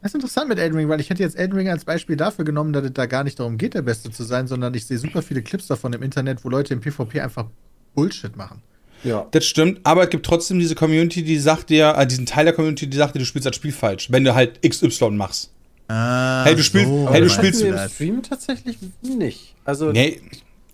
Das 0.00 0.10
ist 0.10 0.16
interessant 0.16 0.48
mit 0.48 0.58
Elden 0.58 0.76
Ring, 0.76 0.88
weil 0.88 1.00
ich 1.00 1.10
hätte 1.10 1.22
jetzt 1.22 1.36
Elden 1.36 1.56
Ring 1.56 1.68
als 1.68 1.84
Beispiel 1.84 2.16
dafür 2.16 2.44
genommen, 2.44 2.72
dass 2.72 2.84
es 2.84 2.92
da 2.92 3.06
gar 3.06 3.24
nicht 3.24 3.40
darum 3.40 3.56
geht, 3.56 3.74
der 3.74 3.82
Beste 3.82 4.10
zu 4.10 4.22
sein, 4.22 4.46
sondern 4.46 4.74
ich 4.74 4.86
sehe 4.86 4.98
super 4.98 5.22
viele 5.22 5.42
Clips 5.42 5.66
davon 5.66 5.92
im 5.94 6.02
Internet, 6.02 6.44
wo 6.44 6.50
Leute 6.50 6.74
im 6.74 6.80
PvP 6.80 7.20
einfach 7.20 7.46
Bullshit 7.94 8.36
machen. 8.36 8.62
Ja. 9.04 9.26
Das 9.30 9.44
stimmt, 9.44 9.80
aber 9.84 10.04
es 10.04 10.10
gibt 10.10 10.24
trotzdem 10.26 10.58
diese 10.58 10.74
Community, 10.74 11.22
die 11.22 11.38
sagt 11.38 11.70
dir, 11.70 11.94
äh, 11.96 12.06
diesen 12.06 12.26
Teil 12.26 12.44
der 12.46 12.54
Community, 12.54 12.86
die 12.88 12.96
sagt 12.96 13.14
dir, 13.14 13.18
du 13.18 13.24
spielst 13.24 13.46
das 13.46 13.54
Spiel 13.56 13.72
falsch, 13.72 14.10
wenn 14.10 14.24
du 14.24 14.34
halt 14.34 14.60
XY 14.66 15.10
machst. 15.10 15.50
Ah, 15.88 16.44
Hey, 16.44 16.54
du 16.56 16.62
spielst- 16.62 16.90
hey, 17.10 17.20
du 17.20 17.28
spielst- 17.28 17.62
wir 17.62 17.74
im. 17.82 17.88
Stream 17.90 18.22
tatsächlich 18.22 18.78
nicht. 19.02 19.54
Also, 19.66 19.92
Nee, 19.92 20.20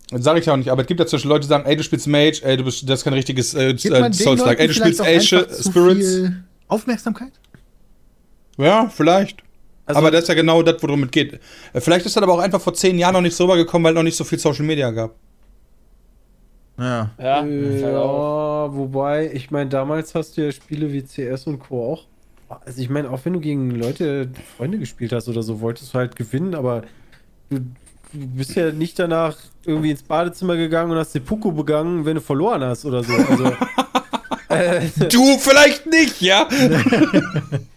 das 0.09 0.23
sage 0.23 0.39
ich 0.39 0.49
auch 0.49 0.55
nicht, 0.57 0.69
aber 0.69 0.81
es 0.83 0.87
gibt 0.87 0.99
ja 1.01 1.05
zwischen 1.05 1.27
Leute, 1.27 1.41
die 1.41 1.47
sagen, 1.49 1.65
ey, 1.65 1.75
du 1.75 1.83
spielst 1.83 2.07
Mage, 2.07 2.39
ey, 2.43 2.55
du 2.55 2.63
bist, 2.63 2.87
das 2.89 2.99
ist 2.99 3.03
kein 3.03 3.13
richtiges 3.13 3.53
äh, 3.53 3.71
äh, 3.71 3.77
Souls-like, 3.77 4.59
ey, 4.59 4.67
du 4.67 4.73
spielst 4.73 4.99
zu 4.99 5.69
Spirits. 5.69 6.07
viel 6.07 6.43
Aufmerksamkeit? 6.69 7.31
Ja, 8.57 8.89
vielleicht. 8.89 9.43
Also- 9.85 9.97
aber 9.99 10.11
das 10.11 10.21
ist 10.23 10.27
ja 10.29 10.35
genau 10.35 10.61
das, 10.63 10.81
worum 10.81 11.03
es 11.03 11.11
geht. 11.11 11.39
Vielleicht 11.75 12.05
ist 12.05 12.15
das 12.15 12.23
aber 12.23 12.33
auch 12.33 12.39
einfach 12.39 12.61
vor 12.61 12.73
zehn 12.73 12.97
Jahren 12.97 13.13
noch 13.13 13.21
nicht 13.21 13.35
so 13.35 13.43
rübergekommen, 13.45 13.83
weil 13.85 13.93
noch 13.93 14.03
nicht 14.03 14.15
so 14.15 14.23
viel 14.23 14.39
Social 14.39 14.63
Media 14.65 14.89
gab. 14.91 15.15
Ja. 16.81 17.09
Ja, 17.19 17.45
Äh, 17.45 17.83
halt 17.83 17.93
ja, 17.93 18.73
wobei, 18.75 19.31
ich 19.33 19.51
meine, 19.51 19.69
damals 19.69 20.15
hast 20.15 20.35
du 20.37 20.41
ja 20.45 20.51
Spiele 20.51 20.91
wie 20.91 21.03
CS 21.03 21.45
und 21.47 21.59
Co. 21.59 21.93
auch. 21.93 22.05
Also 22.65 22.81
ich 22.81 22.89
meine, 22.89 23.09
auch 23.09 23.19
wenn 23.23 23.33
du 23.33 23.39
gegen 23.39 23.71
Leute, 23.71 24.29
Freunde 24.57 24.77
gespielt 24.79 25.13
hast 25.13 25.29
oder 25.29 25.43
so, 25.43 25.61
wolltest 25.61 25.93
du 25.93 25.99
halt 25.99 26.15
gewinnen, 26.17 26.53
aber 26.55 26.81
du, 27.49 27.59
du 27.59 28.27
bist 28.35 28.55
ja 28.55 28.71
nicht 28.71 28.99
danach 28.99 29.37
irgendwie 29.65 29.91
ins 29.91 30.03
Badezimmer 30.03 30.57
gegangen 30.57 30.91
und 30.91 30.97
hast 30.97 31.13
Seppuku 31.13 31.51
begangen, 31.53 32.03
wenn 32.03 32.15
du 32.15 32.21
verloren 32.21 32.63
hast 32.63 32.83
oder 32.83 33.03
so. 33.03 33.13
Also, 33.13 33.45
äh, 34.49 34.81
Du 35.07 35.37
vielleicht 35.37 35.85
nicht, 35.87 36.19
ja? 36.21 36.47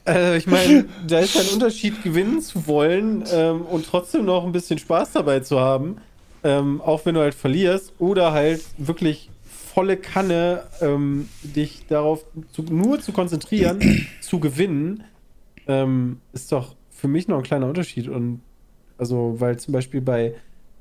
äh, 0.06 0.36
ich 0.36 0.46
meine, 0.48 0.86
da 1.06 1.20
ist 1.20 1.36
ein 1.38 1.46
Unterschied, 1.54 2.02
gewinnen 2.02 2.40
zu 2.40 2.66
wollen 2.66 3.22
ähm, 3.32 3.62
und 3.62 3.86
trotzdem 3.86 4.24
noch 4.24 4.44
ein 4.44 4.52
bisschen 4.52 4.78
Spaß 4.78 5.12
dabei 5.12 5.40
zu 5.40 5.60
haben, 5.60 5.98
ähm, 6.44 6.80
auch 6.82 7.04
wenn 7.06 7.14
du 7.14 7.22
halt 7.22 7.34
verlierst 7.34 7.94
oder 7.98 8.32
halt 8.32 8.62
wirklich 8.76 9.30
volle 9.74 9.96
Kanne 9.96 10.62
ähm, 10.80 11.28
dich 11.42 11.86
darauf 11.88 12.24
zu, 12.52 12.62
nur 12.62 13.00
zu 13.00 13.12
konzentrieren, 13.12 13.80
zu 14.20 14.38
gewinnen, 14.38 15.02
ähm, 15.66 16.20
ist 16.32 16.52
doch 16.52 16.76
für 16.90 17.08
mich 17.08 17.26
noch 17.26 17.38
ein 17.38 17.42
kleiner 17.42 17.66
Unterschied. 17.66 18.08
Und 18.08 18.40
also, 18.98 19.34
weil 19.38 19.58
zum 19.58 19.72
Beispiel 19.72 20.00
bei, 20.00 20.34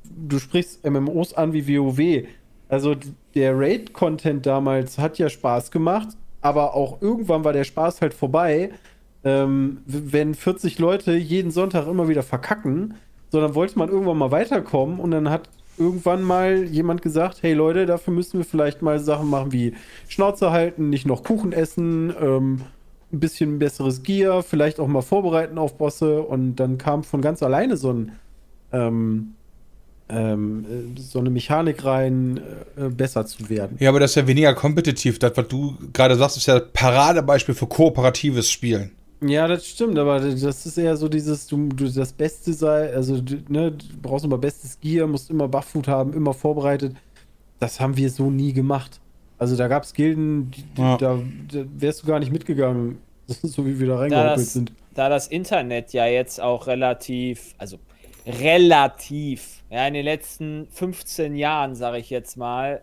du 0.04 0.38
sprichst 0.38 0.88
MMOs 0.88 1.34
an 1.34 1.54
wie 1.54 1.68
WoW. 1.68 2.28
Also 2.68 2.96
der 3.34 3.58
Raid-Content 3.58 4.46
damals 4.46 4.98
hat 4.98 5.18
ja 5.18 5.30
Spaß 5.30 5.72
gemacht, 5.72 6.10
aber 6.42 6.76
auch 6.76 7.02
irgendwann 7.02 7.44
war 7.44 7.54
der 7.54 7.64
Spaß 7.64 8.02
halt 8.02 8.14
vorbei, 8.14 8.72
ähm, 9.24 9.82
wenn 9.86 10.36
40 10.36 10.78
Leute 10.80 11.14
jeden 11.14 11.52
Sonntag 11.52 11.88
immer 11.88 12.10
wieder 12.10 12.24
verkacken, 12.24 12.96
sondern 13.34 13.56
wollte 13.56 13.80
man 13.80 13.90
irgendwann 13.90 14.20
mal 14.20 14.30
weiterkommen 14.30 15.00
und 15.00 15.10
dann 15.10 15.28
hat 15.32 15.50
irgendwann 15.80 16.22
mal 16.22 16.66
jemand 16.66 17.02
gesagt, 17.02 17.42
hey 17.42 17.54
Leute, 17.54 17.88
dafür 17.88 18.14
müssen 18.14 18.38
wir 18.38 18.46
vielleicht 18.46 18.84
mal 18.84 19.00
Sachen 19.00 19.28
machen 19.28 19.52
wie 19.52 19.74
Schnauze 20.08 20.52
halten, 20.52 20.92
nicht 20.92 21.08
noch 21.08 21.24
Kuchen 21.24 21.52
essen, 21.52 22.14
ähm, 22.22 22.62
ein 23.12 23.20
bisschen 23.20 23.58
besseres 23.58 24.04
Gear, 24.04 24.44
vielleicht 24.44 24.80
auch 24.80 24.88
mal 24.88 25.02
vorbereiten 25.02 25.58
auf 25.58 25.80
Bosse 25.80 26.22
und 26.22 26.58
dann 26.58 26.78
kam 26.78 27.04
von 27.04 27.24
ganz 27.24 27.42
alleine 27.42 27.76
so 27.76 27.92
ein 27.92 28.12
ähm, 28.72 29.34
ähm, 30.10 30.94
äh, 30.96 31.02
so 31.02 31.18
eine 31.18 31.32
Mechanik 31.32 31.84
rein, 31.84 32.40
äh, 32.78 32.90
besser 32.90 33.26
zu 33.26 33.50
werden. 33.50 33.78
Ja, 33.80 33.90
aber 33.90 34.00
das 34.00 34.12
ist 34.12 34.16
ja 34.16 34.28
weniger 34.28 34.54
kompetitiv. 34.54 35.18
Das, 35.18 35.36
was 35.36 35.48
du 35.48 35.76
gerade 35.92 36.16
sagst, 36.18 36.38
ist 36.38 36.46
ja 36.46 36.60
Paradebeispiel 36.60 37.56
für 37.56 37.66
kooperatives 37.66 38.52
Spielen. 38.52 38.92
Ja, 39.26 39.48
das 39.48 39.66
stimmt, 39.68 39.98
aber 39.98 40.20
das 40.20 40.66
ist 40.66 40.78
eher 40.78 40.98
so 40.98 41.08
dieses, 41.08 41.48
du, 41.48 41.68
du 41.70 41.88
das 41.90 42.12
Beste 42.14 42.54
sei, 42.54 42.94
also 42.94 43.22
du, 43.22 43.38
ne, 43.48 43.72
du 43.72 43.86
brauchst 44.02 44.26
immer 44.26 44.38
bestes 44.38 44.80
Gear, 44.80 45.08
musst 45.08 45.30
immer 45.30 45.48
Bufffood 45.48 45.88
haben, 45.88 46.14
immer 46.14 46.34
vorbereitet. 46.34 46.96
Das 47.60 47.80
haben 47.80 47.96
wir 47.96 48.10
so 48.10 48.30
nie 48.30 48.54
gemacht. 48.54 49.00
Also 49.38 49.56
da 49.56 49.68
gab 49.68 49.84
es 49.84 49.94
Gilden, 49.94 50.52
die, 50.52 50.82
Ja. 50.82 50.98
da, 50.98 51.20
da 51.52 51.66
wärst 51.78 52.04
du 52.04 52.08
gar 52.08 52.20
nicht 52.20 52.32
mitgegangen, 52.32 52.98
so 53.28 53.66
wie 53.66 53.80
wir 53.80 53.88
da 53.88 54.08
das, 54.36 54.54
sind. 54.54 54.74
da 54.94 55.10
das 55.10 55.28
Internet 55.28 55.94
ja 55.94 56.06
jetzt 56.08 56.42
auch 56.42 56.68
relativ, 56.68 57.54
also 57.58 57.78
relativ, 58.26 59.64
ja, 59.70 59.88
in 59.88 59.94
den 59.94 60.06
letzten 60.06 60.68
15 60.72 61.36
Jahren, 61.36 61.76
sage 61.76 61.98
ich 62.00 62.10
jetzt 62.10 62.38
mal, 62.38 62.82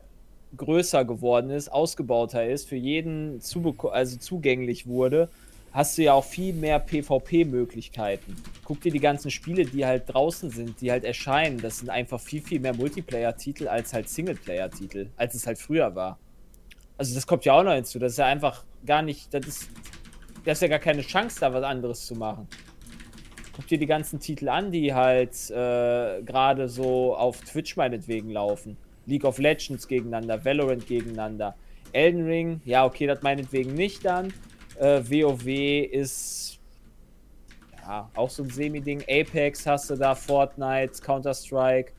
größer 0.57 1.05
geworden 1.05 1.51
ist, 1.51 1.71
ausgebauter 1.71 2.47
ist, 2.49 2.69
für 2.69 2.77
jeden 2.77 3.41
zubeko- 3.41 3.91
also 3.91 4.17
zugänglich 4.19 4.87
wurde, 4.87 5.29
hast 5.73 5.97
du 5.97 6.03
ja 6.03 6.15
auch 6.15 6.25
viel 6.25 6.53
mehr 6.53 6.79
PvP-Möglichkeiten. 6.81 8.37
Guck 8.65 8.81
dir 8.81 8.93
die 8.93 9.01
ganzen 9.01 9.31
Spiele, 9.31 9.65
die 9.65 9.87
halt 9.87 10.13
draußen 10.13 10.51
sind, 10.51 10.81
die 10.81 10.91
halt 10.91 11.05
erscheinen. 11.05 11.59
Das 11.59 11.79
sind 11.79 11.91
einfach 11.91 12.21
viel, 12.21 12.43
viel 12.43 12.61
mehr 12.61 12.75
Multiplayer-Titel 12.75 13.69
als 13.69 13.93
halt 13.93 14.09
Singleplayer-Titel, 14.09 15.09
als 15.17 15.35
es 15.35 15.47
halt 15.47 15.59
früher 15.59 15.95
war. 15.95 16.19
Also 16.99 17.15
das 17.15 17.27
kommt 17.27 17.45
ja 17.45 17.55
auch 17.55 17.63
noch 17.63 17.73
hinzu. 17.73 17.99
Das 17.99 18.13
ist 18.13 18.19
ja 18.19 18.27
einfach 18.27 18.65
gar 18.85 19.03
nicht, 19.03 19.33
das 19.33 19.47
ist, 19.47 19.71
das 20.45 20.59
ist 20.59 20.63
ja 20.63 20.69
gar 20.69 20.79
keine 20.81 21.03
Chance, 21.03 21.39
da 21.41 21.53
was 21.53 21.63
anderes 21.63 22.05
zu 22.05 22.15
machen. 22.15 22.49
Guck 23.55 23.67
dir 23.67 23.79
die 23.79 23.87
ganzen 23.87 24.21
Titel 24.21 24.49
an, 24.49 24.73
die 24.73 24.93
halt 24.95 25.51
äh, 25.51 26.23
gerade 26.23 26.69
so 26.69 27.15
auf 27.15 27.41
Twitch 27.43 27.77
meinetwegen 27.77 28.31
laufen. 28.31 28.77
League 29.07 29.25
of 29.25 29.39
Legends 29.39 29.87
gegeneinander, 29.89 30.45
Valorant 30.45 30.87
gegeneinander. 30.87 31.55
Elden 31.93 32.25
Ring, 32.27 32.61
ja, 32.65 32.85
okay, 32.85 33.07
das 33.07 33.23
meinetwegen 33.23 33.75
nicht 33.75 34.05
dann. 34.05 34.33
Äh, 34.81 35.03
WoW 35.05 35.47
ist 35.93 36.59
ja 37.83 38.09
auch 38.15 38.31
so 38.31 38.43
ein 38.43 38.51
Semi-Ding. 38.51 39.03
Apex 39.03 39.67
hast 39.67 39.91
du 39.91 39.97
da, 39.97 40.15
Fortnite, 40.15 41.03
Counter-Strike. 41.03 41.93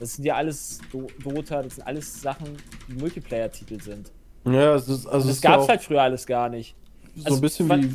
Das 0.00 0.14
sind 0.14 0.24
ja 0.24 0.34
alles 0.34 0.80
Do 0.90 1.06
Dota, 1.22 1.62
das 1.62 1.76
sind 1.76 1.86
alles 1.86 2.20
Sachen, 2.20 2.56
die 2.88 2.94
Multiplayer-Titel 2.94 3.80
sind. 3.80 4.10
Ja, 4.44 4.74
es 4.74 4.88
ist, 4.88 5.06
also 5.06 5.22
Und 5.22 5.28
das 5.28 5.40
gab 5.40 5.60
es 5.60 5.68
halt 5.68 5.82
früher 5.82 6.02
alles 6.02 6.26
gar 6.26 6.48
nicht. 6.48 6.74
so 7.14 7.24
also 7.24 7.38
ein 7.38 7.40
bisschen 7.40 7.70
wie, 7.70 7.94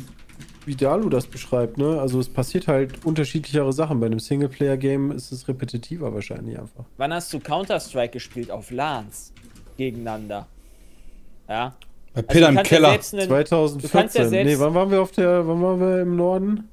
wie 0.64 0.74
Dalu 0.74 1.10
das 1.10 1.26
beschreibt, 1.26 1.76
ne? 1.76 2.00
Also 2.00 2.18
es 2.18 2.28
passiert 2.30 2.66
halt 2.66 3.04
unterschiedlichere 3.04 3.74
Sachen. 3.74 4.00
Bei 4.00 4.06
einem 4.06 4.20
Singleplayer-Game 4.20 5.12
ist 5.12 5.32
es 5.32 5.48
repetitiver 5.48 6.14
wahrscheinlich 6.14 6.58
einfach. 6.58 6.86
Wann 6.96 7.12
hast 7.12 7.30
du 7.34 7.40
Counter-Strike 7.40 8.14
gespielt 8.14 8.50
auf 8.50 8.70
LANs 8.70 9.34
gegeneinander? 9.76 10.48
Ja. 11.46 11.74
Bei 12.22 12.28
Also 12.28 12.32
Peter 12.32 12.46
du 12.46 12.48
im 12.50 12.56
ja 12.56 12.62
Keller. 12.62 12.88
selbst 12.90 13.14
einen- 13.14 13.28
2014. 13.28 14.28
selbst- 14.28 14.52
nee, 14.52 14.58
wann 14.58 14.74
waren 14.74 14.90
wir 14.90 15.00
auf 15.02 15.12
der, 15.12 15.46
wann 15.46 15.62
waren 15.62 15.80
wir 15.80 16.00
im 16.02 16.16
Norden? 16.16 16.68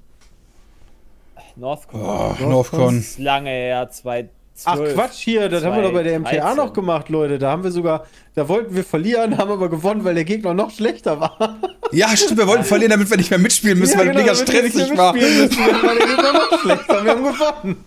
Northcon. 1.55 2.01
Oh, 2.01 2.35
Northcon. 2.39 2.95
Das 2.97 3.05
ist 3.05 3.19
lange 3.19 3.49
her, 3.49 3.89
2012. 3.89 4.29
Ach 4.65 4.77
Quatsch 4.93 5.15
hier, 5.23 5.49
das 5.49 5.63
haben 5.63 5.75
wir 5.75 5.81
doch 5.83 5.93
bei 5.93 6.03
der 6.03 6.19
MTA 6.19 6.29
2013. 6.31 6.55
noch 6.65 6.73
gemacht, 6.73 7.09
Leute. 7.09 7.39
Da 7.39 7.49
haben 7.49 7.63
wir 7.63 7.71
sogar, 7.71 8.05
da 8.35 8.47
wollten 8.47 8.75
wir 8.75 8.83
verlieren, 8.83 9.37
haben 9.39 9.49
aber 9.51 9.67
gewonnen, 9.69 10.03
weil 10.03 10.13
der 10.15 10.23
Gegner 10.25 10.53
noch 10.53 10.69
schlechter 10.71 11.19
war. 11.19 11.57
Ja, 11.91 12.15
stimmt, 12.15 12.37
wir 12.39 12.47
wollten 12.47 12.63
verlieren, 12.63 12.91
damit 12.91 13.09
wir 13.09 13.17
nicht 13.17 13.29
mehr 13.31 13.39
mitspielen 13.39 13.79
müssen, 13.79 13.97
weil 13.97 14.07
genau, 14.09 14.19
mega 14.19 14.35
stressig 14.35 14.95
war. 14.97 15.13
müssen, 15.13 15.57
war 15.57 15.95
der 15.95 16.05
Gegner 16.07 16.33
noch 16.33 16.59
schlechter. 16.61 17.03
Wir 17.03 17.11
haben 17.11 17.23
gewonnen. 17.23 17.85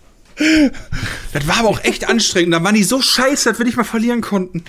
Das 1.33 1.47
war 1.47 1.59
aber 1.59 1.69
auch 1.69 1.83
echt 1.83 2.09
anstrengend. 2.09 2.53
Da 2.53 2.63
waren 2.63 2.73
die 2.75 2.83
so 2.83 2.99
scheiße, 3.01 3.49
dass 3.49 3.57
wir 3.59 3.65
nicht 3.65 3.77
mal 3.77 3.83
verlieren 3.83 4.21
konnten. 4.21 4.63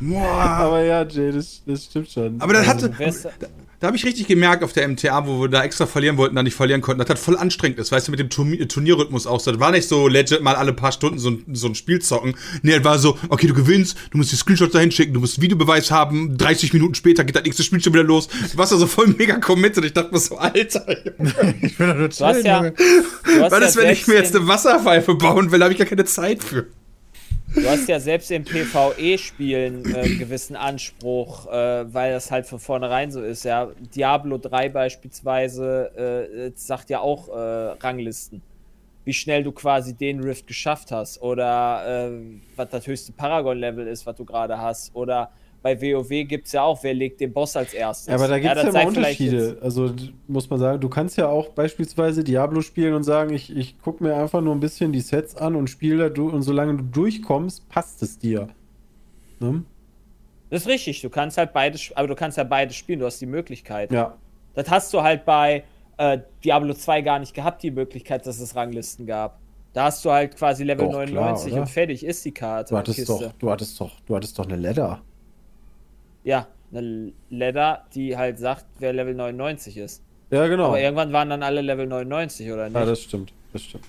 Boah. 0.00 0.26
Aber 0.30 0.82
ja, 0.84 1.06
Jay, 1.06 1.30
das, 1.32 1.62
das 1.66 1.84
stimmt 1.84 2.10
schon. 2.10 2.40
Aber 2.40 2.52
das 2.54 2.68
Also, 2.68 2.88
hatte, 2.92 3.48
da 3.80 3.86
habe 3.86 3.96
ich 3.96 4.04
richtig 4.04 4.26
gemerkt 4.26 4.62
auf 4.62 4.74
der 4.74 4.86
MTA, 4.88 5.26
wo 5.26 5.40
wir 5.40 5.48
da 5.48 5.62
extra 5.64 5.86
verlieren 5.86 6.18
wollten, 6.18 6.36
da 6.36 6.42
nicht 6.42 6.54
verlieren 6.54 6.82
konnten, 6.82 6.98
dass 6.98 7.08
das 7.08 7.18
voll 7.20 7.38
anstrengend 7.38 7.78
ist, 7.78 7.90
weißt 7.92 8.08
du, 8.08 8.10
mit 8.10 8.20
dem 8.20 8.28
Turnier 8.28 8.68
Turnierrhythmus 8.68 9.26
auch 9.26 9.40
so. 9.40 9.50
Das 9.50 9.58
war 9.60 9.70
nicht 9.72 9.88
so 9.88 10.06
legit 10.06 10.42
mal 10.42 10.54
alle 10.54 10.74
paar 10.74 10.92
Stunden 10.92 11.18
so 11.18 11.30
ein, 11.30 11.44
so 11.54 11.66
ein 11.68 11.74
Spiel 11.74 11.98
zocken. 12.00 12.34
Nee, 12.62 12.72
das 12.76 12.84
war 12.84 12.98
so, 12.98 13.18
okay, 13.30 13.46
du 13.46 13.54
gewinnst, 13.54 13.96
du 14.10 14.18
musst 14.18 14.32
die 14.32 14.36
Screenshots 14.36 14.72
dahin 14.72 14.90
schicken, 14.90 15.14
du 15.14 15.20
musst 15.20 15.40
Videobeweis 15.40 15.90
haben, 15.90 16.36
30 16.36 16.74
Minuten 16.74 16.94
später 16.94 17.24
geht 17.24 17.36
das 17.36 17.44
nächste 17.44 17.62
Spiel 17.62 17.82
schon 17.82 17.94
wieder 17.94 18.04
los. 18.04 18.28
Du 18.52 18.58
warst 18.58 18.72
da 18.72 18.76
so 18.76 18.86
voll 18.86 19.06
mega 19.18 19.36
committed. 19.38 19.82
Ich 19.84 19.94
dachte 19.94 20.12
mir 20.12 20.18
so, 20.18 20.36
Alter, 20.36 20.84
Junge, 21.18 21.54
Ich 21.62 21.78
bin 21.78 21.88
doch 21.88 21.96
nur 21.96 22.08
Du 22.08 22.24
hast 22.24 22.42
chillen, 22.42 22.44
ja, 22.44 22.62
hast 22.64 23.50
was 23.50 23.52
ja 23.52 23.58
ist, 23.66 23.76
wenn 23.76 23.90
ich 23.90 24.06
mir 24.06 24.14
jetzt 24.16 24.34
in- 24.34 24.40
eine 24.42 24.48
Wasserpfeife 24.48 25.14
bauen 25.14 25.50
will, 25.52 25.58
da 25.58 25.64
habe 25.64 25.72
ich 25.72 25.78
gar 25.78 25.86
keine 25.88 26.04
Zeit 26.04 26.44
für. 26.44 26.66
Du 27.54 27.68
hast 27.68 27.88
ja 27.88 27.98
selbst 27.98 28.30
im 28.30 28.44
PvE-Spielen 28.44 29.94
äh, 29.94 29.98
einen 29.98 30.18
gewissen 30.18 30.54
Anspruch, 30.54 31.46
äh, 31.46 31.92
weil 31.92 32.12
das 32.12 32.30
halt 32.30 32.46
von 32.46 32.60
vornherein 32.60 33.10
so 33.10 33.22
ist. 33.22 33.44
Ja, 33.44 33.70
Diablo 33.94 34.38
3 34.38 34.68
beispielsweise 34.68 36.46
äh, 36.46 36.52
sagt 36.54 36.90
ja 36.90 37.00
auch 37.00 37.28
äh, 37.28 37.32
Ranglisten. 37.80 38.42
Wie 39.04 39.12
schnell 39.12 39.42
du 39.42 39.50
quasi 39.50 39.94
den 39.94 40.20
Rift 40.20 40.46
geschafft 40.46 40.92
hast 40.92 41.20
oder 41.22 42.08
äh, 42.08 42.20
was 42.54 42.68
das 42.70 42.86
höchste 42.86 43.12
Paragon-Level 43.12 43.86
ist, 43.86 44.06
was 44.06 44.14
du 44.16 44.24
gerade 44.24 44.58
hast. 44.58 44.94
Oder 44.94 45.30
bei 45.62 45.80
WoW 45.80 46.08
gibt 46.26 46.46
es 46.46 46.52
ja 46.52 46.62
auch, 46.62 46.82
wer 46.82 46.94
legt 46.94 47.20
den 47.20 47.32
Boss 47.32 47.54
als 47.56 47.74
erstes. 47.74 48.06
Ja, 48.06 48.14
aber 48.14 48.28
da 48.28 48.38
gibt 48.38 48.56
es 48.56 48.62
ja, 48.62 48.72
sei 48.72 48.80
immer 48.80 48.88
Unterschiede. 48.88 49.58
Also 49.60 49.92
muss 50.26 50.48
man 50.48 50.58
sagen, 50.58 50.80
du 50.80 50.88
kannst 50.88 51.18
ja 51.18 51.28
auch 51.28 51.50
beispielsweise 51.50 52.24
Diablo 52.24 52.62
spielen 52.62 52.94
und 52.94 53.02
sagen, 53.02 53.34
ich, 53.34 53.54
ich 53.54 53.78
gucke 53.80 54.02
mir 54.02 54.14
einfach 54.14 54.40
nur 54.40 54.54
ein 54.54 54.60
bisschen 54.60 54.92
die 54.92 55.00
Sets 55.00 55.36
an 55.36 55.56
und 55.56 55.68
spiele 55.68 56.04
da 56.04 56.08
du 56.08 56.30
und 56.30 56.42
solange 56.42 56.76
du 56.76 56.84
durchkommst, 56.84 57.68
passt 57.68 58.02
es 58.02 58.18
dir. 58.18 58.48
Ne? 59.38 59.64
Das 60.48 60.62
ist 60.62 60.68
richtig, 60.68 61.02
du 61.02 61.10
kannst 61.10 61.36
halt 61.36 61.52
beides, 61.52 61.92
aber 61.94 62.08
du 62.08 62.14
kannst 62.14 62.38
ja 62.38 62.44
beides 62.44 62.76
spielen, 62.76 62.98
du 62.98 63.06
hast 63.06 63.20
die 63.20 63.26
Möglichkeit. 63.26 63.92
Ja. 63.92 64.16
Das 64.54 64.70
hast 64.70 64.92
du 64.94 65.02
halt 65.02 65.24
bei 65.24 65.64
äh, 65.98 66.18
Diablo 66.42 66.72
2 66.72 67.02
gar 67.02 67.18
nicht 67.18 67.34
gehabt, 67.34 67.62
die 67.62 67.70
Möglichkeit, 67.70 68.26
dass 68.26 68.40
es 68.40 68.56
Ranglisten 68.56 69.06
gab. 69.06 69.38
Da 69.72 69.84
hast 69.84 70.04
du 70.04 70.10
halt 70.10 70.36
quasi 70.36 70.64
Level 70.64 70.86
Doch, 70.86 71.04
klar, 71.04 71.06
99 71.06 71.52
oder? 71.52 71.62
und 71.62 71.68
fertig 71.68 72.04
ist 72.04 72.24
die 72.24 72.32
Karte. 72.32 72.70
Du 72.70 72.78
hattest 72.78 73.08
doch, 73.08 73.32
du 73.38 73.50
hattest 73.50 73.80
doch, 73.80 74.00
du 74.06 74.16
hattest 74.16 74.38
doch 74.38 74.46
eine 74.46 74.56
Ladder. 74.56 75.02
Ja, 76.24 76.46
eine 76.72 77.12
Ladder, 77.30 77.84
die 77.94 78.16
halt 78.16 78.38
sagt, 78.38 78.66
wer 78.78 78.92
Level 78.92 79.14
99 79.14 79.76
ist. 79.76 80.02
Ja, 80.30 80.46
genau. 80.46 80.66
Aber 80.68 80.80
irgendwann 80.80 81.12
waren 81.12 81.30
dann 81.30 81.42
alle 81.42 81.60
Level 81.60 81.86
99, 81.86 82.50
oder 82.52 82.64
nicht? 82.66 82.74
Ja, 82.74 82.84
das 82.84 83.02
stimmt, 83.02 83.32
das 83.52 83.62
stimmt. 83.62 83.84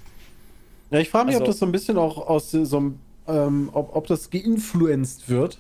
Ja, 0.90 1.00
ich 1.00 1.10
frage 1.10 1.28
mich, 1.28 1.36
ob 1.36 1.42
Also- 1.42 1.52
das 1.52 1.60
so 1.60 1.66
ein 1.66 1.72
bisschen 1.72 1.98
auch 1.98 2.18
aus 2.28 2.52
so 2.52 2.78
einem, 2.78 3.00
ähm, 3.28 3.70
ob, 3.74 3.96
ob 3.96 4.08
das 4.08 4.30
geinfluenced 4.30 5.30
wird. 5.30 5.60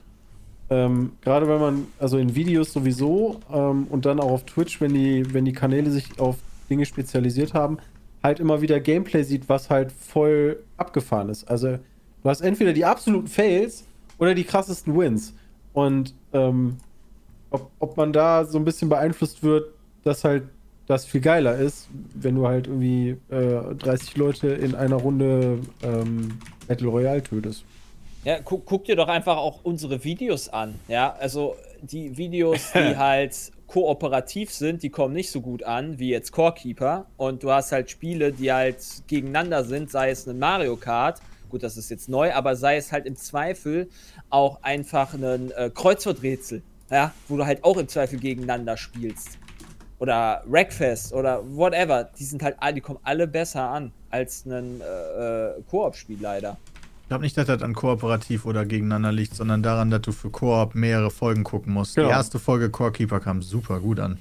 Ähm, 0.69 1.13
Gerade 1.22 1.47
wenn 1.47 1.59
man, 1.59 1.88
also 1.99 2.17
in 2.17 2.34
Videos 2.34 2.72
sowieso 2.74 3.39
ähm, 3.51 3.88
und 3.89 4.05
dann 4.05 4.19
auch 4.19 4.32
auf 4.32 4.45
Twitch, 4.45 4.80
wenn 4.82 4.93
die, 4.93 5.34
wenn 5.34 5.43
die 5.45 5.51
Kanäle 5.53 5.91
sich 5.91 6.19
auf 6.19 6.38
Dinge 6.69 6.86
spezialisiert 6.86 7.53
haben, 7.53 7.78
halt 8.24 8.39
immer 8.39 8.61
wieder 8.61 8.80
Gameplay 8.80 9.24
sieht, 9.24 9.49
was 9.49 9.69
halt 9.69 9.91
voll 9.91 10.63
abgefahren 10.78 11.30
ist. 11.30 11.49
Also 11.49 11.78
du 12.24 12.30
hast 12.30 12.41
entweder 12.41 12.72
die 12.74 12.86
absoluten 12.86 13.28
Fails 13.28 13.84
oder 14.17 14.34
die 14.34 14.45
krassesten 14.45 14.97
Wins. 14.97 15.34
Und 15.74 16.13
ähm, 16.34 16.78
ob, 17.49 17.72
ob 17.80 17.97
man 17.97 18.13
da 18.13 18.45
so 18.45 18.57
ein 18.57 18.65
bisschen 18.65 18.89
beeinflusst 18.89 19.43
wird, 19.43 19.74
dass 20.03 20.24
halt 20.24 20.43
das 20.88 21.05
viel 21.05 21.22
geiler 21.22 21.55
ist, 21.55 21.88
wenn 22.13 22.36
du 22.36 22.47
halt 22.47 22.67
irgendwie 22.67 23.17
äh, 23.30 23.76
30 23.76 24.17
Leute 24.17 24.49
in 24.49 24.76
einer 24.76 24.97
Runde 24.97 25.59
ähm, 25.84 26.39
Battle 26.67 26.89
Royale 26.89 27.24
tötest. 27.24 27.63
Ja, 28.24 28.39
guck, 28.43 28.65
guck 28.65 28.86
dir 28.86 28.95
doch 28.95 29.07
einfach 29.07 29.38
auch 29.38 29.61
unsere 29.63 30.03
Videos 30.03 30.49
an. 30.49 30.76
Ja, 30.88 31.15
also 31.19 31.55
die 31.82 32.17
Videos, 32.17 32.72
die 32.74 32.80
halt 32.97 33.51
kooperativ 33.67 34.51
sind, 34.51 34.84
die 34.84 34.89
kommen 34.89 35.13
nicht 35.13 35.32
so 35.32 35.39
gut 35.39 35.63
an 35.63 35.97
wie 35.97 36.09
jetzt 36.09 36.32
Core 36.32 36.53
Keeper. 36.53 37.05
Und 37.17 37.41
du 37.41 37.51
hast 37.51 37.72
halt 37.72 37.89
Spiele, 37.89 38.32
die 38.32 38.51
halt 38.51 38.78
gegeneinander 39.07 39.63
sind, 39.63 39.89
sei 39.89 40.09
es 40.09 40.28
ein 40.28 40.38
Mario 40.38 40.76
Kart. 40.76 41.22
Gut, 41.51 41.63
das 41.63 41.75
ist 41.75 41.89
jetzt 41.91 42.07
neu, 42.07 42.33
aber 42.33 42.55
sei 42.55 42.77
es 42.77 42.93
halt 42.93 43.05
im 43.05 43.17
Zweifel 43.17 43.89
auch 44.29 44.63
einfach 44.63 45.13
ein 45.13 45.51
äh, 45.51 45.69
Kreuzworträtsel. 45.69 46.63
Ja, 46.89 47.13
wo 47.27 47.37
du 47.37 47.45
halt 47.45 47.63
auch 47.63 47.77
im 47.77 47.87
Zweifel 47.87 48.19
gegeneinander 48.19 48.75
spielst. 48.75 49.37
Oder 49.99 50.43
Wreckfest 50.45 51.13
oder 51.13 51.41
whatever. 51.55 52.09
Die 52.17 52.23
sind 52.23 52.41
halt, 52.41 52.57
die 52.75 52.81
kommen 52.81 52.99
alle 53.03 53.27
besser 53.27 53.69
an 53.69 53.91
als 54.09 54.45
ein 54.45 54.81
äh, 54.81 55.49
äh, 55.49 55.61
Koop-Spiel 55.69 56.17
leider. 56.19 56.57
Ich 57.03 57.07
glaube 57.07 57.23
nicht, 57.23 57.37
dass 57.37 57.47
das 57.47 57.61
an 57.61 57.73
kooperativ 57.73 58.45
oder 58.45 58.65
gegeneinander 58.65 59.11
liegt, 59.11 59.35
sondern 59.35 59.61
daran, 59.61 59.89
dass 59.89 60.01
du 60.01 60.13
für 60.13 60.29
Koop 60.29 60.75
mehrere 60.75 61.11
Folgen 61.11 61.43
gucken 61.43 61.73
musst. 61.73 61.95
Genau. 61.95 62.07
Die 62.07 62.11
erste 62.11 62.39
Folge 62.39 62.69
Core 62.69 62.93
Keeper 62.93 63.19
kam 63.19 63.41
super 63.41 63.79
gut 63.79 63.99
an. 63.99 64.19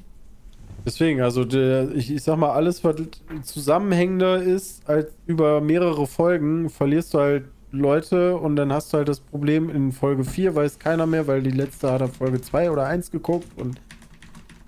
Deswegen, 0.85 1.21
also 1.21 1.45
der, 1.45 1.91
ich, 1.95 2.11
ich 2.11 2.23
sag 2.23 2.37
mal, 2.39 2.51
alles, 2.53 2.83
was 2.85 2.97
zusammenhängender 3.43 4.43
ist, 4.43 4.89
als 4.89 5.09
über 5.27 5.61
mehrere 5.61 6.07
Folgen, 6.07 6.71
verlierst 6.71 7.15
du 7.15 7.19
halt 7.19 7.45
Leute 7.73 8.37
und 8.37 8.57
dann 8.57 8.73
hast 8.73 8.93
du 8.93 8.99
halt 8.99 9.09
das 9.09 9.21
Problem, 9.21 9.71
in 9.71 9.93
Folge 9.93 10.25
4 10.25 10.55
weiß 10.55 10.79
keiner 10.79 11.07
mehr, 11.07 11.27
weil 11.27 11.43
die 11.43 11.51
letzte 11.51 11.91
hat 11.93 12.03
auf 12.03 12.17
Folge 12.17 12.41
2 12.41 12.71
oder 12.71 12.87
1 12.87 13.11
geguckt 13.11 13.47
und 13.57 13.81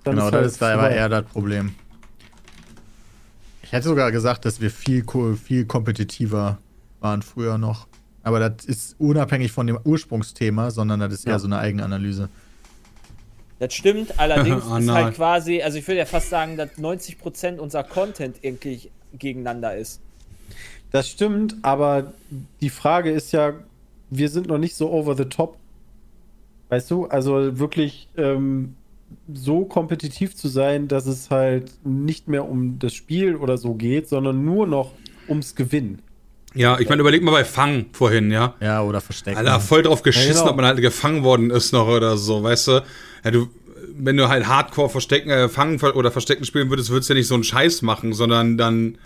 dann 0.04 0.14
genau, 0.14 0.26
ist 0.26 0.32
das 0.32 0.40
halt 0.40 0.46
ist 0.52 0.62
da 0.62 0.74
aber 0.74 0.90
eher 0.90 1.08
das 1.08 1.24
Problem. 1.24 1.74
Ich 3.62 3.72
hätte 3.72 3.88
sogar 3.88 4.12
gesagt, 4.12 4.44
dass 4.44 4.60
wir 4.60 4.70
viel, 4.70 5.04
viel 5.42 5.64
kompetitiver 5.64 6.58
waren 7.00 7.22
früher 7.22 7.58
noch. 7.58 7.86
Aber 8.22 8.38
das 8.38 8.66
ist 8.66 8.96
unabhängig 8.98 9.50
von 9.50 9.66
dem 9.66 9.78
Ursprungsthema, 9.82 10.70
sondern 10.70 11.00
das 11.00 11.12
ist 11.12 11.24
Ja. 11.24 11.32
eher 11.32 11.38
so 11.38 11.46
eine 11.46 11.58
Eigenanalyse. 11.58 12.28
Das 13.62 13.74
stimmt, 13.74 14.18
allerdings 14.18 14.64
Oh 14.68 14.74
ist 14.74 14.86
nein. 14.86 15.04
halt 15.04 15.14
quasi, 15.14 15.62
also 15.62 15.78
ich 15.78 15.86
würde 15.86 15.98
ja 15.98 16.04
fast 16.04 16.30
sagen, 16.30 16.56
dass 16.56 16.70
90% 16.78 17.58
unser 17.58 17.84
Content 17.84 18.38
irgendwie 18.42 18.90
gegeneinander 19.16 19.76
ist. 19.76 20.00
Das 20.90 21.08
stimmt, 21.08 21.54
aber 21.62 22.12
die 22.60 22.70
Frage 22.70 23.12
ist 23.12 23.30
ja, 23.30 23.52
wir 24.10 24.28
sind 24.30 24.48
noch 24.48 24.58
nicht 24.58 24.74
so 24.74 24.90
over 24.90 25.16
the 25.16 25.26
top. 25.26 25.58
Weißt 26.70 26.90
du, 26.90 27.06
also 27.06 27.60
wirklich 27.60 28.08
ähm, 28.16 28.74
so 29.32 29.64
kompetitiv 29.64 30.34
zu 30.34 30.48
sein, 30.48 30.88
dass 30.88 31.06
es 31.06 31.30
halt 31.30 31.70
nicht 31.84 32.26
mehr 32.26 32.48
um 32.48 32.80
das 32.80 32.92
Spiel 32.94 33.36
oder 33.36 33.58
so 33.58 33.74
geht, 33.74 34.08
sondern 34.08 34.44
nur 34.44 34.66
noch 34.66 34.90
ums 35.28 35.54
Gewinnen. 35.54 36.02
Ja, 36.54 36.78
ich 36.78 36.88
meine, 36.88 37.00
überleg 37.00 37.22
mal 37.22 37.30
bei 37.30 37.44
Fang 37.44 37.86
vorhin, 37.92 38.30
ja. 38.30 38.54
Ja, 38.60 38.82
oder 38.82 39.00
Verstecken. 39.00 39.38
Alter, 39.38 39.60
voll 39.60 39.82
drauf 39.82 40.02
geschissen, 40.02 40.32
Ja, 40.34 40.40
genau. 40.40 40.50
ob 40.50 40.56
man 40.56 40.66
halt 40.66 40.80
gefangen 40.80 41.24
worden 41.24 41.50
ist 41.50 41.72
noch 41.72 41.88
oder 41.88 42.16
so, 42.16 42.42
weißt 42.42 42.68
du? 42.68 42.82
Ja, 43.24 43.30
du 43.30 43.48
wenn 43.94 44.16
du 44.16 44.28
halt 44.28 44.46
Hardcore 44.46 44.88
verstecken, 44.88 45.30
äh, 45.30 45.48
fangen 45.48 45.80
oder 45.80 46.10
verstecken 46.10 46.44
spielen 46.44 46.70
würdest, 46.70 46.90
würdest 46.90 47.10
du 47.10 47.14
ja 47.14 47.18
nicht 47.18 47.28
so 47.28 47.34
einen 47.34 47.44
Scheiß 47.44 47.82
machen, 47.82 48.12
sondern 48.12 48.56
dann 48.56 48.98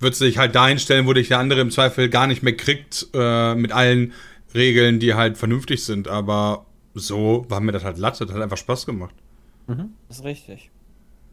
würdest 0.00 0.20
du 0.20 0.24
dich 0.24 0.38
halt 0.38 0.54
dahin 0.54 0.78
stellen, 0.78 1.06
wo 1.06 1.12
dich 1.12 1.28
der 1.28 1.38
andere 1.38 1.60
im 1.60 1.70
Zweifel 1.70 2.08
gar 2.08 2.26
nicht 2.26 2.42
mehr 2.42 2.56
kriegt, 2.56 3.06
äh, 3.14 3.54
mit 3.54 3.72
allen 3.72 4.12
Regeln, 4.54 4.98
die 4.98 5.14
halt 5.14 5.38
vernünftig 5.38 5.84
sind. 5.84 6.08
Aber 6.08 6.66
so 6.94 7.46
war 7.48 7.60
mir 7.60 7.72
das 7.72 7.84
halt 7.84 7.98
Latte, 7.98 8.26
das 8.26 8.34
hat 8.34 8.42
einfach 8.42 8.56
Spaß 8.56 8.86
gemacht. 8.86 9.14
Das 10.08 10.18
ist 10.18 10.24
richtig. 10.24 10.70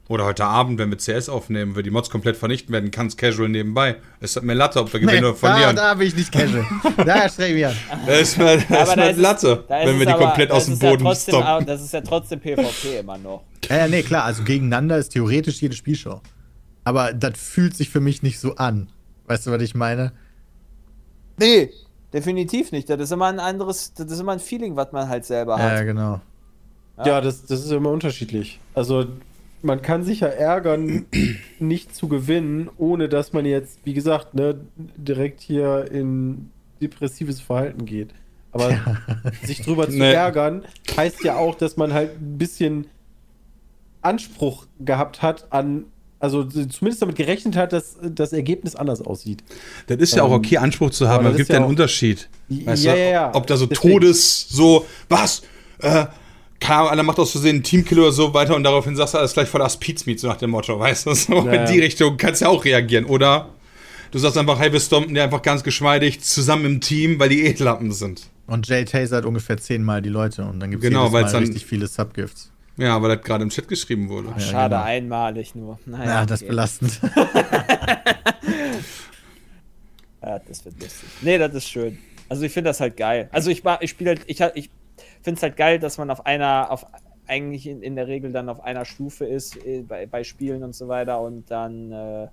Oder 0.09 0.25
heute 0.25 0.43
Abend, 0.43 0.79
wenn 0.79 0.89
wir 0.89 0.97
CS 0.97 1.29
aufnehmen, 1.29 1.75
wir 1.75 1.83
die 1.83 1.91
Mods 1.91 2.09
komplett 2.09 2.35
vernichten 2.35 2.73
werden, 2.73 2.89
kannst 2.89 3.17
casual 3.19 3.47
nebenbei. 3.47 3.97
Es 4.19 4.35
hat 4.35 4.43
mir 4.43 4.55
Latte, 4.55 4.79
ob 4.81 4.91
wir 4.91 4.99
gewinnen 4.99 5.23
oder 5.23 5.33
da, 5.33 5.37
verlieren. 5.37 5.75
da 5.75 5.93
bin 5.93 6.07
ich 6.07 6.15
nicht 6.15 6.31
casual. 6.31 6.65
da 7.05 7.29
streng 7.29 7.53
mich 7.53 7.67
an. 7.67 7.75
Das 8.07 8.21
ist 8.21 8.37
mir, 8.39 8.53
ist 8.55 8.65
da 8.71 8.95
mir 8.95 9.09
ist 9.11 9.15
es- 9.17 9.21
Latte, 9.21 9.63
da 9.67 9.79
ist 9.81 9.85
wenn 9.87 9.93
es 9.93 9.99
wir 9.99 10.05
die 10.07 10.11
aber- 10.11 10.25
komplett 10.25 10.51
aus 10.51 10.65
dem 10.65 10.73
ja 10.79 10.89
Boden 10.89 11.03
trotzdem, 11.03 11.35
stoppen. 11.35 11.65
Das 11.67 11.81
ist 11.83 11.93
ja 11.93 12.01
trotzdem 12.01 12.39
PvP 12.39 12.97
immer 12.99 13.17
noch. 13.19 13.43
Ja, 13.69 13.77
ja, 13.77 13.87
nee, 13.87 14.01
klar, 14.01 14.23
also 14.23 14.43
gegeneinander 14.43 14.97
ist 14.97 15.09
theoretisch 15.09 15.61
jede 15.61 15.75
Spielshow. 15.75 16.21
Aber 16.83 17.13
das 17.13 17.33
fühlt 17.39 17.75
sich 17.77 17.89
für 17.91 17.99
mich 17.99 18.23
nicht 18.23 18.39
so 18.39 18.55
an. 18.55 18.89
Weißt 19.27 19.45
du, 19.45 19.51
was 19.51 19.61
ich 19.61 19.75
meine? 19.75 20.11
Nee, 21.37 21.69
definitiv 22.13 22.71
nicht. 22.71 22.89
Das 22.89 22.99
ist 22.99 23.11
immer 23.11 23.27
ein 23.27 23.39
anderes, 23.39 23.93
das 23.93 24.11
ist 24.11 24.19
immer 24.19 24.31
ein 24.33 24.39
Feeling, 24.39 24.75
was 24.75 24.91
man 24.91 25.07
halt 25.07 25.23
selber 25.25 25.57
Ja, 25.59 25.69
hat. 25.69 25.85
genau. 25.85 26.19
Ja, 27.05 27.21
das, 27.21 27.45
das 27.45 27.63
ist 27.63 27.71
immer 27.71 27.91
unterschiedlich. 27.91 28.59
Also, 28.73 29.05
man 29.61 29.81
kann 29.81 30.03
sich 30.03 30.21
ja 30.21 30.27
ärgern, 30.27 31.05
nicht 31.59 31.95
zu 31.95 32.07
gewinnen, 32.07 32.69
ohne 32.77 33.09
dass 33.09 33.33
man 33.33 33.45
jetzt, 33.45 33.79
wie 33.83 33.93
gesagt, 33.93 34.33
ne, 34.33 34.59
direkt 34.97 35.41
hier 35.41 35.85
in 35.91 36.49
depressives 36.81 37.41
Verhalten 37.41 37.85
geht. 37.85 38.09
Aber 38.51 38.71
sich 39.43 39.61
drüber 39.61 39.87
zu 39.89 39.97
Nee. 39.97 40.11
ärgern, 40.13 40.63
heißt 40.97 41.23
ja 41.23 41.35
auch, 41.35 41.55
dass 41.55 41.77
man 41.77 41.93
halt 41.93 42.19
ein 42.21 42.37
bisschen 42.37 42.87
Anspruch 44.01 44.65
gehabt 44.79 45.21
hat 45.21 45.51
an, 45.51 45.85
also 46.19 46.43
zumindest 46.43 47.01
damit 47.01 47.15
gerechnet 47.15 47.55
hat, 47.55 47.73
dass 47.73 47.97
das 48.01 48.33
Ergebnis 48.33 48.75
anders 48.75 49.01
aussieht. 49.01 49.43
Das 49.87 49.97
ist 49.97 50.15
ja 50.15 50.23
auch 50.23 50.29
Ähm, 50.31 50.37
okay, 50.37 50.57
Anspruch 50.57 50.91
zu 50.91 51.07
haben, 51.07 51.25
aber 51.25 51.31
es 51.31 51.37
gibt 51.37 51.49
ja 51.49 51.53
ja 51.55 51.57
einen 51.59 51.65
auch- 51.65 51.69
Unterschied. 51.69 52.29
Weißt 52.49 52.83
Ja, 52.83 52.93
du? 52.93 52.99
ja, 52.99 53.05
ja. 53.05 53.35
Ob 53.35 53.45
da 53.47 53.57
so 53.57 53.65
Deswegen. 53.65 53.93
Todes, 53.93 54.47
so, 54.49 54.85
was? 55.09 55.41
Äh, 55.81 56.05
keine 56.59 56.79
Ahnung, 56.79 56.91
einer 56.91 57.03
macht 57.03 57.19
aus 57.19 57.31
Versehen 57.31 57.55
einen 57.57 57.63
Teamkiller 57.63 58.03
oder 58.03 58.11
so 58.11 58.33
weiter 58.33 58.55
und 58.55 58.63
daraufhin 58.63 58.95
sagst 58.95 59.13
du 59.13 59.17
alles 59.19 59.33
gleich 59.33 59.47
voll 59.49 59.61
das 59.61 59.77
Pizmeat, 59.77 60.19
so 60.19 60.27
nach 60.27 60.37
dem 60.37 60.49
Motto, 60.51 60.79
weißt 60.79 61.05
du? 61.07 61.13
So 61.13 61.33
Ja, 61.45 61.53
in 61.53 61.65
die 61.71 61.77
ja. 61.79 61.83
Richtung 61.83 62.17
kannst 62.17 62.41
du 62.41 62.45
ja 62.45 62.51
auch 62.51 62.63
reagieren. 62.65 63.05
Oder 63.05 63.49
du 64.11 64.19
sagst 64.19 64.37
einfach, 64.37 64.59
hey, 64.59 64.71
wir 64.73 64.79
stompen 64.79 65.13
die 65.13 65.21
einfach 65.21 65.41
ganz 65.41 65.63
geschmeidig 65.63 66.21
zusammen 66.21 66.65
im 66.65 66.81
Team, 66.81 67.19
weil 67.19 67.29
die 67.29 67.45
eh 67.45 67.53
Lappen 67.63 67.91
sind. 67.91 68.29
Und 68.47 68.67
Jay 68.67 68.83
tasert 68.85 69.25
ungefähr 69.25 69.57
zehnmal 69.57 70.01
die 70.01 70.09
Leute 70.09 70.43
und 70.43 70.59
dann 70.59 70.71
gibt 70.71 70.83
es 70.83 70.89
Genau, 70.89 71.03
jedes 71.07 71.13
Mal 71.13 71.31
dann- 71.31 71.43
richtig 71.43 71.65
viele 71.65 71.87
Subgifts. 71.87 72.51
Ja, 72.77 73.01
weil 73.01 73.13
das 73.15 73.25
gerade 73.25 73.43
im 73.43 73.49
Chat 73.49 73.67
geschrieben 73.67 74.07
wurde. 74.07 74.29
Ja, 74.29 74.39
Schade, 74.39 74.75
genau. 74.75 74.85
einmalig 74.87 75.53
nur. 75.53 75.77
Naja, 75.85 76.05
Ja, 76.05 76.25
das 76.25 76.39
ist 76.41 76.43
okay. 76.43 76.49
belastend. 76.49 76.99
Ja, 80.21 80.39
das 80.39 80.65
wird 80.65 80.75
lustig. 80.81 81.09
Nee, 81.21 81.37
das 81.37 81.53
ist 81.53 81.69
schön. 81.69 81.97
Also 82.27 82.43
ich 82.43 82.51
finde 82.51 82.69
das 82.69 82.79
halt 82.79 82.97
geil. 82.97 83.29
Also 83.31 83.49
ich, 83.49 83.63
ich 83.79 83.89
spiele 83.89 84.09
halt, 84.11 84.21
ich, 84.27 84.39
ich 84.55 84.69
finde 85.21 85.37
es 85.37 85.43
halt 85.43 85.57
geil, 85.57 85.79
dass 85.79 85.97
man 85.97 86.09
auf 86.09 86.25
einer, 86.25 86.71
auf 86.71 86.85
eigentlich 87.27 87.67
in, 87.67 87.81
in 87.81 87.95
der 87.95 88.07
Regel 88.07 88.31
dann 88.31 88.49
auf 88.49 88.61
einer 88.61 88.85
Stufe 88.85 89.25
ist 89.25 89.55
äh, 89.65 89.83
bei, 89.83 90.05
bei 90.05 90.23
Spielen 90.23 90.63
und 90.63 90.73
so 90.73 90.87
weiter 90.87 91.21
und 91.21 91.49
dann 91.51 91.91
äh, 91.91 92.27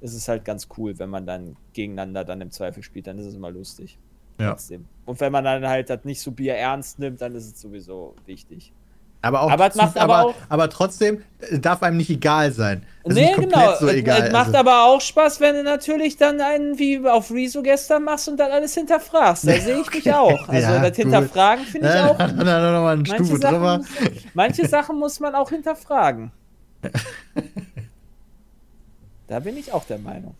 ist 0.00 0.14
es 0.14 0.28
halt 0.28 0.44
ganz 0.44 0.68
cool, 0.76 0.98
wenn 0.98 1.10
man 1.10 1.26
dann 1.26 1.56
gegeneinander 1.72 2.24
dann 2.24 2.40
im 2.40 2.50
Zweifel 2.50 2.82
spielt, 2.82 3.06
dann 3.06 3.18
ist 3.18 3.26
es 3.26 3.34
immer 3.34 3.50
lustig. 3.50 3.98
Ja. 4.40 4.50
Trotzdem. 4.50 4.86
Und 5.04 5.20
wenn 5.20 5.30
man 5.30 5.44
dann 5.44 5.66
halt 5.68 5.90
das 5.90 6.04
nicht 6.04 6.20
so 6.20 6.32
Bier 6.32 6.54
ernst 6.54 6.98
nimmt, 6.98 7.20
dann 7.20 7.34
ist 7.34 7.54
es 7.54 7.60
sowieso 7.60 8.16
wichtig. 8.26 8.72
Aber, 9.24 9.42
auch 9.42 9.50
Aber 9.50 9.68
es 9.68 9.74
macht 9.76 9.96
aber 9.98 10.16
aber, 10.16 10.28
auch- 10.30 10.34
aber 10.48 10.68
trotzdem 10.68 11.22
äh, 11.40 11.58
darf 11.58 11.82
einem 11.82 11.96
nicht 11.96 12.10
egal 12.10 12.50
sein. 12.52 12.84
Es 13.04 13.10
ist 13.10 13.14
nee, 13.14 13.22
nicht 13.26 13.34
komplett 13.36 13.54
genau. 13.54 13.74
so 13.78 13.86
Es- 13.88 13.94
egal. 13.94 14.22
es 14.26 14.32
macht 14.32 14.46
also. 14.48 14.58
aber 14.58 14.84
auch 14.84 15.00
Spaß, 15.00 15.40
wenn 15.40 15.54
du 15.54 15.62
natürlich 15.62 16.16
dann 16.16 16.40
einen 16.40 16.78
wie 16.78 17.06
auf 17.08 17.30
Rezo 17.30 17.62
gestern 17.62 18.02
machst 18.04 18.28
und 18.28 18.36
dann 18.38 18.50
alles 18.50 18.74
hinterfragst. 18.74 19.46
Da 19.46 19.52
sehe 19.60 19.80
ich 19.80 19.92
mich 19.92 20.12
auch. 20.12 20.48
Also 20.48 20.72
Ja, 20.72 20.80
das. 20.88 20.96
Hinterfragen 20.96 21.64
finde 21.64 21.88
ich 21.88 21.94
Ja, 21.94 22.10
auch. 22.10 22.18
noch 22.18 22.34
mal 22.44 22.88
eine 22.88 23.02
Manche 23.02 23.14
Stufe 23.14 23.38
drüber. 23.38 23.80
Sachen, 23.82 23.86
manche 24.34 24.66
Sachen 24.68 24.98
muss 24.98 25.20
man 25.20 25.34
auch 25.36 25.50
hinterfragen. 25.50 26.32
Da 29.28 29.38
bin 29.40 29.56
ich 29.56 29.72
auch 29.72 29.84
der 29.84 29.98
Meinung. 29.98 30.34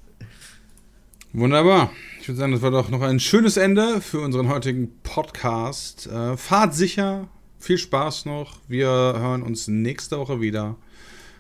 Wunderbar. 1.33 1.91
Ich 2.21 2.29
würde 2.29 2.39
sagen, 2.39 2.53
das 2.53 2.61
war 2.61 2.71
doch 2.71 2.91
noch 2.91 3.01
ein 3.01 3.21
schönes 3.21 3.57
Ende 3.57 4.03
für 4.03 4.21
unseren 4.21 4.49
heutigen 4.51 4.93
Podcast. 5.03 6.07
Äh, 6.09 6.37
fahrt 6.37 6.75
sicher. 6.75 7.27
Viel 7.63 7.79
Spaß 7.79 8.25
noch. 8.25 8.57
Wir 8.67 8.89
hören 8.89 9.45
uns 9.45 9.69
nächste 9.69 10.19
Woche 10.19 10.41
wieder. 10.41 10.75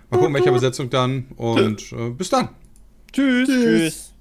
Mal 0.09 0.18
gucken, 0.18 0.33
welche 0.35 0.53
Besetzung 0.53 0.89
dann. 0.89 1.27
Und 1.35 1.91
äh, 1.91 2.11
bis 2.11 2.29
dann. 2.29 2.51
Tschüss. 3.12 3.49
Tschüss. 3.49 4.11